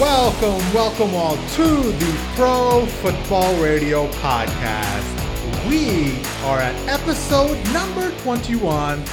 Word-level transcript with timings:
Welcome, 0.00 0.72
welcome 0.72 1.14
all 1.14 1.36
to 1.36 1.66
the 1.66 2.32
Pro 2.34 2.86
Football 2.86 3.54
Radio 3.62 4.08
Podcast. 4.12 5.68
We 5.68 6.22
are 6.42 6.58
at 6.58 6.74
episode 6.88 7.62
number 7.70 8.10
21. 8.22 9.04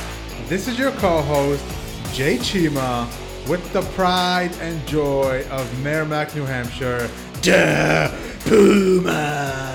This 0.45 0.69
is 0.69 0.79
your 0.79 0.91
co 0.93 1.21
host, 1.21 1.65
Jay 2.13 2.37
Chima, 2.37 3.05
with 3.49 3.73
the 3.73 3.81
pride 3.97 4.55
and 4.61 4.87
joy 4.87 5.45
of 5.51 5.83
Merrimack, 5.83 6.33
New 6.33 6.45
Hampshire, 6.45 7.09
Da 7.41 8.09
Puma. 8.45 9.66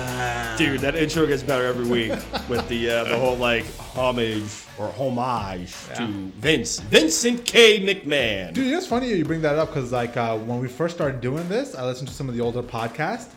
Dude, 0.63 0.79
that 0.79 0.95
intro 0.95 1.25
gets 1.25 1.43
better 1.43 1.65
every 1.65 1.85
week 1.85 2.11
with 2.47 2.65
the 2.69 2.89
uh, 2.89 3.03
the 3.03 3.17
whole 3.17 3.35
like 3.35 3.65
homage 3.97 4.63
or 4.79 4.87
homage 4.93 5.73
to 5.95 6.07
Vince 6.07 6.79
Vincent 6.79 7.45
K. 7.45 7.81
McMahon. 7.81 8.53
Dude, 8.53 8.73
it's 8.73 8.87
funny 8.87 9.09
you 9.09 9.25
bring 9.25 9.41
that 9.41 9.57
up 9.57 9.67
because, 9.67 9.91
like, 9.91 10.15
uh, 10.15 10.37
when 10.37 10.59
we 10.59 10.69
first 10.69 10.95
started 10.95 11.19
doing 11.19 11.49
this, 11.49 11.75
I 11.75 11.85
listened 11.85 12.07
to 12.07 12.13
some 12.13 12.29
of 12.29 12.35
the 12.35 12.39
older 12.39 12.63
podcasts. 12.63 13.31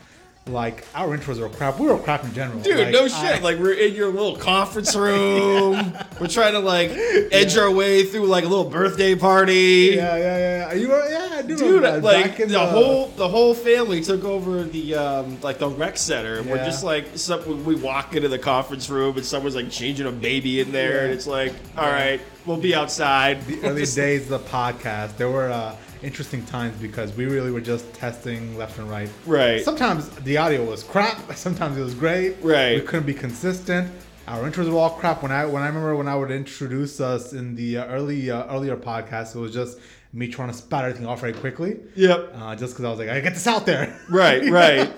Like, 0.48 0.86
our 0.94 1.18
intros 1.18 1.40
were 1.40 1.48
crap. 1.48 1.80
We 1.80 1.88
were 1.88 1.98
crap 1.98 2.22
in 2.22 2.32
general. 2.32 2.60
Dude, 2.60 2.78
Like, 2.78 2.90
no 2.92 3.06
I- 3.06 3.08
shit. 3.08 3.42
like 3.42 3.58
we're 3.58 3.72
in 3.72 3.94
your 3.94 4.10
little 4.12 4.36
conference 4.36 4.94
room. 4.94 5.92
We're 6.20 6.28
trying 6.28 6.52
to 6.54 6.60
like 6.60 6.92
edge 6.94 7.58
our 7.58 7.70
way 7.70 8.04
through 8.04 8.24
like 8.26 8.44
a 8.44 8.48
little 8.48 8.64
birthday 8.70 9.14
party. 9.16 9.92
Yeah, 9.96 10.16
yeah, 10.16 10.38
yeah. 10.38 10.72
You 10.72 10.88
were, 10.88 11.06
yeah, 11.10 11.28
I 11.38 11.42
do 11.42 11.56
Dude, 11.58 11.74
remember 11.74 12.00
like 12.00 12.40
in 12.40 12.48
the 12.50 12.58
whole 12.64 13.08
the 13.08 13.28
whole 13.28 13.52
family 13.54 14.00
took 14.02 14.24
over 14.24 14.62
the 14.62 14.94
um, 14.94 15.38
like 15.42 15.58
the 15.58 15.68
rec 15.68 15.98
center. 15.98 16.38
and 16.38 16.48
We're 16.48 16.64
just 16.64 16.82
like 16.84 17.06
some, 17.18 17.64
we 17.66 17.74
walk 17.74 18.14
into 18.16 18.28
the 18.28 18.38
conference 18.38 18.88
room 18.88 19.16
and 19.16 19.26
someone's 19.26 19.54
like 19.56 19.70
changing 19.70 20.06
a 20.06 20.12
baby 20.12 20.60
in 20.60 20.72
there, 20.72 21.04
and 21.04 21.12
it's 21.12 21.26
like, 21.26 21.52
all 21.76 21.84
right, 21.90 22.20
we'll 22.46 22.56
be 22.56 22.74
outside. 22.74 23.42
the 23.46 23.60
early 23.62 23.84
days 23.84 24.22
of 24.22 24.28
the 24.28 24.38
podcast, 24.38 25.16
there 25.18 25.28
were 25.28 25.50
uh, 25.50 25.76
interesting 26.02 26.44
times 26.46 26.76
because 26.80 27.14
we 27.16 27.26
really 27.26 27.50
were 27.50 27.60
just 27.60 27.92
testing 27.94 28.56
left 28.56 28.78
and 28.78 28.88
right. 28.90 29.08
Right. 29.26 29.62
Sometimes 29.62 30.08
the 30.10 30.36
audio 30.36 30.64
was 30.64 30.82
crap. 30.82 31.32
Sometimes 31.34 31.76
it 31.76 31.82
was 31.82 31.94
great. 31.94 32.36
Right. 32.42 32.80
We 32.80 32.86
couldn't 32.86 33.06
be 33.06 33.14
consistent. 33.14 33.90
Our 34.28 34.48
intros 34.50 34.70
were 34.70 34.78
all 34.78 34.90
crap. 34.90 35.22
When 35.22 35.30
I 35.30 35.46
when 35.46 35.62
I 35.62 35.68
remember 35.68 35.94
when 35.94 36.08
I 36.08 36.16
would 36.16 36.30
introduce 36.30 37.00
us 37.00 37.32
in 37.32 37.54
the 37.54 37.78
uh, 37.78 37.86
early 37.86 38.30
uh, 38.30 38.52
earlier 38.52 38.76
podcast, 38.76 39.36
it 39.36 39.38
was 39.38 39.52
just 39.52 39.78
me 40.12 40.28
trying 40.28 40.48
to 40.48 40.54
spat 40.54 40.84
everything 40.84 41.06
off 41.06 41.20
very 41.20 41.32
quickly. 41.32 41.78
Yep. 41.94 42.32
Uh, 42.34 42.56
just 42.56 42.72
because 42.72 42.84
I 42.84 42.90
was 42.90 42.98
like, 42.98 43.08
I 43.08 43.20
get 43.20 43.34
this 43.34 43.46
out 43.46 43.66
there. 43.66 44.00
Right, 44.08 44.44
right. 44.50 44.96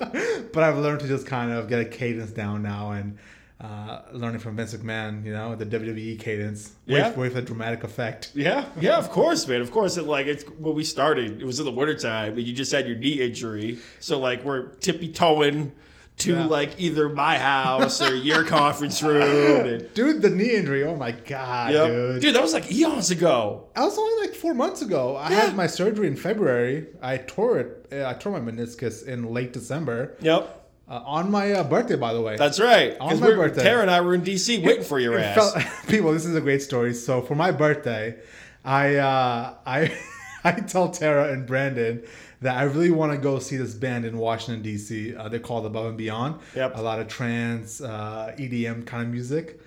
but 0.53 0.63
I've 0.63 0.79
learned 0.79 1.01
to 1.01 1.09
just 1.09 1.27
kind 1.27 1.51
of 1.53 1.69
get 1.69 1.81
a 1.81 1.85
cadence 1.85 2.31
down 2.31 2.63
now 2.63 2.93
and 2.93 3.19
uh, 3.61 4.03
learning 4.13 4.39
from 4.41 4.55
Vince 4.57 4.73
McMahon, 4.75 5.25
you 5.25 5.33
know, 5.33 5.57
the 5.57 5.67
WWE 5.67 6.19
cadence. 6.21 6.73
Yeah. 6.87 7.13
wait 7.15 7.33
for 7.33 7.41
the 7.41 7.43
dramatic 7.43 7.83
effect. 7.85 8.31
Yeah, 8.35 8.67
yeah, 8.81 8.97
of 8.99 9.11
course, 9.11 9.49
man. 9.49 9.61
Of 9.61 9.71
course, 9.73 9.97
it 9.97 10.05
like 10.05 10.27
it's 10.27 10.45
when 10.45 10.75
we 10.75 10.85
started. 10.85 11.41
It 11.43 11.45
was 11.45 11.59
in 11.59 11.65
the 11.65 11.73
wintertime, 11.73 12.35
and 12.35 12.43
you 12.43 12.53
just 12.53 12.71
had 12.71 12.87
your 12.87 12.97
knee 12.97 13.21
injury. 13.21 13.79
So 14.01 14.19
like 14.21 14.45
we're 14.45 14.69
tippy 14.77 15.09
toeing 15.13 15.73
to 16.19 16.33
Yeah. 16.35 16.47
like 16.47 16.81
either 16.81 17.09
my 17.09 17.39
house 17.39 18.01
or 18.03 18.15
your 18.15 18.45
conference 18.59 19.03
room. 19.03 19.67
And, 19.67 19.95
Dude, 19.95 20.21
the 20.23 20.31
knee 20.31 20.55
injury. 20.55 20.85
Oh 20.85 20.95
my 20.97 21.13
god, 21.13 21.73
Yep. 21.73 21.87
dude. 21.89 22.23
dude, 22.23 22.35
that 22.37 22.43
was 22.43 22.53
like 22.53 22.71
eons 22.73 23.11
ago. 23.11 23.69
I 23.77 23.85
was 23.85 23.97
only 23.99 24.27
like 24.27 24.37
four 24.37 24.55
months 24.55 24.83
ago. 24.83 25.17
I 25.17 25.31
Yeah. 25.31 25.41
had 25.47 25.57
my 25.57 25.67
surgery 25.67 26.07
in 26.07 26.17
February. 26.17 26.87
I 27.03 27.17
tore 27.19 27.59
it. 27.59 27.93
I 27.93 28.15
tore 28.15 28.39
my 28.41 28.53
meniscus 28.53 29.05
in 29.07 29.33
late 29.33 29.53
December 29.53 30.17
Yep, 30.21 30.68
uh, 30.89 31.03
on 31.05 31.31
my 31.31 31.53
uh, 31.53 31.65
birthday, 31.65 31.97
by 31.97 32.15
the 32.15 32.21
way. 32.21 32.37
that's 32.37 32.59
right. 32.59 32.97
On 32.99 33.19
my 33.21 33.27
birthday. 33.29 33.63
Tara 33.63 33.83
and 33.83 33.91
I 33.91 34.01
were 34.01 34.15
in 34.15 34.23
DC 34.23 34.63
waiting 34.65 34.85
for 34.85 34.99
your 34.99 35.19
ass. 35.19 35.35
felt- 35.53 35.65
people, 35.89 36.13
this 36.13 36.25
is 36.25 36.35
a 36.35 36.41
great 36.41 36.63
story. 36.63 36.95
So 36.95 37.21
for 37.23 37.35
my 37.35 37.51
birthday, 37.51 38.17
I 38.65 38.97
uh, 38.97 39.55
I 39.67 39.97
I 40.45 40.53
tell 40.53 40.91
Tara 40.91 41.33
and 41.33 41.47
Brandon 41.47 42.05
that 42.41 42.57
I 42.57 42.63
really 42.63 42.91
want 42.91 43.13
to 43.13 43.19
go 43.19 43.39
see 43.39 43.57
this 43.57 43.75
band 43.75 44.05
in 44.05 44.17
Washington 44.17 44.63
D.C. 44.63 45.15
Uh, 45.15 45.29
they're 45.29 45.41
called 45.41 45.67
Above 45.67 45.87
and 45.87 45.99
Beyond. 45.99 46.41
Yep. 46.55 46.77
A 46.77 46.81
lot 46.81 47.01
of 47.01 47.09
trance, 47.09 47.81
uh, 47.81 48.35
EDM 48.39 48.87
kind 48.87 49.03
of 49.03 49.09
music. 49.09 49.61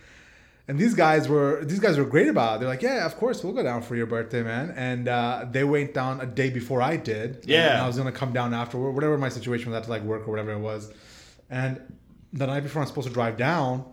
And 0.68 0.80
these 0.80 0.94
guys 0.94 1.28
were 1.28 1.66
these 1.66 1.80
guys 1.80 1.98
were 1.98 2.06
great 2.06 2.30
about 2.30 2.56
it. 2.56 2.60
They're 2.62 2.70
like, 2.70 2.82
yeah, 2.82 3.06
of 3.06 3.18
course 3.18 3.44
we'll 3.44 3.52
go 3.54 3.62
down 3.62 3.82
for 3.82 3.96
your 3.96 4.06
birthday, 4.06 4.42
man. 4.42 4.74
And 4.78 5.08
uh, 5.10 5.46
they 5.52 5.66
went 5.66 5.94
down 5.94 6.22
a 6.22 6.26
day 6.26 6.50
before 6.50 6.82
I 6.82 6.96
did. 6.96 7.44
Yeah. 7.46 7.72
And 7.74 7.82
I 7.82 7.88
was 7.88 7.98
gonna 7.98 8.12
come 8.12 8.32
down 8.32 8.54
after 8.54 8.78
whatever 8.78 9.18
my 9.18 9.30
situation 9.30 9.70
was, 9.70 9.76
I 9.76 9.80
had 9.80 9.84
to 9.86 9.90
like 9.90 10.04
work 10.04 10.28
or 10.28 10.32
whatever 10.32 10.52
it 10.54 10.60
was. 10.60 10.94
And 11.52 11.82
the 12.32 12.48
night 12.48 12.62
before 12.62 12.82
I'm 12.82 12.88
supposed 12.88 13.10
to 13.10 13.14
drive 13.14 13.36
down, 13.38 13.86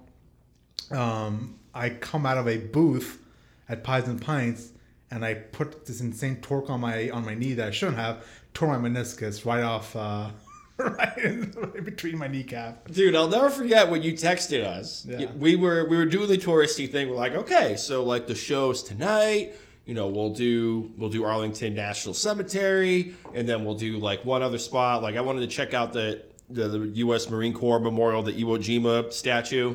um, 0.93 1.59
I 1.75 1.91
come 1.91 2.25
out 2.25 2.39
of 2.39 2.49
a 2.49 2.57
booth 2.57 3.21
at 3.69 3.83
Pies 3.83 4.07
and 4.07 4.23
Pints, 4.23 4.71
and 5.11 5.25
I 5.25 5.35
put 5.35 5.85
this 5.85 6.01
insane 6.01 6.37
torque 6.37 6.71
on 6.71 6.81
my 6.81 7.11
on 7.11 7.25
my 7.25 7.35
knee 7.35 7.55
that 7.55 7.69
I 7.69 7.71
shouldn't 7.73 7.99
have. 7.99 8.25
Tore 8.55 8.79
my 8.79 8.89
meniscus 8.89 9.45
right 9.45 9.63
off, 9.63 9.95
uh, 9.95 10.31
right, 10.79 11.19
in, 11.19 11.51
right 11.53 11.85
between 11.85 12.17
my 12.17 12.29
kneecap. 12.29 12.89
Dude, 12.91 13.15
I'll 13.15 13.29
never 13.29 13.51
forget 13.51 13.91
when 13.91 14.03
you 14.03 14.13
texted 14.13 14.65
us. 14.65 15.05
Yeah. 15.05 15.31
We 15.33 15.57
were 15.57 15.89
we 15.89 15.97
were 15.97 16.07
doing 16.07 16.29
the 16.29 16.39
touristy 16.39 16.91
thing. 16.91 17.11
We're 17.11 17.17
like, 17.17 17.35
okay, 17.35 17.77
so 17.77 18.05
like 18.05 18.29
the 18.29 18.35
show's 18.35 18.83
tonight. 18.85 19.55
You 19.85 19.95
know, 19.95 20.07
we'll 20.09 20.35
do 20.35 20.93
we'll 20.97 21.11
do 21.11 21.25
Arlington 21.25 21.75
National 21.75 22.15
Cemetery, 22.15 23.15
and 23.35 23.49
then 23.49 23.65
we'll 23.65 23.75
do 23.75 23.99
like 23.99 24.25
one 24.25 24.43
other 24.43 24.59
spot. 24.59 25.03
Like 25.03 25.17
I 25.17 25.23
wanted 25.23 25.41
to 25.41 25.49
check 25.49 25.75
out 25.75 25.93
the 25.93 26.23
the, 26.51 26.69
the 26.69 26.79
U.S. 26.79 27.29
Marine 27.29 27.53
Corps 27.53 27.81
Memorial, 27.81 28.23
the 28.23 28.33
Iwo 28.33 28.59
Jima 28.59 29.13
statue, 29.13 29.75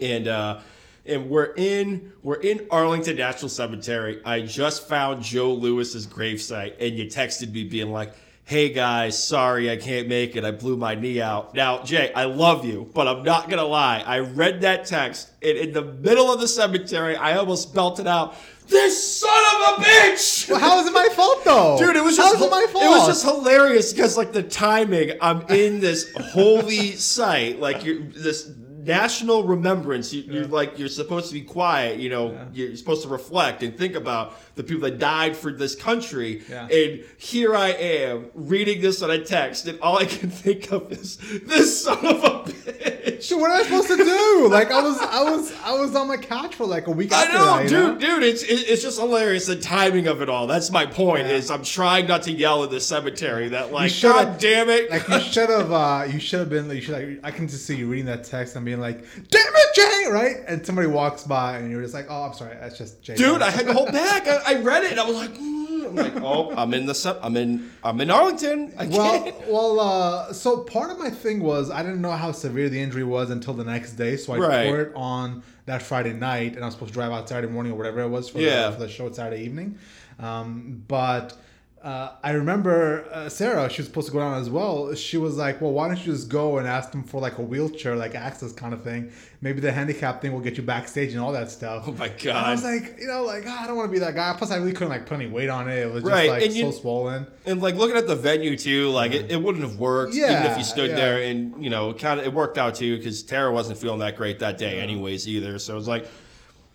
and 0.00 0.28
uh, 0.28 0.60
and 1.06 1.28
we're 1.30 1.54
in 1.56 2.12
we're 2.22 2.40
in 2.40 2.66
Arlington 2.70 3.16
National 3.16 3.48
Cemetery. 3.48 4.20
I 4.24 4.42
just 4.42 4.86
found 4.88 5.22
Joe 5.22 5.52
Louis's 5.52 6.06
gravesite, 6.06 6.74
and 6.80 6.96
you 6.96 7.06
texted 7.06 7.52
me 7.52 7.64
being 7.64 7.90
like, 7.90 8.12
"Hey 8.44 8.68
guys, 8.68 9.22
sorry 9.22 9.70
I 9.70 9.76
can't 9.76 10.08
make 10.08 10.36
it. 10.36 10.44
I 10.44 10.50
blew 10.50 10.76
my 10.76 10.94
knee 10.94 11.20
out." 11.20 11.54
Now, 11.54 11.82
Jay, 11.82 12.12
I 12.12 12.24
love 12.24 12.64
you, 12.64 12.90
but 12.94 13.08
I'm 13.08 13.22
not 13.22 13.48
gonna 13.48 13.64
lie. 13.64 14.02
I 14.06 14.18
read 14.18 14.60
that 14.60 14.84
text, 14.84 15.30
and 15.42 15.56
in 15.56 15.72
the 15.72 15.82
middle 15.82 16.30
of 16.32 16.40
the 16.40 16.48
cemetery, 16.48 17.16
I 17.16 17.36
almost 17.36 17.74
belted 17.74 18.06
out, 18.06 18.36
"This 18.68 19.20
son 19.20 19.30
of 19.54 19.78
a 19.78 19.84
bitch!" 19.84 20.48
Well, 20.50 20.60
how 20.60 20.78
is 20.80 20.86
it 20.86 20.92
my 20.92 21.08
fault 21.14 21.44
though, 21.44 21.78
Dude, 21.78 21.96
it 21.96 22.04
was 22.04 22.16
just 22.16 22.36
is 22.36 22.40
it 22.42 22.50
my 22.50 22.66
fault? 22.72 22.84
It 22.84 22.88
was 22.88 23.06
just 23.06 23.24
hilarious 23.24 23.92
because 23.92 24.16
like 24.16 24.32
the 24.32 24.42
timing. 24.42 25.12
I'm 25.20 25.42
in 25.48 25.80
this 25.80 26.12
holy 26.16 26.92
site, 26.92 27.60
like 27.60 27.84
you're 27.84 28.00
this 28.00 28.50
national 28.88 29.44
remembrance. 29.44 30.12
You, 30.12 30.22
You're 30.22 30.46
like 30.46 30.78
you're 30.78 30.88
supposed 30.88 31.28
to 31.28 31.34
be 31.34 31.42
quiet. 31.42 31.98
You 31.98 32.08
know, 32.08 32.48
you're 32.52 32.74
supposed 32.76 33.02
to 33.02 33.08
reflect 33.08 33.62
and 33.62 33.76
think 33.76 33.94
about 33.94 34.34
the 34.56 34.64
people 34.64 34.82
that 34.82 34.98
died 34.98 35.36
for 35.36 35.52
this 35.52 35.74
country. 35.74 36.42
Yeah. 36.48 36.66
And 36.68 37.04
here 37.18 37.54
I 37.54 37.68
am 37.68 38.30
reading 38.34 38.80
this 38.80 39.02
on 39.02 39.10
a 39.10 39.22
text, 39.22 39.66
and 39.66 39.78
all 39.80 39.98
I 39.98 40.06
can 40.06 40.30
think 40.44 40.72
of 40.72 40.90
is 40.90 41.18
this 41.44 41.84
son 41.84 42.04
of 42.04 42.24
a 42.24 42.30
bitch. 42.50 42.97
Dude, 43.10 43.40
what 43.40 43.50
am 43.50 43.60
I 43.60 43.62
supposed 43.62 43.88
to 43.88 43.96
do? 43.96 44.48
Like 44.58 44.70
I 44.70 44.82
was, 44.82 44.98
I 44.98 45.22
was, 45.30 45.52
I 45.62 45.72
was 45.72 45.94
on 45.94 46.08
my 46.08 46.16
couch 46.16 46.54
for 46.54 46.66
like 46.66 46.86
a 46.86 46.90
week. 46.90 47.12
I 47.12 47.24
after 47.24 47.32
know, 47.32 47.56
that, 47.56 47.68
dude, 47.68 47.98
dude. 48.00 48.22
It's 48.22 48.42
it's 48.42 48.82
just 48.82 48.98
hilarious 48.98 49.46
the 49.46 49.56
timing 49.56 50.06
of 50.06 50.22
it 50.22 50.28
all. 50.28 50.46
That's 50.46 50.70
my 50.70 50.86
point. 50.86 51.26
Yeah. 51.26 51.34
Is 51.34 51.50
I'm 51.50 51.62
trying 51.62 52.06
not 52.06 52.22
to 52.24 52.32
yell 52.32 52.64
at 52.64 52.70
the 52.70 52.80
cemetery 52.80 53.48
that 53.50 53.72
like, 53.72 53.92
God 54.00 54.38
damn 54.38 54.68
it, 54.68 54.90
Like 54.90 55.06
you 55.08 55.20
should 55.20 55.50
have, 55.50 55.70
uh, 55.72 56.06
you 56.08 56.18
should 56.18 56.40
have 56.40 56.50
been. 56.50 56.70
You 56.70 56.80
should. 56.80 56.94
Like, 56.94 57.20
I 57.24 57.30
can 57.30 57.48
just 57.48 57.66
see 57.66 57.76
you 57.76 57.88
reading 57.88 58.06
that 58.06 58.24
text 58.24 58.56
and 58.56 58.64
being 58.64 58.80
like, 58.80 59.00
"Damn 59.30 59.52
it, 59.54 59.74
Jay!" 59.74 60.10
Right? 60.10 60.36
And 60.46 60.64
somebody 60.64 60.88
walks 60.88 61.24
by 61.24 61.58
and 61.58 61.70
you're 61.70 61.82
just 61.82 61.94
like, 61.94 62.06
"Oh, 62.08 62.22
I'm 62.22 62.34
sorry. 62.34 62.56
That's 62.60 62.78
just 62.78 63.02
Jay." 63.02 63.14
dude. 63.14 63.42
I 63.42 63.50
had 63.50 63.66
to 63.66 63.72
hold 63.72 63.92
back. 63.92 64.26
I, 64.26 64.40
I 64.46 64.62
read 64.62 64.84
it 64.84 64.92
and 64.92 65.00
I 65.00 65.06
was 65.06 65.16
like, 65.16 65.34
mm. 65.34 65.67
I'm 65.86 65.94
like, 65.96 66.16
oh, 66.16 66.54
I'm 66.56 66.74
in 66.74 66.86
the 66.86 67.18
I'm 67.22 67.36
in 67.36 67.70
I'm 67.84 68.00
in 68.00 68.10
Arlington. 68.10 68.72
I 68.78 68.86
well, 68.86 69.22
can't. 69.22 69.48
well. 69.48 69.80
Uh, 69.80 70.32
so 70.32 70.58
part 70.58 70.90
of 70.90 70.98
my 70.98 71.10
thing 71.10 71.40
was 71.40 71.70
I 71.70 71.82
didn't 71.82 72.00
know 72.00 72.12
how 72.12 72.32
severe 72.32 72.68
the 72.68 72.80
injury 72.80 73.04
was 73.04 73.30
until 73.30 73.54
the 73.54 73.64
next 73.64 73.92
day, 73.92 74.16
so 74.16 74.32
I 74.34 74.38
Right. 74.38 74.66
tore 74.66 74.80
it 74.82 74.92
on 74.94 75.42
that 75.66 75.82
Friday 75.82 76.12
night, 76.12 76.54
and 76.54 76.62
I 76.62 76.66
was 76.66 76.74
supposed 76.74 76.92
to 76.92 76.94
drive 76.94 77.12
out 77.12 77.28
Saturday 77.28 77.52
morning 77.52 77.72
or 77.72 77.76
whatever 77.76 78.00
it 78.00 78.08
was 78.08 78.28
for, 78.28 78.38
Yeah. 78.40 78.66
the, 78.70 78.72
for 78.72 78.78
the 78.80 78.88
show 78.88 79.10
Saturday 79.12 79.42
evening. 79.44 79.78
Um, 80.18 80.82
but 80.88 81.36
uh, 81.82 82.16
I 82.24 82.32
remember 82.32 83.06
uh, 83.12 83.28
Sarah, 83.28 83.70
she 83.70 83.80
was 83.82 83.86
supposed 83.86 84.08
to 84.08 84.12
go 84.12 84.18
down 84.18 84.40
as 84.40 84.50
well. 84.50 84.94
She 84.94 85.16
was 85.16 85.36
like, 85.36 85.60
"Well, 85.60 85.72
why 85.72 85.86
don't 85.86 85.98
you 86.04 86.12
just 86.12 86.28
go 86.28 86.58
and 86.58 86.66
ask 86.66 86.90
them 86.90 87.04
for 87.04 87.20
like 87.20 87.38
a 87.38 87.42
wheelchair, 87.42 87.94
like 87.94 88.16
access 88.16 88.52
kind 88.52 88.74
of 88.74 88.82
thing? 88.82 89.12
Maybe 89.40 89.60
the 89.60 89.70
handicap 89.70 90.20
thing 90.20 90.32
will 90.32 90.40
get 90.40 90.56
you 90.56 90.64
backstage 90.64 91.12
and 91.12 91.20
all 91.20 91.30
that 91.32 91.50
stuff." 91.50 91.84
Oh 91.86 91.92
my 91.92 92.06
And 92.08 92.30
I 92.30 92.50
was 92.50 92.64
like, 92.64 92.96
you 92.98 93.06
know, 93.06 93.22
like 93.22 93.44
ah, 93.46 93.62
I 93.62 93.66
don't 93.68 93.76
want 93.76 93.88
to 93.88 93.92
be 93.92 94.00
that 94.00 94.14
guy. 94.16 94.34
Plus, 94.36 94.50
I 94.50 94.56
really 94.56 94.72
couldn't 94.72 94.88
like 94.88 95.06
put 95.06 95.14
any 95.14 95.28
weight 95.28 95.48
on 95.48 95.68
it. 95.68 95.78
It 95.78 95.92
was 95.92 96.02
just 96.02 96.12
Right, 96.12 96.30
like 96.30 96.42
and 96.42 96.52
you- 96.52 96.70
so 96.72 96.78
swollen. 96.78 97.26
And 97.46 97.62
like 97.62 97.76
looking 97.76 97.96
at 97.96 98.06
the 98.06 98.16
venue 98.16 98.56
too, 98.56 98.90
like 98.90 99.12
it, 99.12 99.30
it 99.30 99.40
wouldn't 99.40 99.62
have 99.62 99.78
worked 99.78 100.14
yeah, 100.14 100.40
even 100.40 100.52
if 100.52 100.58
you 100.58 100.64
stood 100.64 100.90
yeah. 100.90 100.96
there 100.96 101.22
and 101.22 101.62
you 101.62 101.70
know 101.70 101.94
kind 101.94 102.18
of 102.18 102.26
it 102.26 102.32
worked 102.32 102.58
out 102.58 102.74
too 102.74 102.96
because 102.96 103.22
Tara 103.22 103.52
wasn't 103.52 103.78
feeling 103.78 104.00
that 104.00 104.16
great 104.16 104.40
that 104.40 104.58
day 104.58 104.80
anyways 104.80 105.28
either. 105.28 105.58
So 105.58 105.74
it 105.74 105.76
was 105.76 105.88
like 105.88 106.08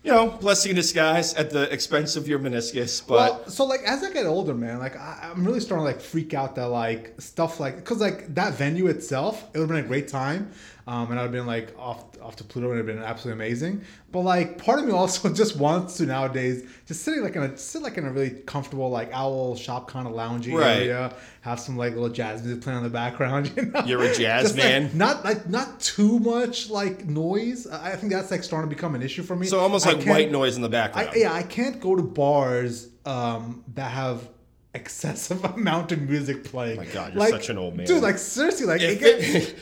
you 0.04 0.10
know, 0.12 0.28
blessing 0.28 0.70
in 0.70 0.76
disguise 0.76 1.32
at 1.34 1.48
the 1.48 1.62
expense 1.72 2.14
of 2.14 2.28
your 2.28 2.38
meniscus. 2.38 3.04
But 3.04 3.14
well, 3.14 3.48
so 3.48 3.64
like 3.64 3.80
as 3.86 4.04
I 4.04 4.12
get 4.12 4.26
older, 4.26 4.52
man, 4.52 4.78
like 4.78 4.96
I, 4.96 5.30
I'm 5.32 5.44
really 5.44 5.60
starting 5.60 5.86
to 5.86 5.92
like 5.92 6.02
freak 6.02 6.34
out 6.34 6.54
that 6.56 6.66
like 6.66 7.14
stuff 7.18 7.58
like 7.58 7.76
because 7.76 8.00
like 8.00 8.34
that 8.34 8.52
venue 8.52 8.86
itself, 8.88 9.42
it 9.54 9.58
would 9.58 9.70
have 9.70 9.76
been 9.76 9.84
a 9.84 9.88
great 9.88 10.06
time, 10.06 10.52
um, 10.86 11.10
and 11.10 11.18
I'd 11.18 11.22
have 11.24 11.32
been 11.32 11.46
like 11.46 11.74
off 11.78 12.04
off 12.20 12.36
to 12.36 12.44
Pluto 12.44 12.70
and 12.70 12.78
it'd 12.78 12.86
been 12.94 13.02
absolutely 13.02 13.42
amazing. 13.44 13.82
But 14.12 14.20
like 14.20 14.58
part 14.58 14.78
of 14.78 14.84
me 14.84 14.92
also 14.92 15.32
just 15.32 15.56
wants 15.56 15.96
to 15.96 16.06
nowadays 16.06 16.62
just 16.86 17.02
sitting 17.02 17.22
like 17.22 17.36
in 17.36 17.42
a 17.42 17.56
sit 17.56 17.80
like 17.82 17.96
in 17.96 18.04
a 18.06 18.12
really 18.12 18.30
comfortable 18.30 18.90
like 18.90 19.10
owl 19.12 19.56
shop 19.56 19.88
kind 19.88 20.06
of 20.06 20.12
loungy 20.12 20.52
Right. 20.54 20.82
area, 20.82 21.14
have 21.40 21.58
some 21.58 21.76
like 21.78 21.94
little 21.94 22.08
jazz 22.10 22.42
music 22.42 22.62
playing 22.62 22.78
in 22.78 22.84
the 22.84 22.90
background. 22.90 23.50
You 23.56 23.66
know? 23.66 23.80
You're 23.86 24.02
a 24.02 24.14
jazz 24.14 24.42
Just, 24.44 24.54
like, 24.56 24.64
man? 24.64 24.90
not 24.94 25.24
like 25.24 25.48
not 25.48 25.80
too 25.80 26.18
much 26.18 26.68
like 26.70 27.06
noise. 27.06 27.66
I 27.66 27.96
think 27.96 28.12
that's 28.12 28.30
like 28.30 28.42
starting 28.44 28.68
to 28.68 28.74
become 28.76 28.94
an 28.94 29.02
issue 29.02 29.22
for 29.22 29.36
me. 29.36 29.46
so 29.46 29.60
almost 29.60 29.86
like 29.86 30.04
white 30.04 30.30
noise 30.30 30.56
in 30.56 30.62
the 30.62 30.68
background. 30.68 31.10
I, 31.12 31.16
yeah, 31.16 31.32
I 31.32 31.42
can't 31.42 31.80
go 31.80 31.96
to 31.96 32.02
bars 32.02 32.88
um, 33.06 33.64
that 33.74 33.90
have 33.90 34.28
excessive 34.74 35.44
amount 35.56 35.92
of 35.92 36.00
music 36.02 36.44
playing. 36.44 36.76
my 36.78 36.84
God, 36.86 37.14
you're 37.14 37.26
such 37.28 37.48
an 37.48 37.58
old 37.58 37.76
man. 37.76 37.86
dude. 37.86 38.02
Like 38.02 38.18
seriously, 38.18 38.66
like 38.66 38.80
it 38.80 38.90
if, 38.90 39.00
gets, 39.00 39.24
it- 39.48 39.56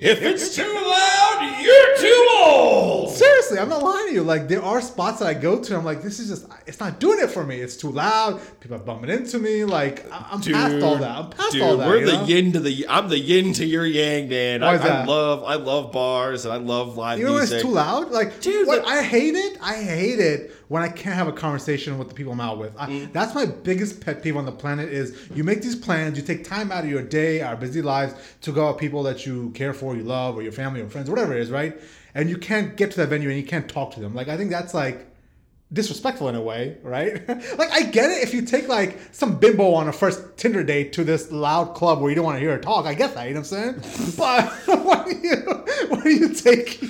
if 0.00 0.22
it's 0.22 0.56
too 0.56 0.62
loud, 0.62 1.56
you're 1.62 1.96
too 1.98 2.28
old. 2.42 3.10
seriously, 3.12 3.58
I'm 3.58 3.68
not 3.68 3.82
lying 3.82 4.08
to 4.08 4.14
you. 4.14 4.22
Like 4.22 4.48
there 4.48 4.62
are 4.62 4.80
spots 4.80 5.18
that 5.20 5.26
I 5.26 5.34
go 5.34 5.60
to, 5.60 5.72
and 5.72 5.78
I'm 5.78 5.84
like, 5.84 6.02
this 6.02 6.18
is 6.18 6.28
just, 6.28 6.46
it's 6.66 6.80
not 6.80 6.98
doing 7.00 7.18
it 7.20 7.30
for 7.30 7.44
me. 7.44 7.56
It's 7.60 7.76
too 7.76 7.90
loud. 7.90 8.40
People 8.60 8.76
are 8.76 8.80
bumping 8.80 9.10
into 9.10 9.38
me. 9.38 9.64
Like 9.64 10.10
I- 10.10 10.28
I'm 10.32 10.40
past 10.40 10.82
all 10.82 10.96
that. 10.96 11.10
I'm 11.10 11.30
past 11.30 11.52
dude, 11.52 11.62
all 11.62 11.76
that. 11.76 11.88
we're 11.88 12.06
the 12.06 12.12
know? 12.12 12.24
yin 12.24 12.52
to 12.52 12.60
the. 12.60 12.86
I'm 12.88 13.08
the 13.08 13.18
yin 13.18 13.52
to 13.54 13.66
your 13.66 13.86
yang, 13.86 14.28
man. 14.28 14.62
Why 14.62 14.68
I, 14.68 14.74
is 14.76 14.80
I 14.80 15.04
love, 15.04 15.44
I 15.44 15.54
love 15.56 15.92
bars 15.92 16.44
and 16.44 16.54
I 16.54 16.56
love 16.56 16.96
live 16.96 17.18
You 17.18 17.26
know 17.26 17.34
music. 17.34 17.56
it's 17.56 17.62
too 17.64 17.70
loud? 17.72 18.10
Like, 18.10 18.40
Dude, 18.40 18.66
what, 18.66 18.86
I 18.86 19.02
hate 19.02 19.34
it. 19.34 19.58
I 19.60 19.74
hate 19.74 20.18
it 20.18 20.54
when 20.70 20.84
I 20.84 20.88
can't 20.88 21.16
have 21.16 21.26
a 21.26 21.32
conversation 21.32 21.98
with 21.98 22.08
the 22.08 22.14
people 22.14 22.32
I'm 22.32 22.40
out 22.40 22.56
with. 22.56 22.72
I, 22.78 22.86
Mm. 22.86 23.12
That's 23.12 23.34
my 23.34 23.44
biggest 23.44 24.00
pet 24.00 24.22
peeve 24.22 24.36
on 24.36 24.46
the 24.46 24.52
planet 24.52 24.88
is 24.88 25.16
you 25.34 25.42
make 25.42 25.62
these 25.62 25.74
plans, 25.74 26.16
you 26.16 26.22
take 26.22 26.44
time 26.44 26.70
out 26.70 26.84
of 26.84 26.90
your 26.90 27.02
day, 27.02 27.40
our 27.40 27.56
busy 27.56 27.82
lives, 27.82 28.14
to 28.42 28.52
go 28.52 28.66
out 28.68 28.74
with 28.74 28.80
people 28.80 29.02
that 29.02 29.26
you 29.26 29.50
care 29.50 29.74
for, 29.74 29.96
you 29.96 30.04
love, 30.04 30.36
or 30.36 30.42
your 30.42 30.52
family 30.52 30.80
or 30.80 30.88
friends, 30.88 31.10
whatever 31.10 31.36
it 31.36 31.40
is, 31.40 31.50
right? 31.50 31.76
And 32.14 32.30
you 32.30 32.38
can't 32.38 32.76
get 32.76 32.92
to 32.92 32.98
that 32.98 33.08
venue 33.08 33.30
and 33.30 33.36
you 33.36 33.44
can't 33.44 33.68
talk 33.68 33.92
to 33.94 34.00
them. 34.00 34.14
Like, 34.14 34.28
I 34.28 34.36
think 34.36 34.50
that's 34.50 34.72
like 34.72 35.09
disrespectful 35.72 36.28
in 36.28 36.34
a 36.34 36.40
way, 36.40 36.76
right? 36.82 37.26
like 37.28 37.70
I 37.70 37.82
get 37.82 38.10
it 38.10 38.22
if 38.24 38.34
you 38.34 38.42
take 38.42 38.68
like 38.68 38.98
some 39.12 39.38
bimbo 39.38 39.72
on 39.74 39.88
a 39.88 39.92
first 39.92 40.36
Tinder 40.36 40.64
date 40.64 40.92
to 40.94 41.04
this 41.04 41.30
loud 41.30 41.74
club 41.74 42.00
where 42.00 42.10
you 42.10 42.16
don't 42.16 42.24
want 42.24 42.36
to 42.36 42.40
hear 42.40 42.52
her 42.52 42.58
talk. 42.58 42.86
I 42.86 42.94
get 42.94 43.14
that, 43.14 43.28
you 43.28 43.34
know 43.34 43.40
what 43.40 43.52
I'm 43.52 43.82
saying? 43.82 44.14
but 44.18 44.50
when 45.06 45.22
you 45.22 45.36
when 45.88 46.06
you 46.06 46.34
take 46.34 46.80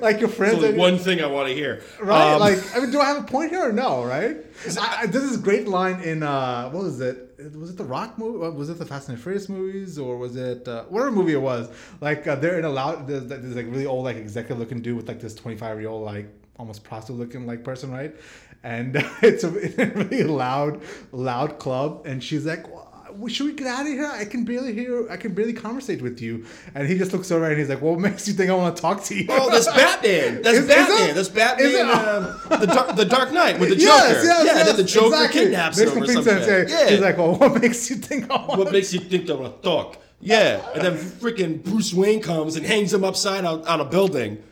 like 0.00 0.18
your 0.18 0.28
friends 0.28 0.62
and, 0.62 0.76
one 0.76 0.98
thing 0.98 1.20
I 1.22 1.26
want 1.26 1.48
to 1.48 1.54
hear. 1.54 1.82
right? 2.00 2.34
Um, 2.34 2.40
like 2.40 2.58
I 2.76 2.80
mean, 2.80 2.90
do 2.90 3.00
I 3.00 3.06
have 3.06 3.18
a 3.18 3.26
point 3.26 3.50
here 3.50 3.68
or 3.68 3.72
no? 3.72 4.04
Right? 4.04 4.38
I, 4.78 4.98
I, 5.02 5.06
this 5.06 5.22
is 5.22 5.36
great 5.36 5.68
line 5.68 6.00
in 6.00 6.22
uh, 6.22 6.70
what 6.70 6.82
was 6.82 7.00
it? 7.00 7.22
Was 7.54 7.70
it 7.70 7.76
the 7.76 7.84
Rock 7.84 8.18
movie? 8.18 8.38
Was 8.38 8.70
it 8.70 8.78
the 8.78 8.86
Fast 8.86 9.08
and 9.08 9.20
Furious 9.20 9.48
movies, 9.48 9.98
or 9.98 10.16
was 10.16 10.36
it 10.36 10.66
uh, 10.66 10.84
whatever 10.84 11.12
movie 11.12 11.34
it 11.34 11.40
was? 11.40 11.68
Like 12.00 12.26
uh, 12.26 12.34
they're 12.36 12.58
in 12.58 12.64
a 12.64 12.70
loud. 12.70 13.06
There's, 13.06 13.26
there's 13.26 13.54
like 13.54 13.66
really 13.66 13.86
old 13.86 14.04
like 14.04 14.16
executive 14.16 14.58
looking 14.58 14.80
dude 14.80 14.96
with 14.96 15.06
like 15.06 15.20
this 15.20 15.34
25 15.34 15.80
year 15.80 15.90
old 15.90 16.04
like 16.04 16.28
almost 16.58 16.84
prostitute 16.84 17.18
looking 17.20 17.46
like 17.46 17.64
person, 17.64 17.90
right? 17.90 18.14
And 18.62 18.96
it's 19.22 19.44
a, 19.44 19.54
it's 19.58 19.78
a 19.78 19.86
really 19.86 20.24
loud, 20.24 20.82
loud 21.12 21.58
club, 21.58 22.06
and 22.06 22.22
she's 22.22 22.44
like. 22.46 22.66
"Well, 22.68 23.28
Should 23.28 23.46
we 23.46 23.52
get 23.54 23.66
out 23.68 23.82
of 23.82 23.92
here? 23.92 24.10
I 24.12 24.26
can 24.26 24.44
barely 24.44 24.74
hear. 24.74 25.08
I 25.10 25.16
can 25.16 25.32
barely 25.32 25.54
conversate 25.54 26.02
with 26.02 26.20
you. 26.20 26.44
And 26.74 26.86
he 26.86 26.98
just 26.98 27.12
looks 27.14 27.30
over 27.30 27.48
and 27.48 27.58
he's 27.58 27.68
like, 27.70 27.80
"What 27.80 27.98
makes 27.98 28.26
you 28.28 28.34
think 28.34 28.50
I 28.50 28.54
want 28.54 28.76
to 28.76 28.82
talk 28.82 29.02
to 29.04 29.14
you?" 29.14 29.26
Oh, 29.30 29.48
that's 29.50 29.66
Batman. 29.68 30.42
That's 30.42 30.58
Is- 30.58 30.64
is 30.64 30.68
Batman. 30.74 31.10
it? 31.10 31.14
That's 31.14 31.28
Batman. 31.30 31.68
it? 31.68 31.80
um, 31.80 32.60
the, 32.60 32.66
dark, 32.66 32.96
the 32.96 33.04
Dark 33.06 33.32
Knight 33.32 33.58
with 33.58 33.70
the 33.70 33.76
Joker. 33.86 33.86
Yes, 33.86 34.24
yes, 34.24 34.44
yeah, 34.46 34.54
yes, 34.56 34.66
then 34.66 34.76
the 34.76 34.84
Joker 34.84 35.06
exactly. 35.16 35.40
kidnaps 35.40 35.78
Makes 35.78 35.92
him 35.92 36.02
or 36.02 36.06
something. 36.06 36.42
sense, 36.42 36.70
Yeah. 36.70 36.88
He's 36.90 37.00
like, 37.00 37.16
well, 37.16 37.34
what 37.36 37.62
makes 37.62 37.88
you 37.88 37.96
think 37.96 38.30
I 38.30 38.36
want 38.36 38.58
what 38.58 38.72
makes 38.72 38.92
you 38.92 39.00
think 39.00 39.26
they're 39.26 39.36
gonna 39.36 39.54
talk? 39.62 39.96
Yeah, 40.20 40.60
and 40.74 40.82
then 40.84 40.94
freaking 40.96 41.62
Bruce 41.62 41.94
Wayne 41.94 42.20
comes 42.20 42.56
and 42.56 42.66
hangs 42.66 42.92
him 42.92 43.04
upside 43.04 43.44
out 43.46 43.66
on 43.66 43.80
a 43.80 43.84
building. 43.86 44.42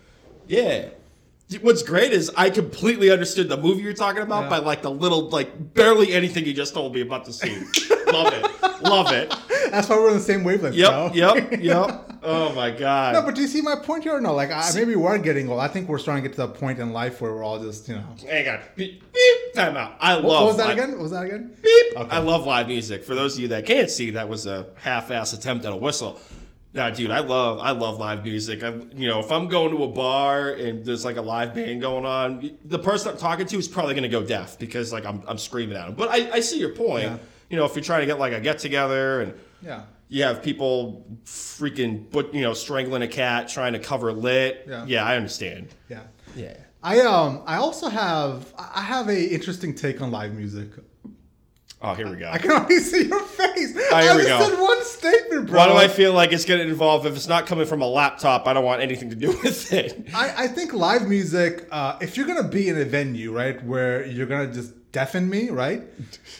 Yeah. 0.47 0.89
What's 1.63 1.83
great 1.83 2.13
is 2.13 2.31
I 2.37 2.51
completely 2.51 3.11
understood 3.11 3.49
the 3.49 3.57
movie 3.57 3.83
you're 3.83 3.93
talking 3.93 4.23
about 4.23 4.45
Yeah. 4.45 4.49
by 4.51 4.59
like 4.59 4.83
the 4.83 4.91
little, 4.91 5.29
like 5.31 5.75
barely 5.75 6.13
anything 6.13 6.45
you 6.47 6.53
just 6.55 6.75
told 6.75 6.95
me 6.95 7.01
about 7.01 7.25
the 7.25 7.33
scene. 7.33 7.67
Love 8.13 8.33
it. 8.33 8.83
Love 8.83 9.13
it. 9.13 9.35
That's 9.71 9.89
why 9.89 9.97
we're 9.97 10.09
on 10.11 10.15
the 10.17 10.21
same 10.23 10.45
wavelength, 10.45 10.77
bro. 10.77 11.11
Yep, 11.13 11.41
yep, 11.51 11.53
yep. 11.63 12.11
Oh 12.23 12.55
my 12.55 12.71
god. 12.71 13.15
No, 13.15 13.23
but 13.23 13.35
do 13.35 13.41
you 13.43 13.49
see 13.49 13.61
my 13.61 13.75
point 13.77 14.05
here 14.05 14.15
or 14.17 14.21
no? 14.21 14.35
Like, 14.35 14.51
I, 14.51 14.71
maybe 14.75 14.95
we're 14.97 15.19
getting 15.19 15.49
old. 15.51 15.61
I 15.61 15.69
think 15.69 15.89
we're 15.89 15.99
starting 15.99 16.23
to 16.23 16.29
get 16.29 16.37
to 16.37 16.43
the 16.43 16.49
point 16.49 16.79
in 16.79 16.93
life 16.93 17.21
where 17.21 17.33
we're 17.33 17.43
all 17.43 17.59
just, 17.59 17.89
you 17.89 17.97
know. 17.97 18.05
Hang 18.29 18.49
on. 18.49 18.61
Beep, 18.77 19.03
beep. 19.13 19.53
Time 19.55 19.77
out. 19.77 19.97
I 20.01 20.15
love 20.15 20.25
what 20.25 20.45
was 20.47 20.57
that 20.59 20.69
live- 20.69 20.79
again? 20.79 20.91
What 20.93 21.01
was 21.03 21.11
that 21.11 21.25
again? 21.25 21.57
Beep. 21.63 21.97
Okay. 21.97 22.17
I 22.17 22.19
love 22.21 22.47
live 22.47 22.69
music. 22.69 23.05
For 23.05 23.15
those 23.15 23.35
of 23.37 23.41
you 23.41 23.49
that 23.49 23.67
can't 23.67 23.91
see, 23.91 24.11
that 24.11 24.29
was 24.29 24.47
a 24.47 24.67
half-ass 24.77 25.33
attempt 25.33 25.65
at 25.67 25.73
a 25.73 25.77
whistle. 25.77 26.21
Nah, 26.75 26.91
dude, 26.91 27.13
I 27.13 27.21
love 27.21 27.61
I 27.61 27.71
love 27.71 27.99
live 27.99 28.25
music. 28.25 28.65
I, 28.65 28.71
you 28.97 29.07
know, 29.09 29.21
if 29.21 29.31
I'm 29.31 29.47
going 29.49 29.71
to 29.77 29.85
a 29.85 29.89
bar 29.89 30.51
and 30.51 30.85
there's 30.85 31.05
like 31.05 31.17
a 31.17 31.23
live 31.23 31.55
band 31.55 31.81
going 31.81 32.05
on, 32.05 32.59
the 32.65 32.81
person 32.81 33.13
I'm 33.13 33.17
talking 33.17 33.47
to 33.47 33.57
is 33.59 33.69
probably 33.69 33.95
going 33.95 34.03
to 34.03 34.09
go 34.09 34.25
deaf 34.25 34.59
because 34.59 34.93
like 34.93 35.07
I'm, 35.07 35.23
I'm 35.29 35.39
screaming 35.39 35.77
at 35.77 35.87
them. 35.87 35.95
But 35.95 36.09
I, 36.11 36.33
I 36.33 36.41
see 36.41 36.59
your 36.59 36.71
point. 36.75 37.05
Yeah. 37.05 37.19
You 37.49 37.57
know, 37.59 37.65
if 37.65 37.77
you're 37.77 37.85
trying 37.85 38.01
to 38.01 38.07
get 38.07 38.19
like 38.19 38.33
a 38.33 38.41
get 38.41 38.59
together 38.59 39.21
and 39.23 39.35
Yeah. 39.63 39.83
you 40.09 40.25
have 40.25 40.43
people 40.43 41.07
freaking 41.25 42.11
but 42.11 42.35
you 42.35 42.43
know 42.43 42.55
strangling 42.55 43.03
a 43.03 43.09
cat 43.09 43.49
trying 43.49 43.75
to 43.75 43.79
cover 43.79 44.13
lit. 44.13 44.69
Yeah. 44.87 45.05
I 45.05 45.17
understand. 45.17 45.69
Yeah. 45.89 46.01
Yeah. 46.35 46.57
I 46.83 47.01
um 47.01 47.43
I 47.47 47.57
also 47.59 47.89
have 47.89 48.53
I 48.59 48.83
have 48.83 49.09
a 49.09 49.25
interesting 49.33 49.77
take 49.77 50.01
on 50.03 50.11
live 50.11 50.35
music. 50.35 50.71
Oh, 51.87 51.93
here 51.93 52.09
we 52.11 52.17
go. 52.17 52.31
I 52.31 52.39
can 52.39 52.51
already 52.51 52.79
see 52.79 53.05
your 53.09 53.21
face. 53.21 53.77
Ah, 53.93 54.01
here 54.01 54.13
I 54.13 54.17
we 54.17 54.23
just 54.23 54.29
go. 54.29 54.49
said 54.49 54.59
one 54.59 54.85
statement, 54.85 55.47
bro. 55.49 55.59
Why 55.59 55.69
do 55.69 55.75
I 55.75 55.89
feel 55.89 56.15
like 56.15 56.33
it's 56.33 56.47
going 56.47 56.61
to 56.61 56.67
involve 56.67 57.05
if 57.05 57.15
it's 57.15 57.29
not 57.29 57.45
coming 57.47 57.67
from 57.67 57.83
a 57.83 57.87
laptop? 57.87 58.47
I 58.49 58.55
don't 58.55 58.65
want 58.65 58.81
anything 58.81 59.11
to 59.11 59.17
do 59.17 59.29
with 59.43 59.71
it. 59.71 60.09
I, 60.15 60.45
I 60.45 60.49
think 60.49 60.73
live 60.73 61.07
music, 61.07 61.69
uh, 61.71 61.99
if 62.01 62.17
you're 62.17 62.27
gonna 62.27 62.49
be 62.49 62.71
in 62.71 62.79
a 62.79 62.87
venue, 62.87 63.37
right, 63.37 63.63
where 63.67 64.07
you're 64.07 64.27
gonna 64.27 64.51
just 64.51 64.73
deafen 64.93 65.29
me, 65.29 65.51
right, 65.51 65.83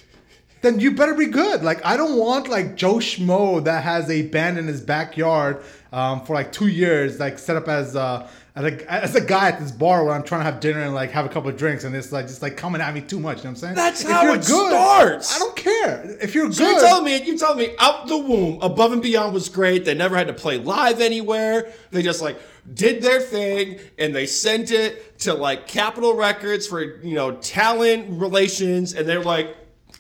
then 0.63 0.81
you 0.81 0.93
better 0.93 1.15
be 1.15 1.27
good. 1.27 1.63
Like 1.63 1.85
I 1.85 1.99
don't 1.99 2.19
want 2.19 2.49
like 2.49 2.75
Joe 2.77 2.95
Schmo 2.95 3.63
that 3.65 3.85
has 3.85 4.09
a 4.09 4.23
band 4.23 4.57
in 4.57 4.67
his 4.67 4.81
backyard 4.81 5.63
um, 5.93 6.25
for 6.25 6.33
like 6.33 6.53
two 6.53 6.69
years, 6.69 7.21
like 7.21 7.39
set 7.39 7.57
up 7.57 7.69
as 7.69 7.95
uh, 7.95 8.27
as 8.57 8.65
a, 8.65 8.93
as 8.93 9.15
a 9.17 9.21
guy 9.21 9.49
at 9.49 9.59
this 9.59 9.73
bar 9.73 10.05
where 10.05 10.15
I'm 10.15 10.23
trying 10.23 10.41
to 10.41 10.45
have 10.45 10.61
dinner 10.61 10.81
and 10.81 10.95
like 10.95 11.11
have 11.11 11.27
a 11.27 11.29
couple 11.29 11.51
of 11.51 11.57
drinks, 11.57 11.83
and 11.83 11.95
it's 11.95 12.13
like 12.13 12.29
just 12.29 12.41
like 12.41 12.57
coming 12.57 12.81
at 12.81 12.95
me 12.95 13.01
too 13.01 13.19
much. 13.19 13.39
You 13.39 13.45
know 13.45 13.51
what 13.51 13.51
I'm 13.51 13.57
saying? 13.57 13.75
That's 13.75 14.05
If 14.05 14.11
how 14.11 14.33
it 14.33 14.45
starts. 14.45 15.35
I 15.35 15.39
don't 15.41 15.57
care 15.57 16.17
if 16.21 16.35
you're 16.37 16.53
So 16.53 16.65
good. 16.65 16.71
you're 16.73 16.81
telling 16.81 17.05
me, 17.05 17.21
you 17.25 17.37
telling 17.37 17.59
me, 17.59 17.75
out 17.81 18.07
the 18.07 18.17
womb, 18.17 18.61
Above 18.63 18.93
and 18.93 19.03
Beyond 19.03 19.35
was 19.35 19.49
great. 19.49 19.85
They 19.85 19.95
never 19.95 20.17
had 20.17 20.29
to 20.29 20.33
play 20.33 20.59
live 20.59 21.01
anywhere. 21.01 21.73
They 21.91 22.03
just 22.03 22.23
like 22.23 22.39
did 22.75 23.03
their 23.03 23.21
thing 23.21 23.79
and 23.99 24.15
they 24.15 24.25
sent 24.27 24.71
it 24.71 25.19
to 25.21 25.35
like 25.35 25.67
Capitol 25.67 26.15
Records 26.15 26.67
for 26.67 26.81
you 27.03 27.15
know 27.17 27.33
talent 27.37 28.07
relations, 28.21 28.95
and 28.95 29.09
they're 29.09 29.23
like 29.25 29.57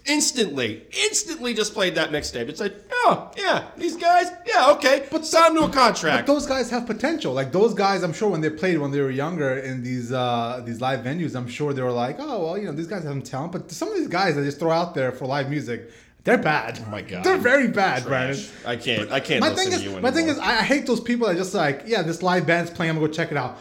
instantly, 0.07 0.87
instantly 1.05 1.55
just 1.55 1.75
played 1.75 1.95
that 1.95 2.11
mixtape. 2.11 2.49
It's 2.49 2.61
like, 2.61 2.75
oh 2.93 3.31
yeah, 3.37 3.69
these 3.77 3.97
guys, 3.97 4.29
yeah, 4.47 4.71
okay, 4.73 5.07
but 5.11 5.25
sign 5.25 5.55
them 5.55 5.65
to 5.65 5.71
a 5.71 5.73
contract. 5.73 6.27
But 6.27 6.33
those 6.33 6.47
guys 6.47 6.71
have 6.71 6.87
potential. 6.87 7.33
Like 7.33 7.53
those 7.53 7.75
guys, 7.75 8.03
I'm 8.03 8.13
sure 8.13 8.29
when 8.31 8.41
they 8.41 8.51
played 8.51 8.79
when 8.79 8.91
they 8.91 9.01
were 9.01 9.11
younger 9.11 9.59
in 9.59 9.83
these 9.83 10.13
uh, 10.13 10.63
these 10.65 10.81
live 10.81 11.01
venues, 11.01 11.35
I'm 11.35 11.49
sure 11.49 11.73
they 11.73 11.83
were 11.83 11.93
like, 11.93 12.17
oh 12.19 12.45
well, 12.45 12.59
you 12.59 12.67
know, 12.67 12.73
these 12.73 12.87
guys 12.87 13.03
have 13.05 13.13
some 13.13 13.23
talent. 13.23 13.53
But 13.53 13.71
some 13.71 13.89
of 13.91 13.97
these 13.97 14.09
guys 14.09 14.35
that 14.37 14.45
just 14.45 14.59
throw 14.59 14.71
out 14.71 14.95
there 14.95 15.13
for 15.13 15.27
live 15.27 15.49
music, 15.51 15.91
they're 16.25 16.39
bad. 16.39 16.81
Oh 16.87 16.91
my 16.91 17.03
God. 17.03 17.23
they're 17.25 17.37
very 17.37 17.69
bad, 17.69 18.05
Brandon. 18.05 18.43
I 18.67 18.77
can't, 18.77 19.11
I 19.13 19.21
can't 19.21 19.41
My 19.41 19.51
listen 19.51 19.71
thing 19.71 19.79
to 19.79 19.87
is, 19.87 19.95
you 19.95 20.01
my 20.01 20.11
thing 20.11 20.29
is, 20.29 20.39
I 20.39 20.59
I 20.59 20.63
hate 20.63 20.87
those 20.87 21.01
people 21.01 21.29
that 21.29 21.37
just 21.37 21.55
like, 21.55 21.83
yeah, 21.87 22.03
this 22.03 22.23
live 22.23 22.47
band's 22.47 22.71
playing. 22.71 22.91
I'm 22.91 22.97
gonna 22.97 23.09
go 23.09 23.13
check 23.13 23.31
it 23.31 23.37
out. 23.37 23.59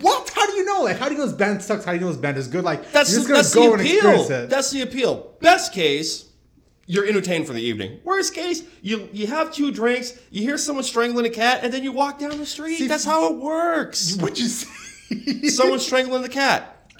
What? 0.00 0.30
How 0.30 0.46
do 0.46 0.52
you 0.52 0.64
know? 0.64 0.82
Like, 0.82 0.98
how 0.98 1.06
do 1.08 1.14
you 1.14 1.18
know 1.20 1.26
this 1.26 1.34
band 1.34 1.62
sucks? 1.62 1.84
How 1.84 1.92
do 1.92 1.98
you 1.98 2.04
know 2.04 2.08
this 2.08 2.20
band 2.20 2.36
is 2.36 2.48
good? 2.48 2.64
Like, 2.64 2.92
That's, 2.92 3.10
you're 3.10 3.20
just 3.20 3.28
that's 3.28 3.54
gonna 3.54 3.70
go 3.70 3.76
the 3.76 3.98
appeal. 3.98 4.46
That's 4.46 4.70
the 4.70 4.82
appeal. 4.82 5.34
Best 5.40 5.72
case, 5.72 6.28
you're 6.86 7.06
entertained 7.06 7.46
for 7.46 7.52
the 7.52 7.60
evening. 7.62 8.00
Worst 8.04 8.34
case, 8.34 8.62
you 8.82 9.08
you 9.12 9.26
have 9.26 9.52
two 9.52 9.70
drinks, 9.70 10.18
you 10.30 10.42
hear 10.42 10.56
someone 10.56 10.84
strangling 10.84 11.26
a 11.26 11.30
cat, 11.30 11.60
and 11.62 11.72
then 11.72 11.82
you 11.84 11.92
walk 11.92 12.18
down 12.18 12.38
the 12.38 12.46
street. 12.46 12.78
See, 12.78 12.86
that's 12.86 13.04
how 13.04 13.32
it 13.32 13.36
works. 13.38 14.16
what 14.20 14.38
you 14.38 14.46
say? 14.46 15.48
Someone 15.48 15.78
strangling 15.90 16.22
the 16.22 16.28
cat. 16.28 16.90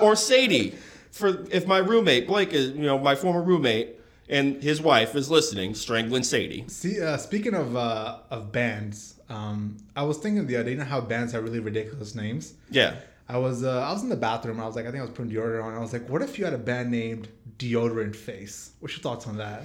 Or 0.00 0.16
Sadie. 0.16 0.74
For 1.10 1.44
if 1.50 1.66
my 1.66 1.78
roommate, 1.78 2.26
Blake 2.26 2.52
is 2.52 2.70
you 2.70 2.82
know, 2.82 2.98
my 2.98 3.14
former 3.14 3.42
roommate, 3.42 3.96
and 4.32 4.62
his 4.62 4.80
wife 4.80 5.14
is 5.14 5.30
listening, 5.30 5.74
strangling 5.74 6.22
Sadie. 6.24 6.64
See, 6.68 7.00
uh, 7.00 7.16
speaking 7.18 7.54
of 7.54 7.76
uh, 7.76 8.18
of 8.30 8.50
bands, 8.50 9.20
um, 9.28 9.76
I 9.94 10.02
was 10.02 10.18
thinking 10.18 10.46
the 10.46 10.56
other 10.56 10.64
day, 10.64 10.70
you 10.72 10.76
know 10.78 10.84
how 10.84 11.00
bands 11.00 11.32
have 11.32 11.44
really 11.44 11.60
ridiculous 11.60 12.14
names. 12.14 12.54
Yeah. 12.70 12.96
I 13.28 13.38
was 13.38 13.62
uh, 13.62 13.80
I 13.80 13.92
was 13.92 14.02
in 14.02 14.08
the 14.08 14.16
bathroom. 14.16 14.60
I 14.60 14.66
was 14.66 14.74
like, 14.76 14.86
I 14.86 14.90
think 14.90 15.00
I 15.00 15.04
was 15.06 15.10
putting 15.14 15.30
deodorant 15.32 15.64
on. 15.64 15.74
I 15.74 15.78
was 15.78 15.92
like, 15.92 16.08
what 16.08 16.22
if 16.22 16.38
you 16.38 16.44
had 16.44 16.54
a 16.54 16.58
band 16.58 16.90
named 16.90 17.28
Deodorant 17.58 18.16
Face? 18.16 18.72
What's 18.80 18.94
your 18.94 19.02
thoughts 19.02 19.26
on 19.26 19.36
that? 19.38 19.62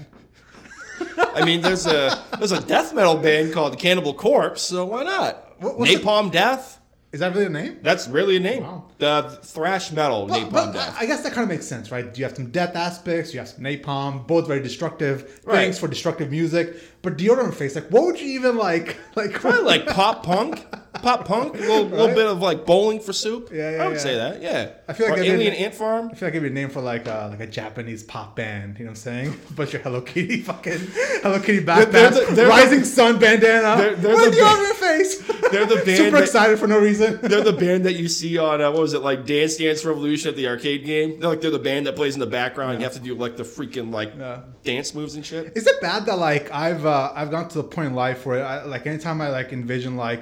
I 1.36 1.46
mean 1.46 1.62
there's 1.62 1.86
a 1.86 2.24
there's 2.38 2.52
a 2.52 2.62
death 2.62 2.94
metal 2.94 3.18
band 3.18 3.54
called 3.54 3.78
Cannibal 3.78 4.14
Corpse, 4.14 4.62
so 4.62 4.86
why 4.86 5.04
not? 5.04 5.62
What- 5.62 5.78
Napalm 5.90 6.32
Death? 6.32 6.80
Is 7.18 7.22
that 7.22 7.34
really 7.34 7.48
a 7.48 7.50
name? 7.50 7.80
That's 7.82 8.08
really 8.08 8.36
a 8.36 8.40
name. 8.40 8.62
Wow. 8.62 8.84
The 9.00 9.40
thrash 9.44 9.92
metal 9.92 10.28
But, 10.28 10.40
napalm 10.40 10.52
but 10.52 10.72
death. 10.74 10.96
I 11.00 11.08
guess 11.08 11.24
that 11.24 11.34
kind 11.34 11.42
of 11.46 11.50
makes 11.50 11.66
sense, 11.66 11.90
right? 11.92 12.16
You 12.16 12.26
have 12.26 12.36
some 12.36 12.52
death 12.52 12.76
aspects, 12.76 13.34
you 13.34 13.40
have 13.40 13.50
some 13.50 13.64
napalm, 13.64 14.28
both 14.28 14.46
very 14.48 14.62
destructive 14.62 15.42
Right. 15.44 15.64
things 15.64 15.80
for 15.80 15.88
destructive 15.88 16.30
music. 16.30 16.76
But 17.04 17.18
deodorant 17.18 17.54
face, 17.54 17.76
like, 17.76 17.90
what 17.90 18.04
would 18.06 18.20
you 18.20 18.28
even 18.40 18.58
like? 18.58 18.98
Like, 19.18 19.32
Probably 19.34 19.62
like 19.64 19.88
pop 19.88 20.22
punk, 20.24 20.64
pop 21.02 21.26
punk, 21.26 21.56
a 21.56 21.58
little, 21.58 21.86
little 21.86 22.08
bit 22.14 22.28
of 22.28 22.40
like 22.40 22.68
bowling 22.68 23.00
for 23.00 23.14
soup. 23.14 23.50
Yeah, 23.52 23.72
yeah, 23.72 23.84
I 23.84 23.88
would 23.88 23.94
yeah. 23.96 24.00
say 24.00 24.16
that. 24.16 24.42
Yeah, 24.44 24.70
I 24.88 24.94
feel 24.94 25.10
like 25.10 25.18
or 25.18 25.24
Alien 25.24 25.54
Ant 25.56 25.74
Farm. 25.74 26.10
I 26.12 26.16
feel 26.16 26.28
like 26.28 26.36
it'd 26.36 26.44
be 26.44 26.50
a 26.50 26.52
name 26.54 26.70
for 26.70 26.82
like 26.82 27.08
a, 27.08 27.30
like 27.32 27.40
a 27.40 27.48
Japanese 27.48 28.04
pop 28.04 28.36
band. 28.36 28.78
You 28.78 28.86
know 28.86 28.92
what 28.92 28.98
I'm 29.00 29.02
saying? 29.02 29.40
But 29.56 29.74
your 29.74 29.82
Hello 29.82 30.02
Kitty 30.02 30.42
fucking 30.44 30.78
Hello 31.24 31.40
Kitty 31.40 31.60
They're- 31.62 31.86
they're 31.88 32.12
backpack, 32.12 32.28
the- 32.28 32.36
they're 32.36 32.46
the- 32.46 32.50
Rising 32.52 32.84
Sun 32.84 33.18
bandana. 33.18 33.76
They're- 33.82 33.96
they're 33.96 34.16
with 34.16 34.26
the 34.26 34.30
the 34.30 34.38
ba- 34.38 34.44
on 34.46 34.62
your 34.62 34.74
face. 34.76 35.18
They're 35.52 35.66
the 35.66 35.76
band 35.78 35.98
Super 35.98 36.12
that- 36.18 36.24
excited 36.24 36.60
for 36.60 36.68
no 36.68 36.78
reason. 36.80 37.18
They're 37.24 37.42
the 37.44 37.54
band 37.54 37.86
that 37.88 37.94
you 37.94 38.08
see 38.08 38.38
on 38.38 38.62
uh, 38.62 38.70
what 38.72 38.82
was 38.82 38.94
it 38.94 39.02
like 39.02 39.26
Dance 39.26 39.58
Dance 39.58 39.84
Revolution 39.84 40.30
at 40.30 40.36
the 40.36 40.48
arcade 40.48 40.86
game. 40.86 41.20
They're 41.20 41.30
like 41.32 41.42
they're 41.42 41.50
the 41.50 41.58
band 41.58 41.88
that 41.88 41.96
plays 41.96 42.14
in 42.14 42.20
the 42.20 42.28
background. 42.28 42.74
and 42.74 42.82
You 42.82 42.86
have 42.86 42.94
to 42.94 43.00
do 43.00 43.16
like 43.16 43.36
the 43.38 43.44
freaking 43.44 43.92
like 43.92 44.14
Yeah. 44.16 44.42
dance 44.64 44.94
moves 44.94 45.16
and 45.16 45.26
shit. 45.26 45.54
Is 45.58 45.66
it 45.66 45.82
bad 45.82 46.06
that 46.06 46.20
like 46.20 46.52
I've 46.52 46.86
uh, 46.88 47.14
I've 47.16 47.30
gone 47.32 47.48
to 47.50 47.58
the 47.58 47.64
point 47.64 47.90
in 47.90 47.96
life 47.96 48.26
where 48.26 48.44
I, 48.46 48.64
like 48.64 48.88
anytime 48.88 49.22
I 49.22 49.30
like 49.30 49.54
envision 49.54 49.96
like 49.98 50.22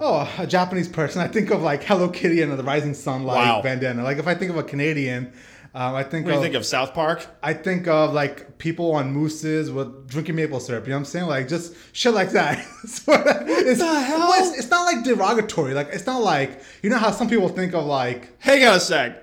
oh 0.00 0.30
a 0.38 0.46
Japanese 0.46 0.88
person 0.88 1.20
I 1.22 1.28
think 1.28 1.50
of 1.50 1.62
like 1.62 1.82
Hello 1.84 2.08
Kitty 2.08 2.42
and 2.42 2.50
the 2.56 2.62
Rising 2.62 2.94
Sun 2.94 3.24
like 3.24 3.36
Wow. 3.36 3.62
bandana. 3.62 4.02
Like 4.02 4.18
if 4.18 4.26
I 4.26 4.34
think 4.34 4.50
of 4.50 4.56
a 4.56 4.62
Canadian, 4.62 5.32
um, 5.74 5.94
I 5.94 6.02
think 6.04 6.24
What 6.24 6.32
do 6.32 6.38
of, 6.38 6.42
you 6.42 6.46
think 6.46 6.54
of 6.56 6.64
South 6.64 6.94
Park? 6.94 7.26
I 7.42 7.52
think 7.52 7.86
of 7.86 8.14
like 8.14 8.56
people 8.58 8.92
on 8.92 9.12
mooses 9.12 9.70
with 9.70 10.08
drinking 10.08 10.36
maple 10.36 10.58
syrup. 10.60 10.84
You 10.84 10.90
know 10.90 10.96
what 10.96 11.00
I'm 11.00 11.04
saying? 11.04 11.26
Like 11.26 11.48
just 11.48 11.74
shit 11.92 12.14
like 12.14 12.30
that. 12.30 12.64
So, 12.86 13.12
it's, 13.12 13.80
the 13.80 14.00
hell? 14.00 14.32
It's, 14.36 14.58
it's 14.60 14.70
not 14.70 14.84
like 14.84 15.04
derogatory. 15.04 15.74
Like 15.74 15.88
it's 15.92 16.06
not 16.06 16.22
like 16.22 16.62
you 16.82 16.88
know 16.90 16.98
how 16.98 17.10
some 17.10 17.28
people 17.28 17.48
think 17.48 17.74
of 17.74 17.84
like 17.84 18.30
Hang 18.40 18.64
on 18.66 18.76
a 18.76 18.80
sec. 18.80 19.22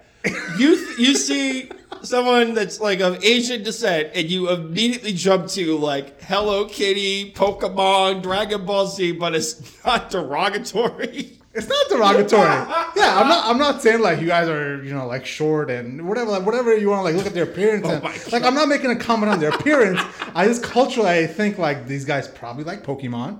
You 0.58 0.70
you 0.98 1.16
see 1.16 1.70
someone 2.04 2.54
that's 2.54 2.80
like 2.80 3.00
of 3.00 3.24
Asian 3.24 3.64
descent, 3.64 4.12
and 4.14 4.30
you 4.30 4.50
immediately 4.50 5.14
jump 5.14 5.48
to 5.50 5.78
like 5.78 6.22
Hello 6.22 6.66
Kitty, 6.66 7.34
Pokemon, 7.34 8.22
Dragon 8.22 8.66
Ball 8.66 8.88
Z, 8.88 9.14
but 9.14 9.34
it's 9.34 9.84
not 9.86 10.10
derogatory. 10.10 11.40
It's 11.56 11.68
not 11.68 11.88
derogatory. 11.88 12.42
yeah, 12.96 13.20
I'm 13.20 13.28
not. 13.28 13.46
I'm 13.46 13.60
not 13.60 13.80
saying 13.80 14.02
like 14.02 14.20
you 14.20 14.26
guys 14.26 14.50
are, 14.50 14.84
you 14.84 14.92
know, 14.92 15.06
like 15.06 15.24
short 15.24 15.70
and 15.70 16.10
whatever, 16.10 16.32
like 16.32 16.48
whatever 16.48 16.76
you 16.76 16.90
want 16.90 17.02
to 17.02 17.04
like 17.04 17.16
look 17.16 17.28
at 17.28 17.36
their 17.36 17.44
appearance. 17.44 17.86
Oh 17.86 17.92
and, 17.92 18.04
Oh 18.04 18.08
my 18.08 18.18
like 18.32 18.42
I'm 18.44 18.56
not 18.56 18.68
making 18.68 18.90
a 18.90 18.96
comment 18.96 19.32
on 19.32 19.40
their 19.40 19.52
appearance. 19.52 20.02
I 20.34 20.48
just 20.48 20.64
culturally 20.64 21.10
I 21.10 21.28
think 21.28 21.60
like 21.60 21.86
these 21.86 22.06
guys 22.06 22.28
probably 22.28 22.64
like 22.64 22.84
Pokemon. 22.84 23.38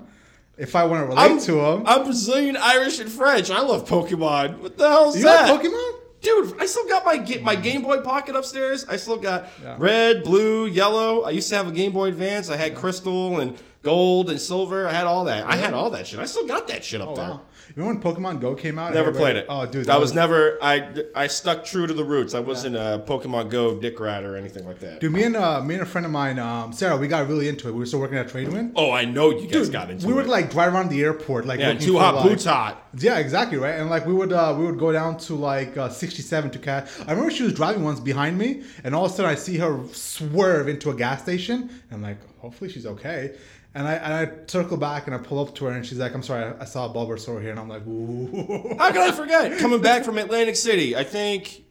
If 0.56 0.76
I 0.76 0.84
want 0.84 1.02
to 1.02 1.06
relate 1.06 1.30
I'm, 1.32 1.40
to 1.40 1.52
them, 1.54 1.82
I'm 1.86 2.04
Brazilian, 2.04 2.56
Irish, 2.56 3.00
and 3.00 3.10
French. 3.10 3.50
I 3.50 3.60
love 3.62 3.88
Pokemon. 3.88 4.60
What 4.60 4.78
the 4.78 4.88
hell 4.88 5.08
is 5.08 5.16
you 5.16 5.24
that? 5.24 5.50
like 5.50 5.60
Pokemon? 5.60 6.03
Dude, 6.24 6.54
I 6.60 6.66
still 6.66 6.88
got 6.88 7.04
my 7.04 7.16
my 7.42 7.54
mm. 7.54 7.62
Game 7.62 7.82
Boy 7.82 8.00
Pocket 8.00 8.34
upstairs. 8.34 8.84
I 8.88 8.96
still 8.96 9.18
got 9.18 9.46
Yeah. 9.62 9.76
red, 9.78 10.24
blue, 10.24 10.66
yellow. 10.66 11.22
I 11.22 11.30
used 11.30 11.48
to 11.50 11.56
have 11.56 11.68
a 11.68 11.72
Game 11.72 11.92
Boy 11.92 12.08
Advance. 12.08 12.48
I 12.50 12.56
had 12.56 12.74
crystal 12.74 13.40
and 13.40 13.56
gold 13.82 14.30
and 14.30 14.40
silver. 14.40 14.88
I 14.88 14.92
had 14.92 15.06
all 15.06 15.24
that. 15.26 15.44
I 15.46 15.56
had 15.56 15.74
all 15.74 15.90
that 15.90 16.06
shit. 16.06 16.18
I 16.18 16.24
still 16.24 16.46
got 16.46 16.66
that 16.68 16.82
shit 16.82 17.00
up 17.02 17.10
Oh 17.10 17.14
there. 17.14 17.28
wow! 17.28 17.40
Remember 17.76 18.08
when 18.08 18.14
Pokemon 18.14 18.40
Go 18.40 18.54
came 18.54 18.78
out? 18.78 18.94
Never 18.94 19.10
played 19.10 19.34
it. 19.34 19.46
Oh, 19.48 19.66
dude, 19.66 19.86
that 19.86 19.98
was 19.98 20.14
never. 20.14 20.58
I 20.62 21.04
I 21.14 21.26
stuck 21.26 21.64
true 21.64 21.86
to 21.88 21.94
the 21.94 22.04
roots. 22.04 22.32
I 22.32 22.38
wasn't 22.38 22.76
a 22.76 23.02
Pokemon 23.04 23.50
Go 23.50 23.80
dick 23.80 23.98
rat 23.98 24.22
or 24.22 24.36
anything 24.36 24.64
like 24.64 24.78
that. 24.80 25.00
Dude, 25.00 25.12
me 25.12 25.24
and 25.24 25.34
uh, 25.36 25.60
me 25.60 25.74
and 25.74 25.82
a 25.82 25.86
friend 25.86 26.04
of 26.06 26.12
mine, 26.12 26.38
um, 26.38 26.72
Sarah, 26.72 26.96
we 26.96 27.08
got 27.08 27.28
really 27.28 27.48
into 27.48 27.68
it. 27.68 27.72
We 27.72 27.80
were 27.80 27.86
still 27.86 27.98
working 27.98 28.16
at 28.18 28.28
Tradewind. 28.28 28.72
Oh, 28.76 28.92
I 28.92 29.04
know 29.04 29.30
you 29.30 29.48
guys 29.48 29.70
got 29.70 29.90
into 29.90 30.04
it. 30.04 30.06
we 30.06 30.12
it. 30.12 30.16
would 30.16 30.26
like 30.28 30.50
drive 30.50 30.72
around 30.72 30.88
the 30.88 31.02
airport, 31.02 31.46
like 31.46 31.58
yeah, 31.58 31.74
too 31.74 31.94
for, 31.94 32.00
hot, 32.00 32.14
like- 32.14 32.24
boots 32.28 32.44
hot. 32.44 32.80
Yeah, 32.96 33.18
exactly 33.18 33.58
right. 33.58 33.74
And 33.80 33.90
like 33.90 34.06
we 34.06 34.14
would 34.14 34.32
uh, 34.32 34.54
we 34.56 34.66
would 34.66 34.78
go 34.78 34.92
down 34.92 35.16
to 35.18 35.34
like 35.34 35.76
uh, 35.76 35.88
67 35.88 36.52
to 36.52 36.58
catch. 36.60 36.88
I 37.00 37.10
remember 37.10 37.32
she 37.32 37.42
was 37.42 37.54
driving 37.54 37.82
once 37.82 37.98
behind 37.98 38.38
me, 38.38 38.62
and 38.84 38.94
all 38.94 39.06
of 39.06 39.10
a 39.10 39.14
sudden 39.14 39.30
I 39.32 39.34
see 39.34 39.58
her 39.58 39.80
swerve 39.92 40.68
into 40.68 40.90
a 40.90 40.94
gas 40.94 41.22
station. 41.22 41.62
And 41.90 41.92
I'm 41.92 42.02
like, 42.02 42.18
hopefully 42.38 42.70
she's 42.70 42.86
okay. 42.86 43.34
And 43.76 43.88
I 43.88 43.94
and 43.94 44.14
I 44.14 44.30
circle 44.46 44.76
back 44.76 45.06
and 45.06 45.14
I 45.14 45.18
pull 45.18 45.40
up 45.40 45.54
to 45.56 45.64
her, 45.64 45.72
and 45.72 45.84
she's 45.84 45.98
like, 45.98 46.14
I'm 46.14 46.22
sorry, 46.22 46.44
I, 46.44 46.62
I 46.62 46.64
saw 46.64 46.90
a 46.90 46.94
Bulbasaur 46.94 47.40
here, 47.40 47.50
and 47.50 47.58
I'm 47.58 47.68
like, 47.68 47.84
ooh. 47.86 48.76
How 48.78 48.92
could 48.92 49.02
I 49.02 49.10
forget? 49.10 49.58
Coming 49.60 49.82
back 49.82 50.04
from 50.04 50.16
Atlantic 50.16 50.54
City, 50.54 50.94
I 50.94 51.02
think 51.02 51.64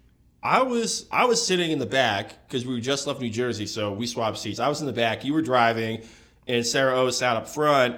I 0.43 0.61
was 0.61 1.07
I 1.11 1.25
was 1.25 1.45
sitting 1.45 1.71
in 1.71 1.79
the 1.79 1.85
back 1.85 2.47
because 2.47 2.65
we 2.65 2.81
just 2.81 3.07
left 3.07 3.21
New 3.21 3.29
Jersey, 3.29 3.65
so 3.65 3.93
we 3.93 4.05
swapped 4.05 4.37
seats. 4.37 4.59
I 4.59 4.67
was 4.67 4.81
in 4.81 4.87
the 4.87 4.93
back, 4.93 5.23
you 5.23 5.33
were 5.33 5.41
driving, 5.41 6.03
and 6.45 6.65
Sarah 6.65 6.97
O 6.99 7.09
sat 7.09 7.37
up 7.37 7.47
front. 7.47 7.95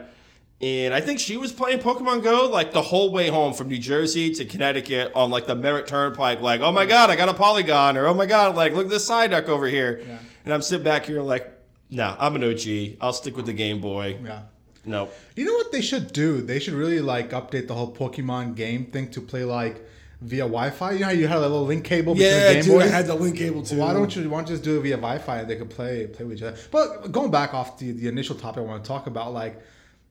And 0.61 0.93
I 0.93 1.01
think 1.01 1.19
she 1.19 1.35
was 1.35 1.51
playing 1.51 1.79
Pokemon 1.79 2.23
Go 2.23 2.49
like 2.49 2.71
the 2.71 2.81
whole 2.81 3.11
way 3.11 3.27
home 3.27 3.53
from 3.53 3.67
New 3.67 3.77
Jersey 3.77 4.33
to 4.35 4.45
Connecticut 4.45 5.11
on 5.13 5.29
like 5.29 5.47
the 5.47 5.55
Merritt 5.55 5.87
Turnpike. 5.87 6.39
Like, 6.39 6.61
oh 6.61 6.71
my 6.71 6.85
god, 6.85 7.09
I 7.09 7.15
got 7.15 7.27
a 7.27 7.33
Porygon, 7.33 7.97
or 7.97 8.05
oh 8.05 8.13
my 8.13 8.25
god, 8.25 8.55
like 8.55 8.73
look 8.73 8.85
at 8.85 8.91
this 8.91 9.09
Psyduck 9.09 9.47
over 9.49 9.67
here. 9.67 10.01
Yeah. 10.07 10.17
And 10.45 10.53
I'm 10.53 10.61
sitting 10.61 10.83
back 10.83 11.05
here 11.05 11.21
like, 11.21 11.51
no, 11.89 12.15
I'm 12.19 12.35
an 12.35 12.43
OG. 12.43 12.97
I'll 13.01 13.13
stick 13.13 13.35
with 13.35 13.45
the 13.45 13.53
Game 13.53 13.81
Boy. 13.81 14.17
yeah. 14.23 14.41
No, 14.87 15.09
You 15.35 15.45
know 15.45 15.53
what 15.53 15.71
they 15.71 15.81
should 15.81 16.13
do? 16.13 16.41
They 16.41 16.59
should 16.59 16.75
really 16.75 16.99
like 16.99 17.31
update 17.31 17.67
the 17.67 17.73
whole 17.73 17.91
Pokemon 17.91 18.55
game 18.55 18.85
thing 18.85 19.09
to 19.11 19.21
play 19.21 19.43
like 19.43 19.83
via 20.21 20.43
Wi-Fi. 20.43 20.91
You 20.91 20.99
know 20.99 21.05
how 21.07 21.11
you 21.11 21.27
had 21.27 21.37
a 21.37 21.41
little 21.41 21.65
link 21.65 21.83
cable 21.83 22.13
between 22.13 22.31
the 22.31 22.61
Game 22.61 22.91
Boys? 22.91 23.07
the 23.07 23.15
link 23.15 23.35
cable 23.35 23.63
too. 23.63 23.77
Why 23.77 23.93
don't 23.93 24.15
you 24.15 24.29
why 24.29 24.37
don't 24.37 24.49
you 24.49 24.53
just 24.53 24.63
do 24.63 24.77
it 24.77 24.83
via 24.83 24.97
Wi-Fi 24.97 25.39
and 25.39 25.49
they 25.49 25.55
could 25.55 25.71
play 25.71 26.05
play 26.05 26.25
with 26.25 26.37
each 26.37 26.43
other? 26.43 26.57
But 26.71 27.11
going 27.11 27.31
back 27.31 27.55
off 27.55 27.79
the, 27.79 27.93
the 27.93 28.07
initial 28.07 28.35
topic 28.35 28.59
I 28.59 28.65
want 28.65 28.83
to 28.83 28.87
talk 28.87 29.07
about, 29.07 29.33
like 29.33 29.59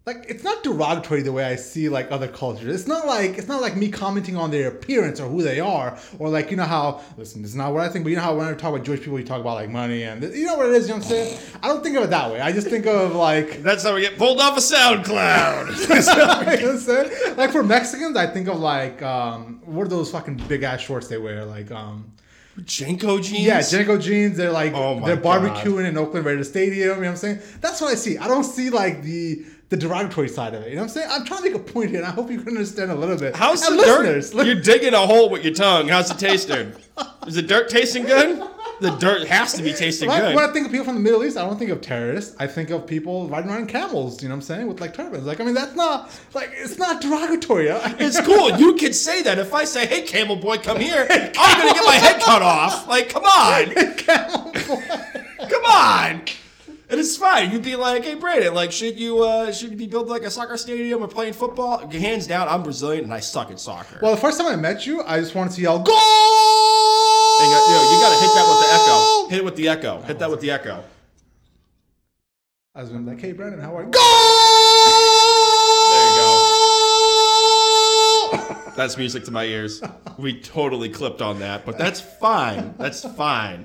like 0.06 0.26
it's 0.28 0.44
not 0.44 0.62
derogatory 0.62 1.22
the 1.22 1.32
way 1.32 1.44
I 1.44 1.56
see 1.56 1.88
like 1.88 2.12
other 2.12 2.28
cultures. 2.28 2.74
It's 2.74 2.86
not 2.86 3.06
like 3.06 3.38
it's 3.38 3.48
not 3.48 3.62
like 3.62 3.74
me 3.74 3.88
commenting 3.90 4.36
on 4.36 4.50
their 4.50 4.68
appearance 4.68 5.18
or 5.18 5.28
who 5.28 5.42
they 5.42 5.60
are 5.60 5.98
or 6.18 6.28
like 6.28 6.50
you 6.50 6.58
know 6.58 6.64
how 6.64 7.00
listen, 7.16 7.40
this 7.40 7.52
is 7.52 7.56
not 7.56 7.72
what 7.72 7.80
I 7.80 7.88
think, 7.88 8.04
but 8.04 8.10
you 8.10 8.16
know 8.16 8.22
how 8.22 8.36
when 8.36 8.46
I 8.46 8.52
talk 8.52 8.74
about 8.74 8.84
Jewish 8.84 9.00
people, 9.00 9.18
you 9.18 9.24
talk 9.24 9.40
about 9.40 9.54
like 9.54 9.70
money 9.70 10.02
and 10.02 10.22
you 10.22 10.44
know 10.44 10.56
what 10.56 10.66
it 10.66 10.72
is. 10.74 10.88
You 10.88 10.94
know 10.94 10.98
what 10.98 11.06
I'm 11.06 11.10
saying? 11.10 11.38
I 11.62 11.68
don't 11.68 11.82
think 11.82 11.96
of 11.96 12.04
it 12.04 12.10
that 12.10 12.30
way. 12.30 12.38
I 12.38 12.52
just 12.52 12.68
think 12.68 12.86
of 12.86 13.14
like 13.14 13.62
That's 13.62 13.82
how 13.82 13.94
we 13.94 14.02
get 14.02 14.18
pulled 14.18 14.40
off 14.40 14.58
a 14.58 14.60
SoundCloud. 14.60 15.68
you 15.78 16.62
know 16.62 16.66
what 16.66 16.74
I'm 16.74 16.78
saying? 16.78 17.36
Like 17.38 17.50
for 17.50 17.62
Mexicans, 17.62 18.14
I 18.16 18.26
think 18.26 18.48
of 18.48 18.58
like 18.60 19.00
um 19.02 19.62
what 19.64 19.84
are 19.86 19.88
those 19.88 20.10
fucking 20.10 20.36
big 20.48 20.64
ass 20.64 20.80
shorts 20.80 21.08
they 21.08 21.18
wear 21.18 21.46
like 21.46 21.70
um. 21.70 22.10
JNCO 22.56 23.20
jeans. 23.20 23.44
Yeah, 23.44 23.58
JNCO 23.58 24.00
jeans. 24.00 24.36
They're 24.36 24.52
like 24.52 24.74
Oh 24.74 25.04
they're 25.04 25.16
God. 25.16 25.42
barbecuing 25.42 25.88
in 25.88 25.98
Oakland 25.98 26.24
Raiders 26.24 26.48
Stadium. 26.48 26.78
You 26.78 26.86
know 26.86 26.98
what 26.98 27.08
I'm 27.08 27.16
saying? 27.16 27.40
That's 27.60 27.80
what 27.80 27.90
I 27.90 27.96
see. 27.96 28.16
I 28.16 28.28
don't 28.28 28.44
see 28.44 28.70
like 28.70 29.02
the 29.02 29.44
the 29.70 29.76
derogatory 29.76 30.28
side 30.28 30.54
of 30.54 30.62
it. 30.62 30.68
You 30.70 30.76
know 30.76 30.82
what 30.82 30.88
I'm 30.90 30.94
saying? 30.94 31.08
I'm 31.10 31.24
trying 31.24 31.42
to 31.42 31.50
make 31.50 31.54
a 31.60 31.72
point 31.72 31.90
here, 31.90 31.98
and 32.00 32.06
I 32.06 32.10
hope 32.10 32.30
you 32.30 32.38
can 32.38 32.48
understand 32.48 32.90
a 32.90 32.94
little 32.94 33.16
bit. 33.16 33.34
How's 33.34 33.66
And 33.66 33.78
the 33.78 33.82
dirt? 33.84 34.46
You're 34.46 34.60
digging 34.60 34.94
a 34.94 34.98
hole 35.06 35.30
with 35.30 35.44
your 35.44 35.54
tongue. 35.54 35.88
How's 35.88 36.10
it 36.10 36.18
tasting? 36.18 36.72
Is 37.26 37.34
the 37.34 37.42
dirt 37.42 37.68
tasting 37.70 38.04
good? 38.04 38.42
The 38.80 38.90
dirt 38.96 39.26
has 39.28 39.52
to 39.54 39.62
be 39.62 39.72
tasting 39.72 40.08
Right? 40.08 40.20
good. 40.20 40.34
When 40.34 40.44
I 40.44 40.52
think 40.52 40.66
of 40.66 40.72
people 40.72 40.84
from 40.84 40.94
the 40.96 41.00
Middle 41.00 41.24
East, 41.24 41.36
I 41.36 41.42
don't 41.46 41.56
think 41.58 41.70
of 41.70 41.80
terrorists. 41.80 42.36
I 42.40 42.46
think 42.48 42.70
of 42.70 42.86
people 42.86 43.28
riding 43.28 43.48
around 43.50 43.68
camels. 43.68 44.20
You 44.22 44.28
know 44.28 44.34
what 44.34 44.38
I'm 44.38 44.42
saying? 44.42 44.66
With 44.66 44.80
like 44.80 44.94
turbans. 44.94 45.24
Like 45.24 45.40
I 45.40 45.44
mean, 45.44 45.54
that's 45.54 45.74
not 45.76 46.10
like 46.34 46.50
it's 46.52 46.76
not 46.76 47.00
derogatory. 47.00 47.68
It's 48.00 48.20
cool. 48.20 48.50
You 48.58 48.74
can 48.74 48.92
say 48.92 49.22
that. 49.22 49.38
If 49.38 49.54
I 49.54 49.64
say, 49.64 49.86
"Hey, 49.86 50.02
Camel 50.02 50.36
Boy, 50.36 50.58
come 50.58 50.80
here," 50.80 51.06
I'm 51.08 51.32
gonna 51.58 51.72
get 51.72 51.84
my 51.86 51.94
head 51.94 52.20
cut 52.20 52.42
off. 52.42 52.86
Like, 52.88 53.08
come 53.08 53.24
on, 53.24 53.66
camel 53.96 54.52
boy. 54.52 54.82
come 55.48 55.64
on. 55.64 56.22
And 56.90 57.00
it's 57.00 57.16
fine. 57.16 57.50
You'd 57.50 57.62
be 57.62 57.76
like, 57.76 58.04
"Hey, 58.04 58.14
Brandon, 58.14 58.52
like, 58.52 58.70
should 58.70 58.98
you 58.98 59.24
uh, 59.24 59.50
should 59.52 59.70
you 59.70 59.76
be 59.76 59.86
building 59.86 60.10
like 60.10 60.22
a 60.22 60.30
soccer 60.30 60.56
stadium 60.58 61.02
or 61.02 61.08
playing 61.08 61.32
football?" 61.32 61.78
Hands 61.88 62.26
down, 62.26 62.46
I'm 62.48 62.62
Brazilian 62.62 63.04
and 63.04 63.14
I 63.14 63.20
suck 63.20 63.50
at 63.50 63.58
soccer. 63.58 63.98
Well, 64.02 64.14
the 64.14 64.20
first 64.20 64.38
time 64.38 64.48
I 64.48 64.56
met 64.56 64.86
you, 64.86 65.02
I 65.02 65.18
just 65.18 65.34
wanted 65.34 65.54
to 65.54 65.62
yell 65.62 65.78
"Goal!" 65.78 65.96
And 65.96 67.50
you, 67.50 67.56
you, 67.56 67.74
know, 67.74 67.90
you 67.90 67.98
gotta 68.00 68.20
hit 68.20 68.34
that 68.34 68.46
with 68.48 68.60
the 68.60 68.74
echo. 68.74 69.28
Hit 69.28 69.38
it 69.38 69.44
with 69.44 69.56
the 69.56 69.68
echo. 69.68 70.02
Hit 70.02 70.18
that 70.18 70.30
with 70.30 70.40
the 70.40 70.50
echo. 70.50 70.84
I 72.74 72.82
was 72.82 72.90
gonna 72.90 73.02
be 73.02 73.10
like, 73.12 73.20
"Hey, 73.20 73.32
Brandon, 73.32 73.60
how 73.60 73.76
are 73.76 73.84
you?" 73.84 73.90
Go! 73.90 74.00
There 75.90 76.08
you 76.10 76.16
go. 76.16 76.50
That's 78.76 78.96
music 78.98 79.24
to 79.24 79.30
my 79.30 79.44
ears. 79.44 79.80
We 80.18 80.40
totally 80.40 80.90
clipped 80.90 81.22
on 81.22 81.38
that, 81.38 81.64
but 81.64 81.78
that's 81.78 82.00
fine. 82.00 82.74
That's 82.76 83.04
fine. 83.14 83.64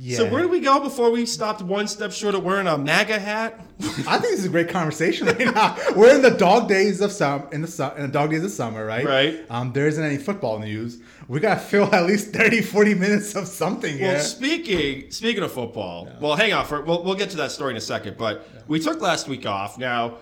Yeah. 0.00 0.18
So 0.18 0.30
where 0.30 0.42
do 0.42 0.48
we 0.48 0.60
go 0.60 0.78
before 0.78 1.10
we 1.10 1.26
stopped 1.26 1.60
one 1.60 1.88
step 1.88 2.12
short 2.12 2.36
of 2.36 2.44
wearing 2.44 2.68
a 2.68 2.78
MAGA 2.78 3.18
hat? 3.18 3.58
I 3.80 4.18
think 4.18 4.22
this 4.22 4.38
is 4.38 4.44
a 4.44 4.48
great 4.48 4.68
conversation 4.68 5.26
right 5.26 5.52
now. 5.52 5.76
We're 5.96 6.14
in 6.14 6.22
the 6.22 6.30
dog 6.30 6.68
days 6.68 7.00
of 7.00 7.10
summer, 7.10 7.48
in 7.50 7.62
the 7.62 7.66
su- 7.66 7.90
in 7.96 8.02
the 8.02 8.08
dog 8.08 8.30
days 8.30 8.44
of 8.44 8.52
summer, 8.52 8.86
right? 8.86 9.04
Right. 9.04 9.44
Um, 9.50 9.72
there 9.72 9.88
isn't 9.88 10.02
any 10.02 10.16
football 10.16 10.60
news. 10.60 11.00
We 11.26 11.40
gotta 11.40 11.58
fill 11.60 11.92
at 11.92 12.06
least 12.06 12.32
30, 12.32 12.62
40 12.62 12.94
minutes 12.94 13.34
of 13.34 13.48
something 13.48 13.92
here. 13.92 14.02
Well, 14.06 14.14
here. 14.14 14.22
speaking 14.22 15.10
speaking 15.10 15.42
of 15.42 15.50
football, 15.50 16.08
well, 16.20 16.36
hang 16.36 16.52
on 16.52 16.64
for 16.64 16.80
we'll, 16.82 17.02
we'll 17.02 17.16
get 17.16 17.30
to 17.30 17.36
that 17.38 17.50
story 17.50 17.72
in 17.72 17.76
a 17.76 17.80
second. 17.80 18.16
But 18.16 18.46
we 18.68 18.78
took 18.78 19.00
last 19.00 19.26
week 19.26 19.46
off. 19.46 19.78
Now, 19.78 20.18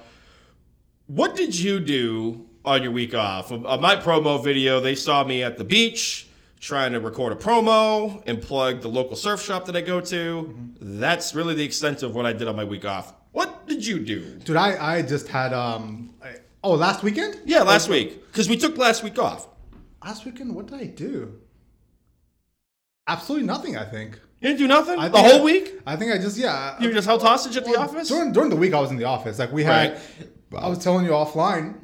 what 1.06 1.37
did 1.37 1.54
you 1.54 1.80
do 1.80 2.47
on 2.64 2.83
your 2.83 2.92
week 2.92 3.14
off? 3.14 3.52
On 3.52 3.66
on 3.66 3.83
my 3.83 3.97
promo 3.97 4.42
video, 4.42 4.80
they 4.80 4.95
saw 4.95 5.23
me 5.23 5.42
at 5.42 5.59
the 5.59 5.64
beach 5.64 6.28
trying 6.60 6.92
to 6.92 7.00
record 7.00 7.32
a 7.32 7.36
promo 7.36 8.22
and 8.26 8.40
plug 8.40 8.80
the 8.80 8.88
local 8.88 9.16
surf 9.16 9.42
shop 9.42 9.66
that 9.66 9.76
I 9.76 9.80
go 9.82 10.00
to. 10.00 10.54
That's 10.80 11.34
really 11.34 11.54
the 11.54 11.64
extent 11.64 12.02
of 12.02 12.14
what 12.14 12.26
I 12.26 12.32
did 12.32 12.48
on 12.48 12.56
my 12.56 12.64
week 12.64 12.84
off. 12.84 13.14
What 13.32 13.66
did 13.68 13.84
you 13.86 13.98
do? 14.00 14.36
Dude, 14.38 14.56
I, 14.56 14.96
I 14.96 15.02
just 15.02 15.28
had 15.28 15.52
um 15.52 16.14
I- 16.22 16.36
Oh, 16.64 16.72
last 16.75 17.02
weekend? 17.04 17.38
Yeah, 17.44 17.62
last 17.62 17.88
week 17.88 18.26
because 18.32 18.48
we 18.48 18.56
took 18.56 18.76
last 18.76 19.02
week 19.04 19.18
off. 19.18 19.46
Last 20.04 20.25
weekend, 20.25 20.54
what 20.54 20.66
did 20.66 20.80
I 20.80 20.86
do? 20.86 21.34
Absolutely 23.06 23.46
nothing. 23.46 23.76
I 23.76 23.84
think. 23.84 24.18
You 24.40 24.48
didn't 24.48 24.58
do 24.58 24.66
nothing 24.68 24.96
the 24.96 25.18
whole 25.18 25.40
I- 25.40 25.44
week. 25.44 25.80
I 25.86 25.96
think 25.96 26.12
I 26.12 26.18
just 26.18 26.36
yeah. 26.36 26.80
You 26.80 26.88
were 26.88 26.94
just 26.94 27.06
held 27.06 27.22
hostage 27.22 27.56
at 27.56 27.64
the 27.64 27.76
office. 27.78 28.08
During 28.08 28.32
during 28.32 28.50
the 28.50 28.56
week, 28.56 28.75
I 28.75 28.80
was 28.80 28.90
in 28.90 28.96
the 28.96 29.04
office. 29.04 29.38
Like 29.38 29.52
we 29.52 29.62
had, 29.64 29.98
I 30.56 30.68
was 30.68 30.78
telling 30.78 31.04
you 31.04 31.12
offline, 31.12 31.78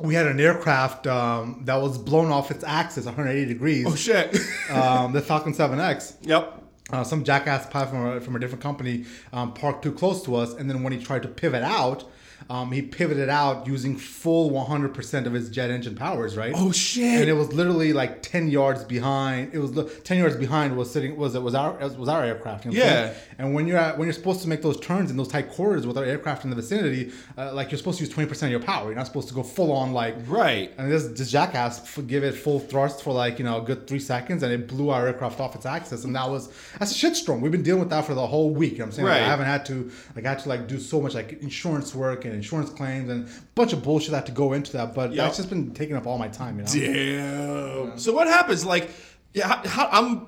we 0.00 0.14
had 0.14 0.26
an 0.26 0.40
aircraft 0.40 1.06
um, 1.06 1.62
that 1.64 1.76
was 1.76 1.98
blown 1.98 2.30
off 2.30 2.50
its 2.50 2.64
axis 2.64 3.04
180 3.06 3.52
degrees. 3.52 3.86
Oh 3.86 3.94
shit. 3.94 4.38
um, 4.70 5.12
the 5.12 5.20
Falcon 5.20 5.52
7X. 5.52 6.16
yep. 6.22 6.56
Uh, 6.92 7.04
some 7.04 7.22
jackass 7.22 7.66
pilot 7.66 7.90
from 7.90 8.06
a, 8.06 8.20
from 8.20 8.34
a 8.34 8.38
different 8.40 8.62
company 8.62 9.04
um, 9.32 9.54
parked 9.54 9.84
too 9.84 9.92
close 9.92 10.24
to 10.24 10.34
us, 10.34 10.54
and 10.54 10.68
then 10.68 10.82
when 10.82 10.92
he 10.92 10.98
tried 10.98 11.22
to 11.22 11.28
pivot 11.28 11.62
out, 11.62 12.09
um, 12.50 12.72
he 12.72 12.82
pivoted 12.82 13.28
out 13.28 13.68
using 13.68 13.96
full 13.96 14.50
100% 14.50 15.24
of 15.26 15.32
his 15.32 15.48
jet 15.50 15.70
engine 15.70 15.94
powers, 15.94 16.36
right? 16.36 16.52
Oh 16.54 16.72
shit! 16.72 17.20
and 17.20 17.30
it 17.30 17.34
was 17.34 17.52
literally 17.52 17.92
like 17.92 18.22
10 18.22 18.48
yards 18.48 18.82
behind. 18.82 19.54
It 19.54 19.58
was 19.58 19.70
10 20.02 20.18
yards 20.18 20.34
behind 20.36 20.76
was 20.76 20.90
sitting 20.90 21.16
was 21.16 21.36
it 21.36 21.42
was 21.42 21.54
our 21.54 21.78
was 21.96 22.08
our 22.08 22.24
aircraft. 22.24 22.64
You 22.64 22.72
know 22.72 22.78
Yeah. 22.78 22.84
saying? 23.12 23.14
And 23.38 23.54
when 23.54 23.68
you're 23.68 23.78
at, 23.78 23.96
when 23.96 24.06
you're 24.06 24.12
supposed 24.12 24.42
to 24.42 24.48
make 24.48 24.62
those 24.62 24.80
turns 24.80 25.12
in 25.12 25.16
those 25.16 25.28
tight 25.28 25.48
corridors 25.52 25.86
with 25.86 25.96
our 25.96 26.02
aircraft 26.04 26.42
in 26.42 26.50
the 26.50 26.56
vicinity, 26.56 27.12
uh, 27.38 27.54
like 27.54 27.70
you're 27.70 27.78
supposed 27.78 27.98
to 27.98 28.04
use 28.04 28.12
20% 28.12 28.42
of 28.42 28.50
your 28.50 28.58
power. 28.60 28.86
You're 28.88 28.96
not 28.96 29.06
supposed 29.06 29.28
to 29.28 29.34
go 29.34 29.44
full 29.44 29.70
on 29.70 29.92
like 29.92 30.16
right. 30.26 30.72
and 30.76 30.90
this, 30.90 31.06
this 31.06 31.30
jackass 31.30 31.78
f- 31.78 32.04
give 32.08 32.24
it 32.24 32.32
full 32.32 32.58
thrust 32.58 33.04
for 33.04 33.12
like 33.12 33.38
you 33.38 33.44
know 33.44 33.58
a 33.62 33.64
good 33.64 33.86
three 33.86 34.00
seconds, 34.00 34.42
and 34.42 34.52
it 34.52 34.66
blew 34.66 34.90
our 34.90 35.06
aircraft 35.06 35.38
off 35.38 35.54
its 35.54 35.66
axis, 35.66 36.02
and 36.02 36.16
that 36.16 36.28
was 36.28 36.48
that's 36.80 36.90
a 36.90 36.94
shitstorm. 37.06 37.40
We've 37.42 37.52
been 37.52 37.62
dealing 37.62 37.80
with 37.80 37.90
that 37.90 38.06
for 38.06 38.14
the 38.14 38.26
whole 38.26 38.50
week. 38.50 38.72
You 38.72 38.78
know 38.78 38.84
what 38.86 38.88
I'm 38.88 38.92
saying 38.92 39.08
Like, 39.08 39.22
I 39.22 39.26
haven't 39.26 39.46
had 39.46 39.64
to 39.66 39.88
like 40.16 40.26
I 40.26 40.30
had 40.30 40.40
to 40.40 40.48
like 40.48 40.66
do 40.66 40.80
so 40.80 41.00
much 41.00 41.14
like 41.14 41.40
insurance 41.42 41.94
work 41.94 42.24
and 42.24 42.39
insurance 42.42 42.70
claims 42.70 43.08
and 43.10 43.28
a 43.28 43.30
bunch 43.54 43.72
of 43.72 43.82
bullshit 43.82 44.10
that 44.12 44.26
to 44.26 44.32
go 44.32 44.52
into 44.52 44.72
that. 44.72 44.94
But 44.94 45.12
Yep. 45.12 45.16
that's 45.24 45.36
just 45.36 45.50
been 45.50 45.72
taking 45.72 45.96
up 45.96 46.06
all 46.06 46.18
my 46.18 46.28
time. 46.28 46.58
You 46.58 46.64
know. 46.64 47.86
Damn. 47.90 47.98
So 47.98 48.12
what 48.12 48.26
happens? 48.26 48.64
Like, 48.64 48.90
yeah, 49.34 49.46
how, 49.48 49.62
how, 49.68 49.88
I'm. 49.92 50.26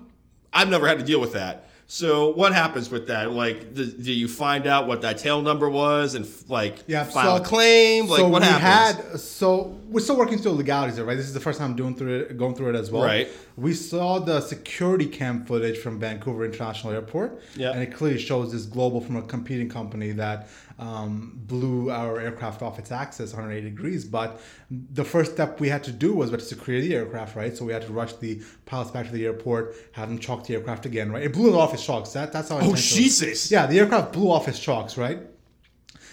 I've 0.54 0.68
never 0.68 0.86
had 0.86 0.98
to 0.98 1.04
deal 1.04 1.20
with 1.20 1.32
that. 1.32 1.68
So 1.86 2.30
what 2.30 2.54
happens 2.54 2.90
with 2.90 3.08
that? 3.08 3.32
Like, 3.32 3.74
do, 3.74 3.84
do 3.90 4.12
you 4.12 4.26
find 4.28 4.66
out 4.66 4.86
what 4.86 5.02
that 5.02 5.18
tail 5.18 5.42
number 5.42 5.68
was 5.68 6.14
and 6.14 6.26
like 6.48 6.76
Yeah, 6.86 7.04
file 7.04 7.36
so- 7.36 7.42
a 7.42 7.44
claim? 7.46 8.06
Like, 8.06 8.20
so 8.20 8.28
what 8.28 8.40
we 8.42 8.48
happens? 8.48 9.10
had 9.12 9.20
so 9.20 9.78
we're 9.88 10.00
still 10.00 10.16
working 10.16 10.38
through 10.38 10.52
legalities, 10.52 10.98
right? 11.00 11.16
This 11.16 11.26
is 11.26 11.34
the 11.34 11.40
first 11.40 11.58
time 11.58 11.70
I'm 11.72 11.76
doing 11.76 11.94
through 11.94 12.20
it, 12.20 12.38
going 12.38 12.54
through 12.54 12.70
it 12.74 12.76
as 12.76 12.90
well. 12.90 13.02
Right. 13.04 13.28
We 13.56 13.74
saw 13.74 14.18
the 14.20 14.40
security 14.40 15.04
cam 15.06 15.44
footage 15.44 15.76
from 15.78 15.98
Vancouver 15.98 16.44
International 16.46 16.92
Airport, 16.94 17.42
Yeah. 17.56 17.72
and 17.72 17.82
it 17.82 17.92
clearly 17.94 18.18
shows 18.18 18.52
this 18.52 18.64
global 18.64 19.00
from 19.02 19.16
a 19.16 19.22
competing 19.22 19.68
company 19.68 20.12
that 20.12 20.48
um, 20.82 21.32
blew 21.46 21.90
our 21.90 22.18
aircraft 22.18 22.60
off 22.60 22.78
its 22.78 22.90
axis 22.90 23.32
180 23.32 23.70
degrees. 23.70 24.04
But 24.04 24.40
the 24.70 25.04
first 25.04 25.32
step 25.32 25.60
we 25.60 25.68
had 25.68 25.84
to 25.84 25.92
do 25.92 26.12
was 26.12 26.30
we 26.30 26.32
had 26.32 26.40
to 26.40 26.46
secure 26.46 26.80
the 26.80 26.94
aircraft, 26.94 27.36
right? 27.36 27.56
So 27.56 27.64
we 27.64 27.72
had 27.72 27.82
to 27.82 27.92
rush 27.92 28.14
the 28.14 28.42
pilots 28.66 28.90
back 28.90 29.06
to 29.06 29.12
the 29.12 29.24
airport, 29.24 29.76
have 29.92 30.08
them 30.08 30.18
chalk 30.18 30.44
the 30.44 30.54
aircraft 30.54 30.84
again, 30.84 31.12
right? 31.12 31.22
It 31.22 31.32
blew 31.32 31.54
it 31.54 31.56
off 31.56 31.72
its 31.72 31.86
chocks. 31.86 32.12
That, 32.12 32.32
that's 32.32 32.48
how. 32.48 32.56
oh 32.56 32.58
intense 32.58 32.72
it 32.72 32.72
was. 32.72 32.96
Jesus! 32.96 33.50
Yeah, 33.50 33.66
the 33.66 33.78
aircraft 33.78 34.12
blew 34.12 34.30
off 34.30 34.48
its 34.48 34.58
chocks, 34.58 34.96
right? 34.96 35.20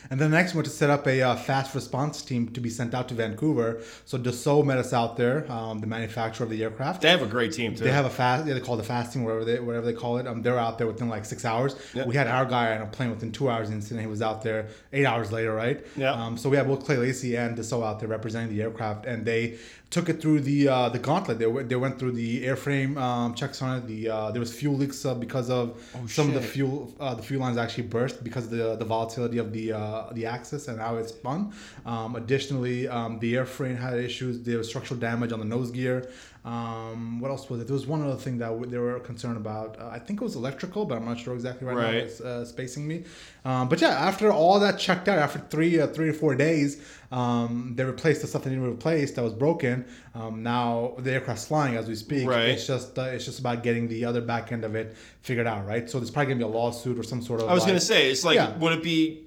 And 0.10 0.20
then 0.20 0.32
next, 0.32 0.54
we 0.54 0.58
went 0.58 0.66
to 0.66 0.72
set 0.72 0.90
up 0.90 1.08
a 1.08 1.22
uh, 1.22 1.36
fast 1.36 1.76
response 1.76 2.22
team 2.22 2.50
to 2.50 2.60
be 2.62 2.70
sent 2.70 2.94
out 2.94 3.08
to 3.10 3.14
Vancouver. 3.16 3.82
So 4.06 4.18
Dassault 4.18 4.66
met 4.66 4.78
us 4.78 4.94
out 4.94 5.18
there, 5.18 5.50
um, 5.52 5.80
the 5.80 5.88
manufacturer 5.88 6.46
of 6.46 6.50
the 6.50 6.64
aircraft. 6.64 7.02
They 7.02 7.10
have 7.10 7.22
a 7.22 7.28
great 7.28 7.54
team 7.54 7.76
too. 7.76 7.84
They 7.84 7.92
have 7.92 8.06
a 8.06 8.10
fast, 8.10 8.48
yeah, 8.48 8.54
they 8.54 8.60
call 8.60 8.76
it 8.76 8.80
the 8.80 8.84
fasting, 8.84 9.24
whatever 9.24 9.46
they 9.46 9.60
whatever 9.60 9.86
they 9.86 9.94
call 9.94 10.18
it. 10.18 10.28
Um, 10.28 10.42
they're 10.42 10.58
out 10.58 10.78
there 10.78 10.88
within 10.88 11.10
like 11.10 11.26
six 11.26 11.46
hours. 11.46 11.76
Yep. 11.94 12.08
We 12.08 12.16
had 12.16 12.28
our 12.28 12.46
guy 12.46 12.76
on 12.76 12.82
a 12.82 12.88
plane 12.88 13.10
within 13.12 13.32
two 13.32 13.50
hours 13.50 13.70
the 13.70 13.76
incident. 13.76 14.02
He 14.02 14.08
was 14.08 14.22
out 14.22 14.42
there 14.42 14.68
eight 14.94 15.06
hours 15.06 15.32
later, 15.32 15.54
right? 15.54 15.86
Yep. 15.96 16.16
Um, 16.16 16.38
so 16.38 16.50
we 16.50 16.58
had 16.58 16.68
both 16.68 16.86
Clay 16.86 16.98
Lacy 16.98 17.36
and 17.36 17.58
Dassault 17.58 17.84
out 17.86 18.00
there 18.00 18.10
representing 18.10 18.56
the 18.56 18.62
aircraft, 18.62 19.06
and 19.06 19.26
they 19.26 19.58
took 19.90 20.08
it 20.08 20.22
through 20.22 20.40
the 20.42 20.68
uh, 20.68 20.90
the 20.90 21.00
gauntlet. 21.00 21.40
They, 21.40 21.48
went- 21.48 21.70
they 21.70 21.76
went 21.76 21.98
through 22.00 22.12
the 22.12 22.46
airframe 22.46 22.98
um, 22.98 23.34
checks 23.34 23.62
on 23.62 23.78
it. 23.80 23.88
The 23.88 24.10
uh, 24.10 24.32
there 24.32 24.40
was 24.40 24.54
fuel 24.54 24.76
leaks 24.76 25.06
uh, 25.06 25.16
because 25.16 25.50
of 25.50 25.82
some 26.08 26.28
of 26.28 26.34
the 26.36 26.42
fuel 26.42 26.94
uh, 27.00 27.16
the 27.16 27.24
fuel 27.24 27.42
lines 27.42 27.58
actually 27.58 27.84
burst 27.88 28.24
because 28.24 28.46
of 28.46 28.52
the 28.52 28.76
the 28.76 28.86
volatility 28.86 29.38
of 29.40 29.52
the 29.52 29.74
uh, 29.90 30.14
the 30.18 30.26
axis 30.36 30.68
and 30.70 30.80
how 30.80 30.94
it 31.02 31.08
spun. 31.10 31.40
Um, 31.86 32.16
additionally, 32.22 32.88
um, 32.98 33.12
the 33.20 33.30
airframe 33.40 33.78
had 33.86 33.96
issues. 34.10 34.34
There 34.48 34.58
was 34.62 34.68
structural 34.74 35.00
damage 35.00 35.32
on 35.36 35.40
the 35.40 35.46
nose 35.56 35.72
gear. 35.80 35.98
Um, 36.46 37.20
what 37.20 37.30
else 37.32 37.50
was 37.50 37.60
it? 37.62 37.68
There 37.68 37.74
was 37.74 37.86
one 37.86 38.02
other 38.02 38.16
thing 38.16 38.38
that 38.38 38.48
w- 38.48 38.66
they 38.72 38.78
were 38.78 39.00
concerned 39.02 39.36
about. 39.38 39.78
Uh, 39.80 39.90
I 39.92 40.00
think 40.00 40.22
it 40.22 40.24
was 40.24 40.36
electrical, 40.36 40.86
but 40.86 40.96
I'm 40.98 41.06
not 41.06 41.20
sure 41.20 41.34
exactly 41.34 41.68
right, 41.68 41.76
now. 41.78 41.90
It's 42.06 42.22
uh, 42.22 42.46
spacing 42.46 42.88
me. 42.88 43.04
Um, 43.44 43.68
but 43.68 43.82
yeah, 43.82 43.90
after 43.90 44.32
all 44.32 44.58
that 44.62 44.80
checked 44.80 45.08
out, 45.10 45.20
after 45.20 45.40
three 45.40 45.80
uh, 45.82 45.88
three 45.88 46.10
or 46.10 46.14
four 46.14 46.36
days, 46.36 46.82
um, 47.12 47.74
they 47.76 47.84
replaced 47.84 48.22
the 48.22 48.28
stuff 48.28 48.44
they 48.46 48.52
needed 48.52 48.64
to 48.64 48.72
replace 48.72 49.12
that 49.12 49.22
was 49.24 49.34
broken. 49.34 49.86
Um, 50.16 50.42
now 50.42 50.94
the 51.00 51.12
aircraft's 51.12 51.46
flying 51.46 51.76
as 51.76 51.88
we 51.88 51.96
speak. 51.96 52.26
Right. 52.28 52.50
It's 52.50 52.66
just 52.66 52.98
uh, 52.98 53.04
it's 53.04 53.26
just 53.26 53.40
about 53.40 53.62
getting 53.62 53.90
the 53.90 54.06
other 54.06 54.22
back 54.22 54.52
end 54.54 54.64
of 54.64 54.76
it 54.76 54.96
figured 55.22 55.46
out, 55.46 55.68
right? 55.68 55.90
So 55.90 56.00
there's 56.00 56.10
probably 56.12 56.34
gonna 56.34 56.46
be 56.48 56.52
a 56.52 56.58
lawsuit 56.58 56.98
or 56.98 57.04
some 57.04 57.22
sort 57.22 57.42
of. 57.42 57.50
I 57.50 57.54
was 57.54 57.64
like- 57.64 57.72
gonna 57.72 57.80
say, 57.82 58.10
it's 58.10 58.24
like, 58.24 58.36
Yeah. 58.36 58.58
would 58.58 58.74
it 58.74 58.84
be 58.84 59.26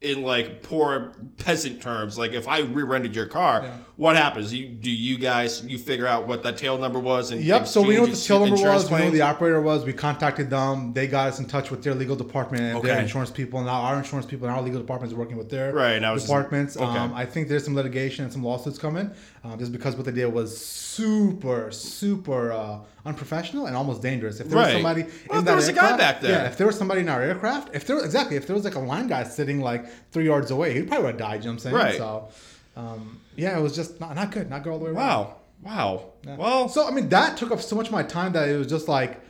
in 0.00 0.22
like 0.22 0.62
poor 0.62 1.12
peasant 1.38 1.82
terms? 1.82 2.18
Like, 2.18 2.32
if 2.32 2.46
I 2.48 2.60
re-rented 2.60 3.14
your 3.16 3.26
car, 3.26 3.62
Yeah. 3.62 3.76
What 3.98 4.14
happens? 4.14 4.54
You 4.54 4.68
do 4.68 4.90
you 4.92 5.18
guys 5.18 5.64
you 5.64 5.76
figure 5.76 6.06
out 6.06 6.28
what 6.28 6.44
that 6.44 6.56
tail 6.56 6.78
number 6.78 7.00
was? 7.00 7.32
And 7.32 7.42
Yep. 7.42 7.66
So 7.66 7.82
we 7.82 7.96
know 7.96 8.02
what 8.02 8.10
the 8.12 8.16
tail 8.16 8.46
number 8.46 8.62
was. 8.62 8.88
We 8.88 8.96
know 8.96 9.04
who 9.06 9.10
the 9.10 9.22
operator 9.22 9.60
was. 9.60 9.84
We 9.84 9.92
contacted 9.92 10.50
them. 10.50 10.92
They 10.92 11.08
got 11.08 11.26
us 11.30 11.40
in 11.40 11.46
touch 11.46 11.72
with 11.72 11.82
their 11.82 11.94
legal 11.96 12.14
department 12.14 12.62
and 12.62 12.80
their 12.82 13.00
insurance 13.00 13.32
people. 13.32 13.60
Now 13.62 13.80
our 13.82 13.98
insurance 13.98 14.24
people 14.24 14.46
and 14.46 14.56
our 14.56 14.62
legal 14.62 14.80
department 14.80 15.12
is 15.12 15.18
working 15.18 15.36
with 15.36 15.50
their 15.50 15.72
Right, 15.74 16.00
it's 16.00 16.04
just- 16.14 16.26
departments. 16.26 16.76
okay. 16.76 16.84
Um, 16.86 17.12
I 17.12 17.26
think 17.26 17.48
there's 17.48 17.64
some 17.64 17.74
litigation 17.74 18.22
and 18.24 18.32
some 18.32 18.44
lawsuits 18.44 18.78
coming, 18.78 19.10
um, 19.42 19.58
just 19.58 19.72
because 19.72 19.96
what 19.96 20.04
they 20.06 20.12
did 20.12 20.32
was 20.32 20.56
super, 20.56 21.72
super 21.72 22.52
uh, 22.52 22.78
unprofessional 23.04 23.66
and 23.66 23.74
almost 23.76 24.00
dangerous. 24.00 24.38
If 24.38 24.48
there 24.48 24.58
was 24.58 24.72
somebody 24.72 25.06
Well, 25.28 25.40
in 25.40 25.44
there 25.44 25.56
was 25.56 25.66
a 25.66 25.72
guy 25.72 25.90
aircraft- 25.90 25.98
back 25.98 26.20
there. 26.20 26.30
yeah. 26.42 26.46
If 26.46 26.56
there 26.56 26.68
was 26.68 26.78
somebody 26.78 27.00
in 27.00 27.08
our 27.08 27.20
aircraft, 27.22 27.74
if 27.74 27.84
there 27.84 27.98
exactly, 28.04 28.36
if 28.36 28.46
there 28.46 28.54
was 28.54 28.64
like 28.64 28.76
a 28.76 28.80
line 28.80 29.08
guy 29.08 29.24
sitting 29.24 29.60
like 29.60 29.86
three 30.12 30.26
yards 30.26 30.52
away, 30.52 30.72
he 30.74 30.82
probably 30.82 31.06
would 31.06 31.20
have 31.20 31.28
died. 31.30 31.40
You 31.44 31.50
know 31.50 31.54
what 31.56 31.66
I'm 31.66 31.72
saying? 31.72 31.74
Right. 31.74 31.96
So, 31.96 32.28
um, 32.78 33.20
yeah, 33.36 33.58
it 33.58 33.62
was 33.62 33.74
just 33.74 34.00
not, 34.00 34.14
not 34.14 34.30
good. 34.30 34.48
Not 34.48 34.62
good 34.62 34.70
all 34.72 34.78
the 34.78 34.84
way 34.86 34.90
around. 34.92 34.96
Wow. 34.96 35.34
Wow. 35.62 36.12
Yeah. 36.24 36.36
Well, 36.36 36.68
so 36.68 36.86
I 36.86 36.90
mean, 36.92 37.08
that 37.08 37.36
took 37.36 37.50
up 37.50 37.60
so 37.60 37.74
much 37.76 37.86
of 37.86 37.92
my 37.92 38.02
time 38.04 38.32
that 38.32 38.48
it 38.48 38.56
was 38.56 38.66
just 38.68 38.86
like 38.88 39.20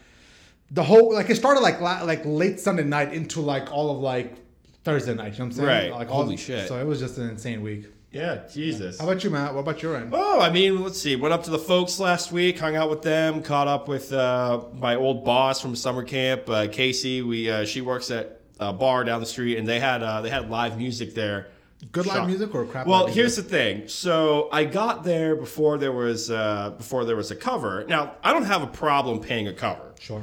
the 0.70 0.82
whole 0.82 1.14
like 1.14 1.30
it 1.30 1.36
started 1.36 1.60
like 1.60 1.80
la- 1.80 2.02
like 2.02 2.22
late 2.24 2.60
Sunday 2.60 2.84
night 2.84 3.12
into 3.14 3.40
like 3.40 3.72
all 3.72 3.90
of 3.90 3.98
like 3.98 4.34
Thursday 4.84 5.14
night. 5.14 5.32
You 5.32 5.38
know 5.38 5.44
what 5.46 5.46
I'm 5.46 5.52
saying? 5.52 5.68
Right. 5.68 5.90
Like 5.90 6.10
all, 6.10 6.24
Holy 6.24 6.36
shit. 6.36 6.68
So 6.68 6.78
it 6.78 6.84
was 6.86 7.00
just 7.00 7.16
an 7.18 7.30
insane 7.30 7.62
week. 7.62 7.86
yeah, 8.12 8.42
Jesus. 8.52 8.98
How 8.98 9.06
about 9.08 9.24
you, 9.24 9.30
Matt? 9.30 9.54
What 9.54 9.60
about 9.60 9.82
your 9.82 9.96
end? 9.96 10.10
Oh, 10.14 10.40
I 10.40 10.50
mean, 10.50 10.82
let's 10.82 11.00
see. 11.00 11.16
Went 11.16 11.32
up 11.32 11.44
to 11.44 11.50
the 11.50 11.58
folks 11.58 11.98
last 11.98 12.30
week, 12.32 12.58
hung 12.58 12.76
out 12.76 12.90
with 12.90 13.02
them, 13.02 13.42
caught 13.42 13.68
up 13.68 13.88
with 13.88 14.12
uh, 14.12 14.64
my 14.74 14.96
old 14.96 15.24
boss 15.24 15.60
from 15.60 15.74
summer 15.76 16.02
camp, 16.04 16.48
uh, 16.48 16.68
Casey. 16.70 17.22
We 17.22 17.50
uh, 17.50 17.64
she 17.64 17.80
works 17.80 18.10
at 18.10 18.40
a 18.60 18.72
bar 18.72 19.04
down 19.04 19.20
the 19.20 19.26
street, 19.26 19.56
and 19.56 19.66
they 19.66 19.80
had 19.80 20.02
uh, 20.02 20.20
they 20.20 20.30
had 20.30 20.50
live 20.50 20.76
music 20.76 21.14
there. 21.14 21.48
Good 21.92 22.06
live 22.06 22.16
Shock. 22.16 22.26
music 22.26 22.54
or 22.54 22.64
crap? 22.64 22.86
Well, 22.86 23.06
here's 23.06 23.36
the 23.36 23.42
thing. 23.42 23.86
So 23.86 24.48
I 24.50 24.64
got 24.64 25.04
there 25.04 25.36
before 25.36 25.78
there 25.78 25.92
was 25.92 26.28
uh, 26.30 26.70
before 26.76 27.04
there 27.04 27.14
was 27.14 27.30
a 27.30 27.36
cover. 27.36 27.84
Now 27.88 28.16
I 28.24 28.32
don't 28.32 28.44
have 28.44 28.62
a 28.62 28.66
problem 28.66 29.20
paying 29.20 29.46
a 29.46 29.52
cover, 29.52 29.94
sure. 30.00 30.22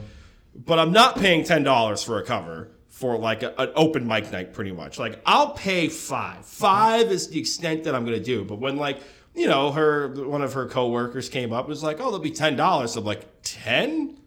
but 0.54 0.80
I'm 0.80 0.92
not 0.92 1.18
paying 1.18 1.46
ten 1.46 1.64
dollars 1.64 2.04
for 2.04 2.20
a 2.20 2.24
cover 2.26 2.72
for 2.90 3.18
like 3.18 3.42
a, 3.42 3.54
an 3.58 3.72
open 3.76 4.06
mic 4.06 4.32
night. 4.34 4.54
Pretty 4.54 4.74
much, 4.74 5.00
like 5.00 5.22
I'll 5.26 5.52
pay 5.52 5.88
five. 5.88 6.46
Five 6.46 7.10
is 7.10 7.30
the 7.30 7.40
extent 7.40 7.86
that 7.86 7.96
I'm 7.96 8.04
gonna 8.04 8.20
do. 8.20 8.44
But 8.44 8.60
when 8.60 8.76
like 8.76 9.00
you 9.34 9.48
know 9.48 9.72
her 9.72 10.10
one 10.28 10.42
of 10.42 10.52
her 10.54 10.68
coworkers 10.68 11.30
came 11.30 11.54
up 11.54 11.66
and 11.66 11.70
was 11.70 11.84
like, 11.84 12.02
oh, 12.02 12.06
there'll 12.06 12.20
be 12.20 12.32
ten 12.32 12.58
dollars. 12.58 12.98
I'm 12.98 13.06
like 13.06 13.26
ten. 13.44 14.18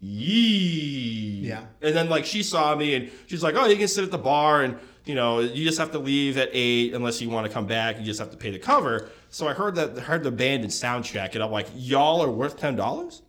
Yee. 0.00 1.46
Yeah. 1.46 1.64
And 1.80 1.96
then 1.96 2.10
like 2.10 2.26
she 2.26 2.42
saw 2.42 2.74
me 2.76 2.94
and 2.94 3.10
she's 3.26 3.42
like, 3.42 3.54
"Oh, 3.54 3.64
you 3.66 3.76
can 3.76 3.88
sit 3.88 4.04
at 4.04 4.10
the 4.10 4.18
bar 4.18 4.62
and 4.62 4.78
you 5.04 5.14
know 5.14 5.40
you 5.40 5.64
just 5.64 5.78
have 5.78 5.92
to 5.92 5.98
leave 5.98 6.36
at 6.38 6.50
eight 6.52 6.94
unless 6.94 7.20
you 7.20 7.30
want 7.30 7.46
to 7.46 7.52
come 7.52 7.66
back. 7.66 7.98
You 7.98 8.04
just 8.04 8.20
have 8.20 8.30
to 8.30 8.36
pay 8.36 8.50
the 8.50 8.58
cover." 8.58 9.10
So 9.30 9.48
I 9.48 9.52
heard 9.52 9.74
that 9.76 9.98
heard 9.98 10.22
the 10.22 10.30
band 10.30 10.64
in 10.64 10.70
sound 10.70 11.04
check 11.04 11.34
and 11.34 11.42
I'm 11.44 11.50
like, 11.50 11.68
"Y'all 11.74 12.22
are 12.22 12.30
worth 12.30 12.58
ten 12.58 12.76
dollars? 12.76 13.22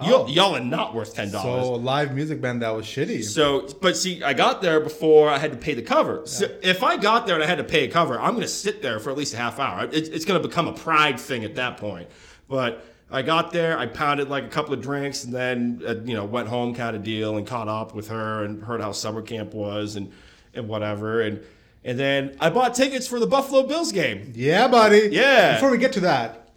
Y'all, 0.00 0.30
y'all 0.30 0.54
are 0.54 0.60
not 0.60 0.94
worth 0.94 1.14
ten 1.14 1.32
dollars." 1.32 1.64
So 1.64 1.72
live 1.72 2.14
music 2.14 2.40
band 2.40 2.62
that 2.62 2.70
was 2.70 2.86
shitty. 2.86 3.24
So, 3.24 3.66
but 3.80 3.96
see, 3.96 4.22
I 4.22 4.32
got 4.32 4.62
there 4.62 4.78
before 4.78 5.28
I 5.28 5.38
had 5.38 5.50
to 5.50 5.58
pay 5.58 5.74
the 5.74 5.82
cover. 5.82 6.22
So 6.24 6.46
if 6.62 6.84
I 6.84 6.96
got 6.96 7.26
there 7.26 7.34
and 7.34 7.42
I 7.42 7.48
had 7.48 7.58
to 7.58 7.64
pay 7.64 7.84
a 7.84 7.90
cover, 7.90 8.18
I'm 8.20 8.30
going 8.30 8.42
to 8.42 8.48
sit 8.48 8.80
there 8.80 9.00
for 9.00 9.10
at 9.10 9.16
least 9.16 9.34
a 9.34 9.38
half 9.38 9.58
hour. 9.58 9.86
It, 9.86 10.08
it's 10.08 10.24
going 10.24 10.40
to 10.40 10.48
become 10.48 10.68
a 10.68 10.72
pride 10.72 11.18
thing 11.18 11.42
at 11.42 11.56
that 11.56 11.78
point. 11.78 12.08
But 12.48 12.84
I 13.10 13.22
got 13.22 13.52
there, 13.52 13.76
I 13.76 13.86
pounded 13.86 14.28
like 14.28 14.44
a 14.44 14.48
couple 14.48 14.74
of 14.74 14.80
drinks, 14.80 15.24
and 15.24 15.34
then 15.34 15.82
uh, 15.84 15.94
you 16.04 16.14
know 16.14 16.24
went 16.24 16.46
home, 16.46 16.76
kind 16.76 16.94
of 16.94 17.02
deal, 17.02 17.36
and 17.36 17.44
caught 17.44 17.68
up 17.68 17.94
with 17.94 18.08
her 18.08 18.44
and 18.44 18.62
heard 18.62 18.80
how 18.80 18.92
summer 18.92 19.22
camp 19.22 19.52
was 19.52 19.96
and 19.96 20.12
and 20.54 20.68
whatever, 20.68 21.20
and 21.22 21.40
and 21.84 21.98
then 21.98 22.36
I 22.40 22.50
bought 22.50 22.74
tickets 22.74 23.06
for 23.06 23.18
the 23.20 23.26
Buffalo 23.26 23.62
Bills 23.66 23.92
game. 23.92 24.32
yeah, 24.34 24.68
buddy. 24.68 25.08
Yeah. 25.12 25.54
Before 25.54 25.70
we 25.70 25.78
get 25.78 25.92
to 25.94 26.00
that, 26.00 26.50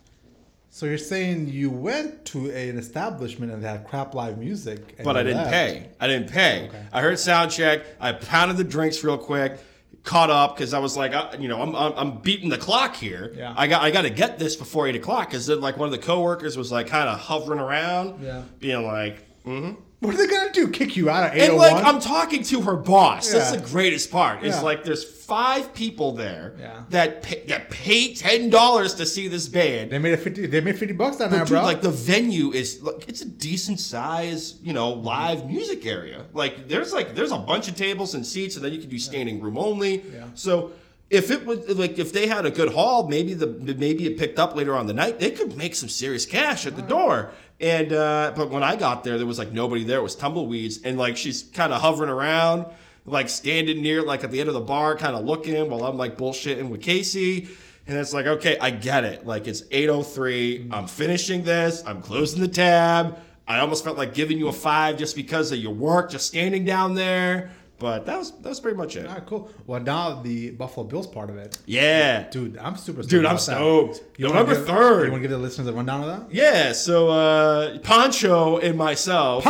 so 0.69 0.85
you're 0.85 0.97
saying 0.97 1.49
you 1.49 1.69
went 1.69 2.25
to 2.25 2.49
an 2.51 2.77
establishment 2.77 3.51
and 3.51 3.63
they 3.63 3.67
had 3.67 3.87
crap 3.87 4.13
live 4.15 4.37
music, 4.37 4.95
and 4.97 5.05
but 5.05 5.17
I 5.17 5.23
didn't 5.23 5.37
left. 5.43 5.51
pay. 5.51 5.89
I 5.99 6.07
didn't 6.07 6.29
pay. 6.31 6.69
I 6.91 7.01
heard 7.01 7.19
sound 7.19 7.51
check. 7.51 7.81
I 7.99 8.13
pounded 8.13 8.57
the 8.57 8.63
drinks 8.63 9.03
real 9.03 9.17
quick. 9.17 9.59
caught 10.03 10.31
up 10.31 10.55
because 10.55 10.73
I 10.73 10.79
was 10.79 10.97
like, 10.97 11.13
uh, 11.13 11.35
you 11.37 11.47
know, 11.47 11.61
I'm, 11.61 11.75
I'm 11.75 11.93
I'm 11.95 12.17
beating 12.21 12.49
the 12.49 12.57
clock 12.57 12.95
here. 12.95 13.33
Yeah. 13.35 13.53
I 13.55 13.67
got 13.67 13.83
I 13.83 13.91
got 13.91 14.01
to 14.03 14.09
get 14.09 14.39
this 14.39 14.55
before 14.55 14.87
eight 14.87 14.95
o'clock 14.95 15.29
because 15.29 15.45
then 15.45 15.61
like 15.61 15.77
one 15.77 15.85
of 15.87 15.91
the 15.91 15.99
coworkers 15.99 16.57
was 16.57 16.71
like 16.71 16.87
kind 16.87 17.07
of 17.07 17.19
hovering 17.19 17.59
around, 17.59 18.23
Yeah. 18.23 18.41
being 18.59 18.83
like, 18.83 19.17
mm-hmm. 19.45 19.79
What 20.01 20.15
are 20.15 20.17
they 20.17 20.25
gonna 20.25 20.51
do? 20.51 20.67
Kick 20.67 20.97
you 20.97 21.11
out 21.11 21.29
of 21.29 21.37
eight 21.37 21.49
and 21.49 21.57
like? 21.57 21.85
I'm 21.85 21.99
talking 22.01 22.41
to 22.45 22.61
her 22.61 22.75
boss. 22.75 23.31
That's 23.31 23.51
the 23.51 23.59
greatest 23.59 24.09
part. 24.11 24.43
It's 24.43 24.57
Yeah. 24.57 24.61
like 24.63 24.83
there's 24.83 25.03
five 25.03 25.75
people 25.75 26.13
there 26.13 26.55
Yeah. 26.59 26.81
that 26.89 27.21
pay, 27.21 27.43
that 27.47 27.69
pay 27.69 28.15
ten 28.15 28.49
dollars 28.49 28.95
to 28.95 29.05
see 29.05 29.27
this 29.27 29.47
band. 29.47 29.91
They 29.91 29.99
made 29.99 30.13
a 30.13 30.17
fifty. 30.17 30.47
They 30.47 30.59
made 30.59 30.79
fifty 30.79 30.95
bucks 30.95 31.17
down 31.17 31.29
But 31.29 31.35
there, 31.37 31.45
bro. 31.45 31.61
like 31.61 31.81
the 31.83 31.91
venue 31.91 32.51
is 32.51 32.81
like 32.81 33.05
it's 33.07 33.21
a 33.21 33.25
decent 33.25 33.79
size, 33.79 34.55
you 34.63 34.73
know, 34.73 34.89
live 34.89 35.45
music 35.47 35.85
area. 35.85 36.23
Like 36.33 36.67
there's 36.67 36.93
like 36.93 37.13
there's 37.13 37.31
a 37.31 37.37
bunch 37.37 37.67
of 37.67 37.75
tables 37.75 38.15
and 38.15 38.25
seats, 38.25 38.55
and 38.55 38.65
then 38.65 38.73
you 38.73 38.79
can 38.79 38.89
do 38.89 38.97
standing 38.97 39.39
room 39.39 39.55
only. 39.55 39.97
Yeah. 40.11 40.23
So 40.33 40.71
if 41.11 41.29
it 41.29 41.45
was 41.45 41.59
like 41.77 41.99
if 41.99 42.11
they 42.11 42.25
had 42.25 42.47
a 42.47 42.51
good 42.51 42.73
haul, 42.73 43.07
maybe 43.07 43.35
the 43.35 43.45
maybe 43.77 44.07
it 44.07 44.17
picked 44.17 44.39
up 44.39 44.55
later 44.55 44.75
on 44.75 44.87
the 44.87 44.93
night, 44.93 45.19
they 45.19 45.29
could 45.29 45.55
make 45.57 45.75
some 45.75 45.89
serious 45.89 46.25
cash 46.25 46.65
at 46.65 46.75
the 46.75 46.81
door. 46.81 47.29
And 47.61 47.93
uh, 47.93 48.33
but 48.35 48.49
when 48.49 48.63
I 48.63 48.75
got 48.75 49.03
there, 49.03 49.17
there 49.17 49.27
was 49.27 49.37
like 49.37 49.51
nobody 49.51 49.83
there. 49.83 49.99
It 49.99 50.03
was 50.03 50.15
tumbleweeds, 50.15 50.81
and 50.83 50.97
like 50.97 51.15
she's 51.15 51.43
kind 51.43 51.71
of 51.71 51.79
hovering 51.79 52.09
around, 52.09 52.65
like 53.05 53.29
standing 53.29 53.81
near 53.81 54.01
like 54.01 54.23
at 54.23 54.31
the 54.31 54.39
end 54.39 54.49
of 54.49 54.55
the 54.55 54.61
bar, 54.61 54.97
kind 54.97 55.15
of 55.15 55.25
looking 55.25 55.69
while 55.69 55.83
I'm 55.83 55.97
like 55.97 56.17
bullshitting 56.17 56.69
with 56.69 56.81
Casey. 56.81 57.49
And 57.87 57.97
it's 57.97 58.13
like, 58.13 58.25
okay, 58.25 58.57
I 58.59 58.71
get 58.71 59.03
it. 59.03 59.25
Like 59.27 59.47
it's 59.47 59.63
803. 59.69 60.69
I'm 60.71 60.87
finishing 60.87 61.43
this. 61.43 61.83
I'm 61.85 62.01
closing 62.01 62.41
the 62.41 62.47
tab. 62.47 63.17
I 63.47 63.59
almost 63.59 63.83
felt 63.83 63.97
like 63.97 64.13
giving 64.13 64.37
you 64.37 64.47
a 64.47 64.53
five 64.53 64.97
just 64.97 65.15
because 65.15 65.51
of 65.51 65.57
your 65.59 65.73
work, 65.73 66.09
just 66.09 66.27
standing 66.27 66.63
down 66.63 66.95
there. 66.95 67.51
But 67.81 68.05
that 68.05 68.19
was 68.19 68.29
that 68.43 68.49
was 68.49 68.59
pretty 68.59 68.77
much 68.77 68.95
it. 68.95 69.07
All 69.07 69.13
right, 69.15 69.25
cool. 69.25 69.49
Well, 69.65 69.81
now 69.81 70.21
the 70.21 70.51
Buffalo 70.51 70.85
Bills 70.85 71.07
part 71.07 71.31
of 71.31 71.37
it, 71.37 71.57
Yeah. 71.65 72.29
dude. 72.29 72.57
I'm 72.59 72.75
super. 72.77 73.01
Stoked 73.01 73.09
Dude, 73.09 73.25
I'm 73.25 73.39
stoked. 73.39 74.03
November 74.19 74.53
3rd. 74.55 75.05
You 75.05 75.11
want 75.11 75.23
to 75.23 75.27
give 75.27 75.31
the 75.31 75.37
listeners 75.39 75.67
a 75.67 75.73
rundown 75.73 76.01
of 76.03 76.07
that? 76.07 76.31
Yeah, 76.33 76.73
so 76.73 77.09
uh 77.09 77.79
Poncho 77.79 78.59
and 78.59 78.77
myself 78.77 79.43
the 79.43 79.49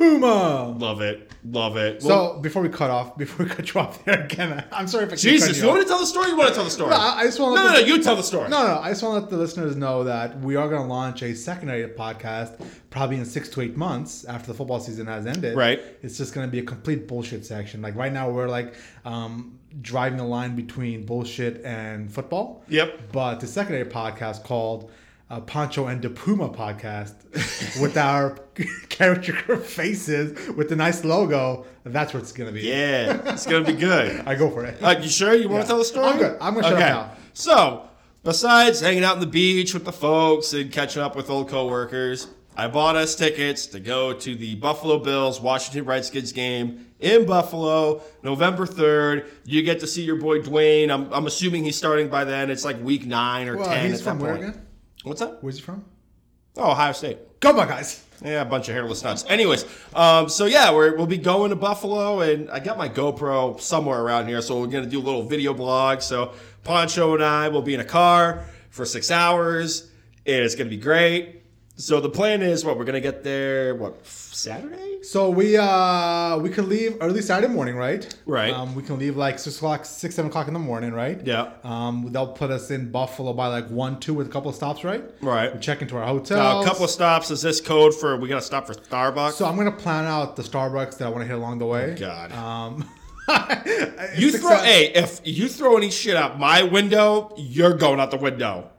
Puma. 0.00 0.76
love 0.78 1.00
it. 1.00 1.30
Love 1.44 1.76
it. 1.76 2.02
Well, 2.02 2.34
So 2.34 2.40
before 2.40 2.62
we 2.62 2.68
cut 2.68 2.90
off, 2.90 3.16
before 3.16 3.44
we 3.46 3.50
cut 3.50 3.72
you 3.72 3.80
off 3.80 4.04
there 4.04 4.22
again, 4.24 4.64
I'm 4.72 4.86
sorry 4.88 5.04
if 5.04 5.12
I 5.12 5.16
Jesus, 5.16 5.48
cutting 5.48 5.62
you 5.62 5.68
off. 5.68 5.74
want 5.76 5.86
to 5.86 5.88
tell 5.88 6.00
the 6.00 6.06
story? 6.06 6.28
You 6.28 6.36
want 6.36 6.48
to 6.50 6.54
tell 6.54 6.64
the 6.64 6.70
story? 6.70 6.90
No, 6.90 6.96
I 6.96 7.20
I 7.20 7.24
just 7.24 7.38
want 7.40 7.54
no, 7.54 7.62
to. 7.62 7.68
no, 7.68 7.80
no, 7.80 7.86
you 7.86 8.02
tell 8.02 8.16
the 8.16 8.22
story. 8.22 8.48
No, 8.48 8.66
no, 8.66 8.78
I 8.78 8.88
just 8.90 9.02
want 9.02 9.16
to 9.16 9.20
let 9.20 9.30
the 9.30 9.36
listeners 9.36 9.76
know 9.76 10.04
that 10.04 10.38
we 10.40 10.56
are 10.56 10.68
going 10.68 10.82
to 10.82 10.88
launch 10.88 11.22
a 11.22 11.34
secondary 11.34 11.86
podcast 11.88 12.60
probably 12.90 13.16
in 13.16 13.24
six 13.24 13.48
to 13.50 13.60
eight 13.60 13.76
months 13.76 14.24
after 14.24 14.48
the 14.48 14.54
football 14.54 14.80
season 14.80 15.06
has 15.06 15.26
ended. 15.26 15.56
Right. 15.56 15.80
It's 16.02 16.18
just 16.18 16.34
going 16.34 16.46
to 16.46 16.50
be 16.50 16.58
a 16.58 16.62
complete 16.64 17.06
bullshit 17.08 17.46
section. 17.46 17.80
Like 17.82 17.94
right 17.94 18.12
now, 18.12 18.30
we're 18.30 18.48
like 18.48 18.74
um, 19.04 19.58
driving 19.80 20.20
a 20.20 20.26
line 20.26 20.56
between 20.56 21.06
bullshit 21.06 21.64
and 21.64 22.12
football. 22.12 22.64
Yep. 22.68 23.12
But 23.12 23.40
the 23.40 23.46
secondary 23.46 23.88
podcast 23.88 24.44
called 24.44 24.90
uh, 25.30 25.40
Pancho 25.40 25.86
and 25.86 26.02
the 26.02 26.10
Puma 26.10 26.48
podcast 26.48 27.14
with 27.80 27.96
our 27.96 28.36
caricature 28.88 29.56
faces 29.56 30.48
with 30.56 30.68
the 30.68 30.76
nice 30.76 31.04
logo. 31.04 31.64
That's 31.84 32.12
what 32.12 32.22
it's 32.22 32.32
going 32.32 32.48
to 32.52 32.52
be. 32.54 32.66
Yeah, 32.66 33.32
it's 33.32 33.46
gonna 33.46 33.64
be 33.64 33.72
good. 33.72 34.22
I 34.26 34.34
go 34.34 34.50
for 34.50 34.64
it. 34.64 34.82
Uh, 34.82 34.96
you 35.00 35.08
sure 35.08 35.32
you 35.34 35.48
want 35.48 35.60
Yeah. 35.60 35.62
to 35.62 35.68
tell 35.68 35.78
the 35.78 35.84
story? 35.84 36.06
I'm 36.08 36.18
good. 36.18 36.36
I'm 36.40 36.54
gonna 36.54 36.68
shut 36.68 36.72
up 36.74 36.78
now. 36.80 37.12
So, 37.32 37.88
besides 38.22 38.80
hanging 38.80 39.04
out 39.04 39.14
on 39.14 39.20
the 39.20 39.26
beach 39.26 39.72
with 39.72 39.84
the 39.84 39.92
folks 39.92 40.52
and 40.52 40.70
catching 40.70 41.00
up 41.02 41.16
with 41.16 41.30
old 41.30 41.48
coworkers, 41.48 42.26
I 42.56 42.68
bought 42.68 42.96
us 42.96 43.14
tickets 43.14 43.66
to 43.68 43.80
go 43.80 44.12
to 44.12 44.34
the 44.34 44.56
Buffalo 44.56 44.98
Bills 44.98 45.40
Washington 45.40 45.84
Redskins 45.86 46.32
game 46.32 46.86
in 46.98 47.24
Buffalo, 47.24 48.02
November 48.22 48.66
third. 48.66 49.30
You 49.44 49.62
get 49.62 49.80
to 49.80 49.86
see 49.86 50.02
your 50.02 50.16
boy 50.16 50.40
Dwayne. 50.40 50.90
I'm, 50.90 51.10
I'm 51.12 51.26
assuming 51.26 51.64
he's 51.64 51.76
starting 51.76 52.08
by 52.08 52.24
then. 52.24 52.50
It's 52.50 52.64
like 52.64 52.82
week 52.82 53.06
nine 53.06 53.48
or 53.48 53.56
Well, 53.56 53.68
ten. 53.68 53.90
he's 53.90 54.00
at 54.00 54.04
from 54.04 54.18
that 54.18 54.24
point. 54.32 54.42
again? 54.44 54.66
What's 55.04 55.20
that? 55.20 55.42
Where's 55.42 55.56
he 55.56 55.62
from? 55.62 55.84
Oh, 56.56 56.72
Ohio 56.72 56.92
State. 56.92 57.40
Go 57.40 57.54
Buckeyes! 57.54 58.04
Yeah, 58.22 58.42
a 58.42 58.44
bunch 58.44 58.68
of 58.68 58.74
hairless 58.74 59.02
nuts. 59.02 59.24
Anyways, 59.28 59.64
um, 59.94 60.28
so 60.28 60.44
yeah, 60.44 60.74
we're, 60.74 60.94
we'll 60.94 61.06
be 61.06 61.16
going 61.16 61.50
to 61.50 61.56
Buffalo, 61.56 62.20
and 62.20 62.50
I 62.50 62.60
got 62.60 62.76
my 62.76 62.88
GoPro 62.88 63.58
somewhere 63.58 64.02
around 64.02 64.28
here, 64.28 64.42
so 64.42 64.60
we're 64.60 64.66
gonna 64.66 64.84
do 64.84 64.98
a 64.98 65.00
little 65.00 65.22
video 65.22 65.54
blog. 65.54 66.02
So 66.02 66.34
Poncho 66.62 67.14
and 67.14 67.24
I 67.24 67.48
will 67.48 67.62
be 67.62 67.72
in 67.72 67.80
a 67.80 67.84
car 67.84 68.44
for 68.68 68.84
six 68.84 69.10
hours, 69.10 69.90
and 70.26 70.44
it's 70.44 70.54
gonna 70.54 70.68
be 70.68 70.76
great. 70.76 71.42
So 71.76 71.98
the 72.00 72.10
plan 72.10 72.42
is, 72.42 72.62
what 72.62 72.76
we're 72.76 72.84
gonna 72.84 73.00
get 73.00 73.24
there, 73.24 73.74
what 73.74 74.06
Saturday? 74.06 74.89
So 75.02 75.30
we 75.30 75.56
uh 75.56 76.36
we 76.38 76.50
can 76.50 76.68
leave 76.68 76.98
early 77.00 77.22
Saturday 77.22 77.52
morning, 77.52 77.74
right? 77.76 78.06
Right. 78.26 78.52
Um, 78.52 78.74
we 78.74 78.82
can 78.82 78.98
leave 78.98 79.16
like 79.16 79.38
six 79.38 79.56
o'clock, 79.56 79.84
six 79.84 80.14
seven 80.14 80.30
o'clock 80.30 80.46
in 80.46 80.52
the 80.54 80.60
morning, 80.60 80.92
right? 80.92 81.24
Yeah. 81.26 81.52
Um, 81.64 82.12
they'll 82.12 82.32
put 82.32 82.50
us 82.50 82.70
in 82.70 82.90
Buffalo 82.90 83.32
by 83.32 83.46
like 83.46 83.68
one, 83.68 83.98
two 83.98 84.12
with 84.12 84.26
a 84.26 84.30
couple 84.30 84.50
of 84.50 84.56
stops, 84.56 84.84
right? 84.84 85.02
Right. 85.22 85.54
We 85.54 85.60
check 85.60 85.80
into 85.80 85.96
our 85.96 86.06
hotel. 86.06 86.58
Uh, 86.58 86.62
a 86.62 86.64
couple 86.64 86.84
of 86.84 86.90
stops. 86.90 87.30
Is 87.30 87.40
this 87.40 87.60
code 87.60 87.94
for 87.94 88.16
we 88.18 88.28
gotta 88.28 88.42
stop 88.42 88.66
for 88.66 88.74
Starbucks? 88.74 89.32
So 89.32 89.46
I'm 89.46 89.56
gonna 89.56 89.72
plan 89.72 90.04
out 90.04 90.36
the 90.36 90.42
Starbucks 90.42 90.98
that 90.98 91.06
I 91.06 91.08
want 91.08 91.22
to 91.22 91.26
hit 91.26 91.36
along 91.36 91.60
the 91.60 91.66
way. 91.66 91.96
God. 91.98 92.32
Um, 92.32 92.88
you 94.16 94.32
throw, 94.32 94.56
hey, 94.58 94.92
if 94.94 95.20
you 95.24 95.48
throw 95.48 95.76
any 95.76 95.90
shit 95.90 96.16
out 96.16 96.38
my 96.38 96.62
window, 96.62 97.32
you're 97.36 97.74
going 97.74 98.00
out 98.00 98.10
the 98.10 98.16
window. 98.16 98.70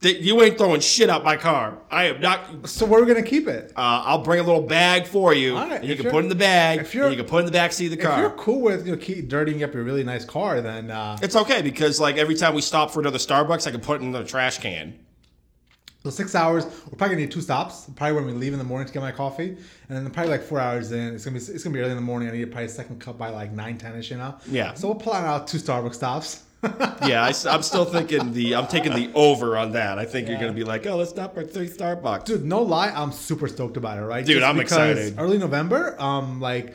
You 0.00 0.40
ain't 0.42 0.56
throwing 0.56 0.80
shit 0.80 1.10
out 1.10 1.24
my 1.24 1.36
car. 1.36 1.76
I 1.90 2.04
am 2.04 2.20
not. 2.20 2.68
So 2.68 2.86
where 2.86 3.00
are 3.00 3.04
we 3.04 3.12
gonna 3.12 3.26
keep 3.26 3.48
it? 3.48 3.72
Uh, 3.76 4.02
I'll 4.06 4.22
bring 4.22 4.38
a 4.38 4.44
little 4.44 4.62
bag 4.62 5.06
for 5.08 5.34
you, 5.34 5.56
All 5.56 5.66
right, 5.68 5.80
and 5.80 5.88
you 5.88 5.96
can 5.96 6.04
put 6.08 6.18
it 6.20 6.22
in 6.24 6.28
the 6.28 6.36
bag. 6.36 6.78
if 6.80 6.94
you're- 6.94 7.08
and 7.08 7.16
you 7.16 7.20
can 7.22 7.28
put 7.28 7.38
it 7.38 7.40
in 7.40 7.46
the 7.46 7.52
back 7.52 7.72
seat 7.72 7.86
of 7.86 7.98
the 7.98 8.04
car. 8.04 8.12
If 8.12 8.18
you're 8.20 8.30
cool 8.30 8.60
with 8.60 8.86
you 8.86 8.92
know 8.92 8.98
keep 8.98 9.28
dirtying 9.28 9.62
up 9.64 9.74
your 9.74 9.82
really 9.82 10.04
nice 10.04 10.24
car, 10.24 10.60
then 10.60 10.92
uh, 10.92 11.18
It's 11.20 11.34
okay 11.34 11.62
because 11.62 11.98
like 11.98 12.16
every 12.16 12.36
time 12.36 12.54
we 12.54 12.60
stop 12.60 12.92
for 12.92 13.00
another 13.00 13.18
Starbucks, 13.18 13.66
I 13.66 13.72
can 13.72 13.80
put 13.80 14.00
it 14.00 14.04
in 14.04 14.12
the 14.12 14.22
trash 14.22 14.58
can. 14.58 14.94
so 16.04 16.10
six 16.10 16.36
hours. 16.36 16.64
We're 16.64 16.96
probably 16.96 17.16
gonna 17.16 17.22
need 17.22 17.32
two 17.32 17.40
stops. 17.40 17.90
Probably 17.96 18.14
when 18.14 18.26
we 18.26 18.32
leave 18.34 18.52
in 18.52 18.58
the 18.60 18.64
morning 18.64 18.86
to 18.86 18.92
get 18.94 19.02
my 19.02 19.10
coffee, 19.10 19.56
and 19.88 19.98
then 20.06 20.08
probably 20.12 20.30
like 20.30 20.44
four 20.44 20.60
hours 20.60 20.92
in. 20.92 21.14
It's 21.16 21.24
gonna 21.24 21.36
be 21.38 21.44
it's 21.44 21.64
gonna 21.64 21.74
be 21.74 21.80
early 21.80 21.90
in 21.90 21.96
the 21.96 22.02
morning. 22.02 22.28
I 22.28 22.32
need 22.32 22.44
probably 22.52 22.66
a 22.66 22.68
second 22.68 23.00
cup 23.00 23.18
by 23.18 23.30
like 23.30 23.52
nine 23.52 23.76
ten 23.78 23.96
ish, 23.96 24.12
you 24.12 24.16
know. 24.18 24.36
Yeah. 24.48 24.74
So 24.74 24.86
we'll 24.86 24.94
plan 24.96 25.24
out 25.24 25.48
two 25.48 25.58
Starbucks 25.58 25.96
stops. 25.96 26.44
Yeah, 27.06 27.22
I, 27.22 27.54
am 27.54 27.62
still 27.62 27.84
thinking 27.84 28.32
the 28.32 28.56
I'm 28.56 28.66
taking 28.66 28.92
the 28.92 29.10
over 29.14 29.56
on 29.56 29.72
that. 29.72 29.98
I 29.98 30.04
think 30.04 30.28
you're 30.28 30.38
gonna 30.38 30.52
be 30.52 30.64
like, 30.64 30.84
oh, 30.86 30.96
let's 30.96 31.10
stop 31.10 31.34
for 31.34 31.44
three 31.44 31.68
Starbucks. 31.68 32.24
Dude, 32.24 32.44
no 32.44 32.60
lie, 32.62 32.88
I'm 32.90 33.12
super 33.12 33.46
stoked 33.48 33.76
about 33.76 33.98
it, 33.98 34.02
right? 34.02 34.26
Dude, 34.26 34.42
I'm 34.42 34.58
excited. 34.60 35.14
Early 35.18 35.38
November, 35.38 35.94
um, 36.00 36.40
like 36.40 36.74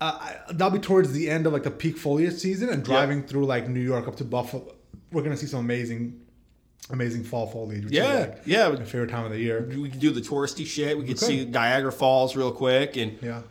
uh, 0.00 0.32
that'll 0.50 0.70
be 0.70 0.78
towards 0.78 1.12
the 1.12 1.28
end 1.28 1.46
of 1.46 1.52
like 1.52 1.64
the 1.64 1.70
peak 1.72 1.98
foliage 1.98 2.34
season, 2.34 2.68
and 2.68 2.84
driving 2.84 3.24
through 3.24 3.46
like 3.46 3.68
New 3.68 3.80
York 3.80 4.06
up 4.06 4.16
to 4.16 4.24
Buffalo, 4.24 4.72
we're 5.10 5.22
gonna 5.22 5.36
see 5.36 5.46
some 5.46 5.60
amazing, 5.60 6.20
amazing 6.90 7.24
fall 7.24 7.48
foliage. 7.48 7.84
Which 7.84 7.92
Yeah, 7.94 8.12
is 8.14 8.28
like 8.28 8.42
yeah. 8.46 8.68
my 8.68 8.84
favorite 8.84 9.10
time 9.10 9.24
of 9.24 9.32
the 9.32 9.40
year. 9.40 9.68
We 9.68 9.90
can 9.90 9.98
do 9.98 10.10
the 10.10 10.20
touristy 10.20 10.64
shit. 10.64 10.96
We 10.96 11.04
can 11.04 11.14
could. 11.14 11.24
see 11.24 11.44
Niagara 11.44 11.90
Falls 11.92 12.36
real 12.36 12.52
quick 12.52 12.96
and 12.96 13.18
Yeah, 13.20 13.42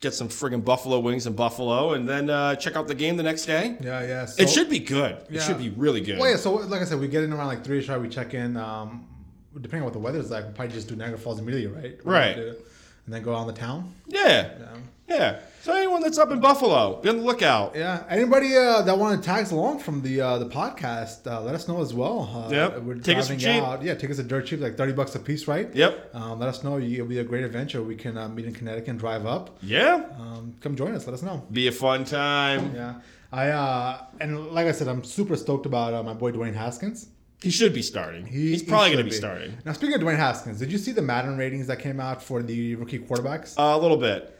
get 0.00 0.14
some 0.14 0.28
friggin' 0.28 0.64
buffalo 0.64 1.00
wings 1.00 1.26
in 1.26 1.32
Buffalo, 1.34 1.92
and 1.92 2.08
then 2.08 2.30
uh, 2.30 2.54
check 2.54 2.76
out 2.76 2.86
the 2.86 2.94
game 2.94 3.16
the 3.16 3.22
next 3.22 3.46
day. 3.46 3.76
yeah, 3.80 4.02
yeah. 4.02 4.24
So, 4.26 4.42
It 4.42 4.48
should 4.48 4.70
be 4.70 4.78
good. 4.78 5.16
It 5.30 5.42
should 5.42 5.58
be 5.58 5.70
really 5.70 6.00
good. 6.00 6.18
Well, 6.18 6.30
yeah. 6.30 6.36
So 6.36 6.54
like 6.54 6.82
I 6.82 6.84
said, 6.84 7.00
we 7.00 7.08
get 7.08 7.24
in 7.24 7.32
around 7.32 7.48
like 7.48 7.64
three 7.64 7.78
ish. 7.78 7.88
We 7.88 8.08
check 8.08 8.34
in. 8.34 8.56
Um, 8.56 9.06
depending 9.54 9.80
on 9.80 9.84
what 9.86 9.92
the 9.92 9.98
weather's 9.98 10.30
like, 10.30 10.44
we'll 10.44 10.52
probably 10.52 10.74
just 10.74 10.88
do 10.88 10.94
Niagara 10.96 11.18
Falls 11.18 11.40
immediately, 11.40 11.80
right? 11.80 12.00
Right. 12.04 12.54
And 13.08 13.14
then 13.14 13.22
go 13.22 13.32
on 13.34 13.46
the 13.46 13.54
town. 13.54 13.94
Yeah. 14.06 14.50
Yeah. 15.08 15.40
So 15.62 15.74
anyone 15.74 16.02
that's 16.02 16.18
up 16.18 16.30
in 16.30 16.40
Buffalo, 16.40 17.00
be 17.00 17.08
on 17.08 17.16
the 17.16 17.22
lookout. 17.22 17.74
Yeah. 17.74 18.04
Anybody 18.10 18.54
uh, 18.54 18.82
that 18.82 18.98
want 18.98 19.18
to 19.18 19.26
tag 19.26 19.44
us 19.44 19.50
along 19.50 19.78
from 19.78 20.02
the 20.02 20.20
uh, 20.20 20.36
the 20.38 20.44
podcast, 20.50 21.26
uh, 21.26 21.40
let 21.40 21.54
us 21.54 21.66
know 21.68 21.80
as 21.80 21.94
well. 21.94 22.28
Uh, 22.30 22.50
Yep. 22.52 22.82
We're 22.82 22.94
driving 22.96 23.38
cheap. 23.38 23.62
out. 23.62 23.82
Yeah, 23.82 23.94
tickets 23.94 24.20
are 24.20 24.24
dirt 24.24 24.44
cheap, 24.44 24.60
like 24.60 24.76
thirty 24.76 24.92
bucks 24.92 25.14
a 25.14 25.20
piece, 25.20 25.48
right? 25.48 25.74
Yep. 25.74 26.14
Um, 26.14 26.38
let 26.38 26.50
us 26.50 26.62
know. 26.62 26.78
It'll 26.78 27.06
be 27.06 27.20
a 27.20 27.24
great 27.24 27.44
adventure. 27.44 27.82
We 27.82 27.96
can 27.96 28.18
uh, 28.18 28.28
meet 28.28 28.44
in 28.44 28.52
Connecticut 28.52 28.88
and 28.90 28.98
drive 28.98 29.24
up. 29.24 29.56
Yeah. 29.62 30.04
Um, 30.20 30.54
come 30.60 30.76
join 30.76 30.94
us. 30.94 31.06
Let 31.06 31.14
us 31.14 31.22
know. 31.22 31.46
Be 31.50 31.68
a 31.68 31.72
fun 31.72 32.04
time. 32.04 32.74
Yeah. 32.74 32.96
I 33.32 33.48
uh, 33.48 34.04
and 34.20 34.48
like 34.48 34.66
I 34.66 34.72
said, 34.72 34.88
I'm 34.88 35.02
super 35.02 35.36
stoked 35.36 35.64
about 35.64 35.94
uh, 35.94 36.02
my 36.02 36.12
boy 36.12 36.32
Dwayne 36.32 36.54
Haskins. 36.54 37.08
He 37.42 37.50
should 37.50 37.72
be 37.72 37.82
starting. 37.82 38.26
He- 38.26 38.50
He's 38.50 38.62
probably 38.62 38.88
should 38.90 38.94
going 38.96 39.04
to 39.06 39.10
be 39.10 39.16
starting. 39.16 39.58
Now, 39.64 39.72
speaking 39.72 39.94
of 39.94 40.00
Dwayne 40.00 40.16
Haskins, 40.16 40.58
did 40.58 40.72
you 40.72 40.78
see 40.78 40.92
the 40.92 41.02
Madden 41.02 41.36
ratings 41.36 41.66
that 41.68 41.78
came 41.78 42.00
out 42.00 42.22
for 42.22 42.42
the 42.42 42.74
rookie 42.74 42.98
quarterbacks? 42.98 43.54
Uh, 43.58 43.76
a 43.76 43.80
little 43.80 43.96
bit. 43.96 44.34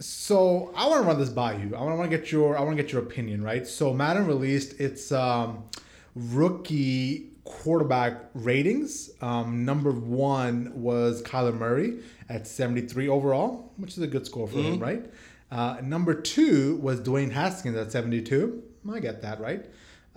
So 0.00 0.72
I 0.76 0.86
want 0.86 1.02
to 1.02 1.08
run 1.08 1.18
this 1.18 1.28
by 1.30 1.54
you. 1.56 1.74
I 1.74 1.82
want 1.82 2.08
to 2.08 2.16
get 2.16 2.30
your 2.30 2.56
I 2.56 2.60
want 2.62 2.76
to 2.76 2.82
get 2.82 2.92
your 2.92 3.02
opinion, 3.02 3.42
right? 3.42 3.66
So 3.66 3.92
Madden 3.92 4.26
released 4.28 4.78
its 4.80 5.10
um, 5.10 5.64
rookie 6.14 7.30
quarterback 7.44 8.26
ratings. 8.34 9.10
Um, 9.20 9.64
number 9.64 9.90
one 9.90 10.70
was 10.74 11.22
Kyler 11.22 11.54
Murray 11.56 11.98
at 12.28 12.46
73 12.46 13.08
overall, 13.08 13.72
which 13.76 13.92
is 13.96 13.98
a 14.02 14.06
good 14.06 14.24
score 14.26 14.46
for 14.46 14.58
him, 14.58 14.78
right? 14.78 15.04
Uh, 15.50 15.78
number 15.82 16.14
two 16.14 16.76
was 16.76 17.00
Dwayne 17.00 17.32
Haskins 17.32 17.76
at 17.76 17.90
72. 17.90 18.62
I 18.92 19.00
get 19.00 19.22
that, 19.22 19.40
right? 19.40 19.64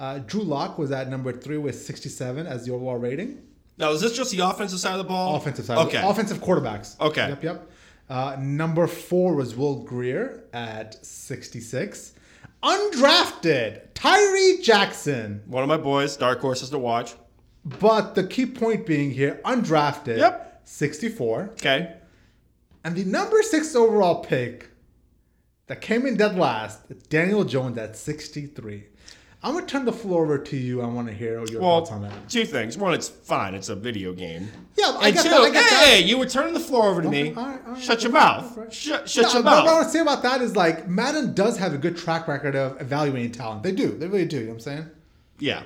Uh, 0.02 0.18
Drew 0.18 0.42
Lock 0.42 0.80
was 0.80 0.92
at 0.92 1.10
number 1.10 1.32
three 1.32 1.60
with 1.60 1.80
67 1.80 2.48
as 2.48 2.66
the 2.66 2.74
overall 2.74 2.98
rating. 2.98 3.40
Now, 3.78 3.92
is 3.92 4.02
this 4.02 4.18
just 4.18 4.32
the 4.32 4.40
offensive 4.40 4.80
side 4.80 4.94
of 4.94 4.98
the 4.98 5.04
ball? 5.04 5.36
Offensive 5.36 5.64
side. 5.66 5.78
Okay. 5.78 6.02
Offensive 6.04 6.40
quarterbacks. 6.40 7.00
Okay. 7.00 7.30
Yep, 7.30 7.44
yep. 7.44 7.72
Uh, 8.10 8.36
number 8.40 8.88
four 8.88 9.36
was 9.36 9.56
Will 9.56 9.84
Grier 9.84 10.44
at 10.54 11.06
66. 11.06 12.14
undrafted 12.64 13.82
Tyree 13.94 14.60
Jackson. 14.64 15.44
One 15.46 15.62
of 15.62 15.70
my 15.70 15.78
boys, 15.78 16.18
dark 16.18 16.40
horses 16.40 16.72
to 16.72 16.80
watch. 16.80 17.14
But 17.64 18.16
the 18.16 18.24
key 18.24 18.48
point 18.48 18.88
being 18.88 19.12
here, 19.12 19.40
undrafted. 19.46 20.18
Yep. 20.18 20.62
64. 20.64 21.52
Okay. 21.54 21.94
And 22.84 22.96
the 22.96 23.04
number 23.04 23.44
six 23.44 23.76
overall 23.76 24.24
pick 24.24 24.72
that 25.68 25.80
came 25.80 26.08
in 26.08 26.18
dead 26.18 26.36
last, 26.36 27.08
Daniel 27.10 27.44
Jones 27.44 27.78
at 27.78 27.96
63. 27.96 28.86
I'm 29.43 29.54
gonna 29.56 29.65
turn 29.65 29.86
the 29.86 29.91
floor 29.93 30.23
over 30.23 30.38
to 30.38 30.56
you. 30.58 30.82
I 30.82 30.86
want 30.86 31.08
to 31.08 31.13
hear 31.13 31.43
your 31.45 31.62
Well, 31.62 31.80
thoughts 31.80 31.91
on 31.91 32.04
that. 32.04 32.30
two 32.30 32.45
things. 32.45 32.77
One, 32.77 32.93
it's 32.93 33.10
fine. 33.10 33.56
It's 33.56 33.69
a 33.69 33.75
video 33.75 34.13
game. 34.13 34.51
Yeah, 34.77 34.95
I 34.99 35.08
And 35.10 35.17
two, 35.17 35.30
that. 35.30 35.41
I 35.41 35.45
get 35.49 35.54
that. 35.69 35.84
hey, 35.88 36.04
you 36.04 36.17
were 36.19 36.27
turning 36.27 36.54
the 36.54 36.60
floor 36.60 36.89
over 36.89 37.01
to 37.01 37.10
me. 37.10 37.34
all 37.36 37.45
right, 37.47 37.60
all 37.65 37.73
right, 37.73 37.82
shut 37.84 38.04
your 38.04 38.12
mouth. 38.12 38.56
right. 38.56 38.71
Shut, 38.71 39.10
shut 39.10 39.23
No, 39.25 39.34
your 39.34 39.43
but 39.43 39.63
What 39.63 39.69
I 39.69 39.73
want 39.73 39.86
to 39.88 39.91
say 39.91 39.99
about 39.99 40.21
that 40.23 40.41
is 40.41 40.56
like 40.56 40.88
Madden 40.88 41.34
does 41.34 41.58
have 41.58 41.73
a 41.73 41.77
good 41.80 41.97
track 41.97 42.27
record 42.27 42.56
of 42.56 42.80
evaluating 42.80 43.32
talent. 43.32 43.63
They 43.63 43.71
do. 43.71 43.97
They 43.97 44.06
really 44.08 44.25
do. 44.25 44.38
You 44.38 44.43
know 44.43 44.49
what 44.49 44.54
I'm 44.56 44.60
saying? 44.62 44.86
Yeah. 45.39 45.63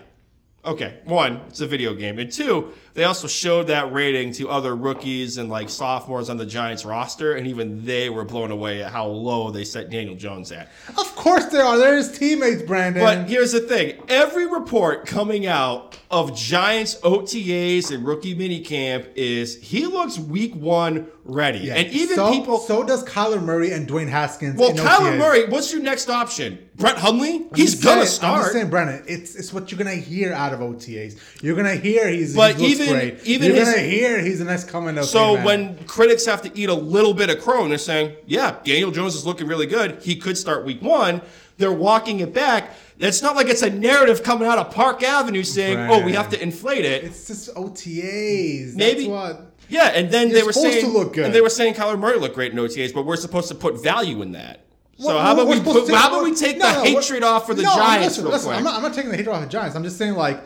Okay. 0.65 0.99
One, 1.05 1.41
it's 1.47 1.61
a 1.61 1.67
video 1.67 1.93
game. 1.93 2.17
And 2.19 2.31
two, 2.31 2.73
they 2.93 3.03
also 3.03 3.27
showed 3.27 3.67
that 3.67 3.91
rating 3.93 4.31
to 4.33 4.49
other 4.49 4.75
rookies 4.75 5.37
and 5.37 5.49
like 5.49 5.69
sophomores 5.69 6.29
on 6.29 6.37
the 6.37 6.45
Giants 6.45 6.85
roster, 6.85 7.35
and 7.35 7.45
even 7.47 7.85
they 7.85 8.09
were 8.09 8.23
blown 8.23 8.51
away 8.51 8.83
at 8.83 8.91
how 8.91 9.05
low 9.05 9.51
they 9.51 9.63
set 9.63 9.89
Daniel 9.89 10.15
Jones 10.15 10.51
at. 10.51 10.69
Of 10.97 11.15
course 11.15 11.45
they 11.45 11.59
are. 11.59 11.77
They're 11.77 11.97
his 11.97 12.17
teammates, 12.17 12.63
Brandon. 12.63 13.03
But 13.03 13.29
here's 13.29 13.51
the 13.51 13.59
thing: 13.61 14.01
every 14.07 14.47
report 14.47 15.05
coming 15.05 15.45
out 15.45 15.99
of 16.15 16.33
Giants 16.35 16.95
OTAs 17.03 17.91
and 17.93 18.05
rookie 18.07 18.33
minicamp 18.35 19.07
is 19.15 19.57
he 19.61 19.85
looks 19.85 20.17
week 20.17 20.55
one 20.55 21.07
ready, 21.25 21.59
Yeah. 21.59 21.73
and 21.75 21.91
even 21.91 22.15
so, 22.15 22.31
people. 22.31 22.57
So 22.59 22.83
does 22.83 23.03
Kyler 23.03 23.43
Murray 23.43 23.71
and 23.71 23.87
Dwayne 23.87 24.07
Haskins. 24.07 24.57
well, 24.57 24.71
Kyler 24.71 25.11
OTAs. 25.13 25.17
Murray, 25.17 25.45
what's 25.49 25.73
your 25.73 25.81
next 25.81 26.09
option? 26.09 26.59
Brett 26.77 26.97
Hundley? 26.97 27.35
I'm 27.35 27.49
He's 27.55 27.75
gonna 27.75 28.05
saying- 28.05 28.31
I'm 28.31 28.39
just 28.41 28.53
saying, 28.53 28.69
Brennan. 28.69 29.03
It's 29.07 29.35
it's 29.35 29.51
what 29.53 29.71
you're 29.71 29.77
gonna 29.77 29.95
hear 29.95 30.31
out 30.33 30.53
of 30.53 30.59
OTAs. 30.61 31.15
You're 31.41 31.55
gonna 31.55 31.75
hear 31.75 32.07
he's 32.07 32.33
But 32.35 32.55
he 32.55 32.67
even- 32.67 32.89
great. 32.89 33.17
even 33.25 33.53
you're 33.55 33.65
gonna 33.65 33.77
hear 33.79 34.21
he's 34.21 34.39
the 34.39 34.45
next 34.45 34.69
coming 34.69 34.97
of. 34.97 35.05
So 35.05 35.31
Amen. 35.33 35.43
when 35.45 35.75
critics 35.87 36.25
have 36.25 36.41
to 36.43 36.51
eat 36.57 36.69
a 36.69 36.73
little 36.73 37.13
bit 37.13 37.29
of 37.29 37.41
crow 37.41 37.63
and 37.63 37.71
they're 37.71 37.77
saying, 37.77 38.13
yeah, 38.25 38.55
Daniel 38.63 38.91
Jones 38.91 39.15
is 39.15 39.25
looking 39.25 39.47
really 39.47 39.65
good. 39.67 39.97
He 40.01 40.15
could 40.15 40.37
start 40.37 40.65
week 40.65 40.81
one. 40.81 41.21
They're 41.57 41.71
walking 41.71 42.19
it 42.19 42.33
back. 42.33 42.71
It's 42.99 43.21
not 43.21 43.35
like 43.35 43.47
it's 43.47 43.61
a 43.61 43.69
narrative 43.69 44.23
coming 44.23 44.47
out 44.47 44.57
of 44.57 44.71
Park 44.71 45.03
Avenue 45.03 45.43
saying, 45.43 45.77
Right. 45.77 45.89
oh, 46.01 46.05
we 46.05 46.13
have 46.13 46.29
to 46.31 46.41
inflate 46.41 46.85
it. 46.85 47.03
it's 47.05 47.27
just 47.27 47.49
OTAs. 47.55 48.75
Maybe- 48.75 49.07
That's 49.07 49.09
what. 49.09 49.51
yeah, 49.69 49.87
and 49.87 50.11
then 50.11 50.29
You're 50.29 50.39
they 50.39 50.43
were 50.43 50.53
saying 50.53 50.85
to 50.85 50.91
look 50.91 51.13
good. 51.13 51.25
and 51.25 51.33
they 51.35 51.41
were 51.41 51.49
saying 51.49 51.75
Kyler 51.75 51.97
Murray 51.99 52.19
looked 52.19 52.35
great 52.35 52.51
in 52.51 52.57
OTAs, 52.57 52.93
but 52.93 53.05
we're 53.05 53.15
supposed 53.15 53.47
to 53.49 53.55
put 53.55 53.81
value 53.81 54.21
in 54.21 54.33
that. 54.33 54.61
So 54.97 55.07
Well, 55.07 55.19
how 55.19 55.33
about 55.33 55.47
we're 55.47 55.53
we 55.53 55.57
supposed 55.59 55.79
put, 55.79 55.87
to- 55.87 55.95
how 55.97 56.07
about 56.09 56.23
we 56.23 56.33
take 56.35 56.57
No, 56.57 56.69
the 56.71 56.77
no, 56.77 56.83
hatred 56.83 57.23
off 57.23 57.45
for 57.47 57.53
the 57.53 57.63
No, 57.63 57.75
Giants 57.75 58.05
listen, 58.17 58.23
real 58.23 58.33
listen, 58.33 58.47
quick? 58.47 58.57
I'm 58.59 58.63
not, 58.63 58.75
I'm 58.75 58.81
not 58.83 58.93
taking 58.93 59.11
the 59.11 59.17
hatred 59.17 59.35
off 59.35 59.41
the 59.43 59.49
Giants. 59.49 59.75
I'm 59.75 59.83
just 59.83 59.97
saying 59.97 60.13
like. 60.15 60.41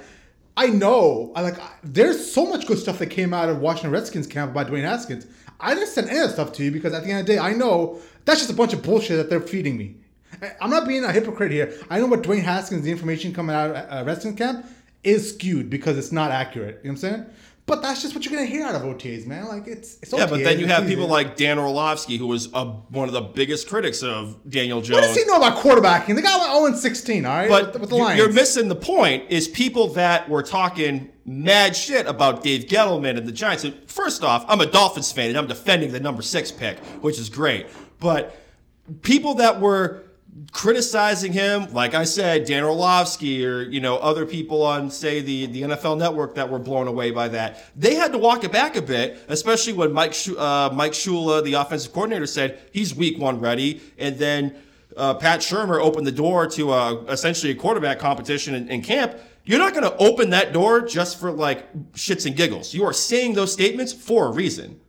I 0.58 0.66
know, 0.68 1.32
I 1.38 1.42
like. 1.42 1.58
I- 1.58 1.70
There's 1.86 2.34
so 2.34 2.46
much 2.46 2.68
good 2.68 2.78
stuff 2.80 3.00
that 3.00 3.06
came 3.08 3.34
out 3.34 3.48
of 3.48 3.60
Washington 3.60 3.92
Redskins 3.92 4.28
camp 4.28 4.54
by 4.54 4.66
Dwayne 4.66 4.82
Haskins. 4.82 5.26
I 5.58 5.74
didn't 5.74 5.88
send 5.88 6.10
any 6.10 6.20
of 6.20 6.26
that 6.28 6.34
stuff 6.34 6.52
to 6.54 6.64
you 6.66 6.72
because 6.72 6.94
at 6.94 7.04
the 7.06 7.12
end 7.12 7.22
of 7.22 7.28
the 7.28 7.34
day, 7.34 7.40
I 7.40 7.54
know 7.54 8.00
that's 8.26 8.40
just 8.40 8.52
a 8.52 8.56
bunch 8.56 8.74
of 8.74 8.82
bullshit 8.84 9.16
that 9.18 9.30
they're 9.30 9.40
feeding 9.40 9.78
me. 9.78 9.96
I'm 10.62 10.70
not 10.70 10.88
being 10.88 11.04
a 11.04 11.12
hypocrite 11.12 11.52
here. 11.52 11.74
I 11.90 12.00
know 12.00 12.08
what 12.08 12.24
Dwayne 12.24 12.44
Haskins, 12.44 12.84
the 12.84 12.92
information 12.92 13.34
coming 13.34 13.56
out 13.56 13.72
of 13.72 13.76
uh, 13.76 14.04
Redskins 14.06 14.38
camp, 14.38 14.66
is 15.04 15.34
skewed 15.34 15.70
because 15.70 15.98
it's 15.98 16.12
not 16.12 16.32
accurate. 16.32 16.80
You 16.84 16.92
know 16.92 16.96
what 16.96 17.04
I'm 17.04 17.12
saying? 17.12 17.26
But 17.66 17.84
that's 17.84 18.02
just 18.02 18.16
what 18.16 18.26
you're 18.26 18.34
gonna 18.34 18.48
hear 18.48 18.66
out 18.66 18.74
of 18.74 18.82
OTAs, 18.82 19.28
man. 19.28 19.48
Like 19.48 19.68
it's 19.68 20.00
it's 20.02 20.12
yeah, 20.12 20.26
but 20.26 20.44
then 20.44 20.60
you 20.60 20.66
have 20.66 20.86
easy. 20.86 20.96
people 20.96 21.08
like 21.08 21.38
Dan 21.38 21.60
Orlovsky, 21.60 22.18
who 22.18 22.26
was 22.26 22.52
a, 22.52 22.66
one 22.66 23.08
of 23.08 23.14
the 23.14 23.22
biggest 23.22 23.70
critics 23.70 24.02
of 24.02 24.38
Daniel 24.50 24.82
Jones. 24.82 25.02
What 25.02 25.08
does 25.08 25.16
he 25.16 25.24
know 25.26 25.38
about 25.38 25.60
quarterbacking? 25.60 26.16
The 26.16 26.24
guy 26.24 26.36
went 26.40 26.52
0 26.52 26.74
16, 26.74 27.26
all 27.28 27.32
right? 27.32 27.48
But 27.48 27.74
with, 27.74 27.82
with 27.82 27.90
the 27.92 27.96
Lions. 27.98 28.18
you're 28.18 28.34
missing 28.34 28.70
the 28.70 28.76
point. 28.76 29.30
Is 29.30 29.48
people 29.48 29.90
that 29.90 30.28
were 30.28 30.42
talking 30.42 31.12
mad 31.30 31.76
shit 31.76 32.08
about 32.08 32.42
Dave 32.42 32.64
Gettleman 32.64 33.18
and 33.18 33.28
the 33.28 33.32
Giants. 33.32 33.64
And 33.64 33.76
first 33.88 34.24
off, 34.24 34.46
I'm 34.48 34.62
a 34.62 34.66
Dolphins 34.66 35.12
fan 35.12 35.30
and 35.30 35.38
I'm 35.38 35.48
defending 35.48 35.92
the 35.92 36.00
number 36.00 36.24
six 36.24 36.52
pick, 36.52 36.80
which 37.02 37.20
is 37.20 37.30
great. 37.30 37.68
But 38.00 38.36
people 39.04 39.36
that 39.36 39.62
were 39.62 40.09
criticizing 40.52 41.34
him, 41.34 41.72
like 41.74 41.94
I 41.94 42.04
said, 42.04 42.46
Dan 42.46 42.64
Orlovsky 42.64 43.46
or 43.46 43.62
you 43.62 43.80
know 43.80 43.98
other 43.98 44.26
people 44.26 44.64
on 44.64 44.90
say 44.90 45.22
the 45.22 45.46
the 45.48 45.62
NFL 45.64 45.98
Network 45.98 46.36
that 46.36 46.50
were 46.50 46.60
blown 46.60 46.88
away 46.88 47.12
by 47.12 47.28
that, 47.30 47.66
they 47.76 47.96
had 47.96 48.12
to 48.12 48.18
walk 48.18 48.44
it 48.44 48.52
back 48.52 48.76
a 48.76 48.82
bit, 48.82 49.20
especially 49.28 49.74
when 49.74 49.92
Mike 49.92 50.16
uh, 50.38 50.70
Mike 50.74 50.94
Shula, 50.94 51.44
the 51.44 51.54
offensive 51.54 51.94
coordinator, 51.94 52.28
said 52.28 52.60
he's 52.72 52.96
week 52.96 53.18
one 53.20 53.40
ready, 53.40 53.82
and 53.98 54.18
then 54.18 54.56
uh, 54.98 55.14
Pat 55.14 55.40
Shurmur 55.40 55.82
opened 55.82 56.08
the 56.08 56.12
door 56.12 56.48
to 56.48 56.72
uh, 56.72 57.04
essentially 57.10 57.52
a 57.52 57.56
quarterback 57.56 58.00
competition 58.00 58.56
in, 58.56 58.70
in 58.70 58.82
camp. 58.82 59.16
You're 59.46 59.60
not 59.60 59.74
going 59.74 59.84
to 59.84 59.96
open 59.98 60.30
that 60.32 60.54
door 60.54 60.82
just 60.82 61.20
for 61.20 61.32
like 61.32 61.92
shits 61.94 62.26
and 62.26 62.36
giggles. 62.36 62.74
You 62.74 62.84
are 62.86 62.94
saying 62.94 63.34
those 63.34 63.52
statements 63.52 63.94
for 63.94 64.28
a 64.28 64.32
reason. 64.32 64.80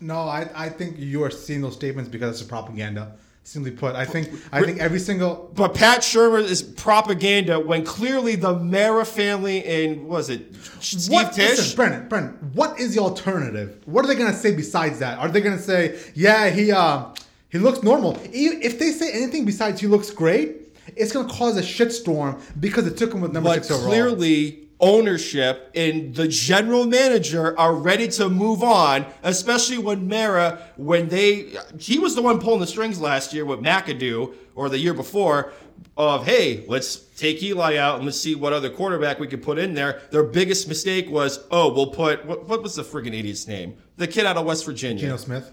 No, 0.00 0.20
I, 0.20 0.48
I 0.54 0.68
think 0.68 0.98
you 0.98 1.22
are 1.24 1.30
seeing 1.30 1.60
those 1.60 1.74
statements 1.74 2.08
because 2.08 2.32
it's 2.32 2.46
a 2.46 2.50
propaganda. 2.50 3.16
Simply 3.46 3.70
put, 3.70 3.94
I 3.94 4.04
think 4.04 4.28
I 4.50 4.60
think 4.64 4.80
every 4.80 4.98
single 4.98 5.52
But 5.54 5.72
Pat 5.72 6.00
Shurmur 6.00 6.42
is 6.42 6.64
propaganda 6.64 7.60
when 7.60 7.84
clearly 7.84 8.34
the 8.34 8.58
Mara 8.58 9.04
family 9.04 9.64
and 9.64 10.08
was 10.08 10.30
it 10.30 10.52
Steve 10.80 11.12
what? 11.12 11.36
Listen, 11.36 11.76
Brennan, 11.76 12.08
Brennan, 12.08 12.30
what 12.54 12.80
is 12.80 12.96
the 12.96 13.00
alternative? 13.00 13.80
What 13.86 14.04
are 14.04 14.08
they 14.08 14.16
gonna 14.16 14.34
say 14.34 14.52
besides 14.52 14.98
that? 14.98 15.20
Are 15.20 15.28
they 15.28 15.40
gonna 15.40 15.60
say, 15.60 15.96
yeah, 16.14 16.50
he 16.50 16.72
uh 16.72 17.04
he 17.48 17.58
looks 17.58 17.84
normal? 17.84 18.18
If 18.24 18.80
they 18.80 18.90
say 18.90 19.12
anything 19.12 19.44
besides 19.44 19.80
he 19.80 19.86
looks 19.86 20.10
great, 20.10 20.76
it's 20.96 21.12
gonna 21.12 21.32
cause 21.32 21.56
a 21.56 21.62
shitstorm 21.62 22.40
because 22.58 22.88
it 22.88 22.96
took 22.96 23.14
him 23.14 23.20
with 23.20 23.32
number 23.32 23.50
but 23.50 23.64
six 23.64 23.70
overall. 23.70 23.88
clearly 23.88 24.65
ownership 24.80 25.70
and 25.74 26.14
the 26.14 26.28
general 26.28 26.86
manager 26.86 27.58
are 27.58 27.74
ready 27.74 28.08
to 28.08 28.28
move 28.28 28.62
on, 28.62 29.06
especially 29.22 29.78
when 29.78 30.06
Mara, 30.06 30.60
when 30.76 31.08
they, 31.08 31.52
he 31.78 31.98
was 31.98 32.14
the 32.14 32.22
one 32.22 32.38
pulling 32.38 32.60
the 32.60 32.66
strings 32.66 33.00
last 33.00 33.32
year 33.32 33.44
with 33.44 33.60
McAdoo 33.60 34.34
or 34.54 34.68
the 34.68 34.78
year 34.78 34.94
before 34.94 35.52
of, 35.96 36.26
hey, 36.26 36.64
let's 36.68 36.96
take 37.16 37.42
Eli 37.42 37.76
out 37.76 37.96
and 37.96 38.04
let's 38.04 38.20
see 38.20 38.34
what 38.34 38.52
other 38.52 38.68
quarterback 38.68 39.18
we 39.18 39.26
could 39.26 39.42
put 39.42 39.58
in 39.58 39.72
there. 39.72 40.02
Their 40.10 40.24
biggest 40.24 40.68
mistake 40.68 41.08
was, 41.08 41.46
oh, 41.50 41.72
we'll 41.72 41.88
put, 41.88 42.24
what, 42.26 42.46
what 42.46 42.62
was 42.62 42.74
the 42.74 42.82
friggin' 42.82 43.18
idiot's 43.18 43.46
name? 43.46 43.76
The 43.96 44.06
kid 44.06 44.26
out 44.26 44.36
of 44.36 44.44
West 44.44 44.66
Virginia. 44.66 45.00
Geno 45.00 45.16
Smith. 45.16 45.52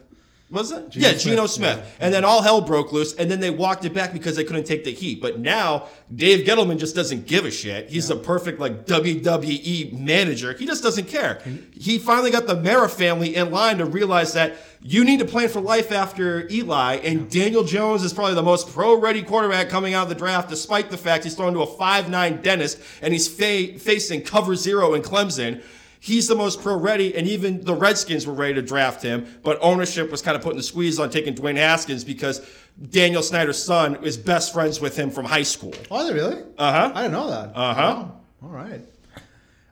Was 0.54 0.72
it? 0.72 0.90
Geno 0.92 1.08
yeah, 1.08 1.14
Geno 1.16 1.48
Smith, 1.48 1.74
Smith. 1.78 1.98
And 2.00 2.14
then 2.14 2.24
all 2.24 2.44
hell 2.44 2.62
broke 2.62 2.92
loose, 2.94 3.16
and 3.16 3.30
then 3.30 3.40
they 3.40 3.50
walked 3.50 3.86
it 3.86 3.94
back 3.94 4.14
because 4.14 4.36
they 4.36 4.44
couldn't 4.44 4.66
take 4.66 4.84
the 4.84 4.94
heat. 4.94 5.20
But 5.20 5.40
now 5.40 5.88
Dave 6.14 6.46
Gettleman 6.46 6.78
just 6.78 6.96
doesn't 6.96 7.26
give 7.26 7.46
a 7.46 7.52
shit. 7.52 7.90
He's 7.90 8.10
a 8.12 8.16
perfect 8.16 8.60
like 8.60 8.86
WWE 8.86 10.00
manager. 10.00 10.54
He 10.54 10.68
just 10.68 10.84
doesn't 10.84 11.08
care. 11.08 11.42
He 11.74 11.98
finally 11.98 12.30
got 12.30 12.46
the 12.46 12.56
Mara 12.56 12.88
family 12.88 13.36
in 13.36 13.50
line 13.50 13.80
to 13.80 13.86
realize 13.86 14.34
that 14.34 14.56
you 14.82 15.04
need 15.04 15.20
to 15.20 15.26
plan 15.26 15.50
for 15.50 15.62
life 15.62 15.92
after 15.92 16.48
Eli, 16.52 16.98
and 16.98 17.32
Daniel 17.32 17.64
Jones 17.64 18.04
is 18.04 18.14
probably 18.14 18.36
the 18.36 18.44
most 18.44 18.70
pro-ready 18.70 19.24
quarterback 19.24 19.70
coming 19.70 19.94
out 19.94 20.04
of 20.04 20.10
the 20.10 20.16
draft, 20.16 20.50
despite 20.50 20.92
the 20.92 20.98
fact 20.98 21.24
he's 21.24 21.36
thrown 21.36 21.54
to 21.54 21.62
a 21.62 21.68
5'9 21.68 22.44
dentist 22.44 22.80
and 23.02 23.14
he's 23.14 23.28
fa- 23.28 23.80
facing 23.80 24.22
cover 24.22 24.56
zero 24.56 24.94
in 24.94 25.02
Clemson. 25.02 25.64
He's 26.06 26.28
the 26.28 26.36
most 26.36 26.62
pro 26.62 26.76
ready, 26.76 27.16
and 27.16 27.26
even 27.30 27.62
the 27.64 27.74
Redskins 27.74 28.28
were 28.28 28.34
ready 28.34 28.56
to 28.56 28.62
draft 28.62 29.02
him, 29.02 29.26
but 29.42 29.58
ownership 29.62 30.12
was 30.12 30.22
kind 30.22 30.36
of 30.36 30.44
putting 30.44 30.58
the 30.58 30.64
squeeze 30.64 31.00
on 31.00 31.10
taking 31.10 31.34
Dwayne 31.34 31.56
Haskins 31.56 32.04
because 32.04 32.46
Daniel 32.90 33.24
Snyder's 33.24 33.64
son 33.64 34.04
is 34.04 34.18
best 34.18 34.52
friends 34.52 34.82
with 34.82 34.98
him 34.98 35.10
from 35.10 35.24
high 35.24 35.44
school. 35.44 35.74
Oh, 35.90 36.02
are 36.02 36.04
they 36.06 36.14
really? 36.14 36.42
Uh-huh. 36.58 36.92
I 36.94 37.04
didn't 37.04 37.14
know 37.14 37.30
that. 37.30 37.52
Uh-huh. 37.56 37.82
Wow. 37.82 38.22
All 38.44 38.50
right. 38.50 38.82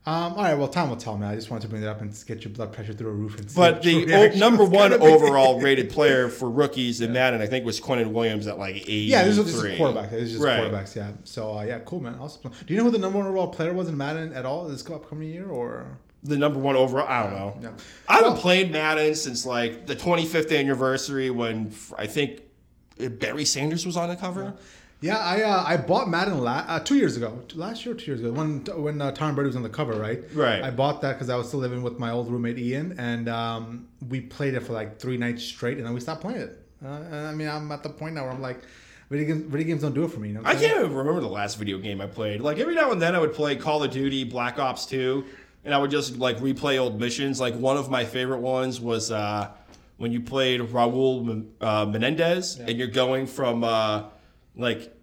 Um, 0.06 0.34
all 0.34 0.44
right. 0.44 0.54
Well, 0.54 0.70
time 0.70 0.90
will 0.90 0.96
tell, 0.96 1.18
me. 1.18 1.28
I 1.28 1.36
just 1.36 1.52
wanted 1.52 1.64
to 1.64 1.68
bring 1.68 1.82
that 1.82 1.90
up 1.92 2.00
and 2.02 2.18
get 2.26 2.46
your 2.46 2.54
blood 2.54 2.72
pressure 2.72 2.94
through 2.94 3.10
a 3.10 3.14
roof. 3.14 3.38
And 3.38 3.52
see 3.52 3.56
But 3.58 3.84
the 3.84 4.14
o- 4.14 4.30
number 4.38 4.64
one 4.64 4.94
overall 4.94 5.60
rated 5.60 5.90
player 5.98 6.30
for 6.30 6.50
rookies 6.50 7.02
in 7.02 7.12
Madden, 7.12 7.42
I 7.42 7.46
think, 7.48 7.66
was 7.66 7.82
Quinnen 7.82 8.14
Williams 8.14 8.48
at 8.48 8.58
like 8.58 8.76
83. 8.78 9.02
Yeah, 9.04 9.26
this 9.26 9.38
is 9.38 9.54
is 9.54 9.78
quarterback. 9.78 10.12
This 10.12 10.22
is 10.24 10.32
just 10.32 10.44
Right. 10.46 10.62
quarterbacks. 10.62 10.96
Yeah. 10.96 11.12
So 11.26 11.58
uh, 11.58 11.64
yeah, 11.64 11.80
cool, 11.80 12.00
man. 12.00 12.16
Awesome. 12.22 12.52
Do 12.66 12.74
you 12.74 12.78
know 12.78 12.86
who 12.86 12.92
the 12.92 12.98
number 13.00 13.18
one 13.18 13.28
overall 13.28 13.50
player 13.50 13.74
was 13.74 13.90
in 13.90 13.98
Madden 13.98 14.32
at 14.32 14.46
all 14.46 14.66
this 14.70 14.90
upcoming 14.90 15.28
year, 15.28 15.50
or? 15.50 15.98
The 16.24 16.38
number 16.38 16.60
one 16.60 16.76
overall, 16.76 17.08
I 17.08 17.24
don't 17.24 17.34
know. 17.34 17.58
Yeah. 17.62 17.70
I 18.08 18.16
haven't 18.18 18.34
Well- 18.34 18.42
played 18.42 18.72
Madden 18.72 19.16
since 19.16 19.46
like 19.46 19.88
the 19.88 19.96
25th 19.96 20.56
anniversary 20.58 21.30
when 21.32 21.74
I 21.98 22.06
think 22.08 22.42
Barry 23.20 23.46
Sanders 23.46 23.86
was 23.86 23.98
on 23.98 24.10
the 24.10 24.16
cover. 24.16 24.54
Yeah, 25.00 25.18
I 25.18 25.42
uh, 25.42 25.64
I 25.66 25.78
bought 25.78 26.08
Madden 26.10 26.42
la- 26.44 26.64
uh, 26.68 26.80
two 26.80 26.94
years 26.96 27.18
ago, 27.18 27.40
last 27.56 27.88
year 27.88 27.96
two 27.96 28.06
years 28.12 28.20
ago, 28.20 28.32
when 28.34 28.60
when 28.84 29.02
uh, 29.02 29.10
Tom 29.12 29.34
Brady 29.34 29.48
was 29.48 29.56
on 29.56 29.64
the 29.64 29.70
cover, 29.70 29.94
right? 29.94 30.22
Right. 30.36 30.62
I 30.62 30.70
bought 30.70 31.02
that 31.02 31.14
because 31.14 31.28
I 31.32 31.36
was 31.36 31.48
still 31.48 31.60
living 31.60 31.82
with 31.82 31.98
my 31.98 32.12
old 32.12 32.30
roommate 32.32 32.60
Ian, 32.60 32.94
and 33.00 33.28
um, 33.28 33.88
we 34.10 34.22
played 34.22 34.54
it 34.54 34.60
for 34.60 34.74
like 34.74 35.00
three 35.00 35.18
nights 35.18 35.44
straight, 35.44 35.78
and 35.78 35.88
then 35.88 35.96
we 35.96 36.02
stopped 36.02 36.22
playing 36.22 36.42
it. 36.42 36.64
Uh, 36.86 36.90
I 37.16 37.34
mean, 37.34 37.48
I'm 37.48 37.72
at 37.72 37.82
the 37.82 37.90
point 37.90 38.14
now 38.14 38.26
where 38.26 38.32
I'm 38.32 38.42
like, 38.44 38.60
video 39.10 39.26
games, 39.26 39.52
video 39.52 39.66
games 39.66 39.82
don't 39.82 39.96
do 39.96 40.04
it 40.04 40.12
for 40.12 40.20
me. 40.20 40.28
You 40.28 40.34
know 40.36 40.42
I 40.46 40.54
can't 40.54 40.78
even 40.80 40.94
remember 40.94 41.20
the 41.20 41.28
last 41.28 41.58
video 41.58 41.80
game 41.80 42.00
I 42.00 42.06
played. 42.06 42.40
Like 42.42 42.60
every 42.60 42.76
now 42.76 42.92
and 42.92 43.02
then 43.02 43.16
I 43.16 43.20
would 43.20 43.34
play 43.34 43.56
Call 43.56 43.82
of 43.84 43.90
Duty, 43.90 44.24
Black 44.24 44.60
Ops 44.60 44.86
2, 44.86 45.26
and 45.64 45.74
I 45.74 45.78
would 45.78 45.92
just 45.92 46.18
like 46.18 46.38
replay 46.40 46.80
old 46.80 47.00
missions. 47.00 47.40
Like 47.40 47.56
one 47.56 47.78
of 47.78 47.90
my 47.90 48.06
favorite 48.06 48.40
ones 48.40 48.80
was 48.80 49.12
uh, 49.12 49.50
when 49.98 50.12
you 50.12 50.22
played 50.22 50.62
Raul 50.62 51.46
uh, 51.62 51.86
Menendez, 51.86 52.60
and 52.60 52.78
you're 52.78 52.88
going 52.88 53.28
from 53.28 53.64
uh, 53.64 54.06
like 54.56 54.96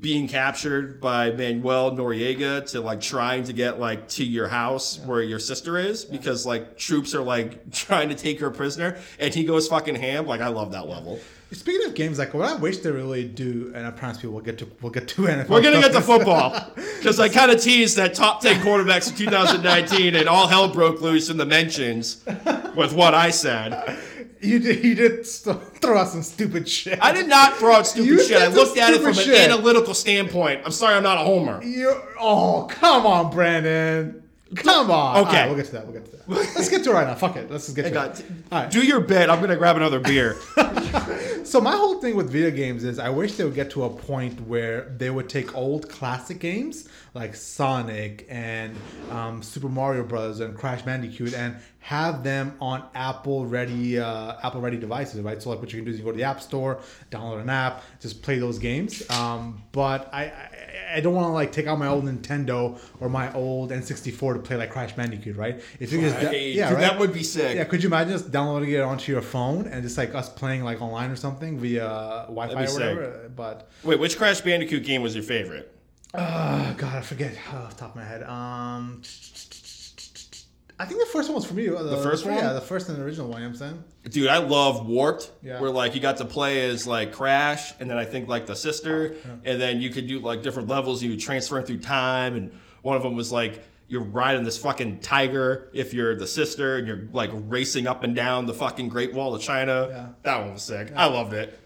being 0.00 0.26
captured 0.26 1.00
by 1.00 1.30
Manuel 1.30 1.92
Noriega 1.92 2.68
to 2.70 2.80
like 2.80 3.00
trying 3.00 3.44
to 3.44 3.52
get 3.52 3.78
like 3.78 4.08
to 4.08 4.24
your 4.24 4.48
house 4.48 4.98
where 5.00 5.22
your 5.22 5.38
sister 5.38 5.78
is 5.78 6.04
because 6.04 6.44
like 6.44 6.76
troops 6.76 7.14
are 7.14 7.22
like 7.22 7.70
trying 7.72 8.08
to 8.08 8.16
take 8.16 8.40
her 8.40 8.50
prisoner 8.50 8.98
and 9.20 9.32
he 9.32 9.44
goes 9.44 9.68
fucking 9.68 9.94
ham. 9.94 10.26
Like 10.26 10.40
I 10.40 10.48
love 10.48 10.72
that 10.72 10.88
level. 10.88 11.20
Speaking 11.52 11.86
of 11.86 11.94
games, 11.94 12.18
like 12.18 12.34
what 12.34 12.48
I 12.48 12.56
wish 12.56 12.78
they 12.78 12.90
really 12.90 13.22
do, 13.22 13.70
and 13.74 13.86
I 13.86 13.90
promise 13.92 14.16
people 14.16 14.32
we'll 14.34 14.44
get 14.44 14.58
to 14.58 14.68
we'll 14.80 14.90
get 14.90 15.06
to 15.08 15.22
NFL. 15.22 15.48
We're 15.48 15.62
gonna 15.62 15.80
get 15.80 15.92
to 15.92 16.00
football 16.00 16.50
because 16.74 17.20
I 17.20 17.28
kind 17.28 17.52
of 17.52 17.60
teased 17.60 17.96
that 17.98 18.14
top 18.14 18.40
ten 18.40 18.60
quarterbacks 18.62 19.10
of 19.10 19.16
2019 19.16 20.16
and 20.16 20.28
all 20.28 20.48
hell 20.48 20.68
broke 20.68 21.00
loose 21.00 21.30
in 21.30 21.36
the 21.36 21.46
mentions 21.46 22.24
with 22.74 22.92
what 22.92 23.14
I 23.14 23.30
said. 23.30 23.98
You 24.38 24.58
did 24.58 24.84
you 24.84 24.94
did 24.94 25.26
throw 25.26 25.96
out 25.96 26.08
some 26.08 26.22
stupid 26.22 26.68
shit. 26.68 26.98
I 27.00 27.10
did 27.10 27.26
not 27.26 27.56
throw 27.56 27.72
out 27.72 27.86
stupid 27.86 28.06
You 28.06 28.22
shit. 28.22 28.40
I 28.40 28.48
looked 28.48 28.76
at 28.76 28.92
it 28.92 29.00
from 29.00 29.18
an 29.18 29.34
analytical 29.34 29.94
standpoint. 29.94 30.60
I'm 30.62 30.72
sorry, 30.72 30.94
I'm 30.94 31.02
not 31.02 31.16
a 31.16 31.24
homer. 31.24 31.62
You 31.64 31.98
oh 32.20 32.66
come 32.70 33.06
on, 33.06 33.30
Brandon. 33.30 34.22
Come 34.56 34.90
on. 34.90 35.18
Okay. 35.18 35.26
All 35.26 35.32
right, 35.32 35.46
we'll 35.46 35.56
get 35.56 35.66
to 35.66 35.72
that. 35.72 35.84
We'll 35.86 35.94
get 35.94 36.04
to 36.06 36.16
that. 36.16 36.28
Let's 36.28 36.68
get 36.68 36.84
to 36.84 36.90
it 36.90 36.94
right 36.94 37.06
now. 37.06 37.14
Fuck 37.14 37.36
it. 37.36 37.50
Let's 37.50 37.66
just 37.66 37.76
get 37.76 37.84
to 37.84 37.90
God, 37.90 38.18
it. 38.18 38.26
All 38.50 38.62
right. 38.62 38.70
do 38.70 38.84
your 38.84 39.00
bit. 39.00 39.30
I'm 39.30 39.40
gonna 39.40 39.56
grab 39.56 39.76
another 39.76 40.00
beer. 40.00 40.36
So 41.46 41.60
my 41.60 41.76
whole 41.76 42.00
thing 42.00 42.16
with 42.16 42.28
video 42.28 42.50
games 42.50 42.82
is 42.82 42.98
I 42.98 43.08
wish 43.08 43.36
they 43.36 43.44
would 43.44 43.54
get 43.54 43.70
to 43.70 43.84
a 43.84 43.88
point 43.88 44.40
where 44.48 44.92
they 44.98 45.10
would 45.10 45.28
take 45.28 45.56
old 45.56 45.88
classic 45.88 46.40
games 46.40 46.88
like 47.14 47.36
Sonic 47.36 48.26
and 48.28 48.74
um, 49.12 49.44
Super 49.44 49.68
Mario 49.68 50.02
Bros. 50.02 50.40
and 50.40 50.56
Crash 50.56 50.82
Bandicoot 50.82 51.34
and 51.34 51.56
have 51.78 52.24
them 52.24 52.56
on 52.60 52.82
Apple 52.96 53.46
ready 53.46 53.96
uh, 53.96 54.34
Apple 54.42 54.60
ready 54.60 54.76
devices, 54.76 55.20
right? 55.20 55.40
So 55.40 55.50
like 55.50 55.60
what 55.60 55.72
you 55.72 55.78
can 55.78 55.84
do 55.84 55.92
is 55.92 55.98
you 55.98 56.04
go 56.04 56.10
to 56.10 56.16
the 56.16 56.24
App 56.24 56.42
Store, 56.42 56.80
download 57.12 57.40
an 57.40 57.48
app, 57.48 57.84
just 58.00 58.22
play 58.22 58.40
those 58.40 58.58
games. 58.58 59.08
Um, 59.08 59.62
but 59.70 60.12
I, 60.12 60.24
I 60.24 60.50
I 60.88 61.00
don't 61.00 61.14
want 61.14 61.26
to 61.26 61.32
like 61.32 61.52
take 61.52 61.66
out 61.66 61.78
my 61.78 61.88
old 61.88 62.04
Nintendo 62.04 62.78
or 63.00 63.08
my 63.08 63.32
old 63.32 63.70
N64 63.70 64.34
to 64.34 64.38
play 64.40 64.56
like 64.56 64.70
Crash 64.70 64.92
Bandicoot, 64.94 65.36
right? 65.36 65.60
If 65.80 65.92
you 65.92 66.00
just 66.00 66.16
Right. 66.16 66.40
yeah, 66.54 66.72
right? 66.72 66.80
that 66.80 66.98
would 66.98 67.12
be 67.12 67.22
sick. 67.22 67.56
Yeah, 67.56 67.64
could 67.64 67.82
you 67.82 67.88
imagine 67.88 68.12
just 68.12 68.30
downloading 68.30 68.70
it 68.70 68.80
onto 68.80 69.10
your 69.12 69.22
phone 69.22 69.66
and 69.66 69.82
just 69.82 69.98
like 69.98 70.14
us 70.14 70.28
playing 70.28 70.62
like 70.64 70.80
online 70.80 71.10
or 71.10 71.16
something 71.16 71.58
via 71.58 72.24
Wi-Fi 72.28 72.54
That'd 72.54 72.70
or 72.70 72.72
whatever? 72.72 73.30
But 73.34 73.68
Wait, 73.82 73.98
which 73.98 74.16
Crash 74.16 74.40
Bandicoot 74.40 74.84
game 74.84 75.02
was 75.02 75.14
your 75.14 75.24
favorite? 75.24 75.72
uh, 76.14 76.72
God, 76.74 76.96
I 76.96 77.00
forget 77.02 77.34
uh, 77.52 77.58
off 77.58 77.74
the 77.74 77.80
top 77.80 77.90
of 77.90 77.96
my 77.96 78.04
head. 78.04 78.22
Um, 78.22 79.02
I 80.78 80.84
think 80.84 81.00
the 81.00 81.06
first 81.06 81.28
one 81.30 81.36
was 81.36 81.46
for 81.46 81.54
me. 81.54 81.68
uh, 81.68 81.82
The, 81.82 81.96
first 81.96 82.26
one? 82.26 82.34
yeah, 82.34 82.52
the 82.52 82.60
first 82.60 82.88
and 82.90 82.98
original 83.02 83.28
one. 83.28 83.40
You 83.40 83.48
know 83.48 83.52
what 83.54 83.62
I'm 83.62 83.68
saying. 83.70 83.84
Dude, 84.10 84.28
I 84.28 84.38
love 84.38 84.86
Warped, 84.86 85.30
Yeah. 85.42 85.58
where 85.60 85.70
like 85.70 85.94
you 85.94 86.00
got 86.02 86.18
to 86.18 86.24
play 86.26 86.68
as 86.68 86.86
like 86.86 87.12
Crash, 87.12 87.72
and 87.80 87.88
then 87.88 87.96
I 87.96 88.04
think 88.04 88.28
like 88.28 88.44
the 88.46 88.54
sister, 88.56 89.14
and 89.44 89.60
then 89.60 89.80
you 89.80 89.88
could 89.90 90.06
do 90.06 90.18
like 90.20 90.42
different 90.42 90.68
levels. 90.68 91.02
You 91.02 91.10
would 91.10 91.20
transfer 91.20 91.62
through 91.62 91.78
time, 91.78 92.36
and 92.36 92.52
one 92.82 92.96
of 92.96 93.02
them 93.02 93.16
was 93.16 93.32
like 93.32 93.64
you're 93.88 94.02
riding 94.02 94.42
this 94.44 94.58
fucking 94.58 94.98
tiger 94.98 95.70
if 95.72 95.94
you're 95.94 96.14
the 96.14 96.26
sister, 96.26 96.76
and 96.76 96.86
you're 96.86 97.08
like 97.12 97.30
racing 97.32 97.86
up 97.86 98.02
and 98.04 98.14
down 98.14 98.44
the 98.44 98.54
fucking 98.54 98.88
Great 98.90 99.14
Wall 99.14 99.34
of 99.34 99.40
China. 99.40 99.86
Yeah. 99.88 100.06
That 100.24 100.40
one 100.42 100.52
was 100.54 100.62
sick. 100.62 100.92
I 100.94 101.06
loved 101.06 101.32
it. 101.32 101.58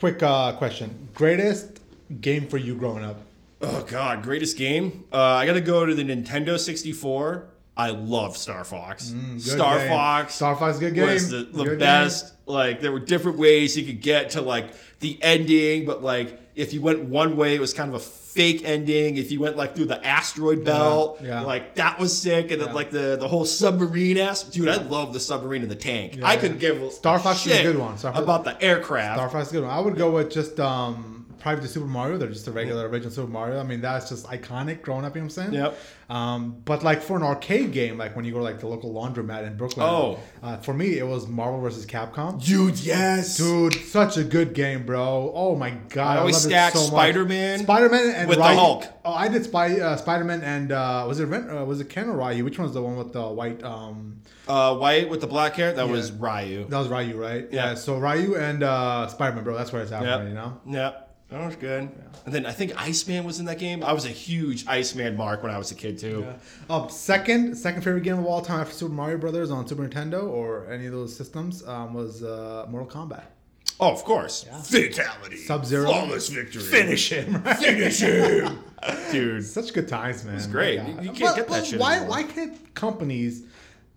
Quick 0.00 0.20
uh, 0.22 0.52
question: 0.56 1.08
Greatest 1.14 1.78
game 2.20 2.48
for 2.48 2.56
you 2.56 2.74
growing 2.74 3.04
up? 3.04 3.20
Oh 3.60 3.82
god, 3.88 4.22
greatest 4.22 4.56
game. 4.58 5.04
Uh, 5.12 5.16
I 5.16 5.46
got 5.46 5.52
to 5.54 5.60
go 5.60 5.86
to 5.86 5.94
the 5.94 6.02
Nintendo 6.04 6.58
64. 6.58 7.44
I 7.78 7.90
love 7.90 8.36
Star 8.36 8.64
Fox. 8.64 9.10
Mm, 9.10 9.40
Star 9.40 9.78
game. 9.78 9.88
Fox. 9.88 10.34
Star 10.34 10.56
Fox, 10.56 10.74
is 10.74 10.82
a 10.82 10.84
good 10.86 10.94
game. 10.94 11.06
was 11.06 11.30
the, 11.30 11.44
the 11.44 11.76
best. 11.76 12.34
Like 12.44 12.80
there 12.80 12.90
were 12.90 12.98
different 12.98 13.38
ways 13.38 13.78
you 13.78 13.84
could 13.84 14.02
get 14.02 14.30
to 14.30 14.42
like 14.42 14.72
the 14.98 15.16
ending, 15.22 15.86
but 15.86 16.02
like 16.02 16.40
if 16.56 16.72
you 16.72 16.82
went 16.82 17.04
one 17.04 17.36
way, 17.36 17.54
it 17.54 17.60
was 17.60 17.72
kind 17.72 17.88
of 17.88 17.94
a 17.94 18.00
fake 18.00 18.62
ending. 18.64 19.16
If 19.16 19.30
you 19.30 19.38
went 19.38 19.56
like 19.56 19.76
through 19.76 19.86
the 19.86 20.04
asteroid 20.04 20.64
belt, 20.64 21.20
yeah. 21.22 21.42
like 21.42 21.76
that 21.76 22.00
was 22.00 22.20
sick. 22.20 22.50
And 22.50 22.60
then 22.60 22.74
like 22.74 22.90
the 22.90 23.16
the 23.16 23.28
whole 23.28 23.44
submarine 23.44 24.18
ass, 24.18 24.42
dude. 24.42 24.68
I 24.68 24.82
love 24.82 25.12
the 25.12 25.20
submarine 25.20 25.62
and 25.62 25.70
the 25.70 25.76
tank. 25.76 26.16
Yeah, 26.16 26.26
I 26.26 26.34
yeah. 26.34 26.40
could 26.40 26.58
give 26.58 26.82
a 26.82 26.90
Star 26.90 27.20
Fox 27.20 27.46
is 27.46 27.60
a 27.60 27.62
good 27.62 27.78
one. 27.78 27.96
Star 27.96 28.12
about 28.20 28.42
the 28.42 28.60
aircraft. 28.60 29.18
Star 29.18 29.30
Fox 29.30 29.46
is 29.46 29.52
a 29.52 29.56
good 29.56 29.64
one. 29.64 29.72
I 29.72 29.78
would 29.78 29.96
go 29.96 30.10
with 30.10 30.32
just 30.32 30.58
um, 30.58 31.17
probably 31.48 31.66
the 31.66 31.72
Super 31.72 31.86
Mario. 31.86 32.18
They're 32.18 32.28
just 32.28 32.46
a 32.46 32.52
regular 32.52 32.88
original 32.88 33.10
Super 33.10 33.30
Mario. 33.30 33.58
I 33.58 33.62
mean, 33.62 33.80
that's 33.80 34.08
just 34.08 34.26
iconic 34.26 34.82
growing 34.82 35.04
up. 35.04 35.14
You 35.14 35.22
know 35.22 35.26
what 35.26 35.38
I'm 35.38 35.52
saying? 35.52 35.54
Yep. 35.54 35.78
Um, 36.10 36.62
but 36.64 36.82
like 36.82 37.02
for 37.02 37.16
an 37.16 37.22
arcade 37.22 37.72
game, 37.72 37.98
like 37.98 38.16
when 38.16 38.24
you 38.24 38.32
go 38.32 38.38
to 38.38 38.44
like 38.44 38.60
the 38.60 38.66
local 38.66 38.92
laundromat 38.92 39.46
in 39.46 39.56
Brooklyn. 39.56 39.86
Oh. 39.86 40.18
Uh, 40.42 40.56
for 40.58 40.72
me, 40.74 40.98
it 40.98 41.06
was 41.06 41.26
Marvel 41.26 41.60
vs. 41.60 41.84
Capcom. 41.86 42.42
Dude, 42.44 42.78
yes. 42.78 43.36
Dude, 43.36 43.74
such 43.74 44.16
a 44.16 44.24
good 44.24 44.54
game, 44.54 44.84
bro. 44.86 45.30
Oh 45.34 45.54
my 45.56 45.70
god, 45.88 46.16
I 46.16 46.20
always 46.20 46.36
it 46.36 46.48
stacked 46.48 46.76
so. 46.76 46.82
Spider-Man 46.84 47.60
Spider-Man 47.60 48.14
and 48.14 48.28
with 48.28 48.38
the 48.38 48.44
Ryu. 48.44 48.54
Hulk. 48.56 48.84
Oh, 49.04 49.12
I 49.12 49.28
did 49.28 49.44
Spy, 49.44 49.80
uh, 49.80 49.96
Spider-Man 49.96 50.42
and 50.42 50.72
uh, 50.72 51.04
was 51.08 51.20
it 51.20 51.32
uh, 51.32 51.64
was 51.64 51.80
it 51.80 51.88
Ken 51.88 52.08
or 52.08 52.16
Ryu? 52.16 52.44
Which 52.44 52.58
one's 52.58 52.72
the 52.74 52.82
one 52.82 52.96
with 52.96 53.12
the 53.12 53.26
white? 53.26 53.62
Um, 53.62 54.20
Uh, 54.48 54.74
white 54.76 55.10
with 55.10 55.20
the 55.20 55.26
black 55.26 55.54
hair. 55.56 55.72
That 55.74 55.88
was 55.90 56.10
Ryu. 56.10 56.64
that 56.68 56.78
was 56.78 56.88
Ryu, 56.88 57.16
right? 57.20 57.48
Yeah. 57.52 57.74
So 57.74 57.98
Ryu 57.98 58.34
and 58.36 58.62
uh, 58.62 59.06
Spider-Man, 59.08 59.44
bro. 59.44 59.54
That's 59.56 59.72
where 59.72 59.82
it's 59.82 59.92
at, 59.92 60.02
Yep. 60.02 60.18
right, 60.20 60.28
you 60.28 60.34
know. 60.34 60.60
Yep. 60.66 61.07
That 61.30 61.44
was 61.44 61.56
good. 61.56 61.90
And 62.24 62.34
then 62.34 62.46
I 62.46 62.52
think 62.52 62.72
Iceman 62.80 63.24
was 63.24 63.38
in 63.38 63.44
that 63.46 63.58
game. 63.58 63.84
I 63.84 63.92
was 63.92 64.06
a 64.06 64.10
huge 64.10 64.66
Iceman 64.66 65.14
mark 65.16 65.42
when 65.42 65.52
I 65.52 65.58
was 65.58 65.70
a 65.70 65.74
kid 65.74 65.98
too. 65.98 66.26
Um, 66.70 66.88
second, 66.88 67.54
second 67.56 67.82
favorite 67.82 68.02
game 68.02 68.18
of 68.18 68.24
all 68.24 68.40
time 68.40 68.60
after 68.60 68.72
Super 68.72 68.94
Mario 68.94 69.18
Brothers 69.18 69.50
on 69.50 69.66
Super 69.66 69.86
Nintendo 69.86 70.26
or 70.28 70.70
any 70.72 70.86
of 70.86 70.92
those 70.92 71.14
systems 71.14 71.66
um, 71.68 71.92
was 71.92 72.22
uh, 72.22 72.64
Mortal 72.70 72.88
Kombat. 72.88 73.24
Oh, 73.80 73.92
of 73.92 74.02
course. 74.04 74.44
Fatality. 74.64 75.36
Sub-Zero. 75.36 75.84
Flawless 75.84 76.28
victory. 76.30 76.62
Finish 76.62 77.10
him, 77.10 77.40
right? 77.44 77.56
Finish 77.58 78.00
him. 78.00 78.58
Dude. 79.12 79.44
Such 79.44 79.72
good 79.72 79.86
times, 79.86 80.24
man. 80.24 80.34
It's 80.34 80.46
great. 80.48 80.80
You- 80.80 80.98
you 81.02 81.12
can't 81.12 81.36
get 81.36 81.46
that 81.48 81.66
shit 81.66 81.78
Why? 81.78 81.92
anymore. 81.96 82.10
Why 82.10 82.22
can't 82.24 82.74
companies 82.74 83.44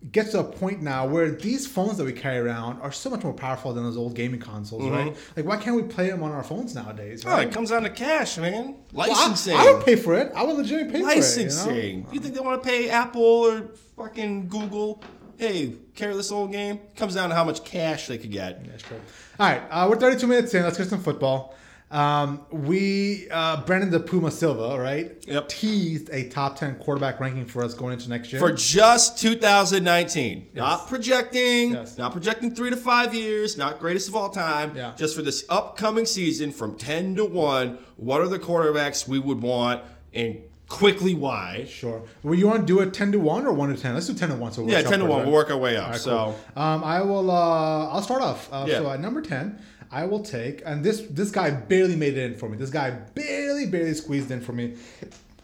get 0.09 0.31
to 0.31 0.39
a 0.39 0.43
point 0.43 0.81
now 0.81 1.05
where 1.05 1.29
these 1.29 1.67
phones 1.67 1.97
that 1.97 2.05
we 2.05 2.13
carry 2.13 2.39
around 2.39 2.81
are 2.81 2.91
so 2.91 3.09
much 3.09 3.23
more 3.23 3.33
powerful 3.33 3.71
than 3.71 3.83
those 3.83 3.97
old 3.97 4.15
gaming 4.15 4.39
consoles, 4.39 4.89
right? 4.89 5.15
Like, 5.35 5.45
why 5.45 5.57
can't 5.57 5.75
we 5.75 5.83
play 5.83 6.09
them 6.09 6.23
on 6.23 6.31
our 6.31 6.43
phones 6.43 6.73
nowadays? 6.73 7.23
Oh, 7.25 7.37
it 7.37 7.51
comes 7.51 7.69
down 7.69 7.83
to 7.83 7.89
cash, 7.89 8.37
man. 8.37 8.77
Well, 8.93 9.05
I- 9.05 9.13
Licensing. 9.13 9.55
I, 9.55 9.71
would 9.71 9.85
pay 9.85 9.95
for 9.95 10.15
it. 10.15 10.31
I 10.35 10.43
would 10.43 10.57
legitimately 10.57 11.01
pay 11.01 11.05
Licensing. 11.05 11.71
for 11.71 11.77
it. 11.77 11.85
You 11.85 11.97
know? 11.97 12.07
you, 12.13 12.19
think 12.19 12.33
they 12.33 12.41
want 12.41 12.63
to 12.63 12.67
pay 12.67 12.89
Apple 12.89 13.21
or 13.21 13.61
fucking 13.95 14.47
Google? 14.47 15.03
Hey, 15.37 15.73
carry 15.95 16.15
this 16.15 16.31
old 16.31 16.51
game. 16.51 16.79
Comes 16.95 17.15
down 17.15 17.29
to 17.29 17.35
how 17.35 17.43
much 17.43 17.63
cash 17.63 18.07
they 18.07 18.17
could 18.17 18.31
get. 18.31 18.65
That's 18.65 18.83
true. 18.83 18.99
All 19.39 19.49
right, 19.49 19.61
uh, 19.69 19.87
we're 19.89 19.97
32 19.97 20.25
minutes 20.25 20.53
in. 20.53 20.63
Let's 20.63 20.77
get 20.77 20.87
some 20.87 21.01
football. 21.01 21.55
Um, 21.91 22.41
we 22.51 23.27
uh, 23.29 23.61
Brandon 23.65 23.89
the 23.91 23.99
Puma 23.99 24.31
Silva, 24.31 24.79
right? 24.79 25.17
Yep. 25.27 25.49
Teased 25.49 26.09
a 26.13 26.29
top 26.29 26.55
10 26.57 26.75
quarterback 26.75 27.19
ranking 27.19 27.45
for 27.45 27.63
us 27.63 27.73
going 27.73 27.93
into 27.93 28.07
next 28.09 28.31
year. 28.31 28.39
For 28.39 28.51
just 28.53 29.19
2019. 29.19 30.47
Not 30.53 30.87
projecting, 30.87 31.71
Yes. 31.73 31.97
not 31.97 32.13
projecting 32.13 32.55
three 32.55 32.69
to 32.69 32.77
five 32.77 33.13
years, 33.13 33.57
not 33.57 33.79
greatest 33.79 34.07
of 34.07 34.15
all 34.15 34.29
time. 34.29 34.71
Yeah. 34.75 34.93
Just 34.95 35.15
for 35.15 35.21
this 35.21 35.43
upcoming 35.49 36.05
season 36.05 36.51
from 36.53 36.75
10 36.77 37.17
to 37.17 37.25
1, 37.25 37.77
what 37.97 38.21
are 38.21 38.27
the 38.29 38.39
quarterbacks 38.39 39.05
we 39.07 39.19
would 39.19 39.41
want 39.41 39.81
and 40.13 40.39
quickly 40.69 41.13
why? 41.13 41.65
sure. 41.67 42.03
Well, 42.23 42.35
you 42.35 42.47
want 42.47 42.61
to 42.61 42.65
do 42.65 42.79
it 42.79 42.93
10 42.93 43.11
to 43.11 43.19
1 43.19 43.45
or 43.45 43.51
1 43.51 43.75
to 43.75 43.81
10? 43.81 43.93
Let's 43.95 44.07
do 44.07 44.13
10 44.13 44.29
to 44.29 44.35
1. 44.35 44.51
So 44.53 44.61
it 44.63 44.69
Yeah, 44.69 44.81
10 44.81 44.99
to 44.99 45.05
1. 45.05 45.17
first, 45.19 45.25
We'll 45.27 45.35
work 45.35 45.51
our 45.51 45.57
way 45.57 45.75
up. 45.75 45.89
Right, 45.91 45.99
so, 45.99 46.35
cool. 46.55 46.63
um, 46.63 46.83
I 46.85 47.01
will. 47.01 47.29
Uh, 47.29 47.87
I'll 47.89 48.01
start 48.01 48.21
off. 48.21 48.47
Uh, 48.51 48.65
Yeah. 48.69 48.77
So 48.79 48.89
at 48.89 49.01
number 49.01 49.21
ten, 49.21 49.59
I 49.91 50.05
will 50.05 50.21
take, 50.21 50.61
and 50.65 50.83
this 50.83 51.01
this 51.09 51.31
guy 51.31 51.51
barely 51.51 51.95
made 51.95 52.17
it 52.17 52.31
in 52.31 52.37
for 52.37 52.47
me. 52.49 52.57
This 52.57 52.69
guy 52.69 52.91
barely, 52.91 53.65
barely 53.65 53.93
squeezed 53.93 54.31
in 54.31 54.39
for 54.41 54.53
me, 54.53 54.75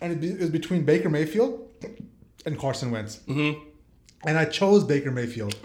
and 0.01 0.23
it, 0.23 0.39
was 0.39 0.49
between 0.49 0.83
Baker 0.85 1.09
Mayfield 1.09 1.69
and 2.45 2.57
Carson 2.57 2.91
Wentz. 2.91 3.17
Mm-hmm. 3.27 3.59
And 4.25 4.37
I 4.37 4.45
chose 4.45 4.83
Baker 4.83 5.11
Mayfield, 5.11 5.55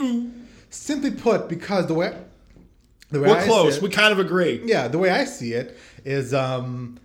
simply 0.71 1.11
put, 1.11 1.49
because 1.49 1.87
the 1.87 1.95
way 1.95 2.17
the 3.11 3.21
way 3.21 3.29
we're 3.31 3.37
I 3.37 3.45
close. 3.47 3.77
it- 3.77 3.83
We 3.83 3.89
kind 3.89 4.13
of 4.13 4.19
agree. 4.19 4.61
yeah, 4.65 4.89
the 4.89 4.99
way 4.99 5.11
I 5.11 5.25
see 5.25 5.53
it 5.53 5.79
is 6.05 6.35
um, 6.35 6.99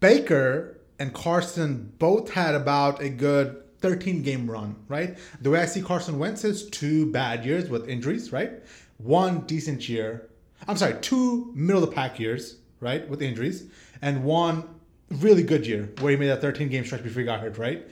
Baker 0.00 0.78
and 0.98 1.12
Carson 1.12 1.92
both 1.98 2.30
had 2.30 2.54
about 2.54 3.00
a 3.02 3.08
good 3.08 3.62
13 3.80 4.22
game 4.22 4.50
run, 4.50 4.76
right? 4.88 5.18
The 5.40 5.50
way 5.50 5.60
I 5.60 5.66
see 5.66 5.82
Carson 5.82 6.18
Wentz 6.18 6.44
is 6.44 6.68
two 6.70 7.10
bad 7.12 7.44
years 7.44 7.68
with 7.68 7.88
injuries, 7.88 8.32
right? 8.32 8.52
One 8.98 9.40
decent 9.40 9.88
year. 9.88 10.28
I'm 10.68 10.76
sorry, 10.76 10.96
two 11.00 11.52
middle 11.54 11.82
of 11.82 11.88
the 11.88 11.94
pack 11.94 12.18
years, 12.18 12.56
right, 12.80 13.08
with 13.08 13.22
injuries, 13.22 13.64
and 14.02 14.24
one 14.24 14.64
really 15.10 15.42
good 15.42 15.66
year 15.66 15.88
where 16.00 16.10
he 16.10 16.16
made 16.16 16.28
that 16.28 16.40
13 16.40 16.68
game 16.68 16.84
stretch 16.84 17.02
before 17.02 17.20
he 17.20 17.26
got 17.26 17.40
hurt, 17.40 17.58
right? 17.58 17.86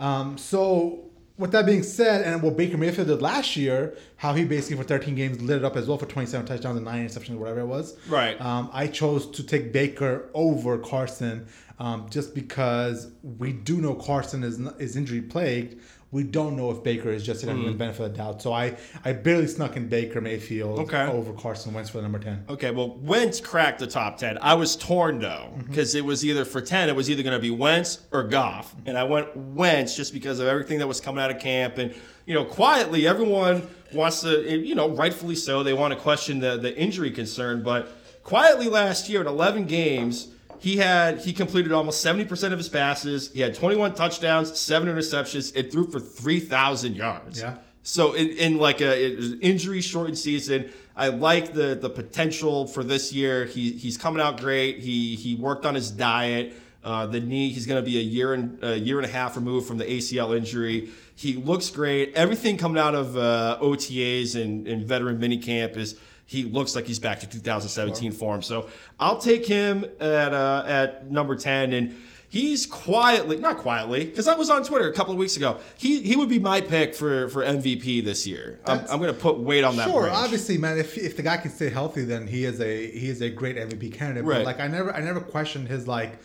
Um, 0.00 0.36
so 0.36 1.04
with 1.38 1.52
that 1.52 1.66
being 1.66 1.82
said, 1.82 2.22
and 2.22 2.42
what 2.42 2.56
Baker 2.56 2.76
Mayfield 2.76 3.08
did 3.08 3.22
last 3.22 3.56
year, 3.56 3.96
how 4.16 4.32
he 4.34 4.44
basically 4.44 4.76
for 4.78 4.84
13 4.84 5.14
games 5.14 5.40
lit 5.40 5.58
it 5.58 5.64
up 5.64 5.76
as 5.76 5.86
well 5.86 5.98
for 5.98 6.06
27 6.06 6.46
touchdowns 6.46 6.76
and 6.76 6.84
nine 6.84 7.06
interceptions, 7.06 7.36
whatever 7.36 7.60
it 7.60 7.66
was. 7.66 7.96
Right. 8.08 8.40
Um, 8.40 8.70
I 8.72 8.86
chose 8.88 9.30
to 9.32 9.42
take 9.42 9.72
Baker 9.72 10.28
over 10.34 10.78
Carson 10.78 11.46
Um, 11.78 12.06
just 12.08 12.34
because 12.34 13.10
we 13.22 13.52
do 13.52 13.82
know 13.82 13.94
Carson 13.94 14.42
is 14.42 14.58
is 14.78 14.96
injury 14.96 15.20
plagued, 15.20 15.78
we 16.12 16.22
don't 16.22 16.56
know 16.56 16.70
if 16.70 16.82
Baker 16.82 17.10
is 17.10 17.24
just 17.24 17.44
going 17.44 17.58
hmm. 17.58 17.66
to 17.66 17.72
benefit 17.72 18.04
of 18.04 18.12
the 18.12 18.18
doubt. 18.18 18.40
So 18.40 18.52
I 18.52 18.76
I 19.04 19.12
barely 19.12 19.48
snuck 19.48 19.76
in 19.76 19.88
Baker 19.88 20.20
Mayfield 20.20 20.78
Okay. 20.80 21.06
over 21.06 21.32
Carson 21.32 21.74
Wentz 21.74 21.90
for 21.90 21.98
the 21.98 22.02
number 22.04 22.18
ten. 22.18 22.44
Okay, 22.48 22.70
well, 22.70 22.96
Wentz 22.96 23.40
cracked 23.40 23.80
the 23.80 23.86
top 23.86 24.18
10. 24.18 24.38
I 24.40 24.54
was 24.54 24.76
torn, 24.76 25.18
though, 25.18 25.50
mm-hmm. 25.50 25.68
because 25.68 25.94
it 25.94 26.04
was 26.04 26.24
either 26.24 26.44
for 26.44 26.60
10, 26.60 26.88
it 26.88 26.96
was 26.96 27.10
either 27.10 27.22
going 27.22 27.34
to 27.34 27.40
be 27.42 27.50
Wentz 27.50 28.00
or 28.12 28.22
Goff. 28.22 28.74
Mm-hmm. 28.76 28.88
And 28.88 28.98
I 28.98 29.04
went 29.04 29.36
Wentz 29.36 29.96
just 29.96 30.12
because 30.12 30.38
of 30.38 30.46
everything 30.46 30.78
that 30.78 30.86
was 30.86 31.00
coming 31.00 31.22
out 31.22 31.30
of 31.30 31.40
camp. 31.40 31.78
And, 31.78 31.94
you 32.24 32.34
know, 32.34 32.44
quietly, 32.44 33.06
everyone 33.06 33.66
wants 33.92 34.20
to, 34.22 34.48
eh, 34.48 34.54
you 34.54 34.74
know, 34.74 34.88
rightfully 34.88 35.34
so, 35.34 35.62
they 35.62 35.72
want 35.72 35.92
to 35.92 36.00
question 36.00 36.38
the, 36.38 36.56
the 36.56 36.76
injury 36.76 37.10
concern. 37.10 37.62
But 37.62 37.88
quietly 38.22 38.68
last 38.68 39.08
year, 39.08 39.20
in 39.20 39.26
11 39.26 39.66
games, 39.66 40.28
he 40.58 40.76
had 40.76 41.20
he 41.20 41.32
completed 41.32 41.72
almost 41.72 42.04
70% 42.04 42.52
of 42.52 42.58
his 42.58 42.68
passes. 42.68 43.32
He 43.32 43.40
had 43.40 43.54
21 43.54 43.94
touchdowns, 43.94 44.58
seven 44.58 44.88
interceptions, 44.88 45.54
and 45.56 45.70
threw 45.70 45.90
for 45.90 46.00
3,000 46.00 46.94
yards. 46.94 47.40
Yeah. 47.40 47.58
So 47.82 48.14
in, 48.14 48.28
in 48.30 48.58
like 48.58 48.80
a 48.80 49.38
injury 49.38 49.80
shortened 49.80 50.18
season, 50.18 50.72
I 50.96 51.08
like 51.08 51.52
the 51.52 51.76
the 51.76 51.88
potential 51.88 52.66
for 52.66 52.82
this 52.82 53.12
year. 53.12 53.44
He 53.44 53.72
he's 53.72 53.96
coming 53.96 54.20
out 54.20 54.40
great. 54.40 54.80
He 54.80 55.14
he 55.14 55.36
worked 55.36 55.64
on 55.64 55.74
his 55.74 55.90
diet. 55.90 56.54
Uh, 56.82 57.06
the 57.06 57.20
knee, 57.20 57.50
he's 57.50 57.66
going 57.66 57.82
to 57.82 57.88
be 57.88 57.98
a 57.98 58.02
year 58.02 58.32
and 58.32 58.62
a 58.62 58.76
year 58.76 58.98
and 58.98 59.06
a 59.06 59.10
half 59.10 59.34
removed 59.34 59.66
from 59.66 59.76
the 59.76 59.84
ACL 59.84 60.36
injury. 60.36 60.90
He 61.16 61.34
looks 61.34 61.68
great. 61.68 62.14
Everything 62.14 62.56
coming 62.56 62.80
out 62.80 62.94
of 62.94 63.16
uh, 63.16 63.58
OTAs 63.60 64.40
and, 64.40 64.68
and 64.68 64.86
veteran 64.86 65.18
minicamp 65.18 65.76
is 65.76 65.98
he 66.26 66.42
looks 66.44 66.74
like 66.74 66.86
he's 66.86 66.98
back 66.98 67.20
to 67.20 67.26
2017 67.28 68.12
form. 68.12 68.42
So 68.42 68.68
I'll 68.98 69.18
take 69.18 69.46
him 69.46 69.84
at 70.00 70.34
uh, 70.34 70.64
at 70.66 71.10
number 71.10 71.36
10 71.36 71.72
and. 71.72 71.94
He's 72.28 72.66
quietly, 72.66 73.36
not 73.38 73.58
quietly, 73.58 74.04
because 74.04 74.26
I 74.26 74.34
was 74.34 74.50
on 74.50 74.64
Twitter 74.64 74.90
a 74.90 74.92
couple 74.92 75.12
of 75.12 75.18
weeks 75.18 75.36
ago. 75.36 75.58
He 75.78 76.02
he 76.02 76.16
would 76.16 76.28
be 76.28 76.40
my 76.40 76.60
pick 76.60 76.92
for 76.94 77.28
for 77.28 77.42
MVP 77.44 78.04
this 78.04 78.26
year. 78.26 78.58
I'm, 78.66 78.80
I'm 78.90 78.98
going 79.00 79.14
to 79.14 79.18
put 79.18 79.38
weight 79.38 79.62
on 79.62 79.76
that. 79.76 79.88
Sure, 79.88 80.02
branch. 80.02 80.16
obviously, 80.16 80.58
man. 80.58 80.76
If, 80.76 80.98
if 80.98 81.16
the 81.16 81.22
guy 81.22 81.36
can 81.36 81.52
stay 81.52 81.70
healthy, 81.70 82.04
then 82.04 82.26
he 82.26 82.44
is 82.44 82.60
a 82.60 82.90
he 82.90 83.08
is 83.08 83.22
a 83.22 83.30
great 83.30 83.56
MVP 83.56 83.94
candidate. 83.94 84.24
But 84.24 84.30
Right. 84.38 84.44
like 84.44 84.58
I 84.58 84.66
never 84.66 84.92
I 84.92 85.00
never 85.02 85.20
questioned 85.20 85.68
his 85.68 85.86
like 85.86 86.18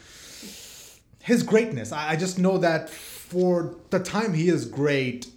his 1.22 1.44
greatness. 1.44 1.92
I, 1.92 2.10
I 2.10 2.16
just 2.16 2.40
know 2.40 2.58
that 2.58 2.90
for 2.90 3.76
the 3.92 4.00
time 4.00 4.34
he 4.34 4.50
is 4.50 4.66
great. 4.66 5.28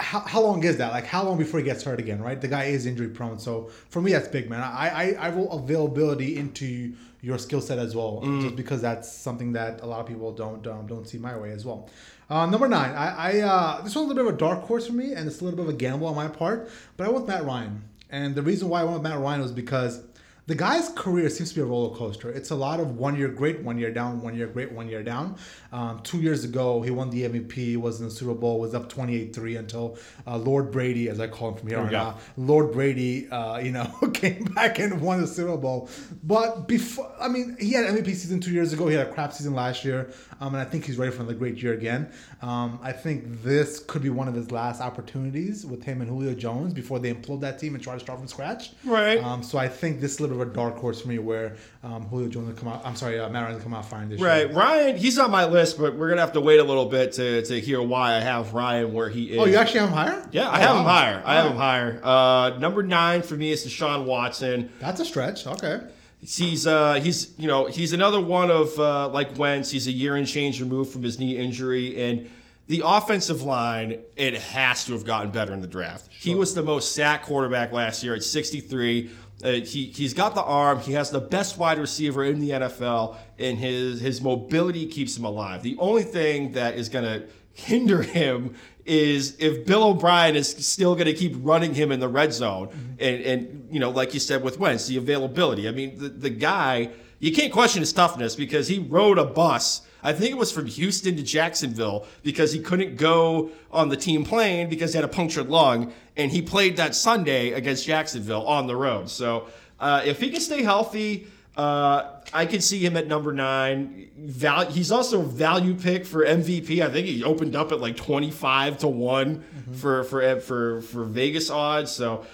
How, 0.00 0.20
how 0.20 0.40
long 0.40 0.62
is 0.62 0.76
that? 0.76 0.92
Like 0.92 1.06
how 1.06 1.24
long 1.24 1.38
before 1.38 1.58
he 1.58 1.64
gets 1.64 1.82
hurt 1.82 1.98
again? 1.98 2.22
Right, 2.22 2.40
the 2.40 2.48
guy 2.48 2.64
is 2.64 2.86
injury 2.86 3.08
prone. 3.08 3.38
So 3.38 3.70
for 3.88 4.00
me, 4.00 4.12
that's 4.12 4.28
big, 4.28 4.48
man. 4.48 4.60
I 4.62 4.88
I, 4.88 5.26
I 5.26 5.28
will 5.30 5.50
availability 5.52 6.36
into 6.36 6.94
your 7.20 7.38
skill 7.38 7.60
set 7.60 7.78
as 7.80 7.96
well, 7.96 8.22
just 8.40 8.54
because 8.54 8.80
that's 8.80 9.10
something 9.10 9.52
that 9.54 9.80
a 9.80 9.86
lot 9.86 10.00
of 10.00 10.06
people 10.06 10.32
don't 10.32 10.64
um, 10.66 10.86
don't 10.86 11.06
see 11.08 11.18
my 11.18 11.36
way 11.36 11.50
as 11.50 11.64
well. 11.64 11.90
Uh, 12.30 12.46
number 12.46 12.68
nine, 12.68 12.94
I, 12.94 13.08
I 13.08 13.40
uh, 13.40 13.80
this 13.82 13.94
one's 13.94 14.06
a 14.06 14.08
little 14.08 14.24
bit 14.24 14.28
of 14.28 14.34
a 14.34 14.38
dark 14.38 14.60
horse 14.66 14.86
for 14.86 14.92
me, 14.92 15.14
and 15.14 15.26
it's 15.26 15.40
a 15.40 15.44
little 15.44 15.56
bit 15.56 15.68
of 15.68 15.74
a 15.74 15.78
gamble 15.78 16.06
on 16.06 16.14
my 16.14 16.28
part. 16.28 16.70
But 16.96 17.04
I 17.04 17.10
went 17.10 17.22
with 17.22 17.34
Matt 17.34 17.44
Ryan, 17.44 17.82
and 18.10 18.34
the 18.34 18.42
reason 18.42 18.68
why 18.68 18.82
I 18.82 18.84
went 18.84 18.96
with 18.96 19.02
Matt 19.02 19.18
Ryan 19.18 19.40
was 19.40 19.52
because 19.52 20.02
the 20.48 20.54
guy's 20.54 20.88
career 20.88 21.28
seems 21.28 21.50
to 21.50 21.56
be 21.56 21.60
a 21.60 21.64
roller 21.66 21.94
coaster. 21.94 22.30
It's 22.30 22.48
a 22.50 22.54
lot 22.54 22.80
of 22.80 22.96
one 22.96 23.16
year 23.16 23.28
great, 23.28 23.60
one 23.60 23.76
year 23.76 23.92
down, 23.92 24.22
one 24.22 24.34
year 24.34 24.46
great, 24.46 24.72
one 24.72 24.88
year 24.88 25.02
down. 25.02 25.36
Um, 25.72 26.00
two 26.02 26.22
years 26.22 26.42
ago, 26.42 26.80
he 26.80 26.90
won 26.90 27.10
the 27.10 27.24
MVP, 27.28 27.76
was 27.76 28.00
in 28.00 28.06
the 28.06 28.10
Super 28.10 28.32
Bowl, 28.32 28.58
was 28.58 28.74
up 28.74 28.88
28 28.88 29.34
3 29.34 29.56
until 29.56 29.98
uh, 30.26 30.38
Lord 30.38 30.70
Brady, 30.70 31.10
as 31.10 31.20
I 31.20 31.26
call 31.26 31.50
him 31.50 31.56
from 31.58 31.68
here 31.68 31.78
on 31.78 31.94
out, 31.94 32.20
Lord 32.38 32.72
Brady, 32.72 33.28
uh, 33.28 33.58
you 33.58 33.72
know, 33.72 33.84
came 34.14 34.44
back 34.44 34.78
and 34.78 35.02
won 35.02 35.20
the 35.20 35.26
Super 35.26 35.58
Bowl. 35.58 35.90
But 36.24 36.66
before, 36.66 37.12
I 37.20 37.28
mean, 37.28 37.54
he 37.60 37.72
had 37.72 37.84
MVP 37.84 38.06
season 38.06 38.40
two 38.40 38.52
years 38.52 38.72
ago. 38.72 38.88
He 38.88 38.94
had 38.94 39.06
a 39.06 39.12
crap 39.12 39.34
season 39.34 39.52
last 39.52 39.84
year, 39.84 40.10
um, 40.40 40.54
and 40.54 40.62
I 40.62 40.64
think 40.64 40.86
he's 40.86 40.96
ready 40.96 41.12
for 41.12 41.18
another 41.18 41.36
great 41.36 41.62
year 41.62 41.74
again. 41.74 42.10
Um, 42.40 42.80
I 42.82 42.92
think 42.92 43.42
this 43.42 43.80
could 43.80 44.00
be 44.00 44.08
one 44.08 44.28
of 44.28 44.34
his 44.34 44.50
last 44.50 44.80
opportunities 44.80 45.66
with 45.66 45.82
him 45.82 46.00
and 46.00 46.08
Julio 46.08 46.32
Jones 46.32 46.72
before 46.72 47.00
they 47.00 47.12
implode 47.12 47.42
that 47.42 47.58
team 47.58 47.74
and 47.74 47.84
try 47.84 47.92
to 47.92 48.00
start 48.00 48.18
from 48.18 48.28
scratch. 48.28 48.70
Right. 48.82 49.22
Um, 49.22 49.42
so 49.42 49.58
I 49.58 49.68
think 49.68 50.00
this 50.00 50.20
little 50.20 50.37
of 50.40 50.48
a 50.48 50.52
dark 50.52 50.76
horse 50.76 51.00
for 51.02 51.08
me, 51.08 51.18
where 51.18 51.56
um, 51.82 52.06
Julio 52.06 52.28
Jones 52.28 52.48
will 52.48 52.54
come 52.54 52.68
out. 52.68 52.82
I'm 52.84 52.96
sorry, 52.96 53.18
uh, 53.18 53.28
Matt 53.28 53.42
Ryan 53.44 53.54
will 53.56 53.62
come 53.62 53.74
out 53.74 53.88
firing 53.88 54.08
this 54.08 54.20
Right, 54.20 54.46
year. 54.48 54.56
Ryan. 54.56 54.96
He's 54.96 55.18
on 55.18 55.30
my 55.30 55.44
list, 55.46 55.78
but 55.78 55.96
we're 55.96 56.08
gonna 56.08 56.20
have 56.20 56.32
to 56.34 56.40
wait 56.40 56.60
a 56.60 56.64
little 56.64 56.86
bit 56.86 57.12
to, 57.12 57.42
to 57.44 57.60
hear 57.60 57.82
why 57.82 58.16
I 58.16 58.20
have 58.20 58.54
Ryan 58.54 58.92
where 58.92 59.08
he 59.08 59.32
is. 59.32 59.38
Oh, 59.38 59.44
you 59.46 59.56
actually 59.56 59.80
have 59.80 59.88
him 59.90 59.94
higher? 59.96 60.28
Yeah, 60.32 60.48
I 60.48 60.58
Oh, 60.58 60.66
have 60.66 60.76
him 60.76 60.84
higher. 60.84 61.22
I 61.24 61.34
have 61.36 61.50
him 61.50 61.56
higher. 61.56 62.00
Uh, 62.02 62.58
number 62.58 62.82
nine 62.82 63.22
for 63.22 63.34
me 63.34 63.50
is 63.52 63.66
Deshaun 63.66 64.04
Watson. 64.04 64.70
That's 64.80 65.00
a 65.00 65.04
stretch. 65.04 65.46
Okay. 65.46 65.80
He's 66.20 66.66
uh, 66.66 66.94
he's 66.94 67.32
you 67.38 67.46
know 67.46 67.66
he's 67.66 67.92
another 67.92 68.20
one 68.20 68.50
of 68.50 68.76
uh, 68.78 69.08
like 69.10 69.38
Wentz. 69.38 69.70
He's 69.70 69.86
a 69.86 69.92
year 69.92 70.16
and 70.16 70.26
change 70.26 70.60
removed 70.60 70.92
from 70.92 71.04
his 71.04 71.18
knee 71.20 71.36
injury, 71.36 72.00
and 72.02 72.28
the 72.66 72.82
offensive 72.84 73.42
line 73.42 74.00
it 74.16 74.34
has 74.34 74.84
to 74.86 74.92
have 74.94 75.04
gotten 75.04 75.30
better 75.30 75.52
in 75.52 75.60
the 75.60 75.68
draft. 75.68 76.12
He 76.12 76.34
was 76.34 76.54
the 76.54 76.62
most 76.62 76.92
sacked 76.96 77.24
quarterback 77.26 77.70
last 77.72 78.02
year 78.02 78.14
at 78.16 78.24
63. 78.24 79.10
Uh, 79.42 79.52
he 79.52 79.86
he's 79.86 80.14
got 80.14 80.34
the 80.34 80.42
arm. 80.42 80.80
He 80.80 80.92
has 80.94 81.10
the 81.10 81.20
best 81.20 81.58
wide 81.58 81.78
receiver 81.78 82.24
in 82.24 82.40
the 82.40 82.50
NFL, 82.50 83.16
and 83.38 83.56
his 83.58 84.00
his 84.00 84.20
mobility 84.20 84.86
keeps 84.86 85.16
him 85.16 85.24
alive. 85.24 85.62
The 85.62 85.76
only 85.78 86.02
thing 86.02 86.52
that 86.52 86.74
is 86.74 86.88
going 86.88 87.04
to 87.04 87.26
hinder 87.52 88.02
him 88.18 88.54
is 88.84 89.36
if 89.38 89.66
Bill 89.66 89.84
O'Brien 89.84 90.34
is 90.34 90.48
still 90.48 90.94
going 90.94 91.06
to 91.06 91.12
keep 91.12 91.34
running 91.38 91.74
him 91.74 91.92
in 91.92 92.00
the 92.00 92.08
red 92.08 92.32
zone, 92.32 92.70
and 92.98 93.22
and 93.22 93.68
you 93.70 93.78
know, 93.78 93.90
like 93.90 94.12
you 94.12 94.20
said 94.20 94.42
with 94.42 94.58
Wentz, 94.58 94.86
the 94.86 94.96
availability. 94.96 95.68
I 95.68 95.70
mean, 95.70 95.98
the 95.98 96.08
the 96.08 96.30
guy 96.30 96.90
you 97.20 97.32
can't 97.32 97.52
question 97.52 97.80
his 97.80 97.92
toughness 97.92 98.36
because 98.36 98.68
he 98.68 98.78
rode 98.78 99.18
a 99.18 99.24
bus. 99.24 99.82
I 100.02 100.12
think 100.12 100.30
it 100.30 100.36
was 100.36 100.52
from 100.52 100.66
Houston 100.66 101.16
to 101.16 101.22
Jacksonville 101.24 102.06
because 102.22 102.52
he 102.52 102.60
couldn't 102.60 102.96
go 102.96 103.50
on 103.72 103.88
the 103.88 103.96
team 103.96 104.24
plane 104.24 104.68
because 104.68 104.92
he 104.92 104.96
had 104.96 105.04
a 105.04 105.08
punctured 105.08 105.48
lung, 105.48 105.92
and 106.18 106.30
he 106.30 106.42
played 106.42 106.76
that 106.76 106.94
Sunday 106.94 107.52
against 107.52 107.86
Jacksonville 107.86 108.46
on 108.46 108.66
the 108.66 108.76
road. 108.76 109.08
So 109.08 109.46
uh, 109.80 110.02
if 110.04 110.20
he 110.20 110.30
can 110.30 110.40
stay 110.40 110.62
healthy. 110.62 111.28
Uh, 111.56 112.20
I 112.32 112.46
can 112.46 112.60
see 112.60 112.78
him 112.86 112.96
at 112.96 113.08
number 113.08 113.32
nine. 113.32 114.10
Val- 114.16 114.70
he's 114.70 114.92
also 114.92 115.22
a 115.22 115.24
value 115.24 115.74
pick 115.74 116.06
for 116.06 116.24
MVP. 116.24 116.80
I 116.80 116.88
think 116.88 117.08
he 117.08 117.24
opened 117.24 117.56
up 117.56 117.72
at 117.72 117.80
like 117.80 117.96
twenty 117.96 118.30
five 118.30 118.78
to 118.78 118.86
one 118.86 119.42
for 119.72 120.04
for 120.04 120.38
for 120.38 120.82
for 120.82 121.02
Vegas 121.02 121.50
odds. 121.50 121.90
So 121.90 122.24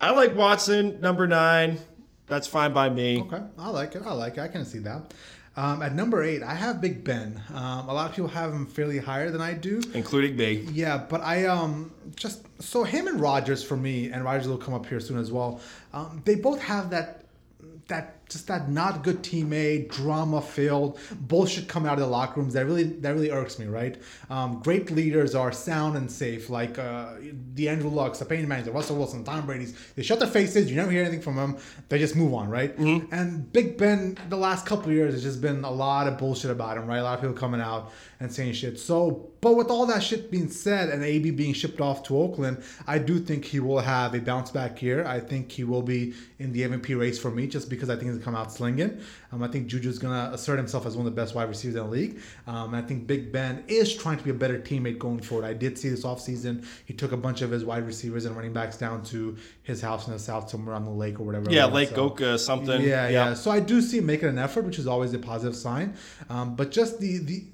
I 0.00 0.12
like 0.12 0.36
Watson 0.36 1.00
number 1.00 1.26
nine. 1.26 1.80
That's 2.28 2.46
fine 2.46 2.72
by 2.72 2.88
me. 2.88 3.20
Okay, 3.22 3.42
I 3.58 3.70
like 3.70 3.96
it. 3.96 4.02
I 4.06 4.12
like 4.12 4.34
it. 4.38 4.42
I 4.42 4.48
can 4.48 4.64
see 4.64 4.78
that. 4.78 5.12
Um, 5.58 5.82
at 5.82 5.92
number 5.92 6.22
eight, 6.22 6.40
I 6.44 6.54
have 6.54 6.80
Big 6.80 7.02
Ben. 7.02 7.42
Um, 7.52 7.88
a 7.88 7.92
lot 7.92 8.08
of 8.08 8.14
people 8.14 8.28
have 8.28 8.52
him 8.52 8.64
fairly 8.64 8.98
higher 8.98 9.28
than 9.32 9.40
I 9.40 9.54
do. 9.54 9.82
including 9.92 10.36
me. 10.36 10.64
Yeah, 10.70 10.98
but 10.98 11.20
I 11.20 11.46
um 11.46 11.90
just 12.14 12.46
so 12.62 12.84
him 12.84 13.08
and 13.08 13.20
Rodgers 13.20 13.64
for 13.64 13.76
me, 13.76 14.12
and 14.12 14.22
Rodgers 14.22 14.46
will 14.46 14.56
come 14.56 14.72
up 14.72 14.86
here 14.86 15.00
soon 15.00 15.18
as 15.18 15.32
well. 15.32 15.60
Um, 15.92 16.22
they 16.24 16.36
both 16.36 16.60
have 16.62 16.90
that 16.90 17.24
that 17.88 18.17
just 18.28 18.46
that 18.48 18.70
not 18.70 19.02
good 19.02 19.22
teammate, 19.22 19.90
drama 19.90 20.40
filled 20.40 20.98
bullshit 21.20 21.68
coming 21.68 21.88
out 21.88 21.94
of 21.94 22.00
the 22.00 22.06
locker 22.06 22.40
rooms. 22.40 22.54
That 22.54 22.66
really 22.66 22.84
that 22.84 23.10
really 23.10 23.30
irks 23.30 23.58
me, 23.58 23.66
right? 23.66 23.96
Um, 24.30 24.60
great 24.62 24.90
leaders 24.90 25.34
are 25.34 25.52
sound 25.52 25.96
and 25.96 26.10
safe, 26.10 26.50
like 26.50 26.78
uh, 26.78 27.14
the 27.54 27.68
Andrew 27.68 27.90
Lucks, 27.90 28.18
the 28.18 28.24
Mannings, 28.24 28.66
the 28.66 28.72
Russell 28.72 28.96
Wilson, 28.96 29.24
Tom 29.24 29.46
Brady's. 29.46 29.74
They 29.94 30.02
shut 30.02 30.18
their 30.18 30.28
faces. 30.28 30.70
You 30.70 30.76
never 30.76 30.90
hear 30.90 31.02
anything 31.02 31.22
from 31.22 31.36
them. 31.36 31.56
They 31.88 31.98
just 31.98 32.16
move 32.16 32.34
on, 32.34 32.48
right? 32.48 32.76
And 33.10 33.50
Big 33.52 33.76
Ben, 33.78 34.18
the 34.28 34.36
last 34.36 34.66
couple 34.66 34.92
years, 34.92 35.14
has 35.14 35.22
just 35.22 35.40
been 35.40 35.64
a 35.64 35.70
lot 35.70 36.06
of 36.06 36.18
bullshit 36.18 36.50
about 36.50 36.76
him, 36.76 36.86
right? 36.86 36.98
A 36.98 37.02
lot 37.02 37.14
of 37.14 37.20
people 37.20 37.36
coming 37.36 37.60
out 37.60 37.92
and 38.20 38.32
saying 38.32 38.52
shit. 38.52 38.78
So, 38.78 39.30
but 39.40 39.54
with 39.54 39.70
all 39.70 39.86
that 39.86 40.02
shit 40.02 40.30
being 40.30 40.50
said, 40.50 40.88
and 40.88 41.02
AB 41.04 41.30
being 41.32 41.52
shipped 41.54 41.80
off 41.80 42.02
to 42.04 42.16
Oakland, 42.18 42.62
I 42.86 42.98
do 42.98 43.20
think 43.20 43.44
he 43.44 43.60
will 43.60 43.78
have 43.78 44.14
a 44.14 44.20
bounce 44.20 44.50
back 44.50 44.82
year. 44.82 45.06
I 45.06 45.20
think 45.20 45.52
he 45.52 45.64
will 45.64 45.82
be 45.82 46.14
in 46.38 46.52
the 46.52 46.62
MVP 46.62 46.98
race 46.98 47.18
for 47.18 47.30
me, 47.30 47.46
just 47.46 47.68
because 47.70 47.88
I 47.90 47.96
think 47.96 48.17
gonna 48.18 48.24
come 48.24 48.34
out 48.34 48.52
slinging. 48.52 49.00
Um, 49.32 49.42
I 49.42 49.48
think 49.48 49.68
Juju's 49.68 49.98
gonna 49.98 50.30
assert 50.32 50.56
himself 50.58 50.86
as 50.86 50.96
one 50.96 51.06
of 51.06 51.14
the 51.14 51.20
best 51.20 51.34
wide 51.34 51.48
receivers 51.48 51.76
in 51.76 51.82
the 51.82 51.88
league. 51.90 52.20
Um, 52.46 52.74
I 52.74 52.82
think 52.82 53.06
Big 53.06 53.32
Ben 53.32 53.64
is 53.68 53.94
trying 53.94 54.18
to 54.18 54.24
be 54.24 54.30
a 54.30 54.34
better 54.34 54.58
teammate 54.58 54.98
going 54.98 55.20
forward. 55.20 55.44
I 55.46 55.54
did 55.54 55.78
see 55.78 55.88
this 55.88 56.04
offseason, 56.04 56.64
he 56.84 56.94
took 56.94 57.12
a 57.12 57.16
bunch 57.16 57.42
of 57.42 57.50
his 57.50 57.64
wide 57.64 57.86
receivers 57.86 58.24
and 58.24 58.34
running 58.36 58.52
backs 58.52 58.76
down 58.76 59.02
to 59.04 59.36
his 59.62 59.80
house 59.80 60.06
in 60.06 60.12
the 60.12 60.18
south, 60.18 60.50
somewhere 60.50 60.74
on 60.74 60.84
the 60.84 60.90
lake 60.90 61.20
or 61.20 61.24
whatever. 61.24 61.50
Yeah. 61.50 61.66
Lake 61.66 61.90
So- 61.90 61.96
Oka 61.96 62.38
something. 62.38 62.82
yeah, 62.82 63.08
yeah. 63.08 63.34
So 63.34 63.50
I 63.50 63.60
do 63.60 63.80
see 63.80 63.98
him 63.98 64.06
making 64.06 64.28
an 64.28 64.38
effort, 64.38 64.64
which 64.64 64.78
is 64.78 64.86
always 64.86 65.12
a 65.14 65.18
positive 65.18 65.56
sign. 65.56 65.94
Um, 66.28 66.56
but 66.56 66.70
just 66.70 67.00
the 67.00 67.18
the 67.18 67.44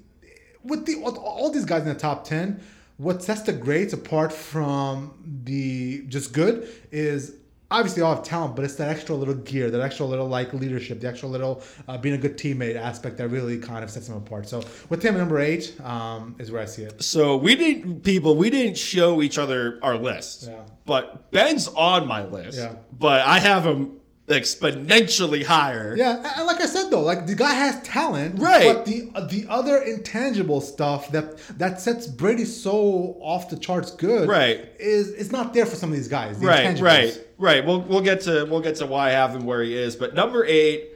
with 0.63 0.85
the 0.85 0.95
all 1.03 1.51
these 1.51 1.65
guys 1.65 1.83
in 1.83 1.89
the 1.89 1.93
top 1.95 2.23
ten, 2.25 2.59
what 2.97 3.21
sets 3.21 3.41
the 3.41 3.53
grades 3.53 3.93
apart 3.93 4.31
from 4.33 5.13
the 5.43 6.05
just 6.07 6.33
good 6.33 6.67
is 6.91 7.33
obviously 7.71 8.01
all 8.01 8.15
have 8.15 8.23
talent, 8.23 8.55
but 8.55 8.63
it's 8.65 8.75
that 8.75 8.89
extra 8.89 9.15
little 9.15 9.33
gear, 9.33 9.71
that 9.71 9.81
extra 9.81 10.05
little 10.05 10.27
like 10.27 10.53
leadership, 10.53 10.99
the 10.99 11.07
extra 11.07 11.27
little 11.27 11.63
uh, 11.87 11.97
being 11.97 12.15
a 12.15 12.17
good 12.17 12.37
teammate 12.37 12.75
aspect 12.75 13.17
that 13.17 13.29
really 13.29 13.57
kind 13.57 13.83
of 13.83 13.89
sets 13.89 14.07
them 14.07 14.17
apart. 14.17 14.47
So 14.47 14.63
with 14.89 15.03
him, 15.03 15.17
number 15.17 15.39
eight 15.39 15.79
um, 15.83 16.35
is 16.39 16.51
where 16.51 16.61
I 16.61 16.65
see 16.65 16.83
it. 16.83 17.01
So 17.03 17.37
we 17.37 17.55
didn't, 17.55 18.01
people, 18.03 18.35
we 18.35 18.49
didn't 18.49 18.77
show 18.77 19.21
each 19.21 19.37
other 19.37 19.79
our 19.81 19.97
list. 19.97 20.47
Yeah. 20.49 20.61
But 20.85 21.31
Ben's 21.31 21.67
on 21.69 22.07
my 22.07 22.25
list. 22.25 22.57
Yeah. 22.57 22.75
But 22.97 23.21
I 23.21 23.39
have 23.39 23.65
him 23.65 23.99
exponentially 24.27 25.43
higher. 25.45 25.95
Yeah, 25.97 26.15
and- 26.37 26.47
like 26.47 26.59
I 26.61 26.65
said 26.65 26.89
though, 26.89 27.01
like 27.01 27.27
the 27.27 27.35
guy 27.35 27.53
has 27.53 27.81
talent, 27.83 28.39
Right. 28.39 28.73
But 28.73 28.85
the 28.85 29.11
uh, 29.15 29.27
the 29.27 29.45
other 29.49 29.77
intangible 29.77 30.61
stuff 30.61 31.11
that 31.11 31.37
that 31.59 31.79
sets 31.79 32.07
Brady 32.07 32.45
so 32.45 33.17
off 33.21 33.49
the 33.49 33.57
charts 33.57 33.91
good, 33.91 34.27
Right. 34.27 34.69
is 34.79 35.09
it's 35.11 35.31
not 35.31 35.53
there 35.53 35.65
for 35.65 35.75
some 35.75 35.89
of 35.91 35.95
these 35.95 36.07
guys. 36.07 36.39
the 36.39 36.47
Right, 36.47 36.79
right, 36.79 37.25
right. 37.37 37.65
We'll 37.65 37.81
we'll 37.81 38.01
get 38.01 38.21
to 38.21 38.45
we'll 38.45 38.61
get 38.61 38.75
to 38.77 38.85
why 38.87 39.09
I 39.09 39.11
have 39.11 39.35
him 39.35 39.45
where 39.45 39.61
he 39.61 39.75
is. 39.77 39.95
But 39.95 40.13
number 40.15 40.43
eight, 40.45 40.89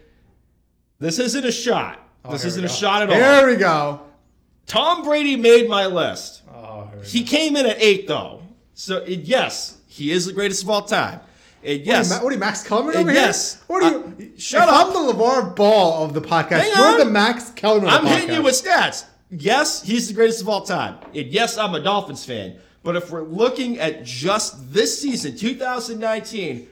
this 1.00 1.20
isn't 1.20 1.46
a 1.46 1.52
shot. 1.52 2.00
Oh, 2.26 2.32
this 2.32 2.46
isn't 2.46 2.66
a 2.66 2.70
shot 2.70 3.04
at 3.04 3.10
all. 3.10 3.16
Here 3.16 3.48
we 3.48 3.56
go. 3.56 4.02
Tom 4.66 5.04
Brady 5.04 5.36
made 5.36 5.68
my 5.70 5.86
list. 5.88 6.42
Oh, 6.54 6.90
He 7.04 7.24
came 7.24 7.56
in 7.56 7.66
at 7.66 7.78
eight 7.82 8.08
though. 8.08 8.42
So 8.74 8.98
it, 8.98 9.20
yes, 9.22 9.78
he 9.88 10.12
is 10.12 10.26
the 10.26 10.34
greatest 10.34 10.64
of 10.64 10.70
all 10.70 10.82
time. 10.84 11.20
And 11.64 11.80
go. 11.84 11.91
yes, 11.91 12.12
what 12.12 12.30
are 12.30 12.32
you, 12.32 12.39
Max 12.39 12.64
Kellerman 12.64 12.95
And 12.95 13.01
over 13.03 13.14
yes. 13.14 13.55
here? 13.55 13.64
What 13.68 13.84
are 13.84 13.91
you? 13.91 14.16
Uh, 14.20 14.39
shut 14.39 14.70
up. 14.70 14.88
I'm 14.88 14.93
the 14.93 15.14
LeVar 15.14 15.55
Ball 15.55 16.03
of 16.03 16.14
the 16.14 16.22
podcast. 16.22 16.62
Hang 16.62 16.72
you're 16.76 16.86
on. 16.86 16.99
the 16.99 17.05
Max 17.05 17.51
Kellerman. 17.51 17.89
Of 17.89 17.95
I'm 17.95 18.05
hitting 18.05 18.36
you 18.36 18.43
with 18.43 18.55
stats. 18.55 19.05
Yes, 19.32 19.84
he's 19.84 20.07
the 20.07 20.14
greatest 20.14 20.41
of 20.41 20.49
all 20.49 20.62
time. 20.62 20.97
And 21.14 21.28
yes, 21.28 21.57
I'm 21.57 21.76
a 21.76 21.80
Dolphins 21.80 22.26
fan. 22.26 22.60
But 22.82 22.95
if 22.95 23.12
we're 23.12 23.24
looking 23.24 23.78
at 23.80 24.03
just 24.03 24.74
this 24.74 24.99
season, 24.99 25.36
2019, 25.36 26.68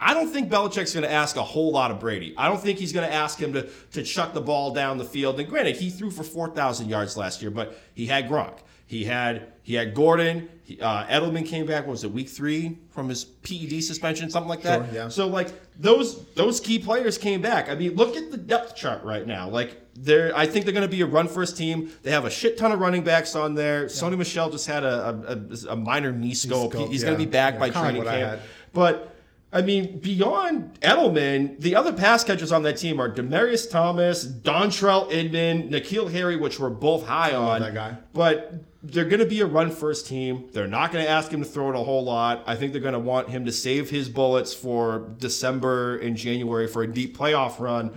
I 0.00 0.14
don't 0.14 0.28
think 0.28 0.48
Belichick's 0.48 0.94
going 0.94 1.02
to 1.02 1.10
ask 1.12 1.36
a 1.36 1.42
whole 1.42 1.72
lot 1.72 1.90
of 1.90 1.98
Brady. 1.98 2.32
I 2.36 2.48
don't 2.48 2.60
think 2.60 2.78
he's 2.78 2.92
going 2.92 3.06
to 3.06 3.12
ask 3.12 3.38
him 3.38 3.52
to, 3.54 3.68
to 3.92 4.02
chuck 4.04 4.32
the 4.32 4.40
ball 4.40 4.72
down 4.72 4.96
the 4.96 5.04
field. 5.04 5.40
And 5.40 5.48
granted, 5.48 5.76
he 5.76 5.90
threw 5.90 6.10
for 6.10 6.22
4,000 6.22 6.88
yards 6.88 7.16
last 7.16 7.42
year, 7.42 7.50
but 7.50 7.76
he 7.94 8.06
had 8.06 8.28
Gronk. 8.28 8.58
He 8.88 9.04
had 9.04 9.52
he 9.62 9.74
had 9.74 9.94
Gordon. 9.94 10.48
He, 10.62 10.80
uh, 10.80 11.04
Edelman 11.04 11.46
came 11.46 11.66
back. 11.66 11.86
What 11.86 11.92
was 11.92 12.04
it 12.04 12.10
week 12.10 12.30
three 12.30 12.78
from 12.88 13.10
his 13.10 13.22
PED 13.22 13.84
suspension, 13.84 14.30
something 14.30 14.48
like 14.48 14.62
that? 14.62 14.86
Sure, 14.86 14.94
yeah. 14.94 15.08
So 15.08 15.26
like 15.26 15.52
those 15.78 16.24
those 16.28 16.58
key 16.58 16.78
players 16.78 17.18
came 17.18 17.42
back. 17.42 17.68
I 17.68 17.74
mean, 17.74 17.96
look 17.96 18.16
at 18.16 18.30
the 18.30 18.38
depth 18.38 18.76
chart 18.76 19.04
right 19.04 19.26
now. 19.26 19.50
Like 19.50 19.78
they're 19.94 20.34
I 20.34 20.46
think 20.46 20.64
they're 20.64 20.72
going 20.72 20.88
to 20.88 20.90
be 20.90 21.02
a 21.02 21.06
run 21.06 21.28
first 21.28 21.58
team. 21.58 21.92
They 22.02 22.10
have 22.12 22.24
a 22.24 22.30
shit 22.30 22.56
ton 22.56 22.72
of 22.72 22.80
running 22.80 23.04
backs 23.04 23.36
on 23.36 23.54
there. 23.54 23.86
Sony 23.86 24.16
Michel 24.16 24.48
just 24.48 24.66
had 24.66 24.84
a 24.84 25.44
a, 25.68 25.72
a, 25.72 25.76
minor 25.76 26.12
knee 26.12 26.32
scope. 26.32 26.72
He's 26.74 27.02
yeah. 27.02 27.08
going 27.08 27.18
to 27.18 27.24
be 27.26 27.30
back 27.30 27.54
Yeah, 27.54 27.60
by 27.60 27.70
training 27.70 27.98
what 27.98 28.08
I 28.08 28.20
camp. 28.20 28.40
had. 28.40 28.48
But 28.72 29.16
I 29.52 29.62
mean, 29.62 29.98
beyond 29.98 30.78
Edelman, 30.80 31.58
the 31.58 31.74
other 31.74 31.92
pass 31.92 32.22
catchers 32.22 32.52
on 32.52 32.62
that 32.64 32.76
team 32.76 33.00
are 33.00 33.10
Demaryius 33.10 33.70
Thomas, 33.70 34.26
Dontrelle 34.26 35.10
Inman, 35.10 35.70
N'Keal 35.70 36.10
Harry, 36.10 36.36
which 36.36 36.60
we're 36.60 36.68
both 36.68 37.06
high 37.06 37.34
on. 37.34 37.60
that 37.62 37.72
guy. 37.72 37.96
But 38.12 38.52
they're 38.82 39.04
going 39.04 39.20
to 39.20 39.26
be 39.26 39.40
a 39.40 39.46
run 39.46 39.70
first 39.70 40.06
team. 40.06 40.48
They're 40.52 40.68
not 40.68 40.92
going 40.92 41.04
to 41.04 41.10
ask 41.10 41.32
him 41.32 41.42
to 41.42 41.48
throw 41.48 41.70
it 41.70 41.74
a 41.74 41.82
whole 41.82 42.04
lot. 42.04 42.44
I 42.46 42.54
think 42.54 42.72
they're 42.72 42.80
going 42.80 42.92
to 42.92 43.00
want 43.00 43.28
him 43.28 43.44
to 43.46 43.52
save 43.52 43.90
his 43.90 44.08
bullets 44.08 44.54
for 44.54 45.10
December 45.18 45.98
and 45.98 46.16
January 46.16 46.68
for 46.68 46.82
a 46.82 46.86
deep 46.86 47.16
playoff 47.16 47.58
run. 47.58 47.92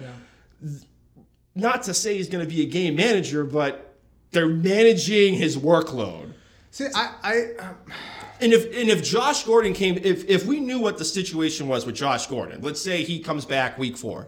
Not 1.54 1.84
to 1.84 1.94
say 1.94 2.18
he's 2.18 2.30
going 2.30 2.44
to 2.44 2.50
be 2.50 2.62
a 2.64 2.66
game 2.66 2.96
manager, 2.96 3.44
but 3.44 3.96
they're 4.32 4.48
managing 4.48 5.36
his 5.36 5.58
workload. 5.58 6.34
See, 6.72 6.88
I, 6.96 7.14
I, 7.22 7.64
um, 7.64 7.76
And 8.40 8.54
if 8.54 8.66
and 8.76 8.90
if 8.90 9.04
Josh 9.04 9.44
Gordon 9.44 9.74
came, 9.74 9.98
if 9.98 10.28
if 10.28 10.46
we 10.46 10.60
knew 10.60 10.80
what 10.80 10.98
the 10.98 11.06
situation 11.06 11.68
was 11.68 11.86
with 11.86 11.96
Josh 11.96 12.26
Gordon, 12.26 12.62
let's 12.62 12.82
say 12.82 13.04
he 13.04 13.20
comes 13.20 13.46
back 13.46 13.78
week 13.78 13.98
four, 13.98 14.22
yeah. 14.22 14.28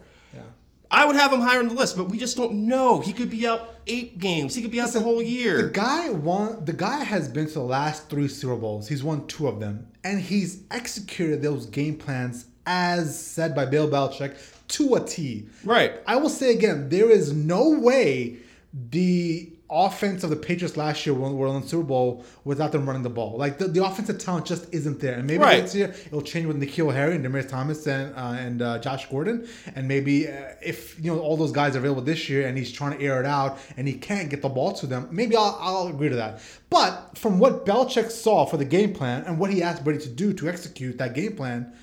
I 0.93 1.05
would 1.05 1.15
have 1.15 1.33
him 1.33 1.41
higher 1.41 1.59
on 1.59 1.67
the 1.67 1.73
list. 1.73 1.97
But 1.97 2.09
we 2.09 2.19
just 2.19 2.37
don't 2.37 2.67
know. 2.67 3.01
He 3.01 3.13
could 3.13 3.31
be 3.31 3.47
out 3.47 3.75
eight 3.87 4.19
games. 4.19 4.53
He 4.53 4.61
could 4.61 4.71
be 4.71 4.79
out 4.79 4.93
the 4.93 5.01
whole 5.01 5.21
year. 5.21 5.63
The 5.63 5.69
guy 5.69 6.09
won. 6.09 6.63
The 6.63 6.73
guy 6.73 7.03
has 7.03 7.27
been 7.27 7.47
to 7.47 7.53
the 7.53 7.61
last 7.61 8.09
three 8.09 8.27
Super 8.27 8.55
Bowls. 8.55 8.87
He's 8.87 9.03
won 9.03 9.25
two 9.27 9.47
of 9.47 9.59
them, 9.59 9.87
and 10.03 10.21
he's 10.21 10.63
executed 10.69 11.41
those 11.41 11.65
game 11.65 11.97
plans 11.97 12.45
as 12.65 13.19
said 13.19 13.55
by 13.55 13.65
Bill 13.65 13.89
Belichick 13.89 14.35
to 14.69 14.95
a 14.95 15.01
T. 15.01 15.47
Right. 15.65 15.93
I 16.07 16.15
will 16.15 16.29
say 16.29 16.53
again, 16.53 16.89
there 16.89 17.09
is 17.09 17.33
no 17.33 17.69
way 17.69 18.37
the 18.73 19.51
offense 19.73 20.23
of 20.23 20.29
the 20.29 20.35
Patriots 20.35 20.77
last 20.77 21.05
year 21.05 21.15
when 21.15 21.31
we 21.31 21.37
were 21.37 21.47
in 21.47 21.61
the 21.61 21.67
Super 21.67 21.83
Bowl 21.83 22.23
without 22.45 22.71
them 22.71 22.85
running 22.85 23.01
the 23.03 23.09
ball. 23.09 23.37
Like 23.37 23.57
the, 23.57 23.67
the 23.67 23.83
offensive 23.83 24.17
talent 24.19 24.45
just 24.45 24.71
isn't 24.73 24.99
there. 24.99 25.15
And 25.15 25.25
maybe 25.25 25.39
Right. 25.43 25.59
next 25.59 25.75
year 25.75 25.93
it'll 26.07 26.21
change 26.21 26.45
with 26.45 26.61
N'Keal 26.61 26.93
Harry 26.93 27.15
and 27.15 27.25
Demaryius 27.25 27.49
Thomas 27.49 27.87
and 27.87 28.15
uh, 28.15 28.19
and 28.37 28.61
uh, 28.61 28.79
Josh 28.79 29.09
Gordon. 29.09 29.47
And 29.75 29.87
maybe 29.87 30.27
uh, 30.27 30.33
if 30.61 31.03
you 31.03 31.13
know 31.13 31.19
all 31.19 31.35
those 31.37 31.51
guys 31.51 31.75
are 31.75 31.79
available 31.79 32.01
this 32.03 32.29
year 32.29 32.47
and 32.47 32.57
he's 32.57 32.71
trying 32.71 32.97
to 32.97 33.03
air 33.03 33.19
it 33.19 33.25
out 33.25 33.57
and 33.77 33.87
he 33.87 33.95
can't 33.95 34.29
get 34.29 34.41
the 34.41 34.49
ball 34.49 34.73
to 34.73 34.85
them, 34.85 35.07
maybe 35.11 35.35
I'll, 35.35 35.57
I'll 35.59 35.87
agree 35.87 36.09
to 36.09 36.15
that. 36.15 36.39
But 36.69 37.17
from 37.17 37.39
what 37.39 37.65
Belichick 37.65 38.11
saw 38.11 38.45
for 38.45 38.57
the 38.57 38.65
game 38.65 38.93
plan 38.93 39.23
and 39.25 39.39
what 39.39 39.51
he 39.51 39.61
asked 39.63 39.83
Brady 39.83 39.99
to 40.03 40.09
do 40.09 40.33
to 40.33 40.47
execute 40.49 40.97
that 40.99 41.13
game 41.13 41.35
plan. 41.35 41.73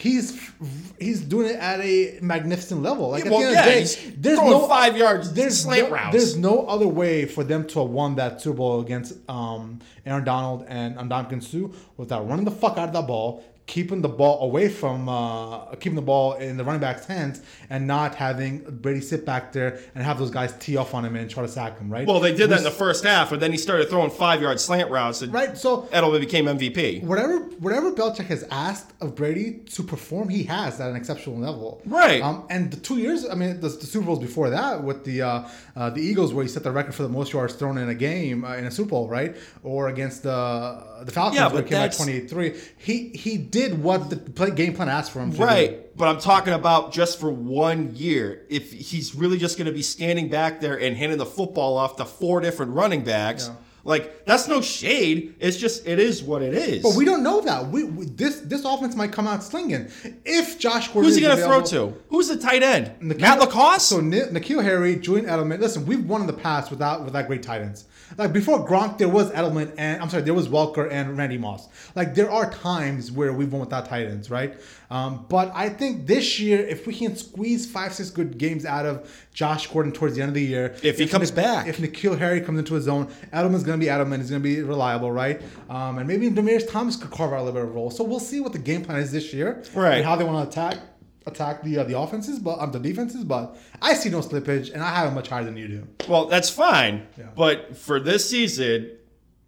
He's 0.00 0.50
he's 0.98 1.20
doing 1.20 1.50
it 1.50 1.56
at 1.56 1.80
a 1.80 2.18
magnificent 2.22 2.82
level. 2.82 3.10
Like 3.10 3.24
Yeah, 3.24 3.26
at 3.26 3.32
well, 3.32 3.40
the 3.40 3.46
end 3.46 3.54
yeah, 3.54 3.60
of 3.60 3.66
the 3.66 4.10
day, 4.10 4.14
there's 4.16 4.38
no 4.38 4.66
five 4.66 4.96
yards 4.96 5.32
there's 5.34 5.60
slant 5.60 5.88
no, 5.88 5.94
routes. 5.94 6.12
There's 6.16 6.36
no 6.38 6.66
other 6.66 6.88
way 6.88 7.26
for 7.26 7.44
them 7.44 7.66
to 7.68 7.80
have 7.80 7.90
won 7.90 8.14
that 8.16 8.40
Super 8.40 8.56
Bowl 8.56 8.80
against 8.80 9.14
um, 9.28 9.80
Aaron 10.06 10.24
Donald 10.24 10.64
and 10.68 10.96
Ndamukong 10.96 11.42
Suh 11.42 11.76
without 11.98 12.26
running 12.26 12.46
the 12.46 12.50
fuck 12.50 12.78
out 12.78 12.88
of 12.88 12.94
that 12.94 13.06
ball, 13.06 13.44
keeping 13.70 14.02
the 14.02 14.08
ball 14.08 14.42
away 14.42 14.68
from, 14.68 15.08
uh, 15.08 15.64
keeping 15.76 15.94
the 15.94 16.02
ball 16.02 16.32
in 16.34 16.56
the 16.56 16.64
running 16.64 16.80
back's 16.80 17.06
hands, 17.06 17.40
and 17.70 17.86
not 17.86 18.16
having 18.16 18.58
Brady 18.68 19.00
sit 19.00 19.24
back 19.24 19.52
there 19.52 19.78
and 19.94 20.02
have 20.02 20.18
those 20.18 20.30
guys 20.30 20.52
tee 20.58 20.76
off 20.76 20.92
on 20.92 21.04
him 21.04 21.14
and 21.14 21.30
try 21.30 21.44
to 21.44 21.48
sack 21.48 21.78
him. 21.78 21.88
Right? 21.88 22.04
Well, 22.04 22.18
they 22.18 22.34
did 22.34 22.50
that 22.50 22.58
in 22.58 22.64
the 22.64 22.70
first 22.72 23.04
half, 23.04 23.30
but 23.30 23.38
then 23.38 23.52
he 23.52 23.58
started 23.58 23.88
throwing 23.88 24.10
five 24.10 24.42
yard 24.42 24.58
slant 24.58 24.90
routes, 24.90 25.22
and 25.22 25.32
right. 25.32 25.56
So 25.56 25.82
Edelman 25.92 26.18
became 26.18 26.46
MVP. 26.46 27.04
whatever 27.04 27.38
whatever 27.60 27.92
Belichick 27.92 28.26
has 28.26 28.42
asked 28.50 28.92
of 29.00 29.14
Brady 29.14 29.60
to 29.74 29.84
perform, 29.84 30.28
he 30.30 30.42
has 30.44 30.80
at 30.80 30.90
an 30.90 30.96
exceptional 30.96 31.38
level. 31.38 31.80
Right. 31.86 32.20
Um, 32.22 32.46
and 32.50 32.72
the 32.72 32.76
two 32.76 32.98
years, 32.98 33.24
I 33.28 33.36
mean, 33.36 33.60
the, 33.60 33.68
the 33.68 33.86
Super 33.86 34.06
Bowls 34.06 34.18
before 34.18 34.50
that 34.50 34.82
with 34.82 35.04
the 35.04 35.22
uh, 35.22 35.48
uh, 35.80 35.88
the 35.90 36.02
Eagles, 36.10 36.34
where 36.34 36.44
he 36.44 36.48
set 36.50 36.62
the 36.62 36.70
record 36.70 36.94
for 36.94 37.02
the 37.02 37.08
most 37.08 37.32
yards 37.32 37.54
thrown 37.54 37.78
in 37.78 37.88
a 37.88 37.94
game 37.94 38.44
uh, 38.44 38.54
in 38.56 38.64
a 38.66 38.70
Super 38.70 38.90
Bowl, 38.90 39.08
right? 39.08 39.34
Or 39.62 39.88
against 39.88 40.22
the 40.22 41.02
the 41.06 41.12
Falcons, 41.12 41.40
Yeah, 41.40 41.48
where 41.52 41.62
he 41.62 41.68
came 41.68 41.90
twenty 41.90 42.20
three. 42.32 42.50
He 42.76 43.08
he 43.24 43.38
did 43.38 43.82
what 43.82 44.10
the 44.10 44.16
play, 44.16 44.50
game 44.50 44.74
plan 44.74 44.88
asked 44.88 45.10
for 45.12 45.20
him. 45.20 45.30
to 45.32 45.36
do. 45.38 45.44
Right, 45.44 45.96
but 45.96 46.06
I'm 46.08 46.20
talking 46.20 46.52
about 46.52 46.92
just 46.92 47.18
for 47.18 47.30
one 47.30 47.94
year. 47.96 48.44
If 48.50 48.72
he's 48.72 49.14
really 49.14 49.38
just 49.38 49.56
going 49.58 49.66
to 49.66 49.72
be 49.72 49.82
standing 49.82 50.28
back 50.28 50.60
there 50.60 50.78
and 50.78 50.96
handing 50.96 51.18
the 51.18 51.26
football 51.26 51.76
off 51.78 51.96
to 51.96 52.04
four 52.04 52.40
different 52.40 52.72
running 52.72 53.02
backs, 53.02 53.48
Yeah. 53.48 53.54
Like 53.84 54.26
that's 54.26 54.46
no 54.48 54.60
shade. 54.60 55.34
It's 55.40 55.56
just 55.56 55.86
it 55.86 55.98
is 55.98 56.22
what 56.22 56.42
it 56.42 56.54
is. 56.54 56.82
But 56.82 56.94
we 56.96 57.04
don't 57.04 57.22
know 57.22 57.40
that. 57.40 57.68
We, 57.68 57.84
we 57.84 58.06
this 58.06 58.40
this 58.40 58.64
offense 58.64 58.94
might 58.94 59.12
come 59.12 59.26
out 59.26 59.42
slinging 59.42 59.88
if 60.24 60.58
Josh 60.58 60.88
Gordon. 60.88 61.04
Who's 61.04 61.16
he 61.16 61.22
going 61.22 61.36
to 61.36 61.42
throw 61.44 61.62
to? 61.62 61.94
Who's 62.08 62.28
the 62.28 62.36
tight 62.36 62.62
end? 62.62 62.92
N'Keal- 63.00 63.20
Matt 63.20 63.40
LaCosse. 63.40 63.82
So 63.82 64.00
Ni- 64.00 64.20
N'Keal 64.20 64.62
Harry, 64.62 64.96
Julian 64.96 65.26
Edelman. 65.26 65.58
Listen, 65.60 65.86
we've 65.86 66.04
won 66.08 66.20
in 66.20 66.26
the 66.26 66.32
past 66.32 66.70
without 66.70 67.04
without 67.04 67.26
great 67.26 67.42
tight 67.42 67.62
ends. 67.62 67.84
Like 68.18 68.32
before 68.32 68.66
Gronk, 68.66 68.98
there 68.98 69.08
was 69.08 69.30
Edelman 69.32 69.72
and 69.78 70.02
I'm 70.02 70.08
sorry, 70.10 70.22
there 70.22 70.34
was 70.34 70.48
Welker 70.48 70.90
and 70.90 71.16
Randy 71.16 71.38
Moss. 71.38 71.68
Like 71.94 72.14
there 72.14 72.30
are 72.30 72.50
times 72.50 73.10
where 73.12 73.32
we've 73.32 73.52
won 73.52 73.60
without 73.60 73.86
tight 73.86 74.06
ends, 74.06 74.30
right? 74.30 74.60
Um, 74.90 75.24
but 75.28 75.52
I 75.54 75.68
think 75.68 76.06
this 76.06 76.40
year, 76.40 76.58
if 76.66 76.86
we 76.86 76.94
can 76.94 77.14
squeeze 77.16 77.70
five, 77.70 77.92
six 77.94 78.10
good 78.10 78.38
games 78.38 78.64
out 78.66 78.86
of 78.86 79.08
Josh 79.32 79.68
Gordon 79.68 79.92
towards 79.92 80.16
the 80.16 80.22
end 80.22 80.30
of 80.30 80.34
the 80.34 80.42
year, 80.42 80.74
If 80.82 80.98
he 80.98 81.06
comes 81.06 81.30
Nik- 81.30 81.36
back. 81.36 81.66
if 81.68 81.78
N'Keal 81.78 82.18
Harry 82.18 82.40
comes 82.40 82.58
into 82.58 82.74
his 82.74 82.84
zone, 82.84 83.06
Edelman's 83.32 83.62
going 83.62 83.78
to 83.78 83.84
be 83.84 83.90
Edelman. 83.90 84.18
He's 84.18 84.30
going 84.30 84.42
to 84.42 84.48
be 84.48 84.60
reliable, 84.62 85.12
right? 85.12 85.40
Um, 85.68 85.98
and 85.98 86.08
maybe 86.08 86.28
Demaryius 86.30 86.68
Thomas 86.68 86.96
could 86.96 87.10
carve 87.12 87.32
out 87.32 87.38
a 87.38 87.44
little 87.44 87.52
bit 87.52 87.62
of 87.62 87.68
a 87.68 87.72
role. 87.72 87.90
So 87.92 88.02
we'll 88.02 88.18
see 88.18 88.40
what 88.40 88.52
the 88.52 88.58
game 88.58 88.82
plan 88.84 88.98
is 88.98 89.12
this 89.12 89.32
year, 89.32 89.62
Right. 89.74 89.96
And 89.98 90.04
how 90.04 90.16
they 90.16 90.24
want 90.24 90.50
to 90.50 90.60
attack 90.60 90.78
attack 91.26 91.62
the 91.62 91.78
uh, 91.78 91.84
the 91.84 91.98
offenses, 91.98 92.38
but 92.38 92.58
um, 92.60 92.72
the 92.72 92.78
defenses. 92.80 93.24
But 93.24 93.56
I 93.80 93.94
see 93.94 94.08
no 94.10 94.20
slippage, 94.20 94.72
and 94.72 94.82
I 94.82 94.94
have 94.94 95.12
it 95.12 95.14
much 95.14 95.28
higher 95.28 95.44
than 95.44 95.56
you 95.56 95.68
do. 95.68 95.88
Well, 96.08 96.26
that's 96.26 96.50
fine. 96.50 97.06
Yeah. 97.18 97.26
But 97.34 97.76
for 97.76 98.00
this 98.00 98.28
season, 98.28 98.92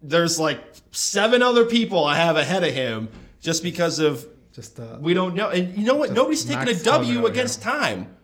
there's 0.01 0.39
like 0.39 0.59
seven 0.91 1.41
other 1.41 1.65
people 1.65 2.03
I 2.03 2.15
have 2.17 2.35
ahead 2.37 2.63
of 2.63 2.73
him 2.73 3.09
just 3.41 3.63
because 3.63 3.99
of 3.99 4.27
Just 4.53 4.79
uh, 4.79 4.97
we 4.99 5.13
don't 5.13 5.35
know. 5.35 5.49
And 5.49 5.77
you 5.77 5.85
know 5.85 5.95
what? 5.95 6.11
Nobody's 6.11 6.45
taking 6.45 6.69
a 6.69 6.73
W 6.73 6.75
Max 6.75 6.83
Kellerman 6.83 7.07
W 7.07 7.19
over 7.19 7.27
against 7.27 7.61
time. 7.61 8.15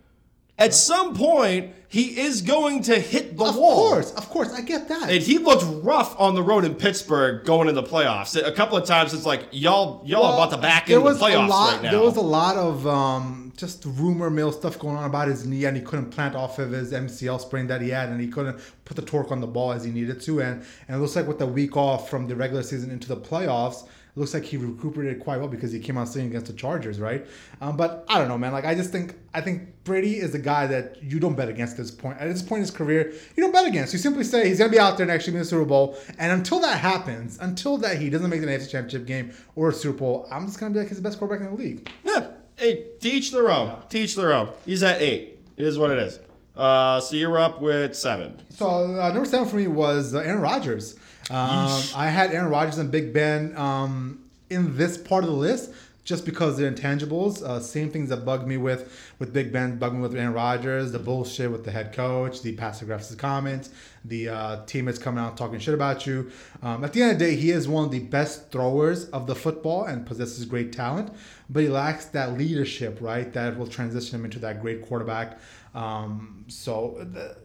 At 0.58 0.74
some 0.74 1.14
point, 1.14 1.72
he 1.90 2.20
is 2.20 2.42
going 2.42 2.84
to 2.84 3.00
hit 3.00 3.36
the 3.36 3.44
of 3.46 3.56
wall. 3.56 3.72
Of 3.72 3.90
course, 3.90 4.12
of 4.12 4.28
course, 4.30 4.52
I 4.52 4.60
get 4.60 4.86
that. 4.88 5.10
And 5.10 5.20
he 5.20 5.38
looked 5.38 5.64
rough 5.84 6.18
on 6.20 6.36
the 6.36 6.42
road 6.42 6.64
in 6.64 6.76
Pittsburgh 6.76 7.44
going 7.44 7.68
into 7.68 7.80
the 7.80 7.86
playoffs. 7.86 8.40
A 8.40 8.52
couple 8.52 8.78
of 8.78 8.86
times, 8.86 9.12
it's 9.12 9.26
like 9.26 9.48
y'all 9.50 10.00
y'all 10.06 10.24
are 10.24 10.34
about 10.34 10.54
to 10.54 10.62
back 10.62 10.88
into 10.88 11.02
the 11.02 11.14
playoffs 11.18 11.48
lot, 11.48 11.72
right 11.72 11.82
now. 11.82 11.90
There 11.90 12.00
was 12.00 12.16
a 12.16 12.20
lot 12.20 12.56
of 12.56 12.86
um, 12.86 13.49
just 13.60 13.84
rumor 13.84 14.30
mill 14.30 14.50
stuff 14.50 14.78
going 14.78 14.96
on 14.96 15.04
about 15.04 15.28
his 15.28 15.46
knee, 15.46 15.66
and 15.66 15.76
he 15.76 15.82
couldn't 15.82 16.10
plant 16.10 16.34
off 16.34 16.58
of 16.58 16.70
his 16.70 16.92
MCL 16.92 17.40
sprain 17.42 17.66
that 17.66 17.82
he 17.82 17.90
had, 17.90 18.08
and 18.08 18.20
he 18.20 18.26
couldn't 18.28 18.58
put 18.86 18.96
the 18.96 19.02
torque 19.02 19.30
on 19.30 19.40
the 19.40 19.46
ball 19.46 19.72
as 19.72 19.84
he 19.84 19.90
needed 19.90 20.20
to. 20.22 20.40
And 20.40 20.64
and 20.88 20.96
it 20.96 21.00
looks 21.00 21.14
like 21.14 21.28
with 21.28 21.38
the 21.38 21.46
week 21.46 21.76
off 21.76 22.08
from 22.08 22.26
the 22.26 22.34
regular 22.34 22.62
season 22.62 22.90
into 22.90 23.06
the 23.06 23.18
playoffs, 23.18 23.84
it 23.84 24.18
looks 24.18 24.32
like 24.32 24.44
he 24.44 24.56
recuperated 24.56 25.20
quite 25.20 25.38
well 25.38 25.46
because 25.46 25.70
he 25.70 25.78
came 25.78 25.98
out 25.98 26.08
swinging 26.08 26.30
against 26.30 26.46
the 26.46 26.54
Chargers, 26.54 26.98
right? 26.98 27.26
Um, 27.60 27.76
but 27.76 28.04
I 28.08 28.18
don't 28.18 28.28
know, 28.28 28.38
man. 28.38 28.52
Like 28.52 28.64
I 28.64 28.74
just 28.74 28.90
think 28.90 29.14
I 29.34 29.42
think 29.42 29.84
Brady 29.84 30.16
is 30.16 30.34
a 30.34 30.38
guy 30.38 30.66
that 30.66 31.02
you 31.02 31.20
don't 31.20 31.36
bet 31.36 31.50
against 31.50 31.74
at 31.74 31.78
this 31.78 31.90
point. 31.90 32.18
At 32.18 32.28
this 32.28 32.42
point 32.42 32.60
in 32.60 32.62
his 32.62 32.70
career, 32.70 33.12
you 33.36 33.42
don't 33.42 33.52
bet 33.52 33.66
against. 33.66 33.92
You 33.92 33.98
simply 33.98 34.24
say 34.24 34.48
he's 34.48 34.58
gonna 34.58 34.70
be 34.70 34.80
out 34.80 34.96
there 34.96 35.06
next 35.06 35.26
year 35.26 35.36
in 35.36 35.42
the 35.42 35.46
Super 35.46 35.66
Bowl, 35.66 35.98
and 36.18 36.32
until 36.32 36.60
that 36.60 36.80
happens, 36.80 37.38
until 37.40 37.76
that 37.78 37.98
he 37.98 38.08
doesn't 38.08 38.30
make 38.30 38.40
the 38.40 38.46
AFC 38.46 38.70
Championship 38.70 39.06
game 39.06 39.32
or 39.54 39.70
Super 39.70 39.98
Bowl, 39.98 40.28
I'm 40.30 40.46
just 40.46 40.58
gonna 40.58 40.72
be 40.72 40.78
like 40.78 40.88
he's 40.88 40.96
the 40.96 41.02
best 41.02 41.18
quarterback 41.18 41.46
in 41.46 41.54
the 41.54 41.62
league. 41.62 41.90
yeah. 42.04 42.28
Hey, 42.60 42.84
teach 43.00 43.32
their 43.32 43.50
own. 43.50 43.74
Teach 43.88 44.14
their 44.16 44.34
own. 44.34 44.50
He's 44.66 44.82
at 44.82 45.00
eight. 45.00 45.38
It 45.56 45.64
is 45.66 45.78
what 45.78 45.92
it 45.92 45.98
is. 45.98 46.20
Uh, 46.54 47.00
so 47.00 47.16
you're 47.16 47.38
up 47.38 47.62
with 47.62 47.96
seven. 47.96 48.38
So 48.50 48.68
uh, 48.68 49.08
number 49.14 49.24
seven 49.24 49.48
for 49.48 49.56
me 49.56 49.66
was 49.66 50.14
uh, 50.14 50.18
Aaron 50.18 50.42
Rodgers. 50.42 50.94
Um, 51.30 51.82
I 51.96 52.10
had 52.10 52.32
Aaron 52.32 52.50
Rodgers 52.50 52.76
and 52.76 52.90
Big 52.90 53.14
Ben 53.14 53.56
um, 53.56 54.28
in 54.50 54.76
this 54.76 54.98
part 54.98 55.24
of 55.24 55.30
the 55.30 55.36
list 55.36 55.72
just 56.10 56.26
because 56.26 56.58
they're 56.58 56.70
intangibles. 56.70 57.40
Uh, 57.40 57.60
same 57.60 57.88
things 57.88 58.08
that 58.08 58.24
bug 58.24 58.44
me 58.44 58.56
with 58.56 59.14
with 59.20 59.32
Big 59.32 59.52
Ben, 59.52 59.78
bug 59.78 59.94
me 59.94 60.00
with 60.00 60.14
Aaron 60.16 60.32
Rodgers, 60.32 60.90
the 60.90 60.98
bullshit 60.98 61.52
with 61.52 61.64
the 61.64 61.70
head 61.70 61.92
coach, 61.92 62.42
the 62.42 62.52
passive 62.56 62.90
comments, 63.16 63.70
the 64.04 64.28
uh, 64.28 64.64
teammates 64.66 64.98
coming 64.98 65.22
out 65.22 65.36
talking 65.36 65.60
shit 65.60 65.72
about 65.72 66.08
you. 66.08 66.30
Um, 66.62 66.82
at 66.82 66.92
the 66.92 67.00
end 67.02 67.12
of 67.12 67.18
the 67.20 67.24
day, 67.26 67.36
he 67.36 67.52
is 67.52 67.68
one 67.68 67.84
of 67.84 67.92
the 67.92 68.00
best 68.00 68.50
throwers 68.50 69.08
of 69.10 69.28
the 69.28 69.36
football 69.36 69.84
and 69.84 70.04
possesses 70.04 70.44
great 70.44 70.72
talent, 70.72 71.12
but 71.48 71.62
he 71.62 71.68
lacks 71.68 72.06
that 72.06 72.36
leadership, 72.36 72.98
right? 73.00 73.32
That 73.32 73.56
will 73.56 73.68
transition 73.68 74.18
him 74.18 74.24
into 74.24 74.40
that 74.40 74.60
great 74.60 74.82
quarterback. 74.82 75.38
Um, 75.76 76.44
so, 76.48 76.96
the, 76.98 77.36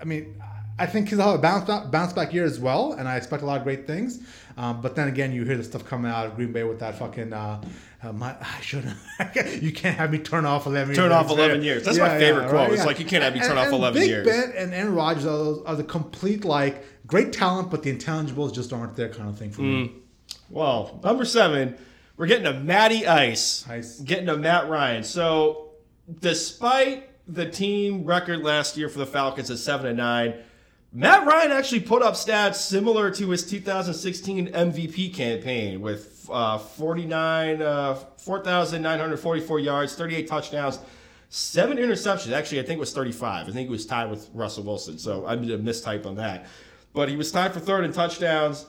I 0.00 0.04
mean. 0.04 0.42
I 0.80 0.86
think 0.86 1.08
he'll 1.08 1.18
have 1.18 1.34
a 1.34 1.38
bounce 1.38 1.64
back, 1.64 1.90
bounce 1.90 2.12
back 2.12 2.32
year 2.32 2.44
as 2.44 2.60
well, 2.60 2.92
and 2.92 3.08
I 3.08 3.16
expect 3.16 3.42
a 3.42 3.46
lot 3.46 3.58
of 3.58 3.64
great 3.64 3.84
things. 3.84 4.20
Um, 4.56 4.80
but 4.80 4.94
then 4.94 5.08
again, 5.08 5.32
you 5.32 5.44
hear 5.44 5.56
the 5.56 5.64
stuff 5.64 5.84
coming 5.84 6.08
out 6.08 6.26
of 6.26 6.36
Green 6.36 6.52
Bay 6.52 6.62
with 6.62 6.78
that 6.78 6.96
fucking. 6.96 7.32
Uh, 7.32 7.60
uh, 8.02 8.12
my, 8.12 8.34
I 8.40 8.60
shouldn't. 8.60 8.96
you 9.62 9.72
can't 9.72 9.96
have 9.96 10.10
me 10.10 10.18
turn 10.18 10.44
off 10.46 10.66
eleven. 10.66 10.94
Turn 10.94 11.10
years. 11.10 11.12
off 11.12 11.30
11 11.30 11.62
years. 11.62 11.84
That's 11.84 11.98
my 11.98 12.18
favorite 12.18 12.48
quote. 12.48 12.70
It's 12.70 12.78
yeah. 12.78 12.84
like, 12.84 12.98
you 13.00 13.06
can't 13.06 13.24
have 13.24 13.34
me 13.34 13.40
turn 13.40 13.50
And- 13.50 13.58
off 13.60 13.66
and 13.66 13.74
11 13.74 14.00
Big 14.00 14.08
years. 14.10 14.26
Ben 14.26 14.52
and 14.56 14.72
Aaron 14.74 14.94
Rodgers 14.94 15.26
are, 15.26 15.66
are 15.66 15.76
the 15.76 15.84
complete 15.84 16.44
like 16.44 16.84
great 17.06 17.32
talent, 17.32 17.70
but 17.70 17.82
the 17.82 17.94
intangibles 17.94 18.54
just 18.54 18.72
aren't 18.72 18.94
there 18.96 19.08
kind 19.08 19.28
of 19.28 19.38
thing 19.38 19.50
for 19.50 19.62
Mm. 19.62 19.82
me. 19.82 19.92
Well, 20.50 21.00
number 21.02 21.24
seven, 21.24 21.76
we're 22.16 22.26
getting 22.26 22.46
a 22.46 22.52
Matty 22.54 23.06
Ice. 23.06 23.66
Ice. 23.68 23.98
Getting 24.00 24.28
a 24.28 24.36
Matt 24.36 24.68
Ryan. 24.68 25.02
So, 25.04 25.70
despite 26.20 27.08
the 27.26 27.48
team 27.48 28.04
record 28.04 28.40
last 28.42 28.76
year 28.76 28.88
for 28.88 28.98
the 28.98 29.06
Falcons 29.06 29.50
at 29.50 29.58
seven 29.58 29.86
and 29.86 29.96
nine, 29.98 30.34
Matt 30.92 31.26
Ryan 31.26 31.52
actually 31.52 31.80
put 31.80 32.02
up 32.02 32.14
stats 32.14 32.56
similar 32.56 33.10
to 33.10 33.28
his 33.28 33.48
2016 33.48 34.48
MVP 34.48 35.12
campaign 35.14 35.82
with 35.82 36.26
uh, 36.32 36.56
49, 36.56 37.60
uh, 37.60 37.94
4,944 37.94 39.58
yards, 39.58 39.94
38 39.94 40.26
touchdowns, 40.26 40.78
seven 41.28 41.76
interceptions. 41.76 42.32
Actually, 42.32 42.60
I 42.60 42.62
think 42.62 42.78
it 42.78 42.80
was 42.80 42.94
35. 42.94 43.48
I 43.48 43.52
think 43.52 43.68
he 43.68 43.72
was 43.72 43.84
tied 43.84 44.10
with 44.10 44.30
Russell 44.32 44.64
Wilson. 44.64 44.98
So 44.98 45.26
I 45.26 45.36
did 45.36 45.50
a 45.50 45.58
mistype 45.58 46.06
on 46.06 46.14
that. 46.16 46.46
But 46.94 47.10
he 47.10 47.16
was 47.16 47.30
tied 47.30 47.52
for 47.52 47.60
third 47.60 47.84
in 47.84 47.92
touchdowns 47.92 48.64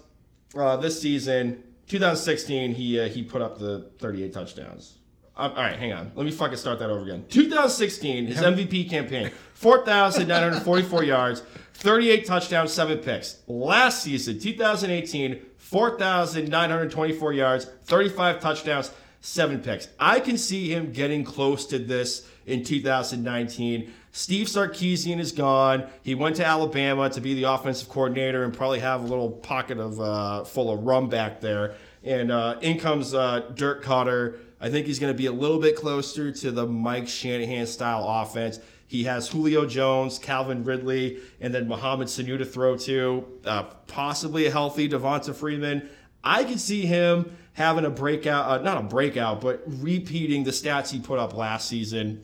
uh, 0.56 0.76
this 0.76 1.02
season. 1.02 1.64
2016, 1.88 2.76
he 2.76 3.00
uh, 3.00 3.08
he 3.08 3.24
put 3.24 3.42
up 3.42 3.60
the 3.60 3.90
38 4.00 4.34
touchdowns. 4.34 4.99
Um, 5.40 5.52
all 5.52 5.64
right, 5.64 5.80
hang 5.80 5.94
on. 5.94 6.12
Let 6.16 6.26
me 6.26 6.32
fucking 6.34 6.58
start 6.58 6.80
that 6.80 6.90
over 6.90 7.02
again. 7.02 7.24
2016, 7.30 8.28
his 8.28 8.40
MVP 8.40 8.90
campaign, 8.90 9.32
4,944 9.54 11.04
yards, 11.06 11.44
38 11.76 12.26
touchdowns, 12.26 12.74
seven 12.74 12.98
picks. 12.98 13.38
Last 13.48 14.04
season, 14.04 14.38
2018, 14.38 15.40
4,924 15.56 17.34
yards, 17.34 17.66
35 17.86 18.42
touchdowns, 18.42 18.92
seven 19.22 19.62
picks. 19.62 19.88
I 19.98 20.20
can 20.20 20.38
see 20.38 20.74
him 20.74 20.92
getting 20.92 21.24
close 21.24 21.66
to 21.68 21.80
this 21.80 22.28
in 22.46 22.66
2019. 22.66 23.94
Steve 24.12 24.48
Sarkisian 24.48 25.20
is 25.20 25.32
gone. 25.32 25.88
He 26.04 26.16
went 26.16 26.36
to 26.36 26.46
Alabama 26.46 27.10
to 27.12 27.22
be 27.22 27.34
the 27.34 27.44
offensive 27.44 27.88
coordinator 27.88 28.44
and 28.44 28.54
probably 28.54 28.80
have 28.80 29.04
a 29.04 29.08
little 29.08 29.32
pocket 29.32 29.78
of 29.78 30.02
uh, 30.02 30.44
full 30.44 30.70
of 30.70 30.84
rum 30.84 31.08
back 31.08 31.40
there. 31.40 31.76
And 32.04 32.30
uh, 32.30 32.58
in 32.62 32.78
comes 32.78 33.14
uh, 33.14 33.52
Dirk 33.56 33.86
Koetter. 33.86 34.40
I 34.62 34.70
think 34.70 34.88
he's 34.88 34.99
going 34.99 35.14
to 35.14 35.18
be 35.18 35.28
a 35.28 35.32
little 35.32 35.60
bit 35.60 35.76
closer 35.76 36.32
to 36.32 36.51
the 36.51 36.66
Mike 36.66 37.07
Shanahan 37.07 37.66
style 37.66 38.05
offense. 38.07 38.60
He 38.88 39.03
has 39.03 39.30
Julio 39.30 39.66
Jones, 39.66 40.18
Calvin 40.18 40.64
Ridley, 40.64 41.20
and 41.39 41.53
then 41.53 41.68
Mohamed 41.68 42.07
Sanu 42.07 42.38
to 42.39 42.45
throw 42.45 42.76
to. 42.78 43.26
Uh, 43.45 43.64
possibly 43.88 44.47
a 44.47 44.51
healthy 44.51 44.89
Devonta 44.89 45.34
Freeman. 45.34 45.88
I 46.24 46.43
could 46.43 46.60
see 46.60 46.86
him 46.86 47.38
having 47.53 47.86
a 47.86 47.89
breakout, 47.89 48.49
uh, 48.49 48.64
not 48.64 48.78
a 48.78 48.82
breakout, 48.82 49.41
but 49.41 49.62
repeating 49.66 50.43
the 50.43 50.51
stats 50.51 50.89
he 50.89 50.99
put 50.99 51.20
up 51.20 51.36
last 51.36 51.68
season. 51.68 52.24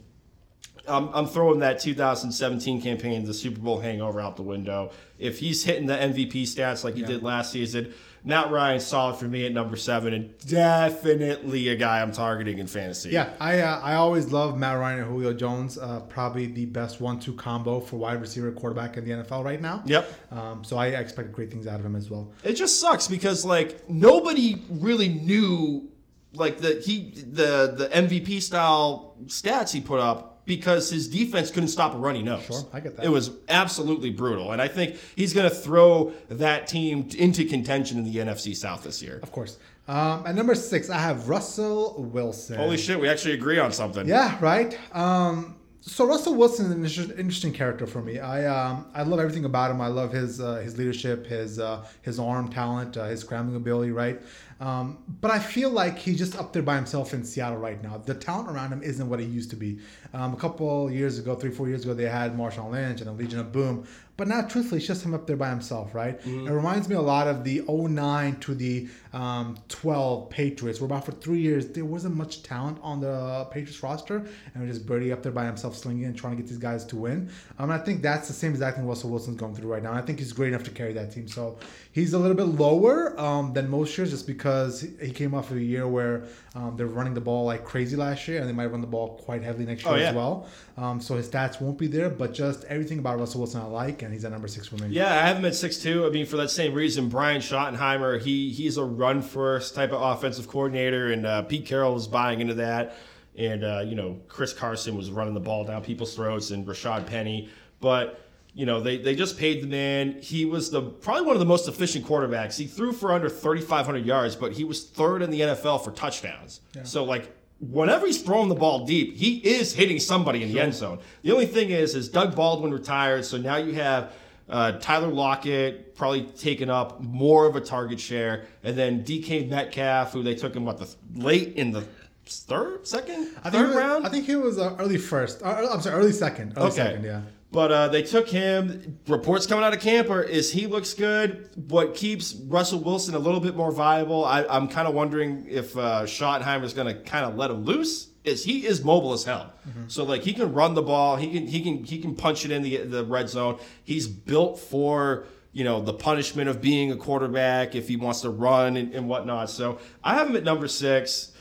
I'm, 0.88 1.10
I'm 1.14 1.28
throwing 1.28 1.60
that 1.60 1.80
2017 1.80 2.82
campaign, 2.82 3.26
the 3.26 3.34
Super 3.34 3.60
Bowl 3.60 3.80
hangover, 3.80 4.20
out 4.20 4.36
the 4.36 4.44
window. 4.44 4.92
If 5.18 5.40
he's 5.40 5.64
hitting 5.64 5.88
the 5.88 5.96
MVP 5.96 6.44
stats 6.44 6.84
like 6.84 6.96
he 6.96 7.04
did 7.04 7.24
last 7.24 7.52
season, 7.52 7.94
Matt 8.26 8.50
Ryan's 8.50 8.86
solid 8.86 9.18
for 9.18 9.26
me 9.26 9.46
at 9.46 9.52
number 9.52 9.76
seven, 9.76 10.14
and 10.14 10.38
definitely 10.48 11.70
a 11.70 11.76
guy 11.76 12.02
I'm 12.02 12.12
targeting 12.12 12.58
in 12.58 12.66
fantasy. 12.66 13.12
Yeah, 13.12 13.30
I 13.40 13.62
uh, 13.62 13.80
I 13.82 13.94
always 13.96 14.32
love 14.32 14.58
Matt 14.58 14.80
Ryan 14.80 15.00
and 15.00 15.08
Julio 15.08 15.32
Jones. 15.32 15.78
Uh, 15.78 16.00
probably 16.02 16.48
the 16.48 16.66
best 16.66 17.00
one-two 17.00 17.34
combo 17.36 17.80
for 17.80 17.98
wide 17.98 18.20
receiver 18.20 18.52
quarterback 18.52 18.98
in 18.98 19.06
the 19.06 19.12
NFL 19.12 19.46
right 19.46 19.62
now. 19.62 19.84
Yep. 19.86 20.12
Um, 20.32 20.64
so 20.64 20.76
I 20.78 20.88
expect 20.88 21.32
great 21.34 21.52
things 21.52 21.68
out 21.68 21.80
of 21.80 21.86
him 21.86 21.96
as 21.96 22.10
well. 22.10 22.32
It 22.44 22.54
just 22.54 22.80
sucks 22.80 23.08
because 23.08 23.46
like 23.46 23.88
nobody 23.88 24.64
really 24.70 25.10
knew 25.10 25.88
like 26.34 26.58
the 26.58 26.82
he 26.84 27.12
the 27.12 27.76
the 27.78 27.90
MVP 27.94 28.42
style 28.42 29.16
stats 29.26 29.72
he 29.72 29.82
put 29.82 30.00
up 30.00 30.35
because 30.46 30.90
his 30.90 31.08
defense 31.08 31.52
couldn't 31.52 31.70
stop 31.70 31.94
a 31.94 31.98
runny 31.98 32.22
nose. 32.24 32.46
Sure, 32.46 32.66
I 32.74 32.80
get 32.80 32.96
that. 32.98 33.06
It 33.06 33.10
was 33.10 33.32
absolutely 33.50 34.12
brutal, 34.12 34.52
and 34.52 34.62
I 34.62 34.68
think 34.68 34.98
he's 35.16 35.34
going 35.34 35.50
to 35.50 35.56
throw 35.56 36.14
that 36.30 36.68
team 36.68 37.10
into 37.18 37.46
contention 37.46 37.98
in 37.98 38.04
the 38.04 38.16
NFC 38.18 38.56
South 38.56 38.84
this 38.84 39.02
year. 39.02 39.20
Of 39.22 39.32
course. 39.32 39.58
Um, 39.88 40.24
at 40.26 40.34
number 40.34 40.56
six, 40.56 40.90
I 40.90 40.98
have 40.98 41.30
Russell 41.30 41.96
Wilson. 42.12 42.58
Holy 42.58 42.78
shit, 42.78 43.00
we 43.00 43.08
actually 43.08 43.34
agree 43.34 43.60
on 43.60 43.72
something. 43.72 44.08
Yeah, 44.08 44.38
right. 44.42 44.78
Um, 44.94 45.56
so 45.88 46.06
Russell 46.08 46.34
Wilson 46.34 46.66
is 46.84 46.98
an 46.98 47.06
inter- 47.06 47.20
interesting 47.20 47.54
character 47.54 47.86
for 47.86 48.02
me. 48.02 48.18
I 48.18 48.46
um, 48.48 48.88
I 48.96 49.04
love 49.04 49.20
everything 49.20 49.46
about 49.46 49.70
him. 49.70 49.82
I 49.82 49.88
love 49.88 50.12
his 50.12 50.42
uh, 50.42 50.56
his 50.56 50.78
leadership, 50.80 51.28
his 51.28 51.60
uh, 51.60 51.86
his 52.02 52.20
arm 52.20 52.50
talent, 52.50 52.98
uh, 52.98 53.06
his 53.06 53.22
scrambling 53.22 53.56
ability. 53.56 53.92
Right. 53.92 54.20
Um, 54.60 54.98
but 55.22 55.30
I 55.32 55.38
feel 55.38 55.70
like 55.70 55.98
he's 56.00 56.18
just 56.18 56.38
up 56.38 56.54
there 56.54 56.64
by 56.64 56.76
himself 56.78 57.14
in 57.14 57.24
Seattle 57.24 57.60
right 57.60 57.82
now. 57.84 57.98
The 57.98 58.16
talent 58.16 58.50
around 58.50 58.72
him 58.72 58.82
isn't 58.82 59.08
what 59.08 59.20
it 59.20 59.26
used 59.26 59.50
to 59.52 59.56
be. 59.56 59.80
Um, 60.14 60.34
a 60.34 60.38
couple 60.38 60.90
years 60.90 61.20
ago, 61.20 61.36
three 61.36 61.52
four 61.52 61.68
years 61.68 61.84
ago, 61.84 61.94
they 61.94 62.10
had 62.10 62.36
Marshawn 62.36 62.72
Lynch 62.72 63.02
and 63.02 63.08
the 63.08 63.14
Legion 63.14 63.40
of 63.40 63.52
Boom. 63.52 63.86
But 64.18 64.30
now, 64.30 64.42
truthfully, 64.44 64.78
it's 64.80 64.88
just 64.88 65.04
him 65.06 65.14
up 65.14 65.28
there 65.28 65.36
by 65.36 65.50
himself, 65.50 65.94
right? 65.94 66.20
It 66.26 66.50
reminds 66.50 66.88
me 66.88 66.96
a 66.96 67.02
lot 67.02 67.28
of 67.28 67.44
the 67.44 67.62
09 67.68 68.38
to 68.38 68.56
the 68.56 68.88
um, 69.12 69.58
12 69.68 70.30
Patriots, 70.30 70.80
where 70.80 70.86
about 70.86 71.06
for 71.06 71.12
three 71.12 71.40
years, 71.40 71.68
there 71.70 71.84
wasn't 71.84 72.16
much 72.16 72.42
talent 72.44 72.78
on 72.82 73.02
the 73.02 73.46
Patriots 73.52 73.84
roster, 73.84 74.18
and 74.18 74.64
we're 74.64 74.68
just 74.68 74.86
Birdie 74.86 75.12
up 75.12 75.22
there 75.22 75.32
by 75.34 75.46
himself 75.46 75.76
slinging 75.78 76.06
and 76.06 76.16
trying 76.18 76.38
to 76.38 76.42
get 76.42 76.48
these 76.48 76.58
guys 76.58 76.86
to 76.86 76.96
win. 76.96 77.30
Um, 77.60 77.70
and 77.70 77.74
I 77.74 77.78
think 77.84 78.02
that's 78.02 78.28
the 78.28 78.34
same 78.34 78.52
exact 78.52 78.78
thing 78.78 78.88
Russell 78.88 79.10
Wilson's 79.10 79.38
going 79.38 79.54
through 79.54 79.70
right 79.72 79.84
now. 79.84 79.92
I 79.94 80.02
think 80.02 80.20
he's 80.20 80.32
great 80.32 80.50
enough 80.54 80.64
to 80.64 80.72
carry 80.72 80.94
that 80.94 81.12
team. 81.12 81.28
So 81.28 81.58
he's 81.92 82.14
a 82.14 82.20
little 82.20 82.38
bit 82.38 82.44
lower 82.60 83.20
um, 83.20 83.52
than 83.54 83.70
most 83.70 83.98
years 83.98 84.12
just 84.12 84.28
because 84.28 84.86
he 85.02 85.12
came 85.12 85.34
off 85.34 85.52
of 85.52 85.58
a 85.58 85.62
year 85.62 85.88
where 85.88 86.24
um, 86.56 86.76
they're 86.78 86.88
running 86.88 87.14
the 87.14 87.22
ball 87.22 87.44
like 87.46 87.66
crazy 87.66 87.96
last 87.98 88.28
year, 88.30 88.40
and 88.40 88.48
they 88.48 88.54
might 88.54 88.68
run 88.68 88.80
the 88.82 88.88
ball 88.88 89.18
quite 89.26 89.44
heavily 89.44 89.66
next 89.66 89.84
year 89.84 89.94
Oh, 89.94 89.98
yeah. 89.98 90.10
as 90.10 90.16
well. 90.16 90.48
Um, 90.78 91.00
so 91.02 91.16
his 91.16 91.28
stats 91.30 91.60
won't 91.62 91.78
be 91.78 91.88
there, 91.88 92.10
but 92.10 92.34
just 92.34 92.64
everything 92.66 93.00
about 93.00 93.20
Russell 93.20 93.42
Wilson 93.42 93.62
I 93.62 93.66
like, 93.66 94.02
and 94.06 94.14
he's 94.14 94.24
at 94.24 94.32
number 94.32 94.48
six 94.48 94.68
for 94.68 94.76
me. 94.78 94.88
Yeah, 94.90 95.12
I 95.12 95.28
have 95.28 95.38
him 95.38 95.46
at 95.46 95.56
six 95.56 95.78
two. 95.78 96.06
I 96.06 96.10
mean, 96.10 96.26
for 96.26 96.38
that 96.38 96.50
same 96.50 96.74
reason, 96.74 97.10
Brian 97.10 97.42
Schottenheimer, 97.42 98.22
he 98.22 98.52
he's 98.52 98.78
a 98.78 98.84
run 98.84 99.22
first 99.22 99.76
type 99.76 99.92
of 99.92 100.02
offensive 100.02 100.48
coordinator, 100.48 101.12
and 101.12 101.26
uh, 101.26 101.42
Pete 101.44 101.66
Carroll 101.66 101.94
was 101.94 102.08
buying 102.08 102.40
into 102.40 102.54
that. 102.56 102.96
And 103.38 103.64
uh, 103.66 103.84
you 103.86 103.96
know, 103.96 104.20
Chris 104.28 104.54
Carson 104.54 104.96
was 104.96 105.12
running 105.12 105.34
the 105.34 105.40
ball 105.42 105.66
down 105.66 105.84
people's 105.84 106.16
throats, 106.16 106.52
and 106.52 106.66
Rashad 106.66 107.06
Penny. 107.08 107.50
But 107.82 108.22
you 108.54 108.66
know, 108.66 108.80
they 108.80 108.98
they 108.98 109.16
just 109.16 109.38
paid 109.38 109.62
the 109.62 109.68
man. 109.68 110.22
He 110.22 110.46
was 110.46 110.72
the 110.72 110.82
probably 110.82 111.24
one 111.24 111.36
of 111.36 111.40
the 111.40 111.46
most 111.46 111.68
efficient 111.68 112.06
quarterbacks. 112.06 112.58
He 112.58 112.68
threw 112.68 112.94
for 112.94 113.12
under 113.12 113.28
thirty 113.28 113.62
five 113.62 113.86
hundred 113.86 114.06
yards, 114.06 114.36
but 114.36 114.54
he 114.54 114.64
was 114.64 114.86
third 114.86 115.22
in 115.22 115.30
the 115.32 115.42
NFL 115.42 115.84
for 115.84 115.92
touchdowns. 115.92 116.62
So 116.84 117.04
like. 117.04 117.32
Whenever 117.60 118.06
he's 118.06 118.22
throwing 118.22 118.50
the 118.50 118.56
ball 118.56 118.86
deep, 118.86 119.16
he 119.16 119.38
is 119.38 119.74
hitting 119.74 120.00
somebody 120.00 120.44
in 120.44 120.52
the 120.52 120.60
end 120.60 120.74
zone. 120.74 121.00
The 121.24 121.32
only 121.32 121.46
thing 121.46 121.70
is, 121.70 121.96
is 121.96 122.10
Doug 122.10 122.36
Baldwin 122.36 122.72
retired, 122.74 123.24
so 123.26 123.38
now 123.38 123.56
you 123.56 123.74
have 123.74 124.14
uh, 124.50 124.74
Tyler 124.74 125.08
Lockett 125.08 125.96
probably 125.96 126.24
taking 126.24 126.70
up 126.70 127.02
more 127.02 127.48
of 127.48 127.56
a 127.56 127.62
target 127.62 128.00
share, 128.00 128.46
and 128.64 128.78
then 128.78 129.04
DK 129.04 129.50
Metcalf, 129.50 130.12
who 130.12 130.22
they 130.22 130.36
took 130.36 130.54
him 130.56 130.66
what 130.66 130.78
the 130.78 130.94
late 131.16 131.56
in 131.56 131.72
the 131.72 131.86
third, 132.26 132.86
second, 132.86 133.30
I 133.44 133.50
think 133.50 133.54
third 133.54 133.68
was, 133.70 133.76
round. 133.78 134.06
I 134.06 134.10
think 134.10 134.26
he 134.26 134.36
was 134.36 134.60
uh, 134.60 134.76
early 134.78 134.98
first. 134.98 135.42
Uh, 135.42 135.68
I'm 135.72 135.82
sorry, 135.82 135.96
early 135.96 136.12
second. 136.12 136.54
Early 136.58 136.68
Okay. 136.68 136.76
second, 136.76 137.04
yeah. 137.06 137.22
But 137.56 137.72
uh, 137.72 137.88
they 137.88 138.02
took 138.02 138.28
him. 138.28 139.00
Reports 139.08 139.48
coming 139.48 139.64
out 139.64 139.74
of 139.74 139.80
camper 139.80 140.22
is 140.22 140.52
he 140.52 140.68
looks 140.68 140.94
good. 140.94 141.50
What 141.70 141.96
keeps 141.96 142.36
Russell 142.36 142.80
Wilson 142.82 143.16
a 143.16 143.20
little 143.20 143.40
bit 143.40 143.56
more 143.56 143.72
viable? 143.72 144.26
I, 144.26 144.44
I'm 144.44 144.68
kind 144.68 144.90
of 144.90 144.94
wondering 144.94 145.48
if 145.50 145.78
uh, 145.78 146.04
is 146.04 146.20
going 146.20 146.88
to 146.88 147.02
kind 147.06 147.24
of 147.24 147.38
let 147.38 147.52
him 147.52 147.64
loose. 147.64 148.10
Is 148.26 148.44
he 148.44 148.66
is 148.66 148.84
mobile 148.84 149.14
as 149.14 149.24
hell? 149.24 149.54
So 149.88 150.04
like 150.04 150.24
he 150.24 150.34
can 150.34 150.54
run 150.54 150.74
the 150.74 150.82
ball. 150.82 151.16
He 151.16 151.32
can 151.32 151.48
he 151.48 151.62
can 151.62 151.86
he 151.86 152.00
can 152.00 152.14
punch 152.14 152.44
it 152.44 152.52
in 152.52 152.62
the 152.62 152.78
the 152.78 153.06
red 153.06 153.30
zone. 153.30 153.58
He's 153.86 154.06
built 154.06 154.60
for 154.60 155.26
you 155.54 155.64
know 155.64 155.80
the 155.80 155.94
punishment 155.94 156.50
of 156.50 156.60
being 156.60 156.92
a 156.92 156.98
quarterback 156.98 157.74
if 157.74 157.88
he 157.88 157.96
wants 157.96 158.20
to 158.22 158.32
run 158.32 158.76
and, 158.76 158.94
and 158.94 159.08
whatnot. 159.08 159.50
So 159.50 159.80
I 160.04 160.16
have 160.16 160.30
him 160.30 160.36
at 160.36 160.44
number 160.44 160.68
six. 160.68 161.32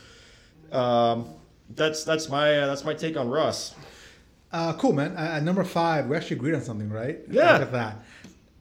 Um, 0.71 1.27
that's 1.71 2.05
that's 2.05 2.29
my 2.29 2.57
uh, 2.59 2.67
that's 2.67 2.85
my 2.85 2.93
take 2.93 3.17
on 3.17 3.27
Russ. 3.27 3.75
Uh, 4.55 4.71
cool, 4.77 4.93
man. 4.93 5.11
Uh, 5.17 5.19
at 5.19 5.43
number 5.43 5.65
five, 5.65 6.07
we 6.07 6.15
actually 6.15 6.37
agreed 6.37 6.55
on 6.55 6.61
something, 6.61 6.89
right? 6.89 7.19
Yeah. 7.29 7.53
Look 7.53 7.63
at 7.63 7.71
that. 7.73 8.05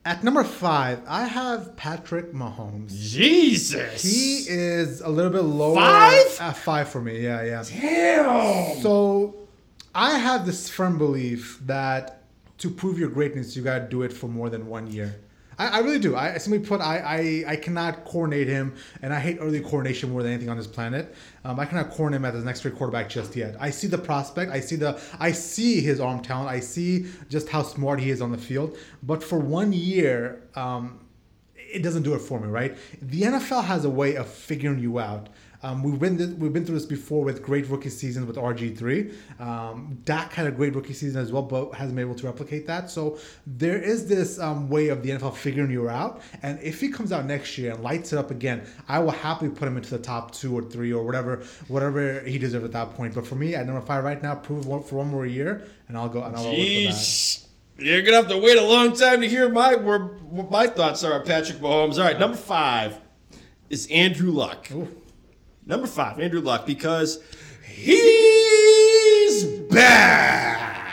At 0.04 0.24
number 0.24 0.42
five, 0.42 1.00
I 1.06 1.24
have 1.28 1.76
Patrick 1.76 2.32
Mahomes. 2.32 2.90
Jesus. 2.98 4.02
He 4.02 4.44
is 4.52 5.02
a 5.02 5.08
little 5.08 5.30
bit 5.30 5.42
lower. 5.42 5.76
Five? 5.76 6.38
At 6.40 6.56
five 6.56 6.88
for 6.88 7.00
me, 7.00 7.20
yeah, 7.20 7.44
yeah. 7.44 7.62
Damn. 7.62 8.80
So 8.82 9.36
I 9.94 10.18
have 10.18 10.44
this 10.44 10.68
firm 10.68 10.98
belief 10.98 11.60
that 11.66 12.24
to 12.58 12.70
prove 12.70 12.98
your 12.98 13.08
greatness, 13.08 13.54
you 13.54 13.62
got 13.62 13.78
to 13.78 13.88
do 13.88 14.02
it 14.02 14.12
for 14.12 14.26
more 14.26 14.50
than 14.50 14.66
one 14.66 14.90
year. 14.90 15.14
I, 15.58 15.66
I 15.68 15.78
really 15.78 15.98
do. 15.98 16.16
I 16.16 16.38
simply 16.38 16.66
put, 16.66 16.80
I, 16.80 17.44
I 17.46 17.52
I 17.52 17.56
cannot 17.56 18.04
coordinate 18.04 18.48
him, 18.48 18.74
and 19.02 19.12
I 19.12 19.20
hate 19.20 19.38
early 19.40 19.60
coordination 19.60 20.10
more 20.10 20.22
than 20.22 20.32
anything 20.32 20.48
on 20.48 20.56
this 20.56 20.66
planet. 20.66 21.14
Um, 21.44 21.60
I 21.60 21.66
cannot 21.66 21.90
coordinate 21.90 22.20
him 22.20 22.24
as 22.24 22.34
the 22.34 22.44
next 22.44 22.62
great 22.62 22.76
quarterback 22.76 23.08
just 23.08 23.36
yet. 23.36 23.56
I 23.60 23.70
see 23.70 23.86
the 23.86 23.98
prospect. 23.98 24.50
I 24.50 24.60
see 24.60 24.76
the 24.76 25.00
I 25.18 25.32
see 25.32 25.80
his 25.80 26.00
arm 26.00 26.20
talent. 26.22 26.48
I 26.48 26.60
see 26.60 27.06
just 27.28 27.48
how 27.48 27.62
smart 27.62 28.00
he 28.00 28.10
is 28.10 28.20
on 28.20 28.32
the 28.32 28.38
field. 28.38 28.76
But 29.02 29.22
for 29.22 29.38
one 29.38 29.72
year, 29.72 30.42
um, 30.54 31.00
it 31.56 31.82
doesn't 31.82 32.02
do 32.02 32.14
it 32.14 32.20
for 32.20 32.38
me, 32.40 32.48
right? 32.48 32.76
The 33.02 33.22
NFL 33.22 33.64
has 33.64 33.84
a 33.84 33.90
way 33.90 34.16
of 34.16 34.28
figuring 34.28 34.78
you 34.78 34.98
out. 34.98 35.28
Um, 35.64 35.82
we've 35.82 35.98
been 35.98 36.18
this, 36.18 36.28
we've 36.28 36.52
been 36.52 36.66
through 36.66 36.74
this 36.74 36.84
before 36.84 37.24
with 37.24 37.42
great 37.42 37.66
rookie 37.70 37.88
seasons 37.88 38.26
with 38.26 38.36
RG 38.36 38.76
three. 38.76 39.12
Um, 39.40 39.98
Dak 40.04 40.34
had 40.34 40.46
a 40.46 40.50
great 40.50 40.74
rookie 40.74 40.92
season 40.92 41.22
as 41.22 41.32
well, 41.32 41.40
but 41.40 41.72
hasn't 41.72 41.96
been 41.96 42.04
able 42.04 42.16
to 42.16 42.26
replicate 42.26 42.66
that. 42.66 42.90
So 42.90 43.16
there 43.46 43.78
is 43.78 44.06
this 44.06 44.38
um, 44.38 44.68
way 44.68 44.88
of 44.88 45.02
the 45.02 45.08
NFL 45.08 45.34
figuring 45.34 45.70
you 45.70 45.88
out. 45.88 46.20
And 46.42 46.60
if 46.60 46.80
he 46.80 46.90
comes 46.90 47.12
out 47.12 47.24
next 47.24 47.56
year 47.56 47.72
and 47.72 47.82
lights 47.82 48.12
it 48.12 48.18
up 48.18 48.30
again, 48.30 48.66
I 48.88 48.98
will 48.98 49.10
happily 49.10 49.48
put 49.48 49.66
him 49.66 49.78
into 49.78 49.88
the 49.88 49.98
top 49.98 50.32
two 50.32 50.54
or 50.54 50.60
three 50.60 50.92
or 50.92 51.02
whatever 51.02 51.42
whatever 51.68 52.20
he 52.20 52.36
deserves 52.36 52.66
at 52.66 52.72
that 52.72 52.92
point. 52.92 53.14
But 53.14 53.26
for 53.26 53.36
me, 53.36 53.54
at 53.54 53.64
number 53.64 53.80
five 53.80 54.04
right 54.04 54.22
now, 54.22 54.34
prove 54.34 54.66
one, 54.66 54.82
for 54.82 54.96
one 54.96 55.08
more 55.08 55.24
year, 55.24 55.66
and 55.88 55.96
I'll 55.96 56.10
go 56.10 56.22
and 56.24 56.36
I'll 56.36 56.44
roll 56.44 56.52
with 56.52 56.60
that. 56.60 56.92
Jeez. 56.92 57.46
You're 57.78 58.02
gonna 58.02 58.18
have 58.18 58.28
to 58.28 58.36
wait 58.36 58.58
a 58.58 58.62
long 58.62 58.94
time 58.94 59.22
to 59.22 59.28
hear 59.28 59.48
my 59.48 59.76
where, 59.76 59.98
what 59.98 60.50
my 60.50 60.66
thoughts 60.66 61.02
are 61.04 61.14
on 61.14 61.24
Patrick 61.24 61.58
Mahomes. 61.58 61.96
All 61.96 62.04
right, 62.04 62.20
number 62.20 62.36
five 62.36 63.00
is 63.70 63.86
Andrew 63.86 64.30
Luck. 64.30 64.70
Ooh. 64.70 64.94
Number 65.66 65.86
five, 65.86 66.20
Andrew 66.20 66.40
Luck, 66.40 66.66
because 66.66 67.22
he's 67.66 69.44
back. 69.70 70.84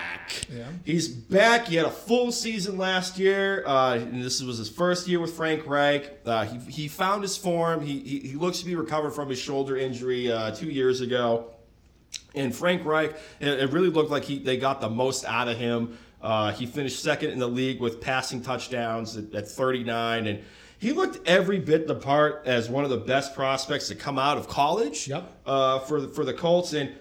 Yeah. 0.49 0.67
He's 0.85 1.09
back. 1.09 1.67
He 1.67 1.75
had 1.75 1.85
a 1.85 1.91
full 1.91 2.31
season 2.31 2.77
last 2.77 3.19
year, 3.19 3.65
uh, 3.67 3.95
and 3.95 4.23
this 4.23 4.41
was 4.41 4.57
his 4.57 4.69
first 4.69 5.07
year 5.07 5.19
with 5.19 5.33
Frank 5.33 5.67
Reich. 5.67 6.21
Uh, 6.25 6.45
he, 6.45 6.57
he 6.71 6.87
found 6.87 7.21
his 7.21 7.35
form. 7.35 7.81
He, 7.81 7.99
he, 7.99 8.19
he 8.19 8.35
looks 8.35 8.59
to 8.59 8.65
be 8.65 8.75
recovered 8.75 9.11
from 9.11 9.29
his 9.29 9.39
shoulder 9.39 9.75
injury 9.75 10.31
uh, 10.31 10.51
two 10.51 10.69
years 10.69 11.01
ago. 11.01 11.51
And 12.33 12.55
Frank 12.55 12.85
Reich, 12.85 13.13
it, 13.41 13.47
it 13.49 13.71
really 13.71 13.89
looked 13.89 14.09
like 14.09 14.23
he 14.23 14.39
they 14.39 14.55
got 14.57 14.79
the 14.79 14.89
most 14.89 15.25
out 15.25 15.49
of 15.49 15.57
him. 15.57 15.97
Uh, 16.21 16.53
he 16.53 16.65
finished 16.65 17.01
second 17.01 17.31
in 17.31 17.39
the 17.39 17.47
league 17.47 17.81
with 17.81 17.99
passing 17.99 18.41
touchdowns 18.41 19.17
at, 19.17 19.33
at 19.33 19.47
39, 19.49 20.27
and 20.27 20.43
he 20.81 20.93
looked 20.93 21.27
every 21.27 21.59
bit 21.59 21.85
the 21.85 21.93
part 21.93 22.41
as 22.45 22.67
one 22.67 22.83
of 22.83 22.89
the 22.89 22.97
best 22.97 23.35
prospects 23.35 23.87
to 23.89 23.95
come 23.95 24.17
out 24.17 24.39
of 24.39 24.47
college 24.47 25.07
Yep. 25.07 25.31
uh, 25.45 25.79
for 25.79 26.01
the, 26.01 26.07
for 26.07 26.25
the 26.25 26.33
Colts. 26.33 26.73
And 26.73 26.91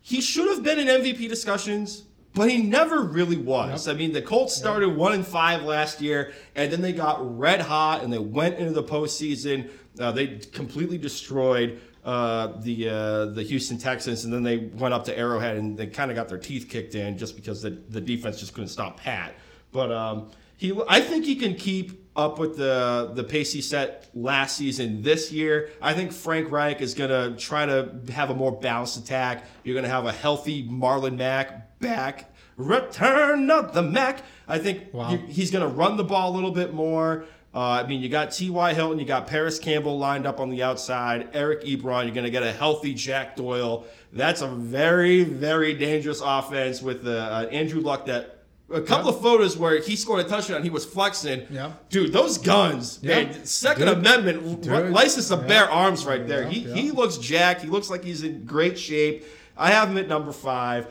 he 0.00 0.22
should 0.22 0.48
have 0.48 0.62
been 0.64 0.78
in 0.78 0.86
MVP 0.86 1.28
discussions, 1.28 2.04
but 2.32 2.48
he 2.50 2.62
never 2.62 3.02
really 3.02 3.36
was. 3.36 3.88
I 3.88 3.92
mean, 3.92 4.12
the 4.14 4.22
Colts 4.22 4.56
started 4.56 4.96
one 4.96 5.12
and 5.12 5.26
five 5.26 5.64
last 5.64 6.00
year, 6.00 6.32
and 6.54 6.72
then 6.72 6.80
they 6.80 6.94
got 6.94 7.38
red 7.38 7.60
hot 7.60 8.02
and 8.02 8.10
they 8.10 8.18
went 8.18 8.56
into 8.58 8.72
the 8.72 8.82
postseason. 8.82 9.70
Uh, 10.00 10.12
they 10.12 10.38
completely 10.54 10.96
destroyed 10.96 11.78
uh, 12.06 12.54
the 12.62 12.88
uh, 12.88 13.26
the 13.26 13.42
Houston 13.42 13.76
Texans, 13.76 14.24
and 14.24 14.32
then 14.32 14.44
they 14.44 14.56
went 14.58 14.94
up 14.94 15.04
to 15.04 15.18
Arrowhead 15.18 15.58
and 15.58 15.76
they 15.76 15.88
kind 15.88 16.10
of 16.10 16.14
got 16.16 16.30
their 16.30 16.38
teeth 16.38 16.70
kicked 16.70 16.94
in 16.94 17.18
just 17.18 17.36
because 17.36 17.60
the, 17.60 17.70
the 17.90 18.00
defense 18.00 18.40
just 18.40 18.54
couldn't 18.54 18.68
stop 18.68 18.98
Pat. 18.98 19.34
But 19.72 19.92
um, 19.92 20.30
he, 20.56 20.72
I 20.88 21.00
think 21.02 21.26
he 21.26 21.36
can 21.36 21.54
keep 21.54 22.05
up 22.16 22.38
with 22.38 22.56
the 22.56 23.10
the 23.14 23.24
pace 23.24 23.52
he 23.52 23.60
set 23.60 24.08
last 24.14 24.56
season 24.56 25.02
this 25.02 25.30
year. 25.32 25.70
I 25.80 25.94
think 25.94 26.12
Frank 26.12 26.50
Reich 26.50 26.80
is 26.80 26.94
going 26.94 27.10
to 27.10 27.38
try 27.38 27.66
to 27.66 27.90
have 28.12 28.30
a 28.30 28.34
more 28.34 28.52
balanced 28.52 28.96
attack. 28.96 29.44
You're 29.64 29.74
going 29.74 29.84
to 29.84 29.90
have 29.90 30.06
a 30.06 30.12
healthy 30.12 30.66
Marlon 30.68 31.16
Mack 31.16 31.78
back. 31.80 32.32
Return 32.56 33.50
of 33.50 33.74
the 33.74 33.82
Mac. 33.82 34.22
I 34.48 34.58
think 34.58 34.92
Wow. 34.92 35.10
you- 35.12 35.18
he's 35.28 35.50
going 35.50 35.62
to 35.68 35.74
run 35.74 35.96
the 35.96 36.04
ball 36.04 36.32
a 36.32 36.34
little 36.34 36.50
bit 36.52 36.72
more. 36.74 37.24
Uh, 37.54 37.60
I 37.82 37.86
mean, 37.86 38.02
you 38.02 38.08
got 38.10 38.32
T.Y. 38.32 38.74
Hilton, 38.74 38.98
you 38.98 39.06
got 39.06 39.26
Parris 39.26 39.58
Campbell 39.58 39.98
lined 39.98 40.26
up 40.26 40.40
on 40.40 40.50
the 40.50 40.62
outside, 40.62 41.28
Eric 41.32 41.62
Ebron. 41.64 42.04
You're 42.04 42.14
going 42.14 42.24
to 42.24 42.30
get 42.30 42.42
a 42.42 42.52
healthy 42.52 42.92
Jack 42.92 43.34
Doyle. 43.36 43.86
That's 44.12 44.42
a 44.42 44.46
very, 44.48 45.24
very 45.24 45.72
dangerous 45.72 46.20
offense 46.22 46.82
with 46.82 47.06
uh, 47.06 47.10
uh, 47.10 47.48
Andrew 47.50 47.80
Luck. 47.80 48.06
That 48.06 48.35
a 48.70 48.80
couple 48.80 49.08
of 49.08 49.20
photos 49.20 49.56
where 49.56 49.80
he 49.80 49.94
scored 49.96 50.24
a 50.24 50.28
touchdown, 50.28 50.62
he 50.62 50.70
was 50.70 50.84
flexing. 50.84 51.46
Yeah. 51.50 51.72
Dude, 51.88 52.12
those 52.12 52.36
guns, 52.38 52.98
Yeah. 53.02 53.22
man. 53.24 53.44
Second 53.44 53.86
Dude. 53.86 53.98
Amendment, 53.98 54.62
Dude. 54.62 54.90
license 54.90 55.28
to 55.28 55.36
Yeah. 55.36 55.42
bear 55.42 55.70
arms 55.70 56.04
right 56.04 56.26
there. 56.26 56.42
Yeah, 56.42 56.48
he, 56.48 56.60
yeah. 56.60 56.74
he 56.74 56.90
looks 56.90 57.16
jacked. 57.18 57.62
He 57.62 57.68
looks 57.68 57.90
like 57.90 58.02
he's 58.04 58.22
in 58.22 58.44
great 58.44 58.78
shape. 58.78 59.24
I 59.56 59.70
have 59.70 59.88
him 59.90 59.98
at 59.98 60.08
number 60.08 60.32
five. 60.32 60.86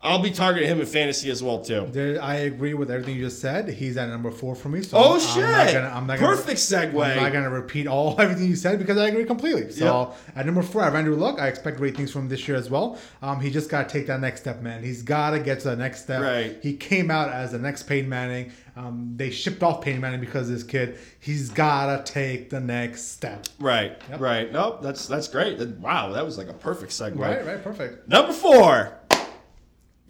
I'll 0.00 0.20
be 0.22 0.30
targeting 0.30 0.68
him 0.68 0.80
in 0.80 0.86
fantasy 0.86 1.28
as 1.28 1.42
well 1.42 1.58
too. 1.64 1.88
There, 1.90 2.22
I 2.22 2.34
agree 2.36 2.72
with 2.72 2.88
everything 2.88 3.16
you 3.16 3.24
just 3.24 3.40
said. 3.40 3.68
He's 3.68 3.96
at 3.96 4.08
number 4.08 4.30
four 4.30 4.54
for 4.54 4.68
me. 4.68 4.80
So 4.82 4.96
Oh 4.96 5.14
I'm 5.14 5.20
shit! 5.20 5.42
not 5.42 5.66
gonna- 5.72 5.92
I'm 5.94 6.06
not 6.06 6.20
gonna- 6.20 6.36
Perfect 6.36 6.58
segue. 6.60 7.04
I'm 7.04 7.16
not 7.16 7.32
gonna 7.32 7.50
repeat 7.50 7.88
all 7.88 8.14
everything 8.20 8.46
you 8.48 8.54
said 8.54 8.78
because 8.78 8.96
I 8.96 9.08
agree 9.08 9.24
completely. 9.24 9.72
So 9.72 10.14
at 10.36 10.46
number 10.46 10.62
four, 10.62 10.82
I 10.82 10.84
have 10.84 10.94
Andrew 10.94 11.16
Luck. 11.16 11.40
I 11.40 11.48
expect 11.48 11.78
great 11.78 11.96
things 11.96 12.12
from 12.12 12.22
him 12.22 12.28
this 12.28 12.46
year 12.46 12.56
as 12.56 12.70
well. 12.70 12.96
Um, 13.22 13.40
he 13.40 13.50
just 13.50 13.70
got 13.70 13.88
to 13.88 13.92
take 13.92 14.06
that 14.06 14.20
next 14.20 14.42
step, 14.42 14.62
man. 14.62 14.84
He's 14.84 15.02
got 15.02 15.30
to 15.32 15.40
get 15.40 15.58
to 15.60 15.70
the 15.70 15.76
next 15.76 16.02
step. 16.04 16.22
Right. 16.22 16.56
He 16.62 16.74
came 16.76 17.10
out 17.10 17.30
as 17.32 17.50
the 17.50 17.58
next 17.58 17.82
Peyton 17.84 18.08
Manning. 18.08 18.52
Um, 18.76 19.14
they 19.16 19.30
shipped 19.30 19.64
off 19.64 19.80
Peyton 19.80 20.00
Manning 20.00 20.20
because 20.20 20.48
of 20.48 20.54
this 20.54 20.62
kid. 20.62 20.96
He's 21.18 21.50
got 21.50 22.06
to 22.06 22.12
take 22.12 22.50
the 22.50 22.60
next 22.60 23.10
step. 23.10 23.46
Right, 23.58 24.00
Yep. 24.10 24.20
right. 24.20 24.52
Nope, 24.52 24.80
that's 24.80 25.08
that's 25.08 25.26
great. 25.26 25.58
Wow, 25.78 26.12
that 26.12 26.24
was 26.24 26.38
like 26.38 26.48
a 26.48 26.52
perfect 26.52 26.92
segue. 26.92 27.18
Right, 27.18 27.44
right, 27.44 27.60
perfect. 27.64 28.06
Number 28.08 28.32
four, 28.32 28.92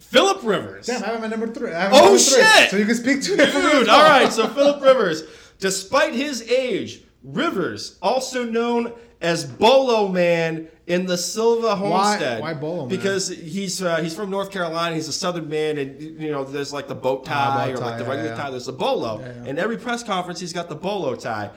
Philip 0.09 0.39
Rivers. 0.43 0.87
Damn, 0.87 1.03
I 1.03 1.07
have 1.07 1.15
him 1.17 1.23
at 1.25 1.29
number 1.29 1.47
three. 1.47 1.71
I 1.71 1.81
have 1.81 1.91
him 1.91 1.97
Oh, 1.97 2.03
number 2.05 2.17
three. 2.19 2.41
shit! 2.41 2.69
So 2.71 2.77
you 2.77 2.85
can 2.85 2.95
speak 2.95 3.21
to 3.23 3.33
it 3.33 3.53
me 3.53 3.61
Dude, 3.71 3.89
all 3.89 4.03
right. 4.03 4.31
So 4.31 4.47
Philip 4.47 4.81
Rivers, 4.81 5.23
despite 5.59 6.13
his 6.13 6.41
age, 6.49 7.01
Rivers, 7.23 7.97
also 8.01 8.43
known 8.43 8.93
as 9.21 9.45
Bolo 9.45 10.07
Man 10.07 10.67
in 10.87 11.05
the 11.05 11.17
Silva 11.17 11.75
Homestead. 11.75 12.41
why 12.41 12.53
Bolo 12.53 12.79
Man? 12.81 12.87
Because 12.89 13.27
he's 13.27 13.81
uh, 13.83 13.97
he's 13.97 14.15
from 14.15 14.29
North 14.31 14.49
Carolina. 14.51 14.95
He's 14.95 15.07
a 15.09 15.13
Southern 15.13 15.47
man, 15.49 15.77
and 15.77 16.01
you 16.01 16.31
know 16.31 16.43
there's 16.43 16.73
like 16.73 16.87
the 16.87 16.95
boat 16.95 17.25
tie 17.25 17.35
Ah, 17.35 17.69
or 17.71 17.77
like 17.77 17.97
the 17.99 18.05
regular 18.05 18.31
yeah. 18.31 18.35
tie. 18.35 18.49
There's 18.49 18.65
the 18.65 18.71
bolo. 18.71 19.19
Yeah, 19.19 19.33
yeah. 19.43 19.49
In 19.51 19.59
every 19.59 19.77
press 19.77 20.01
conference, 20.01 20.39
he's 20.39 20.53
got 20.53 20.69
the 20.69 20.75
bolo 20.75 21.15
tie. 21.15 21.51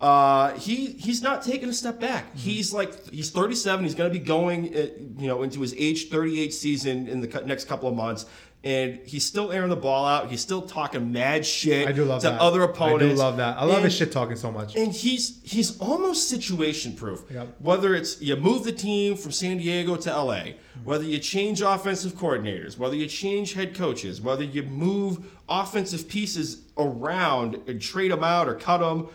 Uh, 0.00 0.54
he 0.54 0.86
he's 0.92 1.20
not 1.20 1.42
taking 1.42 1.68
a 1.68 1.72
step 1.74 2.00
back. 2.00 2.26
Mm-hmm. 2.28 2.38
He's 2.38 2.72
like 2.72 3.10
he's 3.10 3.30
37. 3.30 3.84
He's 3.84 3.94
going 3.94 4.10
to 4.10 4.18
be 4.18 4.24
going, 4.24 4.74
uh, 4.74 4.86
you 5.18 5.26
know, 5.28 5.42
into 5.42 5.60
his 5.60 5.74
age 5.76 6.08
38 6.08 6.54
season 6.54 7.06
in 7.06 7.20
the 7.20 7.26
next 7.44 7.66
couple 7.66 7.86
of 7.86 7.94
months, 7.94 8.24
and 8.64 8.98
he's 9.04 9.26
still 9.26 9.52
airing 9.52 9.68
the 9.68 9.76
ball 9.76 10.06
out. 10.06 10.30
He's 10.30 10.40
still 10.40 10.62
talking 10.62 11.12
mad 11.12 11.44
shit 11.44 11.86
I 11.86 11.92
do 11.92 12.06
love 12.06 12.22
to 12.22 12.30
that. 12.30 12.40
other 12.40 12.62
opponents. 12.62 13.04
I 13.04 13.08
do 13.08 13.14
love 13.14 13.36
that. 13.36 13.58
I 13.58 13.64
love 13.66 13.76
And- 13.76 13.84
his 13.84 13.94
shit 13.94 14.10
talking 14.10 14.36
so 14.36 14.50
much. 14.50 14.74
and 14.74 14.90
he's 14.90 15.38
he's 15.44 15.78
almost 15.80 16.30
situation 16.30 16.94
proof. 16.94 17.24
Yep. 17.30 17.56
Whether 17.58 17.94
it's 17.94 18.22
you 18.22 18.36
move 18.36 18.64
the 18.64 18.72
team 18.72 19.16
from 19.16 19.32
San 19.32 19.58
Diego 19.58 19.96
to 19.96 20.10
LA, 20.10 20.52
whether 20.82 21.04
you 21.04 21.18
change 21.18 21.60
offensive 21.60 22.12
coordinators, 22.14 22.78
whether 22.78 22.96
you 22.96 23.06
change 23.06 23.52
head 23.52 23.74
coaches, 23.74 24.22
whether 24.22 24.44
you 24.44 24.62
move 24.62 25.30
offensive 25.46 26.08
pieces 26.08 26.62
around 26.78 27.58
and 27.66 27.82
trade 27.82 28.10
them 28.12 28.24
out 28.24 28.48
or 28.48 28.54
cut 28.54 28.78
them, 28.78 29.08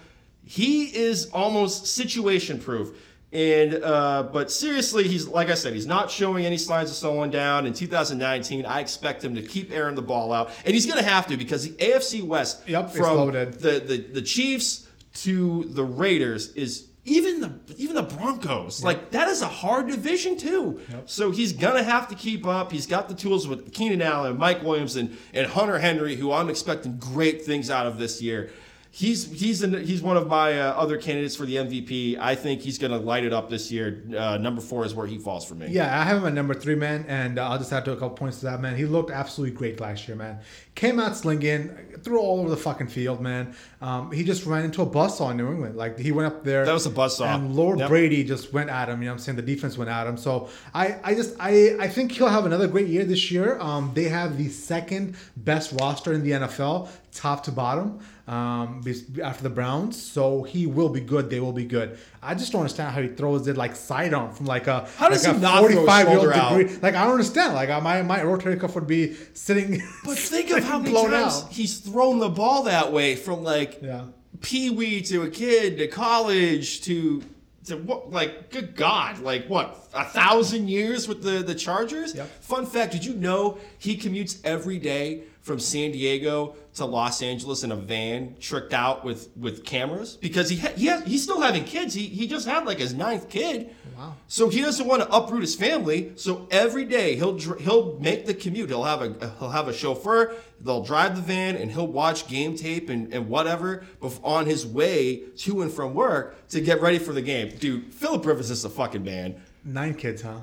he 0.46 0.86
is 0.86 1.30
almost 1.32 1.88
situation 1.88 2.60
proof. 2.60 2.98
And 3.34 3.84
uh, 3.84 4.30
but 4.32 4.50
seriously, 4.50 5.08
he's 5.08 5.28
like 5.28 5.50
I 5.50 5.56
said, 5.56 5.74
he's 5.74 5.88
not 5.88 6.10
showing 6.10 6.46
any 6.46 6.58
signs 6.58 6.90
of 6.90 6.96
slowing 6.96 7.32
down. 7.32 7.66
In 7.66 7.74
2019, 7.74 8.66
I 8.66 8.80
expect 8.80 9.22
him 9.24 9.36
to 9.36 9.42
keep 9.42 9.72
airing 9.72 9.96
the 9.96 10.02
ball 10.02 10.32
out, 10.32 10.52
and 10.64 10.74
he's 10.74 10.86
going 10.86 11.04
to 11.04 11.10
have 11.10 11.28
to 11.28 11.36
because 11.36 11.68
the 11.70 11.76
AFC 11.84 12.24
West 12.24 12.62
Yep, 12.70 12.92
from 12.92 13.18
the, 13.34 13.84
the 13.86 14.06
the 14.14 14.22
Chiefs 14.22 14.88
to 15.16 15.64
the 15.66 15.84
Raiders 15.84 16.54
is 16.54 16.88
even 17.04 17.42
the 17.42 17.52
even 17.78 17.96
the 17.96 18.04
Broncos. 18.04 18.84
Like 18.84 19.12
that 19.12 19.28
is 19.28 19.42
a 19.42 19.48
hard 19.48 19.88
division 19.88 20.38
too. 20.38 20.80
So 21.06 21.32
he's 21.32 21.52
gonna 21.52 21.84
have 21.84 22.08
to 22.10 22.16
keep 22.16 22.48
up. 22.48 22.72
He's 22.72 22.88
got 22.88 23.10
the 23.10 23.16
tools 23.16 23.48
with 23.50 23.74
Keenan 23.74 24.02
Allen, 24.02 24.38
Mike 24.38 24.64
Williams, 24.64 24.96
and, 24.96 25.18
and 25.34 25.46
Hunter 25.48 25.80
Henry, 25.80 26.16
who 26.16 26.32
I'm 26.32 26.50
expecting 26.50 26.98
great 26.98 27.42
things 27.44 27.70
out 27.70 27.86
of 27.86 27.98
this 27.98 28.22
year. 28.22 28.52
He's 28.96 29.30
he's 29.30 29.62
an, 29.62 29.84
he's 29.86 30.02
one 30.02 30.16
of 30.16 30.28
my 30.28 30.58
uh, 30.58 30.72
other 30.72 30.98
candidates 30.98 31.36
for 31.36 31.46
the 31.46 31.58
MVP. 31.58 32.18
I 32.18 32.34
think 32.34 32.62
he's 32.62 32.78
going 32.78 32.92
to 32.92 32.98
light 32.98 33.26
it 33.26 33.34
up 33.34 33.50
this 33.50 33.70
year. 33.70 34.02
Uh, 34.18 34.38
number 34.38 34.62
four 34.62 34.86
is 34.86 34.96
where 34.96 35.06
he 35.06 35.18
falls 35.18 35.46
for 35.46 35.54
me. 35.54 35.68
Yeah, 35.70 36.00
I 36.00 36.04
have 36.04 36.20
him 36.20 36.26
at 36.28 36.34
number 36.34 36.54
three, 36.54 36.76
man, 36.76 37.04
and 37.10 37.38
uh, 37.38 37.50
I'll 37.50 37.58
just 37.58 37.74
add 37.74 37.84
to 37.86 37.92
a 37.92 37.96
couple 37.96 38.12
points 38.12 38.40
to 38.40 38.46
that, 38.46 38.62
man. 38.62 38.78
He 38.78 38.86
looked 38.86 39.12
absolutely 39.12 39.54
great 39.58 39.82
last 39.82 40.08
year, 40.08 40.16
man. 40.16 40.40
Came 40.76 41.00
out 41.00 41.18
slinging, 41.18 41.70
threw 42.04 42.20
all 42.20 42.40
over 42.40 42.50
the 42.50 42.58
fucking 42.58 42.88
field, 42.88 43.20
man. 43.20 43.54
Um, 43.82 44.12
he 44.14 44.24
just 44.24 44.46
ran 44.46 44.64
into 44.64 44.82
a 44.82 44.86
buzzsaw 44.86 45.32
in 45.32 45.38
New 45.38 45.52
England. 45.52 45.76
Like 45.76 46.00
he 46.00 46.14
went 46.14 46.34
up 46.34 46.44
there. 46.46 46.66
That 46.66 46.74
was 46.74 46.86
a 46.86 46.90
buzzsaw. 46.92 47.36
And 47.36 47.54
Lord 47.56 47.80
Yep. 47.80 47.90
Brady 47.90 48.24
just 48.24 48.54
went 48.54 48.70
at 48.70 48.88
him. 48.88 49.02
You 49.02 49.08
know 49.08 49.12
what 49.12 49.20
I'm 49.20 49.24
saying? 49.24 49.36
The 49.36 49.42
defense 49.42 49.78
went 49.78 49.90
at 49.90 50.08
him. 50.08 50.16
So 50.18 50.50
I, 50.74 51.00
I 51.04 51.16
just 51.16 51.36
I, 51.40 51.76
I 51.80 51.88
think 51.90 52.14
he'll 52.14 52.28
have 52.30 52.46
another 52.46 52.68
great 52.68 52.88
year 52.88 53.04
this 53.04 53.30
year. 53.32 53.60
Um, 53.60 53.92
they 53.94 54.06
have 54.06 54.38
the 54.38 54.48
second 54.50 55.16
best 55.38 55.74
roster 55.74 56.14
in 56.14 56.24
the 56.24 56.32
NFL, 56.32 56.90
top 57.14 57.44
to 57.46 57.52
bottom, 57.52 58.00
um, 58.28 58.82
after 59.24 59.44
the 59.44 59.50
Browns. 59.50 60.02
So 60.02 60.44
he 60.44 60.66
will 60.66 60.90
be 60.90 61.02
good. 61.02 61.30
They 61.30 61.40
will 61.40 61.54
be 61.54 61.66
good. 61.66 61.98
I 62.24 62.34
just 62.34 62.52
don't 62.52 62.62
understand 62.62 62.94
how 62.94 63.02
he 63.02 63.10
throws 63.10 63.48
it 63.48 63.56
like 63.58 63.76
sidearm 63.76 64.34
from 64.34 64.48
like 64.48 64.68
a 64.68 64.88
How 64.98 65.10
does 65.10 65.24
like 65.26 65.36
he 65.36 65.40
a 65.40 65.42
not 65.42 65.60
throw 65.60 65.68
his 65.68 65.76
shoulder 66.08 66.34
out? 66.34 66.58
degree. 66.58 66.76
Like 66.82 66.96
I 66.96 67.04
don't 67.04 67.12
understand. 67.14 67.54
Like 67.54 67.70
uh, 67.70 67.82
my 67.82 68.02
my 68.02 68.20
rotator 68.20 68.60
cuff 68.60 68.74
would 68.76 68.88
be 68.88 69.14
sitting. 69.34 69.82
But 70.06 70.18
think 70.18 70.50
of 70.52 70.64
how 70.64 70.80
many 70.80 70.92
blown 70.92 71.12
times 71.12 71.44
out. 71.44 71.52
he's 71.52 71.78
thrown 71.80 72.20
the 72.20 72.30
ball 72.30 72.64
that 72.64 72.92
way 72.92 73.16
from 73.16 73.44
like 73.44 73.80
Yeah. 73.82 74.06
pee 74.42 74.70
wee 74.70 75.02
to 75.04 75.22
a 75.24 75.30
kid 75.30 75.78
to 75.78 75.88
college 75.88 76.82
to 76.82 77.22
to 77.66 77.78
what 77.78 78.12
like 78.12 78.52
good 78.52 78.76
god 78.76 79.20
like 79.20 79.48
what 79.48 79.88
a 79.94 80.06
thousand 80.06 80.68
years 80.68 81.08
with 81.08 81.24
the 81.24 81.44
the 81.44 81.56
Chargers. 81.56 82.14
Yep. 82.14 82.28
Fun 82.42 82.66
fact: 82.66 82.92
Did 82.92 83.06
you 83.06 83.14
know 83.14 83.58
he 83.78 83.98
commutes 83.98 84.40
every 84.44 84.78
day 84.78 85.24
from 85.42 85.60
San 85.60 85.92
Diego 85.92 86.56
to 86.76 86.86
Los 86.86 87.22
Angeles 87.22 87.64
in 87.64 87.72
a 87.72 87.76
van, 87.76 88.36
tricked 88.40 88.74
out 88.74 89.06
with 89.06 89.30
with 89.38 89.64
cameras 89.64 90.18
because 90.18 90.50
he 90.50 90.58
ha- 90.58 90.74
he 90.76 90.88
has, 90.88 91.04
he's 91.06 91.24
still 91.24 91.42
having 91.42 91.64
kids. 91.64 91.94
He 91.94 92.08
he 92.08 92.28
just 92.28 92.48
had 92.48 92.66
like 92.66 92.80
his 92.80 92.94
ninth 92.94 93.30
kid. 93.30 93.74
Wow. 93.98 94.16
So 94.28 94.50
he 94.50 94.62
doesn't 94.62 94.86
want 94.86 95.02
to 95.04 95.10
uproot 95.16 95.42
his 95.42 95.56
family. 95.56 96.12
So 96.16 96.48
every 96.52 96.86
day 96.86 97.16
he'll 97.16 97.38
he'll 97.38 97.98
make 98.00 98.26
the 98.26 98.34
commute. 98.34 98.70
He'll 98.70 98.84
have 98.84 99.02
a 99.02 99.32
he'll 99.40 99.50
have 99.52 99.68
a 99.68 99.74
chauffeur. 99.74 100.36
They'll 100.62 100.84
drive 100.84 101.16
the 101.16 101.22
van 101.22 101.56
and 101.56 101.72
he'll 101.72 101.88
watch 101.88 102.28
game 102.28 102.56
tape 102.56 102.90
and, 102.90 103.14
and 103.14 103.30
whatever 103.30 103.86
on 104.24 104.46
his 104.46 104.66
way 104.66 105.18
to 105.38 105.62
and 105.62 105.72
from 105.72 105.94
work 105.94 106.48
to 106.50 106.62
get 106.62 106.82
ready 106.82 107.00
for 107.00 107.14
the 107.14 107.22
game. 107.22 107.50
Dude, 107.58 107.94
Philip 107.94 108.26
Rivers 108.26 108.50
is 108.52 108.66
a 108.66 108.70
fucking 108.70 109.04
man. 109.04 109.42
Nine 109.64 109.94
kids, 109.94 110.22
huh? 110.22 110.40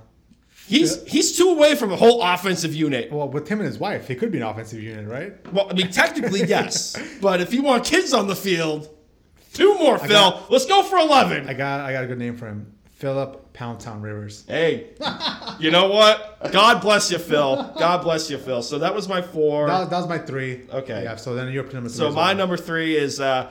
He's 0.67 1.03
he's 1.05 1.37
two 1.37 1.49
away 1.51 1.75
from 1.75 1.93
a 1.93 1.97
whole 1.97 2.23
offensive 2.23 2.75
unit. 2.75 3.11
Well, 3.13 3.29
with 3.29 3.49
him 3.49 3.59
and 3.59 3.67
his 3.67 3.79
wife, 3.79 4.07
he 4.09 4.15
could 4.15 4.31
be 4.31 4.39
an 4.39 4.45
offensive 4.45 4.81
unit, 4.83 5.09
right? 5.09 5.53
Well, 5.53 5.69
I 5.69 5.75
mean, 5.75 5.91
technically 5.91 6.45
yes, 6.47 6.97
but 7.21 7.41
if 7.41 7.53
you 7.53 7.63
want 7.63 7.85
kids 7.85 8.15
on 8.15 8.29
the 8.29 8.37
field, 8.37 8.89
two 9.53 9.75
more, 9.79 9.99
Phil. 9.99 10.09
got- 10.09 10.51
Let's 10.51 10.65
go 10.67 10.83
for 10.85 10.99
eleven. 10.99 11.49
I 11.49 11.55
got 11.55 11.81
I 11.81 11.93
got 11.93 12.05
a 12.05 12.07
good 12.07 12.19
name 12.19 12.37
for 12.37 12.47
him. 12.47 12.73
Philip 12.95 13.42
Pound 13.53 13.81
Town 13.81 14.01
Rivers. 14.01 14.45
Hey, 14.49 14.91
you 15.59 15.71
know 15.71 15.89
what? 15.89 16.51
God 16.53 16.81
bless 16.81 17.11
you, 17.11 17.19
Phil. 17.19 17.57
God 17.79 18.03
bless 18.03 18.31
you, 18.31 18.39
Phil. 18.39 18.63
So 18.63 18.79
that 18.79 18.95
was 18.95 19.09
my 19.09 19.21
four. 19.21 19.67
That, 19.67 19.91
that 19.91 19.99
was 19.99 20.09
my 20.09 20.19
three. 20.19 20.63
Okay. 20.73 21.05
Yeah. 21.05 21.17
So 21.17 21.35
then 21.35 21.47
to 21.47 21.53
number 21.53 21.89
three. 21.89 21.91
so 21.91 22.11
my 22.11 22.29
well. 22.29 22.35
number 22.37 22.57
three 22.57 22.97
is 22.97 23.21
uh, 23.21 23.51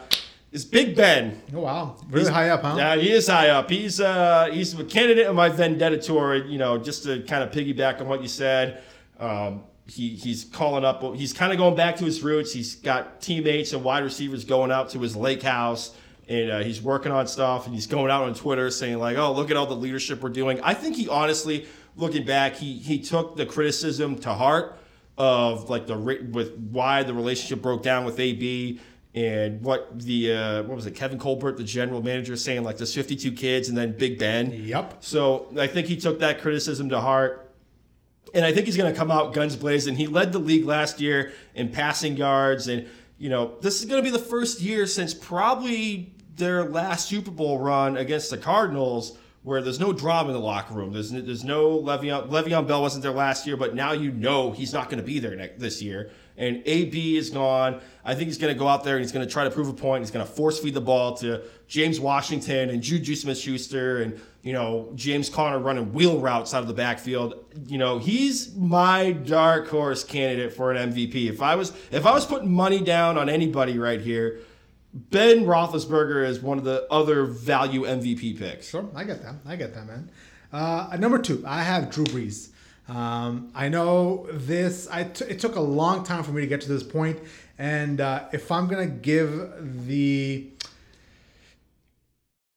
is 0.52 0.66
Big 0.66 0.95
Ben. 0.95 1.41
Oh 1.54 1.62
wow, 1.62 1.97
really 2.10 2.32
high 2.32 2.49
up, 2.49 2.64
huh? 2.64 2.76
Yeah, 2.78 2.95
he 2.95 3.12
is 3.12 3.28
high 3.28 3.49
up. 3.49 3.70
He's 3.70 4.02
uh, 4.02 4.49
he's 4.52 4.78
a 4.78 4.84
candidate 4.84 5.28
on 5.28 5.36
my 5.36 5.49
vendetta 5.49 5.97
tour. 5.97 6.36
You 6.36 6.58
know, 6.58 6.78
just 6.78 7.04
to 7.04 7.22
kind 7.24 7.43
of 7.43 7.52
piggyback 7.52 8.02
on 8.02 8.08
what 8.08 8.22
you 8.22 8.28
said. 8.28 8.82
Um, 9.20 9.64
he 9.88 10.10
he's 10.16 10.45
calling 10.45 10.84
up. 10.84 11.04
He's 11.16 11.34
kind 11.34 11.52
of 11.52 11.58
going 11.58 11.76
back 11.76 11.97
to 11.97 12.06
his 12.06 12.24
roots. 12.24 12.54
He's 12.54 12.76
got 12.76 13.22
teammates 13.22 13.74
and 13.74 13.84
wide 13.84 14.04
receivers 14.04 14.45
going 14.45 14.72
out 14.72 14.89
to 14.91 14.99
his 14.99 15.16
lake 15.16 15.43
house. 15.43 15.95
And 16.28 16.51
uh, 16.51 16.59
he's 16.59 16.82
working 16.82 17.11
on 17.11 17.28
stuff, 17.28 17.65
and 17.65 17.76
he's 17.76 17.88
going 17.88 18.09
out 18.11 18.24
on 18.24 18.34
Twitter 18.34 18.69
saying 18.69 18.99
like, 18.99 19.17
"Oh, 19.17 19.34
look 19.34 19.51
at 19.51 19.57
all 19.57 19.65
the 19.65 19.76
leadership 19.76 20.22
we're 20.22 20.30
doing." 20.30 20.61
I 20.61 20.74
think 20.74 20.95
he 20.95 21.09
honestly, 21.09 21.65
looking 21.97 22.26
back, 22.26 22.55
he 22.55 22.78
he 22.78 22.99
took 22.99 23.36
the 23.36 23.45
criticism 23.45 24.15
to 24.19 24.34
heart 24.34 24.78
of 25.17 25.69
like 25.69 25.88
the 25.88 25.97
with 25.97 26.55
why 26.72 27.03
the 27.03 27.13
relationship 27.13 27.61
broke 27.61 27.84
down 27.84 28.05
with 28.05 28.19
AB 28.19 28.80
and 29.13 29.61
what 29.61 29.99
the 29.99 30.34
uh, 30.34 30.63
what 30.63 30.76
was 30.76 30.86
it 30.86 30.95
Kevin 30.95 31.19
Colbert 31.19 31.57
the 31.57 31.63
general 31.63 32.01
manager 32.01 32.36
saying 32.36 32.63
like 32.63 32.78
there's 32.78 32.95
52 32.95 33.32
kids 33.34 33.67
and 33.67 33.78
then 33.78 33.97
Big 33.97 34.17
Ben. 34.17 34.51
Yep. 34.51 34.97
So 35.01 35.47
I 35.57 35.67
think 35.67 35.88
he 35.88 35.97
took 35.97 36.19
that 36.19 36.41
criticism 36.41 36.89
to 36.89 37.01
heart. 37.01 37.47
And 38.34 38.45
I 38.45 38.53
think 38.53 38.65
he's 38.65 38.78
going 38.78 38.91
to 38.91 38.97
come 38.97 39.11
out 39.11 39.34
guns 39.34 39.57
blazing. 39.57 39.95
He 39.95 40.07
led 40.07 40.32
the 40.32 40.39
league 40.39 40.63
last 40.63 41.01
year 41.01 41.34
in 41.53 41.67
passing 41.69 42.15
yards. 42.15 42.69
And, 42.69 42.88
you 43.22 43.30
know, 43.30 43.53
this 43.61 43.80
is 43.80 43.86
going 43.86 44.03
to 44.03 44.11
be 44.11 44.11
the 44.11 44.24
first 44.24 44.61
year 44.61 44.88
since 44.88 45.13
probably 45.13 46.11
their 46.38 46.63
last 46.63 47.07
Super 47.07 47.30
Bowl 47.30 47.59
run 47.59 47.95
against 47.95 48.32
the 48.32 48.38
Cardinals 48.38 49.15
where 49.43 49.61
there's 49.61 49.80
no 49.80 49.93
drama 49.93 50.30
in 50.30 50.34
the 50.34 50.39
locker 50.39 50.74
room. 50.74 50.91
There's, 50.91 51.11
there's 51.11 51.43
no 51.43 51.78
Le'Veon, 51.78 52.30
Le'Veon 52.30 52.67
Bell 52.67 52.82
wasn't 52.82 53.03
there 53.03 53.11
last 53.11 53.45
year, 53.45 53.57
but 53.57 53.76
now 53.76 53.91
you 53.91 54.11
know 54.11 54.51
he's 54.51 54.74
not 54.74 54.89
going 54.89 54.97
to 54.97 55.05
be 55.05 55.19
there 55.19 55.36
next, 55.36 55.59
this 55.59 55.84
year. 55.84 56.09
And 56.38 56.64
AB 56.66 57.18
is 57.18 57.30
gone. 57.30 57.82
I 58.04 58.16
think 58.16 58.28
he's 58.28 58.38
going 58.38 58.54
to 58.54 58.58
go 58.58 58.68
out 58.68 58.84
there 58.84 58.96
and 58.96 59.04
he's 59.04 59.12
going 59.12 59.26
to 59.26 59.32
try 59.32 59.44
to 59.44 59.52
prove 59.52 59.68
a 59.68 59.74
point. 59.74 60.02
He's 60.02 60.12
going 60.12 60.26
to 60.26 60.32
force 60.32 60.60
feed 60.60 60.74
the 60.74 60.82
ball 60.82 61.16
to 61.18 61.44
James 61.68 62.00
Washington 62.00 62.70
and 62.70 62.82
Juju 62.82 63.16
Smith-Schuster 63.16 64.02
and 64.02 64.20
you 64.42 64.54
know 64.54 64.92
James 64.96 65.30
Conner 65.30 65.60
running 65.60 65.94
wheel 65.94 66.20
routes 66.20 66.54
out 66.54 66.62
of 66.62 66.68
the 66.68 66.74
backfield. 66.74 67.46
You 67.68 67.78
know 67.78 68.00
he's 68.00 68.56
my 68.56 69.12
dark 69.12 69.68
horse 69.68 70.04
candidate 70.04 70.54
for 70.54 70.72
an 70.72 70.92
MVP. 70.92 71.30
If 71.30 71.42
I 71.42 71.56
was 71.56 71.74
if 71.92 72.06
I 72.06 72.12
was 72.12 72.26
putting 72.26 72.52
money 72.52 72.82
down 72.82 73.18
on 73.18 73.30
anybody 73.30 73.78
right 73.78 74.02
here, 74.02 74.40
Ben 74.94 75.46
Roethlisberger 75.46 76.28
is 76.28 76.42
one 76.42 76.58
of 76.58 76.64
the 76.64 76.88
other 76.92 77.26
value 77.26 77.84
MVP 77.84 78.38
picks. 78.38 78.70
Sure, 78.70 78.90
I 78.96 79.04
get 79.04 79.22
that. 79.24 79.36
I 79.46 79.56
get 79.56 79.74
that, 79.74 79.86
man. 79.86 80.10
Uh, 80.52 80.98
number 81.00 81.18
two, 81.18 81.44
I 81.48 81.64
have 81.64 81.90
Drew 81.90 82.04
Brees. 82.06 82.51
Um, 82.92 83.52
I 83.56 83.70
know 83.70 84.28
this. 84.34 84.89
I 84.92 85.06
t- 85.06 85.24
it 85.24 85.39
took 85.39 85.56
a 85.56 85.62
long 85.62 86.04
time 86.04 86.24
for 86.24 86.32
me 86.32 86.42
to 86.42 86.48
get 86.48 86.60
to 86.62 86.68
this 86.68 86.84
point, 86.84 87.20
and 87.58 88.02
uh, 88.02 88.26
if 88.34 88.52
I'm 88.52 88.68
gonna 88.68 88.86
give 88.86 89.88
the 89.88 90.51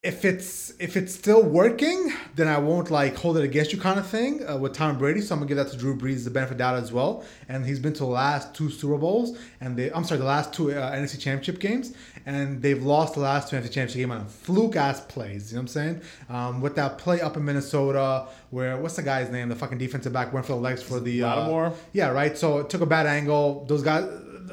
if 0.04 0.22
it's 0.26 0.74
if 0.78 0.98
it's 0.98 1.14
still 1.14 1.42
working, 1.42 2.12
then 2.34 2.46
I 2.46 2.58
won't 2.58 2.90
like 2.90 3.16
hold 3.16 3.38
it 3.38 3.44
against 3.44 3.72
you 3.72 3.80
kind 3.80 3.98
of 3.98 4.06
thing 4.06 4.46
uh, 4.46 4.58
with 4.58 4.74
Tom 4.74 4.98
Brady. 4.98 5.22
So 5.22 5.34
I'm 5.34 5.40
gonna 5.40 5.48
give 5.48 5.56
that 5.56 5.68
to 5.68 5.78
Drew 5.78 5.96
Brees 5.96 6.24
the 6.24 6.30
benefit 6.30 6.52
of 6.52 6.58
doubt 6.58 6.76
as 6.76 6.92
well. 6.92 7.24
And 7.48 7.64
he's 7.64 7.80
been 7.80 7.94
to 7.94 8.00
the 8.00 8.06
last 8.06 8.54
two 8.54 8.68
Super 8.68 8.98
Bowls, 8.98 9.38
and 9.62 9.78
they 9.78 9.90
I'm 9.90 10.04
sorry, 10.04 10.18
the 10.18 10.26
last 10.26 10.52
two 10.52 10.72
uh, 10.72 10.92
NFC 10.92 11.18
Championship 11.18 11.58
games, 11.58 11.94
and 12.26 12.60
they've 12.60 12.82
lost 12.82 13.14
the 13.14 13.20
last 13.20 13.48
two 13.48 13.56
NFC 13.56 13.72
Championship 13.72 13.96
games 13.96 14.12
on 14.12 14.26
fluke 14.26 14.76
ass 14.76 15.00
plays. 15.00 15.50
You 15.50 15.56
know 15.56 15.62
what 15.62 15.62
I'm 15.62 15.68
saying? 15.68 16.00
Um, 16.28 16.60
with 16.60 16.76
that 16.76 16.98
play 16.98 17.22
up 17.22 17.38
in 17.38 17.44
Minnesota, 17.46 18.26
where 18.50 18.76
what's 18.76 18.96
the 18.96 19.02
guy's 19.02 19.30
name? 19.30 19.48
The 19.48 19.56
fucking 19.56 19.78
defensive 19.78 20.12
back 20.12 20.34
went 20.34 20.44
for 20.44 20.52
the 20.52 20.60
legs 20.60 20.82
for 20.82 21.00
the 21.00 21.22
uh? 21.22 21.48
Yeah, 21.94 22.10
right. 22.10 22.36
So 22.36 22.58
it 22.58 22.68
took 22.68 22.82
a 22.82 22.86
bad 22.86 23.06
angle. 23.06 23.64
Those 23.66 23.82
guys. 23.82 24.04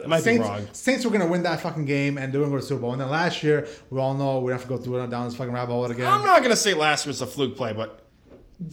Might 0.08 0.18
be 0.18 0.24
Saints, 0.24 0.48
wrong. 0.48 0.68
Saints 0.74 1.06
were 1.06 1.12
gonna 1.12 1.28
win 1.28 1.44
that 1.44 1.62
fucking 1.62 1.86
game 1.86 2.18
and 2.18 2.32
they 2.34 2.38
were 2.38 2.46
gonna 2.46 2.56
go 2.56 2.60
to 2.60 2.64
the 2.64 2.68
Super 2.68 2.82
Bowl. 2.82 2.92
And 2.94 3.02
then 3.02 3.10
last 3.10 3.44
year, 3.44 3.68
we 3.90 4.00
all 4.00 4.14
know 4.14 4.40
we 4.40 4.52
have 4.52 4.62
to 4.64 4.68
go 4.68 4.78
through 4.78 5.02
it 5.04 5.10
down 5.10 5.26
this 5.26 5.36
fucking 5.36 5.54
rabbit 5.54 5.72
hole 5.72 5.86
again. 5.86 6.08
I'm 6.08 6.26
not 6.26 6.42
gonna 6.42 6.56
say 6.56 6.74
last 6.74 7.06
year 7.06 7.12
was 7.12 7.22
a 7.22 7.28
fluke 7.28 7.56
play, 7.58 7.74
but 7.74 8.00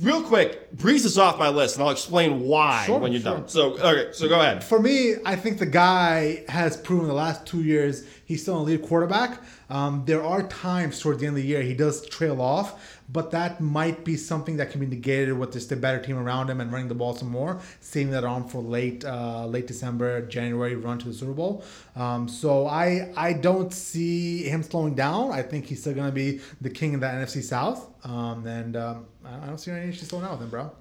real 0.03 0.23
quick, 0.23 0.71
Brees 0.77 1.05
is 1.07 1.17
off 1.19 1.39
my 1.39 1.49
list, 1.49 1.77
and 1.77 1.85
I'll 1.85 1.91
explain 1.91 2.41
why 2.41 2.85
Sure, 2.87 2.99
when 2.99 3.13
you're 3.13 3.23
sure. 3.23 3.39
done. 3.39 3.49
So 3.49 3.79
okay, 3.79 4.09
so 4.13 4.29
go 4.29 4.41
ahead. 4.41 4.63
For 4.63 4.79
me, 4.81 5.15
I 5.25 5.35
think 5.37 5.59
the 5.59 5.67
guy 5.67 6.45
has 6.49 6.77
proven 6.77 7.07
the 7.09 7.15
last 7.15 7.47
two 7.47 7.63
years 7.63 8.05
he's 8.25 8.43
still 8.43 8.59
a 8.59 8.63
lead 8.63 8.83
quarterback. 8.83 9.41
Um, 9.71 10.03
there 10.07 10.23
are 10.23 10.43
times 10.45 11.01
towards 11.01 11.21
the 11.21 11.27
end 11.27 11.37
of 11.37 11.43
the 11.43 11.49
year 11.49 11.63
he 11.63 11.75
does 11.75 12.07
trail 12.07 12.41
off, 12.43 12.98
but 13.09 13.31
that 13.31 13.61
might 13.61 14.05
be 14.05 14.17
something 14.17 14.57
that 14.59 14.71
can 14.71 14.81
be 14.81 14.87
negated 14.87 15.39
with 15.39 15.53
just 15.53 15.73
a 15.73 15.77
better 15.77 15.99
team 15.99 16.19
around 16.19 16.51
him 16.51 16.61
and 16.61 16.71
running 16.71 16.89
the 16.89 16.95
ball 16.95 17.15
some 17.15 17.31
more, 17.31 17.61
saving 17.81 18.13
that 18.13 18.25
on 18.25 18.49
for 18.49 18.63
late 18.63 19.05
uh, 19.05 19.47
late 19.47 19.67
December, 19.67 20.23
January 20.23 20.75
run 20.75 20.99
to 20.99 21.09
the 21.09 21.15
Super 21.15 21.33
Bowl. 21.33 21.65
Um, 21.97 22.29
so 22.29 22.67
I 22.67 23.13
I 23.17 23.33
don't 23.33 23.73
see 23.73 24.43
him 24.45 24.63
slowing 24.63 24.95
down. 24.95 25.33
I 25.33 25.43
think 25.43 25.67
he's 25.67 25.81
still 25.81 25.95
going 25.95 26.09
to 26.09 26.13
be 26.13 26.41
the 26.61 26.71
king 26.71 26.95
of 26.95 27.01
the 27.01 27.07
NFC 27.07 27.43
South, 27.43 27.89
um, 28.05 28.47
and 28.47 28.77
um, 28.77 29.07
I 29.25 29.47
don't 29.47 29.59
see 29.59 29.71
any 29.71 29.89
issue 29.89 30.05
slowing 30.05 30.25
down 30.25 30.33
with 30.33 30.43
him, 30.43 30.51
bro. 30.51 30.73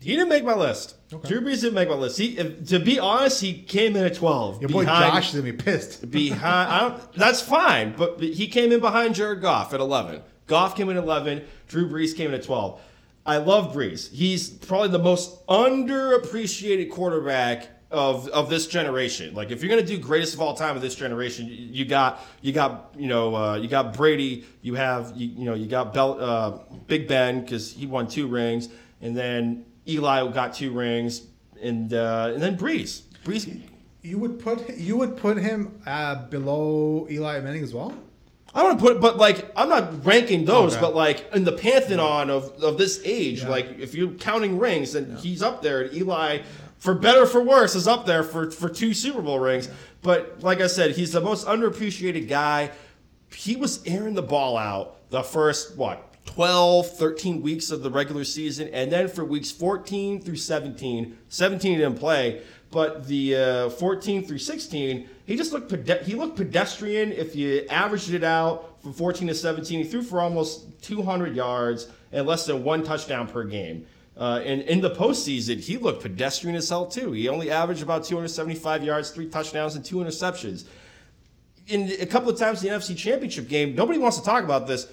He 0.00 0.10
didn't 0.10 0.28
make 0.28 0.44
my 0.44 0.54
list. 0.54 0.96
Okay. 1.10 1.28
Drew 1.28 1.40
Brees 1.40 1.62
didn't 1.62 1.74
make 1.74 1.88
my 1.88 1.94
list. 1.94 2.18
He, 2.18 2.36
if, 2.36 2.68
to 2.68 2.78
be 2.78 2.98
honest, 2.98 3.40
he 3.40 3.62
came 3.62 3.96
in 3.96 4.04
at 4.04 4.14
12. 4.14 4.60
Your 4.60 4.68
boy 4.68 4.84
Josh 4.84 5.28
is 5.28 5.40
going 5.40 5.46
to 5.46 5.52
be 5.52 5.56
pissed. 5.56 6.10
behind. 6.10 6.70
I 6.70 6.80
don't. 6.80 7.12
That's 7.14 7.40
fine, 7.40 7.94
but 7.96 8.20
he 8.20 8.48
came 8.48 8.70
in 8.70 8.80
behind 8.80 9.14
Jared 9.14 9.40
Goff 9.40 9.72
at 9.72 9.80
11. 9.80 10.20
Goff 10.46 10.76
came 10.76 10.88
in 10.88 10.96
at 10.96 11.02
11. 11.02 11.44
Drew 11.68 11.88
Brees 11.88 12.16
came 12.16 12.28
in 12.28 12.34
at 12.34 12.42
12. 12.42 12.80
I 13.26 13.38
love 13.38 13.74
Brees. 13.74 14.10
He's 14.10 14.50
probably 14.50 14.88
the 14.88 14.98
most 14.98 15.46
underappreciated 15.46 16.90
quarterback 16.90 17.68
of 17.90 18.28
of 18.28 18.50
this 18.50 18.66
generation. 18.66 19.34
Like 19.34 19.50
if 19.50 19.62
you're 19.62 19.70
gonna 19.70 19.86
do 19.86 19.96
greatest 19.96 20.34
of 20.34 20.40
all 20.40 20.54
time 20.54 20.76
of 20.76 20.82
this 20.82 20.94
generation, 20.94 21.46
you, 21.46 21.54
you 21.54 21.84
got 21.84 22.20
you 22.42 22.52
got 22.52 22.94
you 22.98 23.08
know 23.08 23.34
uh, 23.34 23.54
you 23.54 23.68
got 23.68 23.94
Brady. 23.94 24.44
You 24.60 24.74
have 24.74 25.12
you, 25.16 25.28
you 25.28 25.44
know 25.44 25.54
you 25.54 25.66
got 25.66 25.94
Bel, 25.94 26.20
uh, 26.20 26.58
Big 26.86 27.08
Ben 27.08 27.40
because 27.40 27.72
he 27.72 27.86
won 27.86 28.08
two 28.08 28.26
rings, 28.26 28.68
and 29.00 29.16
then 29.16 29.64
Eli 29.88 30.30
got 30.32 30.52
two 30.54 30.72
rings, 30.72 31.22
and 31.62 31.94
uh, 31.94 32.32
and 32.34 32.42
then 32.42 32.58
Brees. 32.58 33.02
Brees. 33.24 33.60
You 34.02 34.18
would 34.18 34.38
put 34.38 34.76
you 34.76 34.98
would 34.98 35.16
put 35.16 35.38
him 35.38 35.80
uh, 35.86 36.26
below 36.26 37.06
Eli 37.08 37.40
Manning 37.40 37.62
as 37.62 37.72
well. 37.72 37.94
I 38.54 38.62
want 38.62 38.78
to 38.78 38.84
put, 38.84 39.00
but 39.00 39.16
like 39.16 39.50
I'm 39.56 39.68
not 39.68 40.04
ranking 40.06 40.44
those, 40.44 40.72
Okay. 40.74 40.80
but 40.80 40.94
like 40.94 41.28
in 41.34 41.44
the 41.44 41.52
pantheon 41.52 42.30
of 42.30 42.62
of 42.62 42.78
this 42.78 43.00
age, 43.04 43.42
Yeah. 43.42 43.48
like 43.48 43.78
if 43.80 43.94
you're 43.94 44.12
counting 44.12 44.58
rings, 44.58 44.92
then 44.92 45.16
he's 45.20 45.42
up 45.42 45.60
there. 45.62 45.82
And 45.82 45.94
Eli, 45.94 46.38
for 46.78 46.94
better 46.94 47.22
or 47.22 47.26
for 47.26 47.42
worse, 47.42 47.74
is 47.74 47.88
up 47.88 48.06
there 48.06 48.22
for 48.22 48.50
for 48.50 48.68
two 48.68 48.94
Super 48.94 49.22
Bowl 49.22 49.38
rings. 49.40 49.68
But 50.02 50.38
like 50.42 50.60
I 50.60 50.68
said, 50.68 50.92
he's 50.92 51.12
the 51.12 51.20
most 51.20 51.46
underappreciated 51.46 52.28
guy. 52.28 52.70
He 53.34 53.56
was 53.56 53.80
airing 53.86 54.14
the 54.14 54.22
ball 54.22 54.56
out 54.56 55.10
the 55.10 55.22
first 55.22 55.76
what 55.76 56.10
12, 56.26 56.96
13 56.96 57.42
weeks 57.42 57.70
of 57.70 57.82
the 57.82 57.90
regular 57.90 58.24
season, 58.24 58.68
and 58.72 58.90
then 58.92 59.08
for 59.08 59.24
weeks 59.24 59.50
14 59.50 60.20
through 60.22 60.36
17, 60.36 61.18
17 61.28 61.72
he 61.72 61.78
didn't 61.78 61.98
play, 61.98 62.40
but 62.74 63.06
the 63.06 63.36
uh, 63.36 63.70
14 63.70 64.26
through 64.26 64.38
16, 64.38 65.08
he 65.24 65.36
just 65.36 65.52
looked 65.52 65.70
pede- 65.70 66.02
he 66.02 66.14
looked 66.14 66.36
pedestrian. 66.36 67.12
If 67.12 67.34
you 67.34 67.64
averaged 67.70 68.12
it 68.12 68.24
out 68.24 68.82
from 68.82 68.92
14 68.92 69.28
to 69.28 69.34
17, 69.34 69.84
he 69.84 69.88
threw 69.88 70.02
for 70.02 70.20
almost 70.20 70.82
200 70.82 71.34
yards 71.34 71.88
and 72.12 72.26
less 72.26 72.44
than 72.44 72.64
one 72.64 72.82
touchdown 72.82 73.28
per 73.28 73.44
game. 73.44 73.86
Uh, 74.16 74.42
and 74.44 74.62
in 74.62 74.80
the 74.80 74.90
postseason, 74.90 75.58
he 75.58 75.78
looked 75.78 76.02
pedestrian 76.02 76.56
as 76.56 76.68
hell 76.68 76.86
too. 76.86 77.12
He 77.12 77.28
only 77.28 77.50
averaged 77.50 77.82
about 77.82 78.04
275 78.04 78.84
yards, 78.84 79.10
three 79.10 79.28
touchdowns, 79.28 79.76
and 79.76 79.84
two 79.84 79.96
interceptions 79.96 80.66
in 81.68 81.90
a 82.00 82.06
couple 82.06 82.30
of 82.30 82.38
times 82.38 82.62
in 82.62 82.70
the 82.70 82.76
NFC 82.76 82.96
Championship 82.96 83.48
game, 83.48 83.74
nobody 83.74 83.98
wants 83.98 84.18
to 84.18 84.24
talk 84.24 84.44
about 84.44 84.66
this. 84.66 84.88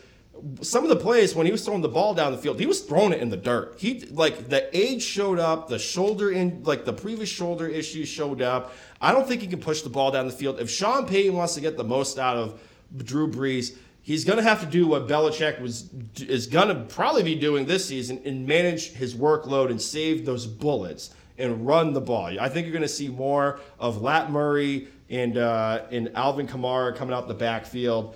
Some 0.62 0.84
of 0.84 0.90
the 0.90 0.96
plays 0.96 1.36
when 1.36 1.46
he 1.46 1.52
was 1.52 1.64
throwing 1.64 1.82
the 1.82 1.90
ball 1.90 2.14
down 2.14 2.32
the 2.32 2.38
field, 2.38 2.60
he 2.60 2.66
was 2.66 2.82
throwing 2.82 3.14
it 3.14 3.22
in 3.22 3.30
the 3.30 3.38
dirt. 3.38 3.76
He 3.78 4.00
like 4.08 4.50
the 4.50 4.76
age 4.76 5.04
showed 5.04 5.40
up, 5.40 5.68
the 5.68 5.78
shoulder 5.78 6.32
in 6.32 6.64
like 6.64 6.86
the 6.86 6.94
previous 6.94 7.30
shoulder 7.30 7.68
issues 7.68 8.08
showed 8.08 8.42
up. 8.42 8.74
I 9.00 9.12
don't 9.12 9.28
think 9.28 9.42
he 9.42 9.48
can 9.48 9.60
push 9.60 9.82
the 9.82 9.90
ball 9.90 10.10
down 10.12 10.26
the 10.26 10.34
field. 10.34 10.60
If 10.60 10.70
Sean 10.70 11.06
Payton 11.06 11.36
wants 11.36 11.54
to 11.56 11.62
get 11.62 11.78
the 11.78 11.84
most 11.84 12.18
out 12.18 12.38
of 12.38 12.60
Drew 12.98 13.30
Brees, 13.30 13.76
he's 14.02 14.26
going 14.26 14.38
to 14.38 14.44
have 14.44 14.62
to 14.62 14.66
do 14.66 14.88
what 14.88 15.08
Belichick 15.08 15.62
was 15.62 15.90
is 16.20 16.48
going 16.48 16.70
to 16.70 16.76
probably 16.76 17.24
be 17.24 17.36
doing 17.36 17.66
this 17.66 17.86
season 17.86 18.22
and 18.26 18.48
manage 18.48 18.94
his 18.94 19.14
workload 19.16 19.70
and 19.70 19.82
save 19.82 20.26
those 20.26 20.48
bullets 20.48 21.14
and 21.38 21.66
run 21.66 21.94
the 21.94 22.02
ball. 22.02 22.40
I 22.40 22.50
think 22.50 22.66
you're 22.66 22.74
going 22.74 22.82
to 22.82 22.88
see 22.88 23.10
more 23.10 23.60
of 23.80 24.02
Lat 24.02 24.32
Murray 24.32 24.88
and 25.10 25.38
uh, 25.38 25.84
and 25.92 26.12
Alvin 26.16 26.48
Kamara 26.48 26.96
coming 26.96 27.14
out 27.14 27.28
the 27.28 27.34
backfield. 27.34 28.16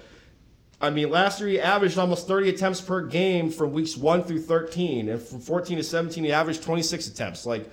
I 0.85 0.89
mean, 0.89 1.09
last 1.09 1.39
year 1.39 1.49
he 1.49 1.59
averaged 1.59 1.97
almost 1.97 2.27
30 2.27 2.49
attempts 2.49 2.79
per 2.81 3.01
game 3.01 3.49
from 3.49 3.73
weeks 3.73 3.97
one 3.97 4.23
through 4.23 4.41
13, 4.41 5.09
and 5.09 5.21
from 5.21 5.39
14 5.39 5.77
to 5.77 5.83
17 5.83 6.23
he 6.23 6.31
averaged 6.31 6.63
26 6.63 7.07
attempts. 7.07 7.45
Like, 7.45 7.69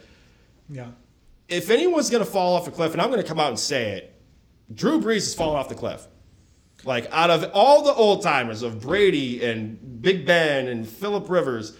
Yeah. 0.68 0.88
if 1.48 1.70
anyone's 1.70 2.10
going 2.10 2.24
to 2.24 2.30
fall 2.30 2.54
off 2.54 2.66
a 2.66 2.70
cliff, 2.70 2.92
and 2.92 3.00
I'm 3.00 3.10
going 3.10 3.22
to 3.22 3.28
come 3.28 3.38
out 3.40 3.48
and 3.48 3.58
say 3.58 3.92
it, 3.92 4.20
Drew 4.74 5.00
Brees 5.00 5.18
is 5.18 5.34
falling 5.34 5.56
off 5.56 5.68
the 5.68 5.74
cliff. 5.74 6.06
Like 6.84 7.06
out 7.12 7.30
of 7.30 7.48
all 7.54 7.84
the 7.84 7.92
old 7.94 8.22
timers 8.22 8.62
of 8.62 8.80
Brady 8.80 9.44
and 9.44 10.02
Big 10.02 10.26
Ben 10.26 10.66
and 10.66 10.88
Philip 10.88 11.28
Rivers, 11.30 11.76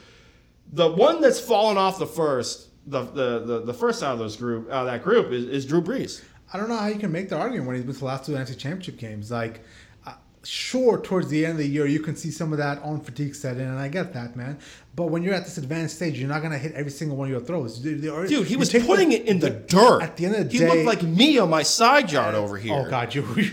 the 0.72 0.89
one 0.91 1.20
that's 1.20 1.41
fallen 1.41 1.76
off 1.76 1.99
the 1.99 2.07
first, 2.07 2.68
the 2.87 3.03
the 3.03 3.39
the, 3.41 3.61
the 3.64 3.74
first 3.74 4.03
out 4.03 4.12
of 4.12 4.18
those 4.20 4.37
group 4.37 4.70
out 4.70 4.87
of 4.87 4.93
that 4.93 5.03
group 5.03 5.33
is, 5.33 5.45
is 5.47 5.66
Drew 5.66 5.83
Brees. 5.83 6.22
I 6.53 6.59
don't 6.59 6.68
know 6.68 6.76
how 6.76 6.87
you 6.87 7.01
can 7.01 7.11
make 7.11 7.30
the 7.30 7.37
argument 7.37 7.66
when 7.66 7.76
he's 7.76 7.85
been 7.85 7.95
to 7.95 7.99
the 8.01 8.05
last 8.07 8.26
two 8.26 8.33
NFC 8.33 8.57
Championship 8.57 8.97
games. 8.99 9.30
Like, 9.30 9.64
sure, 10.45 11.01
towards 11.01 11.28
the 11.28 11.45
end 11.45 11.53
of 11.53 11.59
the 11.59 11.68
year, 11.68 11.86
you 11.86 12.01
can 12.01 12.16
see 12.16 12.30
some 12.30 12.53
of 12.53 12.59
that 12.59 12.82
on 12.82 13.01
fatigue 13.01 13.34
set 13.34 13.57
in, 13.57 13.62
and 13.62 13.78
I 13.78 13.88
get 13.88 14.12
that, 14.14 14.36
man. 14.36 14.59
But 14.95 15.07
when 15.07 15.22
you're 15.22 15.34
at 15.34 15.45
this 15.45 15.59
advanced 15.59 15.97
stage, 15.97 16.18
you're 16.18 16.28
not 16.28 16.43
gonna 16.43 16.59
hit 16.59 16.72
every 16.74 16.90
single 16.90 17.16
one 17.16 17.28
of 17.28 17.32
your 17.32 17.40
throws. 17.40 17.78
Dude, 17.78 18.03
Dude, 18.03 18.47
he 18.47 18.57
was 18.57 18.72
putting 18.72 19.12
it 19.12 19.26
in 19.26 19.38
the 19.38 19.51
dirt. 19.51 20.03
At 20.03 20.16
the 20.16 20.26
end 20.26 20.34
of 20.36 20.47
the 20.47 20.53
he 20.53 20.59
day, 20.59 20.64
he 20.64 20.70
looked 20.84 20.86
like 20.86 21.03
me 21.03 21.38
on 21.38 21.49
my 21.51 21.62
side 21.62 22.11
yard 22.12 22.34
over 22.34 22.57
here. 22.57 22.74
Oh 22.74 22.90
God, 22.90 23.14
you. 23.14 23.22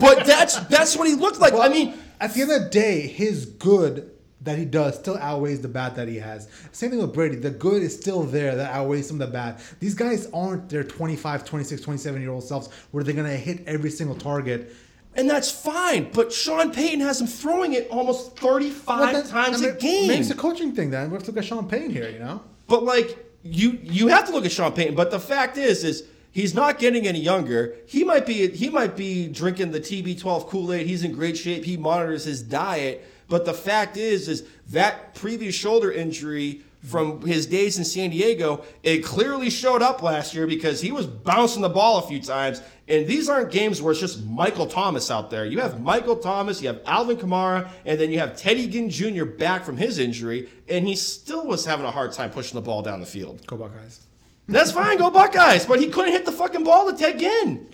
But 0.00 0.26
that's 0.26 0.58
that's 0.66 0.96
what 0.96 1.08
he 1.08 1.14
looked 1.14 1.40
like. 1.40 1.54
I 1.54 1.68
mean, 1.68 1.94
at 2.20 2.34
the 2.34 2.42
end 2.42 2.52
of 2.52 2.62
the 2.64 2.70
day, 2.70 3.00
his 3.00 3.46
good 3.46 4.10
that 4.46 4.56
he 4.58 4.64
does 4.64 4.96
still 4.96 5.16
outweighs 5.18 5.60
the 5.60 5.68
bad 5.68 5.96
that 5.96 6.08
he 6.08 6.16
has. 6.16 6.48
Same 6.72 6.90
thing 6.90 7.00
with 7.00 7.12
Brady. 7.12 7.36
The 7.36 7.50
good 7.50 7.82
is 7.82 7.94
still 7.94 8.22
there 8.22 8.54
that 8.54 8.72
outweighs 8.72 9.08
some 9.08 9.20
of 9.20 9.26
the 9.26 9.32
bad. 9.32 9.60
These 9.80 9.94
guys 9.94 10.28
aren't 10.32 10.68
their 10.68 10.84
25, 10.84 11.44
26, 11.44 11.82
27 11.82 12.22
year 12.22 12.30
old 12.30 12.44
selves 12.44 12.68
where 12.92 13.02
they're 13.02 13.14
going 13.14 13.28
to 13.28 13.36
hit 13.36 13.64
every 13.66 13.90
single 13.90 14.16
target. 14.16 14.72
And 15.16 15.28
that's 15.28 15.50
fine. 15.50 16.10
But 16.12 16.32
Sean 16.32 16.72
Payton 16.72 17.00
has 17.00 17.20
him 17.20 17.26
throwing 17.26 17.72
it 17.72 17.88
almost 17.90 18.38
35 18.38 18.86
Well, 19.12 19.22
times 19.24 19.62
I 19.62 19.68
a 19.68 19.70
mean, 19.70 19.78
game. 19.78 20.08
Maybe 20.08 20.20
it's 20.20 20.30
a 20.30 20.34
coaching 20.34 20.74
thing 20.74 20.90
then. 20.90 21.10
We 21.10 21.14
have 21.14 21.22
to 21.24 21.30
look 21.30 21.38
at 21.38 21.44
Sean 21.44 21.68
Payne 21.68 21.90
here, 21.90 22.08
you 22.08 22.18
know? 22.18 22.42
But 22.66 22.84
like 22.84 23.18
you 23.42 23.78
you 23.82 24.08
have 24.08 24.26
to 24.26 24.32
look 24.32 24.44
at 24.44 24.52
Sean 24.52 24.72
Payton. 24.72 24.94
But 24.94 25.10
the 25.10 25.20
fact 25.20 25.56
is 25.56 25.84
is 25.84 26.04
he's 26.32 26.54
not 26.54 26.78
getting 26.78 27.06
any 27.06 27.20
younger. 27.20 27.76
He 27.86 28.04
might 28.04 28.26
be 28.26 28.48
he 28.50 28.68
might 28.68 28.96
be 28.96 29.28
drinking 29.28 29.70
the 29.72 29.80
TB12 29.80 30.48
Kool-Aid. 30.48 30.86
He's 30.86 31.04
in 31.04 31.12
great 31.12 31.36
shape. 31.36 31.64
He 31.64 31.76
monitors 31.76 32.24
his 32.24 32.42
diet. 32.42 33.04
But 33.28 33.44
the 33.44 33.54
fact 33.54 33.96
is 33.96 34.28
is 34.28 34.44
that 34.68 35.14
previous 35.14 35.54
shoulder 35.54 35.90
injury 35.90 36.62
from 36.82 37.20
his 37.22 37.46
days 37.46 37.78
in 37.78 37.84
San 37.84 38.10
Diego, 38.10 38.64
it 38.82 39.04
clearly 39.04 39.50
showed 39.50 39.82
up 39.82 40.02
last 40.02 40.34
year 40.34 40.46
because 40.46 40.80
he 40.80 40.92
was 40.92 41.06
bouncing 41.06 41.62
the 41.62 41.68
ball 41.68 41.98
a 41.98 42.02
few 42.06 42.20
times. 42.20 42.62
And 42.88 43.06
these 43.06 43.28
aren't 43.28 43.50
games 43.50 43.82
where 43.82 43.90
it's 43.90 44.00
just 44.00 44.24
Michael 44.24 44.66
Thomas 44.66 45.10
out 45.10 45.28
there. 45.28 45.44
You 45.44 45.58
have 45.60 45.80
Michael 45.80 46.16
Thomas, 46.16 46.62
you 46.62 46.68
have 46.68 46.80
Alvin 46.86 47.16
Kamara, 47.16 47.68
and 47.84 47.98
then 47.98 48.12
you 48.12 48.20
have 48.20 48.36
Teddy 48.36 48.68
Ginn 48.68 48.88
Jr. 48.88 49.24
back 49.24 49.64
from 49.64 49.76
his 49.76 49.98
injury, 49.98 50.48
and 50.68 50.86
he 50.86 50.94
still 50.94 51.46
was 51.46 51.64
having 51.64 51.84
a 51.84 51.90
hard 51.90 52.12
time 52.12 52.30
pushing 52.30 52.54
the 52.54 52.62
ball 52.62 52.82
down 52.82 53.00
the 53.00 53.06
field. 53.06 53.44
Go 53.46 53.56
Buckeyes. 53.56 54.06
That's 54.48 54.70
fine, 54.70 54.98
go 54.98 55.10
Buckeyes, 55.10 55.66
but 55.66 55.80
he 55.80 55.88
couldn't 55.88 56.12
hit 56.12 56.24
the 56.24 56.32
fucking 56.32 56.62
ball 56.62 56.90
to 56.90 56.96
Ted 56.96 57.18
Ginn. 57.18 57.68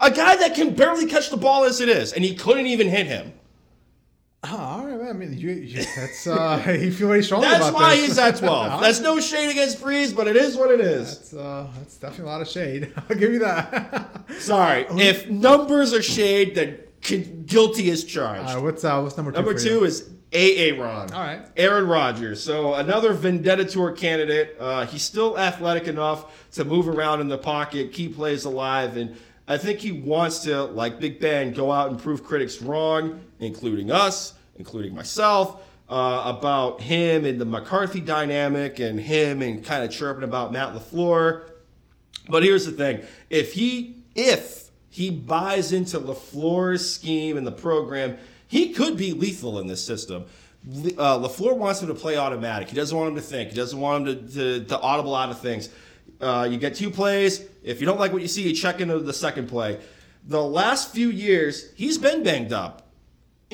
A 0.00 0.10
guy 0.10 0.36
that 0.36 0.54
can 0.54 0.74
barely 0.74 1.06
catch 1.06 1.30
the 1.30 1.36
ball 1.36 1.64
as 1.64 1.80
it 1.80 1.88
is, 1.88 2.12
and 2.12 2.24
he 2.24 2.36
couldn't 2.36 2.66
even 2.66 2.88
hit 2.88 3.06
him. 3.06 3.32
Oh, 4.44 4.56
all 4.56 4.86
right, 4.86 4.93
mean, 5.16 5.36
you, 5.36 5.50
you, 5.50 5.84
that's, 5.96 6.26
uh, 6.26 6.62
you 6.80 6.92
feel 6.92 7.08
very 7.08 7.22
strongly 7.22 7.48
That's 7.48 7.68
about 7.68 7.74
why 7.74 7.96
this. 7.96 8.06
he's 8.06 8.18
at 8.18 8.36
12. 8.36 8.80
That's 8.82 9.00
no 9.00 9.20
shade 9.20 9.50
against 9.50 9.80
Brees, 9.80 10.14
but 10.14 10.28
it 10.28 10.36
is 10.36 10.56
what 10.56 10.70
it 10.70 10.80
is. 10.80 11.18
That's, 11.18 11.34
uh, 11.34 11.66
that's 11.78 11.96
definitely 11.96 12.26
a 12.26 12.32
lot 12.32 12.40
of 12.42 12.48
shade. 12.48 12.92
I'll 13.10 13.16
give 13.16 13.32
you 13.32 13.38
that. 13.40 14.24
Sorry, 14.38 14.86
if 14.90 15.28
numbers 15.28 15.92
are 15.92 16.02
shade, 16.02 16.54
then 16.54 16.78
guilty 17.46 17.90
is 17.90 18.04
charged. 18.04 18.56
uh, 18.56 18.60
what's, 18.60 18.84
uh, 18.84 19.00
what's 19.00 19.16
number 19.16 19.32
two? 19.32 19.36
Number 19.36 19.54
two 19.54 19.80
you? 19.80 19.84
is 19.84 20.10
AA 20.34 20.80
Ron. 20.80 21.12
All 21.12 21.20
right. 21.22 21.46
Aaron 21.56 21.86
Rodgers. 21.86 22.42
So 22.42 22.74
another 22.74 23.12
Vendetta 23.12 23.64
Tour 23.64 23.92
candidate. 23.92 24.56
Uh, 24.58 24.84
he's 24.86 25.02
still 25.02 25.38
athletic 25.38 25.86
enough 25.86 26.50
to 26.52 26.64
move 26.64 26.88
around 26.88 27.20
in 27.20 27.28
the 27.28 27.38
pocket, 27.38 27.92
keep 27.92 28.16
plays 28.16 28.44
alive, 28.44 28.96
and 28.96 29.16
I 29.46 29.58
think 29.58 29.78
he 29.78 29.92
wants 29.92 30.40
to, 30.40 30.64
like 30.64 30.98
Big 30.98 31.20
Ben, 31.20 31.52
go 31.52 31.70
out 31.70 31.90
and 31.90 31.98
prove 31.98 32.24
critics 32.24 32.62
wrong, 32.62 33.20
including 33.40 33.90
us, 33.90 34.32
including 34.56 34.94
myself, 34.94 35.62
uh, 35.88 36.34
about 36.36 36.80
him 36.80 37.24
and 37.24 37.40
the 37.40 37.44
McCarthy 37.44 38.00
dynamic, 38.00 38.78
and 38.78 38.98
him 38.98 39.42
and 39.42 39.64
kind 39.64 39.84
of 39.84 39.90
chirping 39.90 40.24
about 40.24 40.52
Matt 40.52 40.74
LaFleur. 40.74 41.50
But 42.28 42.42
here's 42.42 42.64
the 42.64 42.72
thing: 42.72 43.02
if 43.30 43.52
he 43.52 44.02
if 44.14 44.70
he 44.88 45.10
buys 45.10 45.72
into 45.72 45.98
LaFleur's 45.98 46.88
scheme 46.88 47.36
and 47.36 47.46
the 47.46 47.52
program, 47.52 48.16
he 48.46 48.72
could 48.72 48.96
be 48.96 49.12
lethal 49.12 49.58
in 49.58 49.66
this 49.66 49.84
system. 49.84 50.24
Uh, 50.66 51.18
Lafleur 51.18 51.56
wants 51.56 51.82
him 51.82 51.88
to 51.88 51.94
play 51.94 52.16
automatic. 52.16 52.68
He 52.68 52.76
doesn't 52.76 52.96
want 52.96 53.10
him 53.10 53.16
to 53.16 53.20
think. 53.20 53.50
He 53.50 53.56
doesn't 53.56 53.78
want 53.78 54.08
him 54.08 54.28
to, 54.28 54.34
to, 54.34 54.64
to 54.66 54.80
audible 54.80 55.14
out 55.14 55.30
of 55.30 55.40
things. 55.40 55.68
Uh, 56.20 56.48
you 56.50 56.56
get 56.56 56.74
two 56.74 56.90
plays. 56.90 57.44
If 57.62 57.80
you 57.80 57.86
don't 57.86 57.98
like 57.98 58.12
what 58.12 58.22
you 58.22 58.28
see, 58.28 58.42
you 58.42 58.54
check 58.54 58.80
into 58.80 58.98
the 59.00 59.12
second 59.12 59.48
play. 59.48 59.80
The 60.26 60.42
last 60.42 60.94
few 60.94 61.10
years, 61.10 61.72
he's 61.74 61.98
been 61.98 62.22
banged 62.22 62.52
up. 62.52 62.83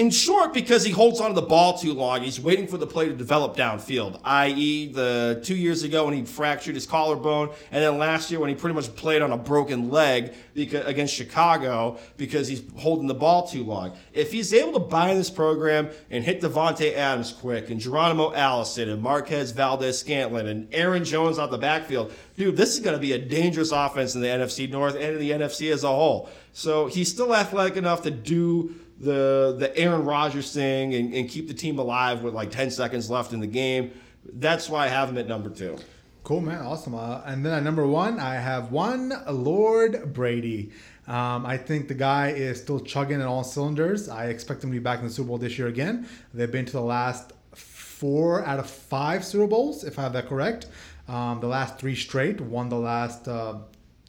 In 0.01 0.09
short, 0.09 0.55
because 0.55 0.83
he 0.83 0.93
holds 0.93 1.21
onto 1.21 1.35
the 1.35 1.47
ball 1.47 1.77
too 1.77 1.93
long, 1.93 2.23
he's 2.23 2.41
waiting 2.41 2.67
for 2.67 2.79
the 2.79 2.87
play 2.87 3.07
to 3.07 3.13
develop 3.13 3.55
downfield, 3.55 4.19
i.e., 4.25 4.91
the 4.91 5.43
two 5.45 5.55
years 5.55 5.83
ago 5.83 6.07
when 6.07 6.15
he 6.15 6.25
fractured 6.25 6.75
his 6.75 6.87
collarbone, 6.87 7.51
and 7.71 7.85
then 7.85 7.99
last 7.99 8.31
year 8.31 8.41
when 8.41 8.49
he 8.49 8.55
pretty 8.55 8.75
much 8.75 8.97
played 8.97 9.21
on 9.21 9.31
a 9.31 9.37
broken 9.37 9.91
leg 9.91 10.33
against 10.57 11.15
Chicago 11.15 11.99
because 12.17 12.49
he's 12.49 12.63
holding 12.79 13.09
the 13.09 13.15
ball 13.15 13.47
too 13.47 13.63
long. 13.63 13.95
If 14.15 14.33
he's 14.33 14.55
able 14.55 14.73
to 14.73 14.79
buy 14.79 15.13
this 15.13 15.29
program 15.29 15.91
and 16.09 16.25
hit 16.25 16.41
Davante 16.41 16.95
Adams 16.97 17.35
quick, 17.35 17.69
and 17.69 17.79
Geronimo 17.79 18.33
Allison, 18.33 18.89
and 18.89 19.03
Marquez 19.03 19.51
Valdes-Scantling, 19.51 20.49
and 20.49 20.67
Aaron 20.73 21.05
Jones 21.05 21.39
out 21.39 21.51
the 21.51 21.59
backfield, 21.59 22.11
dude, 22.39 22.57
this 22.57 22.73
is 22.73 22.81
going 22.81 22.97
to 22.97 23.03
be 23.03 23.13
a 23.13 23.19
dangerous 23.19 23.71
offense 23.71 24.15
in 24.15 24.23
the 24.23 24.29
NFC 24.29 24.71
North 24.71 24.95
and 24.95 25.05
in 25.05 25.19
the 25.19 25.31
NFC 25.33 25.71
as 25.71 25.85
a 25.85 25.89
whole. 25.89 26.31
So 26.55 26.87
he's 26.87 27.11
still 27.11 27.35
athletic 27.37 27.77
enough 27.77 28.01
to 28.05 28.11
do 28.11 28.75
the 29.01 29.57
the 29.59 29.77
Aaron 29.77 30.05
Rodgers 30.05 30.53
thing 30.53 30.95
and, 30.95 31.13
and 31.15 31.29
keep 31.29 31.49
the 31.49 31.55
team 31.55 31.79
alive 31.79 32.23
with 32.23 32.35
like 32.35 32.51
10 32.51 32.71
seconds 32.71 33.11
left 33.11 33.33
in 33.33 33.41
the 33.41 33.47
game. 33.47 33.93
That's 34.33 34.69
why 34.69 34.85
I 34.85 34.89
have 34.89 35.09
him 35.09 35.19
at 35.19 35.27
number 35.27 35.49
two. 35.49 35.79
Cool, 36.23 36.43
man. 36.43 36.61
Awesome. 36.61 36.95
Uh, 36.95 37.23
and 37.25 37.45
then 37.45 37.55
at 37.55 37.63
number 37.63 37.87
one, 37.87 38.21
I 38.21 38.35
have 38.35 38.71
one 38.71 39.13
Lord 39.27 40.13
Brady. 40.13 40.71
Um, 41.09 41.47
I 41.47 41.57
think 41.57 41.89
the 41.89 41.95
guy 41.95 42.29
is 42.29 42.61
still 42.61 42.79
chugging 42.79 43.21
in 43.21 43.27
all 43.27 43.43
cylinders. 43.43 44.09
I 44.09 44.27
expect 44.27 44.63
him 44.63 44.71
to 44.71 44.75
be 44.75 44.79
back 44.79 45.01
in 45.01 45.07
the 45.07 45.11
Super 45.11 45.29
Bowl 45.29 45.39
this 45.39 45.59
year 45.59 45.69
again. 45.69 46.07
They've 46.35 46.51
been 46.51 46.67
to 46.67 46.73
the 46.73 46.83
last 46.83 47.33
four 47.55 48.45
out 48.45 48.59
of 48.59 48.69
five 48.69 49.25
Super 49.25 49.47
Bowls, 49.47 49.83
if 49.83 49.99
I 49.99 50.03
have 50.03 50.13
that 50.13 50.29
correct. 50.29 50.67
Um, 51.09 51.41
the 51.41 51.49
last 51.49 51.79
three 51.79 51.97
straight, 51.97 52.41
won 52.41 52.69
the 52.69 52.79
last 52.79 53.27
uh, 53.27 53.57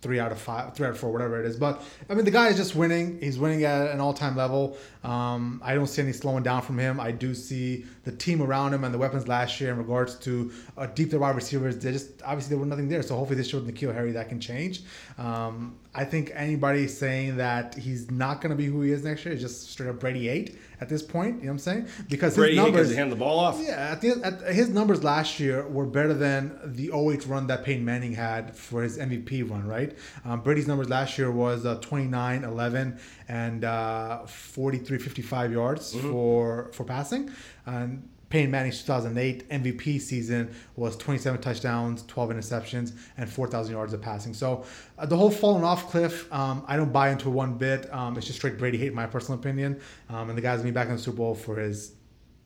three 0.02 0.20
out 0.20 0.32
of 0.32 0.40
five, 0.40 0.74
three 0.74 0.88
out 0.88 0.92
of 0.92 1.00
four, 1.00 1.12
whatever 1.12 1.40
it 1.40 1.46
is. 1.46 1.58
But 1.58 1.82
I 2.10 2.16
mean, 2.16 2.26
the 2.26 2.32
guy 2.32 2.50
is 2.50 2.58
just 2.58 2.76
winning. 2.76 3.20
He's 3.20 3.38
winning 3.38 3.64
at 3.64 3.92
an 3.92 4.00
all-time 4.00 4.36
level. 4.36 4.78
Um, 5.04 5.62
I 5.64 5.76
don't 5.76 5.88
see 5.88 6.02
any 6.02 6.12
slowing 6.12 6.44
down 6.44 6.62
from 6.64 6.78
him. 6.80 7.00
I 7.00 7.12
do 7.12 7.36
see 7.36 7.86
the 8.04 8.12
team 8.12 8.42
around 8.42 8.74
him 8.74 8.84
and 8.84 8.94
the 8.94 8.98
weapons 8.98 9.28
last 9.28 9.62
year 9.62 9.72
in 9.72 9.78
regards 9.78 10.16
to 10.16 10.52
uh, 10.78 10.88
deep 10.88 11.12
the 11.12 11.20
wide 11.20 11.36
receivers. 11.36 11.78
They 11.78 11.92
just 11.92 12.22
obviously 12.24 12.50
there 12.50 12.60
was 12.60 12.70
nothing 12.70 12.90
there. 12.90 13.04
So 13.04 13.16
hopefully 13.16 13.38
this 13.38 13.48
showed 13.48 13.68
N'Keal 13.68 13.94
Harry 13.94 14.12
that 14.14 14.30
can 14.30 14.40
change. 14.40 14.82
Um, 15.18 15.78
I 15.94 16.06
think 16.06 16.32
anybody 16.34 16.88
saying 16.88 17.36
that 17.38 17.76
he's 17.76 18.10
not 18.10 18.40
going 18.40 18.52
to 18.52 18.56
be 18.56 18.66
who 18.66 18.82
he 18.82 18.92
is 18.94 19.04
next 19.04 19.26
year 19.26 19.34
is 19.34 19.42
just 19.42 19.70
straight 19.70 19.90
up 19.90 20.00
Brady 20.00 20.30
eight 20.30 20.58
at 20.80 20.88
this 20.88 21.04
point. 21.04 21.36
You 21.36 21.42
know 21.42 21.48
what 21.48 21.52
I'm 21.52 21.60
saying? 21.60 21.88
Because 22.10 22.36
Brady 22.36 22.56
his 22.56 22.64
numbers, 22.64 22.96
hand 22.96 23.12
the 23.12 23.18
ball 23.18 23.40
off. 23.40 23.60
yeah, 23.60 23.92
at 23.92 24.00
the, 24.00 24.22
at, 24.24 24.56
his 24.56 24.70
numbers 24.70 25.04
last 25.04 25.38
year 25.38 25.68
were 25.68 25.86
better 25.86 26.14
than 26.14 26.58
the 26.64 26.92
08 26.96 27.28
run 27.28 27.48
that 27.48 27.66
Peyton 27.66 27.84
Manning 27.84 28.14
had 28.14 28.56
for 28.56 28.84
his 28.84 28.98
MVP 28.98 29.50
run, 29.50 29.68
right? 29.68 29.94
Um, 30.24 30.40
Brady's 30.40 30.68
numbers 30.68 30.88
last 30.88 31.18
year 31.18 31.30
was 31.30 31.66
uh, 31.66 31.76
29, 31.76 32.46
11, 32.46 32.98
and 33.28 33.66
uh, 33.66 34.26
43, 34.26 34.98
55 34.98 35.52
yards 35.52 35.94
for 35.94 36.72
for 36.72 36.86
passing. 36.86 37.32
And 37.66 38.08
Peyton 38.32 38.50
Manning's 38.50 38.80
2008 38.82 39.48
MVP 39.50 40.02
season 40.02 40.52
was 40.76 40.96
27 40.98 41.40
touchdowns, 41.42 42.04
12 42.08 42.30
interceptions, 42.32 42.94
and 43.18 43.30
4,000 43.30 43.74
yards 43.74 43.94
of 43.94 44.02
passing. 44.02 44.34
So 44.34 44.66
uh, 44.98 45.06
the 45.06 45.16
whole 45.18 45.30
falling 45.30 45.64
off 45.64 45.90
cliff, 45.92 46.32
um, 46.34 46.64
I 46.68 46.78
don't 46.78 46.92
buy 46.92 47.10
into 47.12 47.30
one 47.30 47.56
bit. 47.58 47.94
Um, 47.94 48.18
it's 48.18 48.26
just 48.26 48.40
straight 48.40 48.58
Brady 48.58 48.78
hate, 48.78 48.88
in 48.88 48.96
my 48.96 49.06
personal 49.06 49.40
opinion. 49.40 49.80
Um, 50.10 50.30
and 50.30 50.38
the 50.38 50.42
guy's 50.42 50.60
gonna 50.60 50.70
be 50.70 50.74
back 50.74 50.88
in 50.88 50.94
the 50.96 51.00
Super 51.02 51.18
Bowl 51.18 51.36
for 51.36 51.58
his 51.58 51.94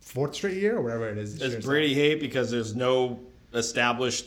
fourth 0.01 0.35
straight 0.35 0.57
year 0.57 0.75
or 0.77 0.81
whatever 0.81 1.07
it 1.07 1.17
is. 1.17 1.35
It's 1.35 1.41
year. 1.43 1.49
Does 1.55 1.63
So- 1.63 1.69
Brady 1.69 1.93
hate 1.93 2.19
because 2.19 2.51
there's 2.51 2.75
no 2.75 3.19
established 3.53 4.25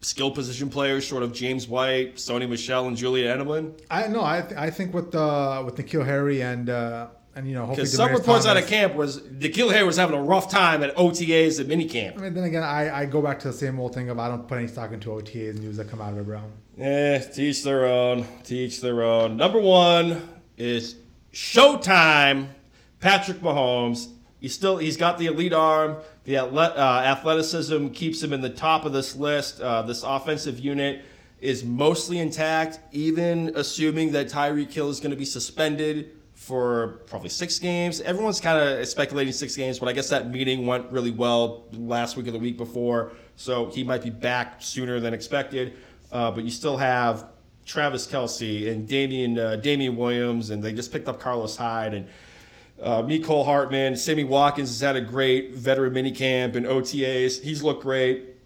skill 0.00 0.30
position 0.30 0.68
players 0.70 1.04
short 1.04 1.22
of 1.22 1.32
James 1.32 1.68
White, 1.68 2.16
Sony 2.16 2.48
Michel, 2.48 2.86
and 2.86 2.96
Julian 2.96 3.38
Edelman? 3.38 3.78
I 3.90 4.06
no, 4.08 4.24
I 4.24 4.40
th- 4.42 4.54
I 4.58 4.70
think 4.70 4.94
with 4.94 5.14
uh, 5.14 5.62
with 5.66 5.76
N'Keal 5.76 6.04
Harry 6.06 6.40
and 6.42 6.70
uh, 6.70 7.08
and 7.38 7.46
you 7.46 7.54
know 7.54 7.66
hopefully 7.66 7.84
Because 7.84 7.96
some 7.96 8.12
reports 8.12 8.46
out 8.46 8.56
of 8.56 8.66
camp 8.66 8.96
was 8.96 9.20
N'Keal 9.20 9.72
Harry 9.72 9.86
was 9.86 9.96
having 9.96 10.18
a 10.18 10.22
rough 10.22 10.50
time 10.50 10.82
at 10.82 10.94
OTAs 10.96 11.60
and 11.60 11.70
minicamp. 11.70 12.18
I 12.18 12.22
mean, 12.22 12.34
then 12.34 12.44
again, 12.44 12.64
I, 12.64 13.02
I 13.02 13.06
go 13.06 13.22
back 13.22 13.38
to 13.40 13.48
the 13.48 13.54
same 13.54 13.78
old 13.78 13.94
thing 13.94 14.10
of 14.10 14.18
I 14.18 14.28
don't 14.28 14.46
put 14.48 14.58
any 14.58 14.66
stock 14.66 14.90
into 14.90 15.10
OTAs 15.10 15.60
news 15.60 15.76
that 15.76 15.88
come 15.88 16.00
out 16.00 16.12
of 16.12 16.18
it, 16.18 16.26
bro. 16.26 16.42
Eh, 16.78 17.18
teach 17.18 17.62
their 17.62 17.86
own. 17.86 18.26
Teach 18.42 18.80
their 18.80 19.04
own. 19.04 19.36
Number 19.36 19.60
one 19.60 20.28
is 20.56 20.96
Showtime. 21.32 22.48
Patrick 22.98 23.38
Mahomes. 23.38 24.08
He's 24.40 24.54
still 24.54 24.76
he's 24.76 24.96
got 24.96 25.18
the 25.18 25.26
elite 25.26 25.52
arm. 25.52 25.98
The 26.24 26.38
uh, 26.38 27.02
athleticism 27.04 27.88
keeps 27.88 28.20
him 28.20 28.32
in 28.32 28.40
the 28.40 28.50
top 28.50 28.84
of 28.84 28.92
this 28.92 29.14
list. 29.14 29.60
Uh, 29.60 29.82
this 29.82 30.02
offensive 30.02 30.58
unit 30.58 31.04
is 31.40 31.62
mostly 31.62 32.18
intact, 32.18 32.80
even 32.90 33.52
assuming 33.54 34.10
that 34.10 34.28
Tyreek 34.28 34.72
Hill 34.72 34.90
is 34.90 34.98
going 34.98 35.12
to 35.12 35.16
be 35.16 35.24
suspended 35.24 36.17
for 36.38 37.00
probably 37.06 37.28
six 37.28 37.58
games. 37.58 38.00
Everyone's 38.00 38.40
kind 38.40 38.58
of 38.58 38.86
speculating 38.86 39.32
six 39.32 39.56
games, 39.56 39.80
but 39.80 39.88
I 39.88 39.92
guess 39.92 40.08
that 40.10 40.30
meeting 40.30 40.66
went 40.66 40.90
really 40.90 41.10
well 41.10 41.64
last 41.72 42.16
week 42.16 42.28
or 42.28 42.30
the 42.30 42.38
week 42.38 42.56
before, 42.56 43.10
so 43.34 43.66
he 43.66 43.82
might 43.82 44.04
be 44.04 44.10
back 44.10 44.62
sooner 44.62 45.00
than 45.00 45.12
expected. 45.12 45.74
Uh, 46.12 46.30
but 46.30 46.44
you 46.44 46.50
still 46.50 46.76
have 46.76 47.26
Travis 47.66 48.06
Kelce 48.06 48.70
and 48.70 48.86
Damian 48.86 49.36
uh, 49.36 49.56
Damien 49.56 49.96
Williams, 49.96 50.50
and 50.50 50.62
they 50.62 50.72
just 50.72 50.92
picked 50.92 51.08
up 51.08 51.18
Carlos 51.18 51.56
Hyde 51.56 51.92
and 51.92 52.08
uh, 52.80 53.02
Mecole 53.02 53.44
Hardman. 53.44 53.96
Sammy 53.96 54.24
Watkins 54.24 54.68
has 54.68 54.80
had 54.80 54.94
a 54.94 55.00
great 55.00 55.54
veteran 55.54 55.92
minicamp 55.92 56.54
and 56.54 56.64
OTAs. 56.64 57.42
He's 57.42 57.64
looked 57.64 57.82
great. 57.82 58.36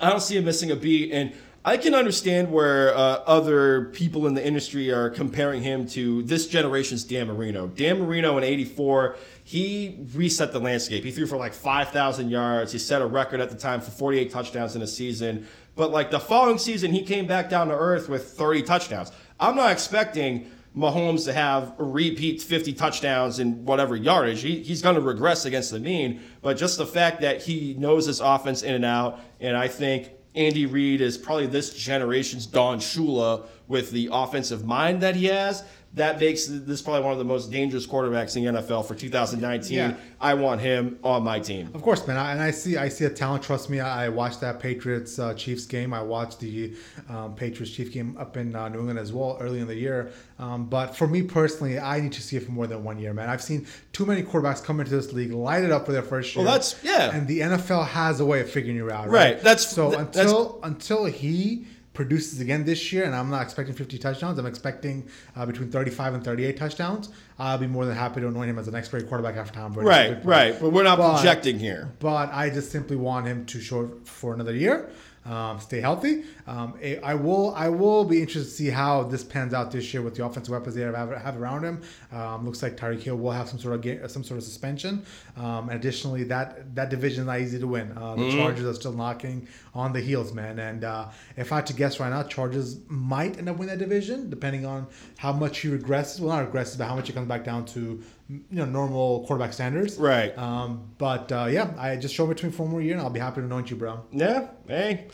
I 0.00 0.08
don't 0.08 0.20
see 0.20 0.36
him 0.36 0.44
missing 0.44 0.70
a 0.70 0.76
beat, 0.76 1.12
and 1.12 1.34
I 1.68 1.76
can 1.76 1.94
understand 1.94 2.50
where 2.50 2.96
uh, 2.96 3.20
other 3.26 3.90
people 3.92 4.26
in 4.26 4.32
the 4.32 4.42
industry 4.42 4.90
are 4.90 5.10
comparing 5.10 5.62
him 5.62 5.86
to 5.88 6.22
this 6.22 6.46
generation's 6.46 7.04
Dan 7.04 7.26
Marino. 7.26 7.66
Dan 7.66 8.00
Marino 8.00 8.38
in 8.38 8.44
'84, 8.44 9.16
he 9.44 9.98
reset 10.14 10.52
the 10.52 10.60
landscape. 10.60 11.04
He 11.04 11.10
threw 11.10 11.26
for 11.26 11.36
like 11.36 11.52
5,000 11.52 12.30
yards. 12.30 12.72
He 12.72 12.78
set 12.78 13.02
a 13.02 13.06
record 13.06 13.40
at 13.40 13.50
the 13.50 13.54
time 13.54 13.82
for 13.82 13.90
48 13.90 14.30
touchdowns 14.30 14.76
in 14.76 14.80
a 14.80 14.86
season. 14.86 15.46
But 15.76 15.90
like 15.90 16.10
the 16.10 16.18
following 16.18 16.56
season, 16.56 16.90
he 16.90 17.02
came 17.02 17.26
back 17.26 17.50
down 17.50 17.68
to 17.68 17.74
earth 17.74 18.08
with 18.08 18.30
30 18.30 18.62
touchdowns. 18.62 19.12
I'm 19.38 19.54
not 19.54 19.70
expecting 19.70 20.50
Mahomes 20.74 21.26
to 21.26 21.34
have 21.34 21.74
repeat 21.76 22.40
50 22.40 22.72
touchdowns 22.72 23.40
in 23.40 23.66
whatever 23.66 23.94
yardage. 23.94 24.40
He, 24.40 24.62
he's 24.62 24.80
going 24.80 24.94
to 24.94 25.02
regress 25.02 25.44
against 25.44 25.72
the 25.72 25.80
mean, 25.80 26.22
but 26.40 26.56
just 26.56 26.78
the 26.78 26.86
fact 26.86 27.20
that 27.20 27.42
he 27.42 27.74
knows 27.74 28.06
his 28.06 28.20
offense 28.20 28.62
in 28.62 28.74
and 28.74 28.86
out, 28.86 29.20
and 29.38 29.54
I 29.54 29.68
think 29.68 30.12
Andy 30.38 30.66
Reid 30.66 31.00
is 31.00 31.18
probably 31.18 31.46
this 31.46 31.74
generation's 31.74 32.46
Don 32.46 32.78
Shula 32.78 33.44
with 33.66 33.90
the 33.90 34.08
offensive 34.12 34.64
mind 34.64 35.00
that 35.00 35.16
he 35.16 35.24
has. 35.24 35.64
That 35.94 36.20
makes 36.20 36.46
this 36.46 36.82
probably 36.82 37.02
one 37.02 37.12
of 37.12 37.18
the 37.18 37.24
most 37.24 37.50
dangerous 37.50 37.86
quarterbacks 37.86 38.36
in 38.36 38.44
the 38.44 38.60
NFL 38.60 38.86
for 38.86 38.94
2019. 38.94 39.76
Yeah. 39.76 39.94
I 40.20 40.34
want 40.34 40.60
him 40.60 40.98
on 41.02 41.24
my 41.24 41.40
team. 41.40 41.70
Of 41.74 41.82
course, 41.82 42.06
man. 42.06 42.16
I, 42.18 42.32
and 42.32 42.42
I 42.42 42.50
see, 42.50 42.76
I 42.76 42.88
see 42.88 43.06
a 43.06 43.10
talent. 43.10 43.42
Trust 43.42 43.70
me. 43.70 43.80
I, 43.80 44.04
I 44.04 44.08
watched 44.10 44.40
that 44.42 44.60
Patriots 44.60 45.18
uh, 45.18 45.32
Chiefs 45.34 45.64
game. 45.64 45.94
I 45.94 46.02
watched 46.02 46.40
the 46.40 46.74
um, 47.08 47.34
Patriots 47.34 47.72
Chiefs 47.74 47.90
game 47.90 48.16
up 48.18 48.36
in 48.36 48.54
uh, 48.54 48.68
New 48.68 48.80
England 48.80 48.98
as 48.98 49.12
well 49.14 49.38
early 49.40 49.60
in 49.60 49.66
the 49.66 49.74
year. 49.74 50.12
Um, 50.38 50.66
but 50.66 50.94
for 50.94 51.08
me 51.08 51.22
personally, 51.22 51.78
I 51.80 52.00
need 52.00 52.12
to 52.12 52.22
see 52.22 52.36
it 52.36 52.44
for 52.44 52.52
more 52.52 52.66
than 52.66 52.84
one 52.84 52.98
year, 52.98 53.14
man. 53.14 53.30
I've 53.30 53.42
seen 53.42 53.66
too 53.92 54.04
many 54.04 54.22
quarterbacks 54.22 54.62
come 54.62 54.80
into 54.80 54.92
this 54.92 55.12
league, 55.14 55.32
light 55.32 55.64
it 55.64 55.72
up 55.72 55.86
for 55.86 55.92
their 55.92 56.02
first 56.02 56.36
year. 56.36 56.44
Well, 56.44 56.52
that's- 56.52 56.78
yeah. 56.84 57.16
And 57.16 57.26
the 57.26 57.40
NFL 57.40 57.86
has 57.88 58.20
a 58.20 58.26
way 58.26 58.40
of 58.40 58.50
figuring 58.50 58.76
you 58.76 58.90
out, 58.90 59.08
Right, 59.08 59.34
right? 59.34 59.42
that's- 59.42 59.68
so 59.70 59.88
th- 59.90 60.00
until 60.02 60.60
until 60.62 61.06
he 61.06 61.66
produces 61.98 62.38
again 62.38 62.64
this 62.64 62.92
year, 62.92 63.02
and 63.02 63.12
I'm 63.12 63.28
not 63.28 63.42
expecting 63.42 63.74
50 63.74 63.98
touchdowns. 63.98 64.38
I'm 64.38 64.46
expecting 64.46 65.08
uh, 65.34 65.44
between 65.44 65.68
35 65.68 66.14
and 66.14 66.22
38 66.24 66.56
touchdowns. 66.56 67.08
I'll 67.40 67.58
be 67.58 67.66
more 67.66 67.86
than 67.86 67.96
happy 67.96 68.20
to 68.20 68.28
anoint 68.28 68.48
him 68.48 68.56
as 68.56 68.66
the 68.66 68.70
next 68.72 68.90
great 68.90 69.08
quarterback 69.08 69.34
after 69.36 69.52
Tom 69.54 69.72
Brady. 69.72 69.88
Right, 69.88 70.24
right. 70.24 70.60
But 70.60 70.70
we're 70.70 70.84
not 70.84 70.98
But- 70.98 71.16
projecting 71.16 71.58
here. 71.58 71.90
but 71.98 72.32
I 72.32 72.50
just 72.50 72.70
simply 72.70 72.94
want 72.94 73.26
him 73.26 73.46
to 73.46 73.60
show 73.60 73.90
for 74.04 74.32
another 74.32 74.54
year, 74.54 74.88
um, 75.28 75.60
stay 75.60 75.80
healthy. 75.80 76.24
Um, 76.46 76.74
I- 77.04 77.14
will 77.14 77.52
I 77.54 77.68
will 77.68 78.04
be 78.04 78.20
interested 78.20 78.48
to 78.50 78.56
see 78.56 78.70
how 78.70 79.02
this 79.02 79.22
pans 79.24 79.52
out 79.52 79.70
this 79.70 79.92
year 79.92 80.02
with 80.02 80.14
the 80.14 80.24
offensive 80.24 80.52
weapons 80.52 80.74
they 80.74 80.82
have, 80.82 81.10
have 81.10 81.36
around 81.40 81.64
him. 81.64 81.82
Um, 82.12 82.46
looks 82.46 82.62
like 82.62 82.76
Tyreek 82.76 83.00
Hill 83.02 83.16
will 83.16 83.32
have 83.32 83.48
some 83.48 83.58
sort 83.58 83.74
of 83.74 83.82
ga- 83.82 84.06
some 84.08 84.24
sort 84.24 84.38
of 84.38 84.44
suspension. 84.44 85.04
Um, 85.36 85.68
additionally, 85.68 86.24
that 86.24 86.74
that 86.74 86.88
division 86.90 87.20
is 87.22 87.26
not 87.26 87.40
easy 87.40 87.58
to 87.58 87.66
win. 87.66 87.92
Uh, 87.96 88.14
the 88.16 88.30
Chargers 88.32 88.64
are 88.66 88.74
still 88.74 88.92
knocking 88.92 89.46
on 89.74 89.92
the 89.92 90.00
heels, 90.00 90.32
man. 90.32 90.58
And 90.58 90.84
uh, 90.84 91.08
if 91.36 91.52
I 91.52 91.56
had 91.56 91.66
to 91.66 91.72
guess 91.74 92.00
right 92.00 92.10
now, 92.10 92.22
Chargers 92.22 92.78
might 92.88 93.36
end 93.38 93.48
up 93.48 93.56
winning 93.58 93.78
that 93.78 93.84
division, 93.84 94.30
depending 94.30 94.64
on 94.64 94.86
how 95.18 95.32
much 95.32 95.58
he 95.58 95.68
regresses. 95.68 96.20
Well, 96.20 96.34
not 96.36 96.50
regresses, 96.52 96.78
but 96.78 96.86
how 96.86 96.94
much 96.96 97.08
he 97.08 97.12
comes 97.12 97.28
back 97.28 97.44
down 97.44 97.66
to 97.66 98.02
you 98.28 98.44
know 98.50 98.64
normal 98.64 99.24
quarterback 99.26 99.52
standards. 99.52 99.96
Right. 99.96 100.36
Um, 100.36 100.90
but 100.98 101.32
uh, 101.32 101.46
yeah, 101.50 101.72
I 101.78 101.96
just 101.96 102.14
show 102.14 102.26
between 102.26 102.52
four 102.52 102.68
more 102.68 102.80
year, 102.80 102.92
and 102.94 103.02
I'll 103.02 103.10
be 103.10 103.20
happy 103.20 103.40
to 103.40 103.46
anoint 103.46 103.70
you, 103.70 103.76
bro. 103.76 104.04
Yeah, 104.12 104.48
hey, 104.66 105.08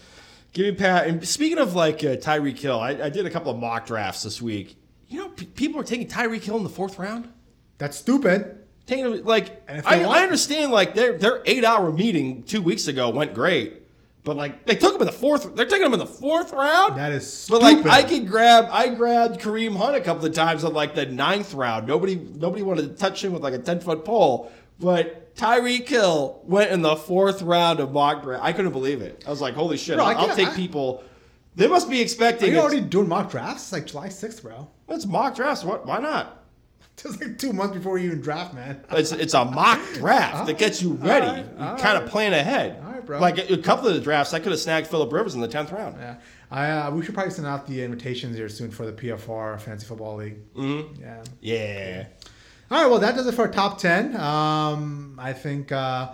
give 0.53 0.67
me 0.67 0.73
Pat. 0.73 1.07
And 1.07 1.27
speaking 1.27 1.59
of 1.59 1.75
like 1.75 1.97
uh, 1.99 2.17
Tyreek 2.17 2.59
Hill, 2.59 2.79
I, 2.81 2.91
I 2.91 3.09
did 3.11 3.27
a 3.27 3.31
couple 3.31 3.53
of 3.53 3.59
mock 3.59 3.87
drafts 3.87 4.23
this 4.23 4.43
week. 4.43 4.77
You 5.09 5.19
know, 5.21 5.29
p- 5.29 5.47
people 5.47 5.81
are 5.81 5.85
taking 5.85 6.09
Tyreek 6.09 6.43
Hill 6.43 6.57
in 6.57 6.65
the 6.65 6.71
fourth 6.71 6.99
round. 6.99 7.29
That's 7.79 7.97
stupid. 7.97 8.59
Taking 8.87 9.05
him 9.07 9.25
like 9.25 9.63
I, 9.69 10.05
I 10.05 10.23
understand 10.23 10.73
like 10.73 10.95
their 10.95 11.17
their 11.17 11.43
eight 11.47 11.65
hour 11.65 11.91
meeting 11.93 12.43
two 12.43 12.61
weeks 12.61 12.87
ago 12.89 13.11
went 13.11 13.33
great, 13.33 13.84
but 14.25 14.37
like 14.37 14.65
they 14.67 14.75
took 14.75 14.95
him 14.95 15.01
in 15.03 15.07
the 15.07 15.13
fourth. 15.13 15.55
They're 15.55 15.67
taking 15.67 15.87
him 15.87 15.93
in 15.93 15.99
the 15.99 16.07
fourth 16.07 16.53
round. 16.53 16.97
That 16.99 17.13
is 17.13 17.31
stupid. 17.31 17.61
But 17.61 17.85
like. 17.85 17.87
I 17.87 18.03
could 18.09 18.27
grab, 18.27 18.67
I 18.71 18.89
grabbed 18.89 19.41
Kareem 19.41 19.77
Hunt 19.77 19.95
a 19.97 20.01
couple 20.01 20.25
of 20.27 20.33
times 20.35 20.65
on 20.65 20.73
like 20.73 20.95
the 20.95 21.07
ninth 21.07 21.55
round. 21.55 21.87
Nobody, 21.87 22.17
nobody 22.17 22.63
wanted 22.63 22.83
to 22.83 22.95
touch 22.95 23.23
him 23.25 23.33
with 23.33 23.43
like 23.43 23.55
a 23.55 23.59
ten 23.59 23.81
foot 23.81 24.05
pole. 24.05 24.51
But 24.81 25.37
Tyreek 25.37 25.87
Hill 25.89 26.41
went 26.45 26.73
in 26.73 26.83
the 26.83 26.97
fourth 26.97 27.43
round 27.43 27.79
of 27.81 27.93
mock 27.93 28.23
draft. 28.23 28.43
I 28.45 28.53
couldn't 28.53 28.73
believe 28.73 29.03
it. 29.03 29.23
I 29.27 29.31
was 29.31 29.41
like, 29.41 29.55
holy 29.55 29.77
shit! 29.77 29.97
Bro, 29.97 30.05
I'll, 30.07 30.31
I'll 30.31 30.37
take 30.37 30.49
I- 30.49 30.57
people. 30.57 31.05
They 31.57 31.69
must 31.69 31.89
be 31.89 32.01
Are 32.01 32.03
expecting. 32.03 32.49
you 32.51 32.57
It's, 32.57 32.63
already 32.65 32.81
doing 32.81 33.09
mock 33.09 33.31
drafts? 33.31 33.63
It's 33.65 33.73
like 33.73 33.87
July 33.87 34.09
6th, 34.09 34.43
bro. 34.43 34.67
it's 34.89 35.07
mock 35.07 35.37
drafts. 35.37 35.63
What? 35.63 35.87
Why 35.87 35.99
not? 35.99 36.41
It's 37.05 37.21
like 37.21 37.39
two 37.39 37.53
months 37.53 37.75
before 37.77 37.99
you 37.99 38.07
even 38.07 38.21
draft, 38.21 38.55
man. 38.55 38.81
It's 38.93 39.11
it's 39.11 39.35
a 39.35 39.45
mock 39.45 39.81
draft 39.95 40.47
that 40.47 40.59
gets 40.59 40.81
you 40.81 40.93
ready. 40.95 41.27
right, 41.27 41.45
you 41.77 41.83
kind 41.83 42.01
of 42.03 42.09
plan 42.09 42.33
ahead. 42.33 42.81
Right, 43.05 43.07
bro. 43.07 43.21
Like 43.21 43.51
a, 43.51 43.59
couple 43.59 43.89
of 43.89 43.95
the 43.95 44.01
drafts, 44.01 44.33
I 44.35 44.39
could 44.39 44.53
have 44.53 44.61
snagged 44.61 44.87
Philip 44.87 45.13
Rivers 45.13 45.35
in 45.35 45.41
the 45.41 45.49
tenth 45.49 45.73
round. 45.73 45.97
Yeah, 45.99 46.17
I 46.51 46.71
uh, 46.71 46.91
we 46.91 47.05
should 47.05 47.15
probably 47.15 47.33
send 47.33 47.47
out 47.47 47.67
the 47.67 47.83
invitations 47.83 48.37
here 48.37 48.49
soon 48.49 48.71
for 48.71 48.87
the 48.87 48.93
PFR 48.93 49.61
Fantasy 49.61 49.87
Football 49.87 50.17
League. 50.17 50.55
Mm-hmm. 50.55 51.03
Yeah. 51.03 51.25
Yeah. 51.41 52.07
All 52.71 52.83
right, 52.83 52.91
well 52.91 53.01
that 53.01 53.15
does 53.15 53.27
it 53.27 53.35
for 53.35 53.43
our 53.43 53.51
top 53.51 53.79
ten. 53.79 54.17
Um, 54.17 55.19
I 55.21 55.33
think 55.33 55.71
uh, 55.71 56.13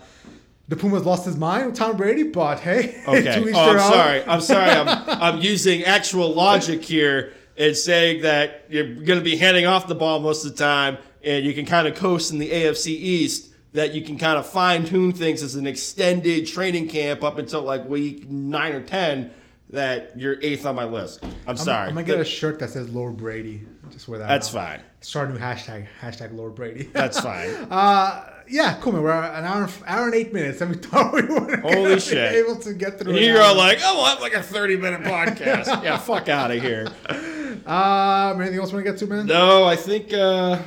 the 0.69 0.77
Pumas 0.77 1.05
lost 1.05 1.25
his 1.25 1.37
mind 1.37 1.67
with 1.67 1.77
Tom 1.77 1.97
Brady, 1.97 2.25
but 2.25 2.61
hey, 2.61 3.03
Okay. 3.09 3.53
Oh, 3.55 3.71
I'm 3.71 3.77
own. 3.77 3.93
sorry. 3.93 4.25
I'm 4.25 4.41
sorry. 4.41 4.71
I'm, 4.71 4.89
I'm 5.37 5.41
using 5.41 5.85
actual 5.85 6.33
logic 6.33 6.83
here 6.83 7.33
and 7.57 7.77
saying 7.77 8.23
that 8.23 8.67
you're 8.71 8.95
going 8.95 9.19
to 9.19 9.25
be 9.25 9.37
handing 9.37 9.67
off 9.67 9.87
the 9.87 9.95
ball 9.95 10.21
most 10.21 10.45
of 10.45 10.53
the 10.53 10.57
time, 10.57 10.97
and 11.23 11.45
you 11.45 11.53
can 11.53 11.67
kind 11.67 11.87
of 11.89 11.95
coast 11.97 12.33
in 12.33 12.39
the 12.39 12.51
AFC 12.51 12.87
East. 12.87 13.50
That 13.73 13.95
you 13.95 14.03
can 14.03 14.19
kind 14.19 14.37
of 14.37 14.49
fine 14.49 14.85
tune 14.85 15.13
things 15.13 15.43
as 15.43 15.55
an 15.55 15.67
extended 15.67 16.47
training 16.49 16.89
camp 16.89 17.23
up 17.23 17.39
until 17.39 17.63
like 17.63 17.89
week 17.89 18.29
nine 18.29 18.73
or 18.73 18.81
ten. 18.83 19.31
that 19.71 20.19
you're 20.19 20.37
eighth 20.43 20.67
on 20.67 20.75
my 20.75 20.85
list. 20.85 21.23
I'm, 21.47 21.57
sorry. 21.57 21.87
I'm 21.89 21.95
gonna 21.95 22.05
get 22.05 22.19
a 22.19 22.25
shirt 22.25 22.59
that 22.59 22.71
says 22.71 22.89
Lord 22.91 23.17
Brady. 23.17 23.63
Just 23.91 24.09
wear 24.09 24.19
that. 24.19 24.27
That's 24.29 24.53
now. 24.53 24.61
fine. 24.67 24.81
Start 25.01 25.31
a 25.31 25.33
new 25.33 25.39
hashtag. 25.39 25.87
Hashtag 26.01 26.37
Lord 26.37 26.55
Brady. 26.57 26.85
That's 26.93 27.21
fine. 27.21 27.51
Uh, 27.71 28.25
yeah, 28.49 28.77
cool 28.81 28.93
man. 28.93 29.03
We're 29.03 29.13
an 29.13 29.45
hour, 29.45 29.69
hour 29.87 30.07
and 30.07 30.15
eight 30.15 30.33
minutes, 30.33 30.61
and 30.61 30.73
we 30.73 30.77
thought 30.83 31.13
we 31.15 31.23
were 31.23 31.57
Holy 31.59 31.95
be 31.95 32.01
shit. 32.01 32.35
able 32.35 32.57
to 32.57 32.75
get 32.75 32.99
through. 32.99 33.15
And 33.17 33.25
you're 33.25 33.41
all 33.41 33.55
like, 33.57 33.79
oh, 33.85 33.97
we'll 33.97 34.07
have 34.07 34.21
like 34.21 34.35
a 34.35 34.43
30 34.43 34.77
minute 34.79 35.03
podcast. 35.03 35.67
yeah, 35.85 35.97
fuck 35.97 36.29
out 36.29 36.51
of 36.51 36.61
here. 36.61 36.89
um, 37.67 38.41
anything 38.41 38.59
else 38.59 38.73
we 38.73 38.83
want 38.83 38.87
to 38.87 38.93
get 38.93 38.99
to, 38.99 39.07
man? 39.07 39.27
No, 39.27 39.65
I 39.65 39.77
think 39.77 40.13
uh, 40.13 40.61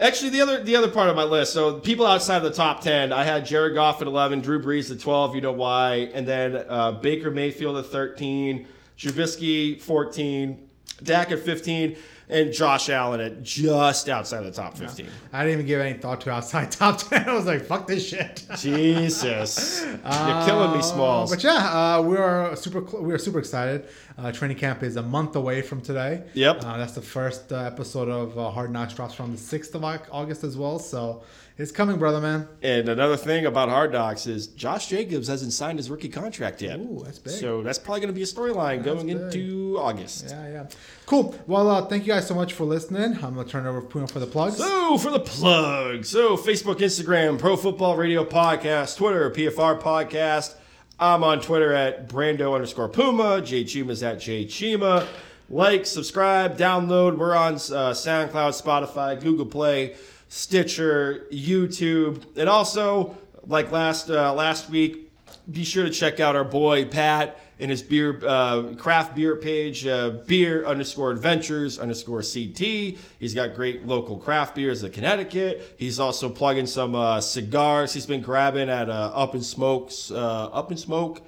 actually 0.00 0.30
the 0.30 0.40
other 0.40 0.62
the 0.62 0.76
other 0.76 0.90
part 0.90 1.08
of 1.08 1.16
my 1.16 1.24
list. 1.24 1.52
So 1.52 1.78
people 1.80 2.06
outside 2.06 2.38
of 2.38 2.42
the 2.44 2.50
top 2.52 2.80
ten, 2.80 3.12
I 3.12 3.24
had 3.24 3.46
Jared 3.46 3.74
Goff 3.74 4.00
at 4.00 4.06
eleven, 4.06 4.40
Drew 4.40 4.60
Brees 4.62 4.90
at 4.90 5.00
twelve. 5.00 5.34
You 5.34 5.40
know 5.40 5.52
why? 5.52 6.10
And 6.14 6.26
then 6.26 6.64
uh, 6.68 6.92
Baker 6.92 7.30
Mayfield 7.30 7.76
at 7.76 7.86
thirteen, 7.86 8.66
Trubisky 8.98 9.80
fourteen, 9.80 10.68
Dak 11.02 11.30
at 11.32 11.40
fifteen, 11.40 11.96
and 12.28 12.52
Josh 12.52 12.88
Allen 12.88 13.20
at 13.20 13.42
just 13.42 14.08
outside 14.08 14.38
of 14.38 14.44
the 14.46 14.52
top 14.52 14.76
fifteen. 14.76 15.08
I 15.32 15.40
didn't 15.44 15.54
even 15.54 15.66
give 15.66 15.80
any 15.80 15.98
thought 15.98 16.20
to 16.22 16.30
outside 16.30 16.70
top 16.72 16.98
ten. 16.98 17.28
I 17.28 17.34
was 17.34 17.46
like, 17.46 17.62
fuck 17.64 17.86
this 17.86 18.06
shit. 18.08 18.44
Jesus, 18.58 19.82
you're 19.86 20.44
killing 20.44 20.72
me, 20.72 20.78
Uh, 20.78 20.82
Smalls. 20.82 21.30
But 21.34 21.42
yeah, 21.44 21.96
uh, 21.96 22.02
we 22.02 22.16
are 22.16 22.54
super. 22.56 22.86
Cl- 22.86 23.02
we 23.02 23.12
are 23.12 23.18
super 23.18 23.38
excited. 23.38 23.88
Uh, 24.16 24.30
training 24.30 24.56
camp 24.56 24.82
is 24.84 24.96
a 24.96 25.02
month 25.02 25.34
away 25.34 25.60
from 25.60 25.80
today. 25.80 26.22
Yep. 26.34 26.64
Uh, 26.64 26.78
that's 26.78 26.92
the 26.92 27.02
first 27.02 27.52
uh, 27.52 27.56
episode 27.56 28.08
of 28.08 28.38
uh, 28.38 28.50
Hard 28.50 28.70
Knocks 28.70 28.94
drops 28.94 29.14
from 29.14 29.32
the 29.32 29.38
sixth 29.38 29.74
of 29.74 29.82
August 29.84 30.44
as 30.44 30.56
well. 30.56 30.78
So 30.78 31.24
it's 31.58 31.72
coming, 31.72 31.98
brother, 31.98 32.20
man. 32.20 32.46
And 32.62 32.88
another 32.88 33.16
thing 33.16 33.46
about 33.46 33.68
Hard 33.68 33.92
Knocks 33.92 34.28
is 34.28 34.46
Josh 34.46 34.86
Jacobs 34.86 35.26
hasn't 35.26 35.52
signed 35.52 35.80
his 35.80 35.90
rookie 35.90 36.08
contract 36.08 36.62
yet. 36.62 36.78
Ooh, 36.78 37.02
that's 37.04 37.18
big. 37.18 37.32
So 37.32 37.62
that's 37.62 37.78
probably 37.78 38.02
going 38.02 38.12
to 38.12 38.14
be 38.14 38.22
a 38.22 38.26
storyline 38.26 38.84
going 38.84 39.08
big. 39.08 39.16
into 39.16 39.78
August. 39.80 40.26
Yeah, 40.28 40.48
yeah. 40.48 40.66
Cool. 41.06 41.34
Well, 41.48 41.68
uh, 41.68 41.86
thank 41.86 42.06
you 42.06 42.12
guys 42.12 42.26
so 42.28 42.36
much 42.36 42.52
for 42.52 42.64
listening. 42.64 43.14
I'm 43.22 43.34
gonna 43.34 43.44
turn 43.44 43.66
it 43.66 43.68
over 43.68 43.80
to 43.80 43.86
Puma 43.86 44.06
for 44.06 44.20
the 44.20 44.26
plugs. 44.26 44.56
So 44.56 44.96
for 44.96 45.10
the 45.10 45.20
plugs. 45.20 46.08
so 46.08 46.36
Facebook, 46.36 46.76
Instagram, 46.76 47.38
Pro 47.38 47.56
Football 47.56 47.96
Radio 47.96 48.24
Podcast, 48.24 48.96
Twitter, 48.96 49.30
PFR 49.30 49.80
Podcast. 49.80 50.54
I'm 50.98 51.24
on 51.24 51.40
Twitter 51.40 51.72
at 51.72 52.08
Brando 52.08 52.54
underscore 52.54 52.88
Puma. 52.88 53.40
J 53.40 53.64
Chima's 53.64 54.02
at 54.02 54.20
J 54.20 54.44
Chima. 54.44 55.06
Like, 55.50 55.86
subscribe, 55.86 56.56
download. 56.56 57.18
We're 57.18 57.34
on 57.34 57.54
uh, 57.54 57.92
SoundCloud, 57.92 58.62
Spotify, 58.62 59.20
Google 59.20 59.46
Play, 59.46 59.96
Stitcher, 60.28 61.26
YouTube, 61.32 62.24
and 62.36 62.48
also 62.48 63.16
like 63.46 63.72
last 63.72 64.08
uh, 64.08 64.32
last 64.32 64.70
week, 64.70 65.10
be 65.50 65.64
sure 65.64 65.84
to 65.84 65.90
check 65.90 66.20
out 66.20 66.36
our 66.36 66.44
boy 66.44 66.84
Pat 66.84 67.38
and 67.64 67.70
his 67.70 67.82
beer 67.82 68.20
uh, 68.26 68.74
craft 68.76 69.14
beer 69.14 69.36
page, 69.36 69.86
uh, 69.86 70.10
beer 70.26 70.66
underscore 70.66 71.10
adventures 71.10 71.78
underscore 71.78 72.20
CT. 72.20 72.58
He's 73.18 73.32
got 73.34 73.54
great 73.54 73.86
local 73.86 74.18
craft 74.18 74.54
beers 74.54 74.84
in 74.84 74.92
Connecticut. 74.92 75.74
He's 75.78 75.98
also 75.98 76.28
plugging 76.28 76.66
some 76.66 76.94
uh, 76.94 77.22
cigars. 77.22 77.94
He's 77.94 78.04
been 78.04 78.20
grabbing 78.20 78.68
at 78.68 78.90
uh, 78.90 79.12
Up 79.14 79.32
and 79.32 79.42
Smokes, 79.42 80.10
uh, 80.10 80.50
Up 80.52 80.72
and 80.72 80.78
Smoke. 80.78 81.22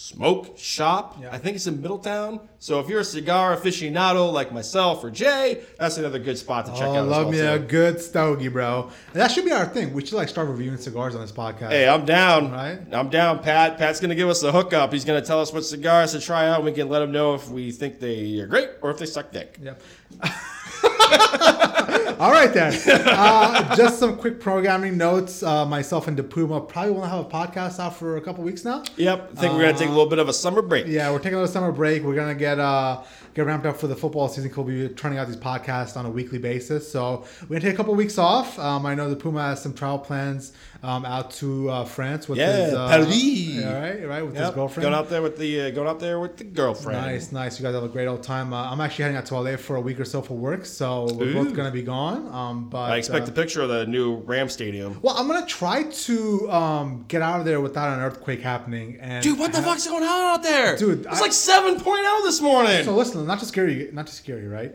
Smoke 0.00 0.56
Shop. 0.56 1.18
Yeah. 1.20 1.30
I 1.32 1.38
think 1.38 1.56
it's 1.56 1.66
in 1.66 1.82
Middletown. 1.82 2.38
So 2.60 2.78
if 2.78 2.88
you're 2.88 3.00
a 3.00 3.04
cigar 3.04 3.56
aficionado 3.56 4.32
like 4.32 4.52
myself 4.52 5.02
or 5.02 5.10
Jay, 5.10 5.64
that's 5.76 5.96
another 5.98 6.20
good 6.20 6.38
spot 6.38 6.66
to 6.66 6.70
check 6.72 6.82
Oh, 6.82 6.94
out. 6.98 7.08
love 7.08 7.22
well, 7.26 7.32
me 7.32 7.38
too. 7.38 7.48
a 7.48 7.58
good 7.58 8.00
stogie, 8.00 8.46
bro. 8.46 8.90
And 9.12 9.20
that 9.20 9.32
should 9.32 9.44
be 9.44 9.50
our 9.50 9.66
thing. 9.66 9.92
We 9.92 10.06
should 10.06 10.14
like 10.14 10.28
start 10.28 10.46
reviewing 10.48 10.78
cigars 10.78 11.16
on 11.16 11.20
this 11.20 11.32
podcast. 11.32 11.70
Hey, 11.70 11.88
I'm 11.88 12.04
down. 12.04 12.52
Right. 12.52 12.78
I'm 12.92 13.08
down, 13.10 13.40
Pat. 13.42 13.76
Pat's 13.76 13.98
gonna 13.98 14.14
give 14.14 14.28
us 14.28 14.40
a 14.44 14.52
hookup. 14.52 14.92
He's 14.92 15.04
gonna 15.04 15.20
tell 15.20 15.40
us 15.40 15.52
what 15.52 15.64
cigars 15.64 16.12
to 16.12 16.20
try 16.20 16.46
out. 16.46 16.58
and 16.58 16.64
We 16.66 16.70
can 16.72 16.88
let 16.88 17.02
him 17.02 17.10
know 17.10 17.34
if 17.34 17.48
we 17.50 17.72
think 17.72 17.98
they 17.98 18.38
are 18.38 18.46
great 18.46 18.68
or 18.82 18.92
if 18.92 18.98
they 18.98 19.06
suck 19.06 19.32
dick. 19.32 19.58
Yep. 19.60 19.82
All 22.18 22.32
right 22.32 22.52
then. 22.52 22.74
Uh, 22.86 23.76
just 23.76 24.00
some 24.00 24.16
quick 24.16 24.40
programming 24.40 24.96
notes. 24.96 25.42
Uh, 25.42 25.64
myself 25.64 26.08
and 26.08 26.18
DePuma 26.18 26.68
probably 26.68 26.90
won't 26.90 27.08
have 27.08 27.20
a 27.20 27.28
podcast 27.28 27.78
out 27.78 27.94
for 27.94 28.16
a 28.16 28.20
couple 28.20 28.42
weeks 28.42 28.64
now. 28.64 28.82
Yep. 28.96 29.30
I 29.36 29.40
think 29.40 29.54
we're 29.54 29.62
gonna 29.62 29.78
take 29.78 29.88
a 29.88 29.92
little 29.92 30.08
bit 30.08 30.18
of 30.18 30.28
a 30.28 30.32
summer 30.32 30.60
break. 30.60 30.86
Yeah, 30.88 31.12
we're 31.12 31.18
taking 31.18 31.34
a 31.34 31.36
little 31.36 31.52
summer 31.52 31.70
break. 31.70 32.02
We're 32.02 32.16
gonna 32.16 32.34
get 32.34 32.58
uh 32.58 33.02
get 33.34 33.46
ramped 33.46 33.66
up 33.66 33.76
for 33.76 33.86
the 33.86 33.94
football 33.94 34.28
season. 34.28 34.52
We'll 34.56 34.66
be 34.66 34.88
turning 34.94 35.18
out 35.18 35.28
these 35.28 35.36
podcasts 35.36 35.96
on 35.96 36.06
a 36.06 36.10
weekly 36.10 36.38
basis. 36.38 36.90
So 36.90 37.24
we're 37.42 37.48
gonna 37.48 37.60
take 37.60 37.74
a 37.74 37.76
couple 37.76 37.94
weeks 37.94 38.18
off. 38.18 38.58
Um, 38.58 38.84
I 38.84 38.96
know 38.96 39.08
the 39.08 39.16
Puma 39.16 39.42
has 39.42 39.62
some 39.62 39.72
travel 39.72 40.00
plans 40.00 40.52
um, 40.82 41.04
out 41.04 41.32
to 41.32 41.68
uh, 41.70 41.84
France 41.84 42.28
with 42.28 42.38
Yeah, 42.38 42.66
his 42.66 42.74
uh, 42.74 42.88
Paris. 42.88 43.16
yeah, 43.24 43.80
right, 43.80 44.06
right 44.08 44.22
with 44.22 44.36
his 44.36 44.50
girlfriend. 44.50 44.84
Going 44.84 44.94
out 44.94 45.08
there 45.10 45.22
with 45.22 45.36
the 45.36 45.60
uh, 45.62 45.70
going 45.70 45.88
out 45.88 45.98
there 45.98 46.20
with 46.20 46.36
the 46.36 46.44
girlfriend. 46.44 47.00
Nice, 47.00 47.32
nice. 47.32 47.58
You 47.58 47.64
guys 47.64 47.74
have 47.74 47.82
a 47.82 47.88
great 47.88 48.06
old 48.06 48.22
time. 48.22 48.52
Uh, 48.52 48.70
I'm 48.70 48.80
actually 48.80 49.02
heading 49.04 49.16
out 49.16 49.26
to 49.26 49.38
LA 49.40 49.56
for 49.56 49.74
a 49.76 49.80
week 49.80 49.98
or 49.98 50.04
so 50.04 50.22
for 50.22 50.34
work, 50.34 50.64
so 50.64 51.08
we're 51.14 51.32
both 51.32 51.52
gonna 51.54 51.72
be 51.72 51.82
gone. 51.82 52.28
Um, 52.32 52.68
but 52.68 52.92
I 52.92 52.96
expect 52.96 53.26
uh, 53.28 53.32
a 53.32 53.34
picture 53.34 53.62
of 53.62 53.68
the 53.70 53.86
new 53.86 54.16
Ram 54.18 54.48
Stadium. 54.48 55.00
well, 55.02 55.16
I'm 55.18 55.26
gonna 55.26 55.46
try 55.46 55.82
to 55.82 56.50
um, 56.50 57.04
get 57.08 57.22
out 57.22 57.40
of 57.40 57.44
there 57.46 57.60
without 57.60 57.92
an 57.98 58.04
earthquake 58.04 58.40
happening. 58.40 58.98
And 59.00 59.22
Dude, 59.24 59.38
what 59.38 59.52
the 59.52 59.62
fuck's 59.62 59.86
going 59.86 60.04
on 60.04 60.10
out 60.34 60.42
there? 60.44 60.76
Dude, 60.76 61.06
it's 61.06 61.18
I- 61.18 61.20
like 61.20 61.32
7.0 61.32 62.22
this 62.22 62.40
morning. 62.40 62.84
So 62.84 62.94
listen, 62.94 63.26
not 63.26 63.40
to 63.40 63.46
scare 63.46 63.68
you, 63.68 63.90
not 63.92 64.06
to 64.06 64.12
scare 64.12 64.38
you, 64.40 64.48
right? 64.48 64.72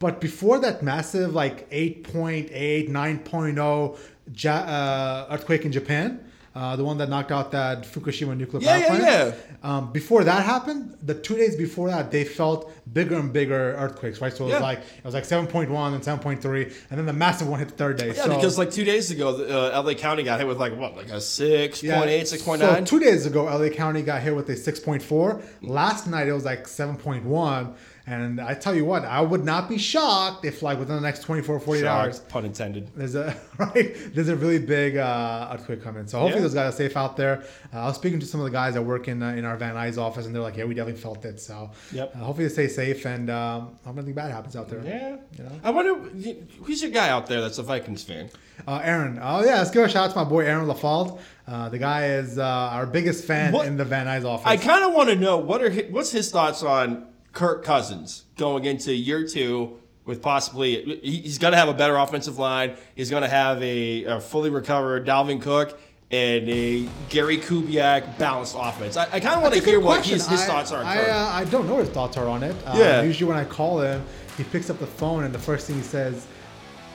But 0.00 0.20
before 0.20 0.58
that 0.58 0.82
massive 0.82 1.34
like 1.34 1.70
8.8, 1.70 2.90
9.0 2.90 3.98
ja- 4.32 4.54
uh, 4.56 5.26
earthquake 5.34 5.64
in 5.64 5.72
Japan, 5.72 6.20
uh, 6.54 6.76
the 6.76 6.84
one 6.84 6.98
that 6.98 7.08
knocked 7.08 7.32
out 7.32 7.50
that 7.50 7.82
Fukushima 7.82 8.36
nuclear 8.36 8.62
Yeah, 8.62 8.86
power 8.88 8.98
yeah, 8.98 9.22
plant. 9.30 9.34
Um, 9.64 9.92
before 9.92 10.22
that 10.24 10.44
happened, 10.44 10.96
the 11.02 11.14
two 11.14 11.36
days 11.36 11.56
before 11.56 11.88
that, 11.88 12.12
they 12.12 12.22
felt 12.24 12.70
bigger 12.92 13.16
and 13.16 13.32
bigger 13.32 13.74
earthquakes, 13.76 14.20
right? 14.20 14.32
So 14.32 14.44
it 14.44 14.48
was 14.48 14.52
Yeah. 14.54 14.60
like 14.60 14.78
it 14.78 15.04
was 15.04 15.14
like 15.14 15.24
7.1 15.24 15.94
and 15.94 16.02
7.3, 16.04 16.72
and 16.90 16.98
then 16.98 17.06
the 17.06 17.12
massive 17.12 17.48
one 17.48 17.58
hit 17.58 17.68
the 17.70 17.74
third 17.74 17.96
day. 17.98 18.08
yeah, 18.08 18.22
so, 18.24 18.28
because 18.36 18.56
like 18.56 18.70
two 18.70 18.84
days 18.84 19.10
ago, 19.10 19.30
uh, 19.74 19.82
LA 19.82 19.94
County 19.94 20.22
got 20.22 20.38
hit 20.38 20.46
with 20.46 20.58
like 20.60 20.76
what, 20.78 20.94
like 20.96 21.08
a 21.08 21.20
6.8, 21.20 21.82
Yeah. 21.82 22.04
6.9. 22.04 22.58
So 22.58 22.84
two 22.84 23.00
days 23.00 23.26
ago, 23.26 23.46
LA 23.46 23.68
County 23.70 24.02
got 24.02 24.22
hit 24.22 24.36
with 24.36 24.48
a 24.48 24.54
6.4. 24.54 25.42
Last 25.62 26.06
night 26.06 26.28
it 26.28 26.32
was 26.34 26.44
like 26.44 26.68
7.1. 26.68 27.74
And 28.06 28.38
I 28.38 28.52
tell 28.52 28.74
you 28.74 28.84
what, 28.84 29.06
I 29.06 29.22
would 29.22 29.46
not 29.46 29.66
be 29.66 29.78
shocked 29.78 30.44
if 30.44 30.62
like 30.62 30.78
within 30.78 30.96
the 30.96 31.00
next 31.00 31.20
24, 31.22 31.58
48 31.58 31.82
Shocked, 31.82 32.04
hours, 32.06 32.18
pun 32.20 32.44
intended. 32.44 32.90
there's 32.94 33.14
a 33.14 33.34
right, 33.58 33.96
there's 34.14 34.28
a 34.28 34.36
really 34.36 34.58
big 34.58 34.98
uh, 34.98 35.48
earthquake 35.54 35.82
coming. 35.82 36.06
So 36.06 36.18
hopefully 36.18 36.40
Yeah. 36.40 36.42
those 36.48 36.54
guys 36.54 36.74
are 36.74 36.76
safe 36.76 36.98
out 36.98 37.16
there. 37.16 37.42
Uh, 37.72 37.78
I 37.80 37.84
was 37.86 37.96
speaking 37.96 38.20
to 38.20 38.26
some 38.26 38.40
of 38.40 38.44
the 38.44 38.50
guys 38.52 38.74
that 38.74 38.82
work 38.82 39.08
in 39.08 39.22
uh, 39.22 39.30
in 39.30 39.46
our 39.46 39.56
Van 39.56 39.74
Nuys 39.74 39.96
office, 39.96 40.26
and 40.26 40.34
they're 40.34 40.42
like, 40.42 40.56
yeah, 40.58 40.64
we 40.64 40.74
definitely 40.74 41.00
felt 41.00 41.24
it. 41.24 41.40
So 41.40 41.70
Yep. 41.92 42.14
uh, 42.14 42.18
hopefully 42.18 42.48
they 42.48 42.52
stay 42.52 42.68
safe, 42.68 43.06
and 43.06 43.30
um, 43.30 43.78
hope 43.86 43.96
nothing 43.96 44.12
bad 44.12 44.30
happens 44.30 44.54
out 44.54 44.68
there. 44.68 44.82
Yeah. 44.84 45.16
You 45.38 45.44
know? 45.44 45.52
I 45.64 45.70
wonder 45.70 45.94
who's 46.62 46.82
your 46.82 46.90
guy 46.90 47.08
out 47.08 47.26
there 47.26 47.40
that's 47.40 47.56
a 47.56 47.62
Vikings 47.62 48.02
fan. 48.02 48.28
Uh, 48.68 48.80
Aaron. 48.84 49.18
Oh 49.20 49.42
yeah, 49.42 49.56
let's 49.60 49.70
give 49.70 49.82
a 49.82 49.88
shout 49.88 50.04
out 50.04 50.10
to 50.12 50.16
my 50.16 50.24
boy 50.24 50.40
Aaron 50.44 50.66
LaFault. 50.66 51.18
Uh, 51.48 51.70
the 51.70 51.78
guy 51.78 52.08
is 52.08 52.38
uh, 52.38 52.42
our 52.44 52.84
biggest 52.86 53.24
fan 53.24 53.52
What- 53.54 53.66
in 53.66 53.78
the 53.78 53.84
Van 53.86 54.06
Nuys 54.06 54.24
office. 54.26 54.46
I 54.46 54.58
kind 54.58 54.84
of 54.84 54.92
want 54.92 55.08
to 55.08 55.16
know 55.16 55.38
what 55.38 55.62
are 55.62 55.70
his, 55.70 55.90
what's 55.90 56.10
his 56.12 56.30
thoughts 56.30 56.62
on 56.62 57.06
Kirk 57.34 57.64
Cousins 57.64 58.24
going 58.36 58.64
into 58.64 58.94
year 58.94 59.26
two 59.26 59.78
with 60.04 60.22
possibly 60.22 61.00
he's 61.02 61.38
going 61.38 61.52
to 61.52 61.58
have 61.58 61.68
a 61.68 61.74
better 61.74 61.96
offensive 61.96 62.38
line. 62.38 62.76
He's 62.94 63.10
going 63.10 63.22
to 63.22 63.28
have 63.28 63.62
a, 63.62 64.04
a 64.04 64.20
fully 64.20 64.50
recovered 64.50 65.06
Dalvin 65.06 65.40
Cook 65.42 65.78
and 66.10 66.48
a 66.48 66.88
Gary 67.08 67.38
Kubiak 67.38 68.18
balanced 68.18 68.54
offense. 68.58 68.96
I, 68.96 69.04
I 69.04 69.20
kind 69.20 69.34
of 69.36 69.42
want 69.42 69.54
to 69.54 69.60
hear 69.60 69.80
what 69.80 70.04
his, 70.04 70.26
his 70.28 70.42
I- 70.42 70.46
thoughts 70.46 70.70
are. 70.72 70.84
I, 70.84 71.08
uh, 71.08 71.28
I 71.32 71.44
don't 71.46 71.66
know 71.66 71.74
what 71.76 71.86
his 71.86 71.94
thoughts 71.94 72.16
are 72.16 72.28
on 72.28 72.42
it. 72.42 72.54
Uh, 72.66 72.74
Yeah. 72.76 73.02
Usually 73.02 73.28
when 73.28 73.38
I 73.38 73.44
call 73.44 73.80
him, 73.80 74.04
he 74.36 74.44
picks 74.44 74.68
up 74.70 74.78
the 74.78 74.86
phone 74.86 75.24
and 75.24 75.34
the 75.34 75.38
first 75.38 75.66
thing 75.66 75.76
he 75.76 75.82
says, 75.82 76.26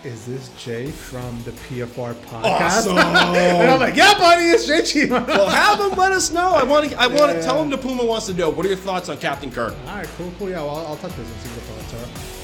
"Is 0.04 0.26
this 0.26 0.50
Jay 0.64 0.88
from 0.88 1.42
the 1.44 1.52
PFR 1.52 2.14
podcast?" 2.14 2.88
Awesome. 2.88 2.98
and 2.98 3.72
I'm 3.72 3.80
like, 3.80 3.96
"Yeah, 3.96 4.14
buddy, 4.18 4.46
it's 4.46 4.66
Jay 4.66 4.82
Chima." 4.82 5.26
well, 5.28 5.50
have 5.50 5.80
him 5.80 5.98
let 5.98 6.12
us 6.12 6.32
know. 6.32 6.52
I 6.52 6.64
want 6.64 6.90
to. 6.90 7.00
I 7.00 7.08
want 7.08 7.32
to 7.32 7.38
Yeah. 7.38 7.44
tell 7.46 7.62
him 7.62 7.70
the 7.70 7.78
Puma 7.78 8.04
wants 8.06 8.28
to 8.28 8.34
know. 8.34 8.50
What 8.50 8.66
are 8.66 8.70
your 8.70 8.78
thoughts 8.78 9.10
on 9.10 9.18
Captain 9.18 9.52
Kirk? 9.52 9.74
all 9.88 9.96
right, 9.96 10.08
cool, 10.18 10.32
cool. 10.40 10.50
Yeah, 10.50 10.58
well, 10.62 10.78
I'll, 10.78 10.88
I'll 10.88 10.98
touch 10.98 11.16
base 11.18 11.28
and 11.28 11.42
see 11.42 11.50
what 11.50 11.56
the 11.90 11.94
thoughts 11.94 11.94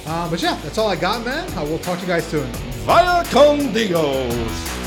are. 0.07 0.25
Uh, 0.25 0.29
but 0.29 0.41
yeah, 0.41 0.59
that's 0.63 0.77
all 0.77 0.87
I 0.87 0.95
got, 0.95 1.25
man. 1.25 1.47
Uh, 1.57 1.63
we'll 1.63 1.79
talk 1.79 1.95
to 1.97 2.01
you 2.01 2.07
guys 2.07 2.25
soon. 2.25 2.51
Con 3.31 3.73
Dios. 3.73 4.84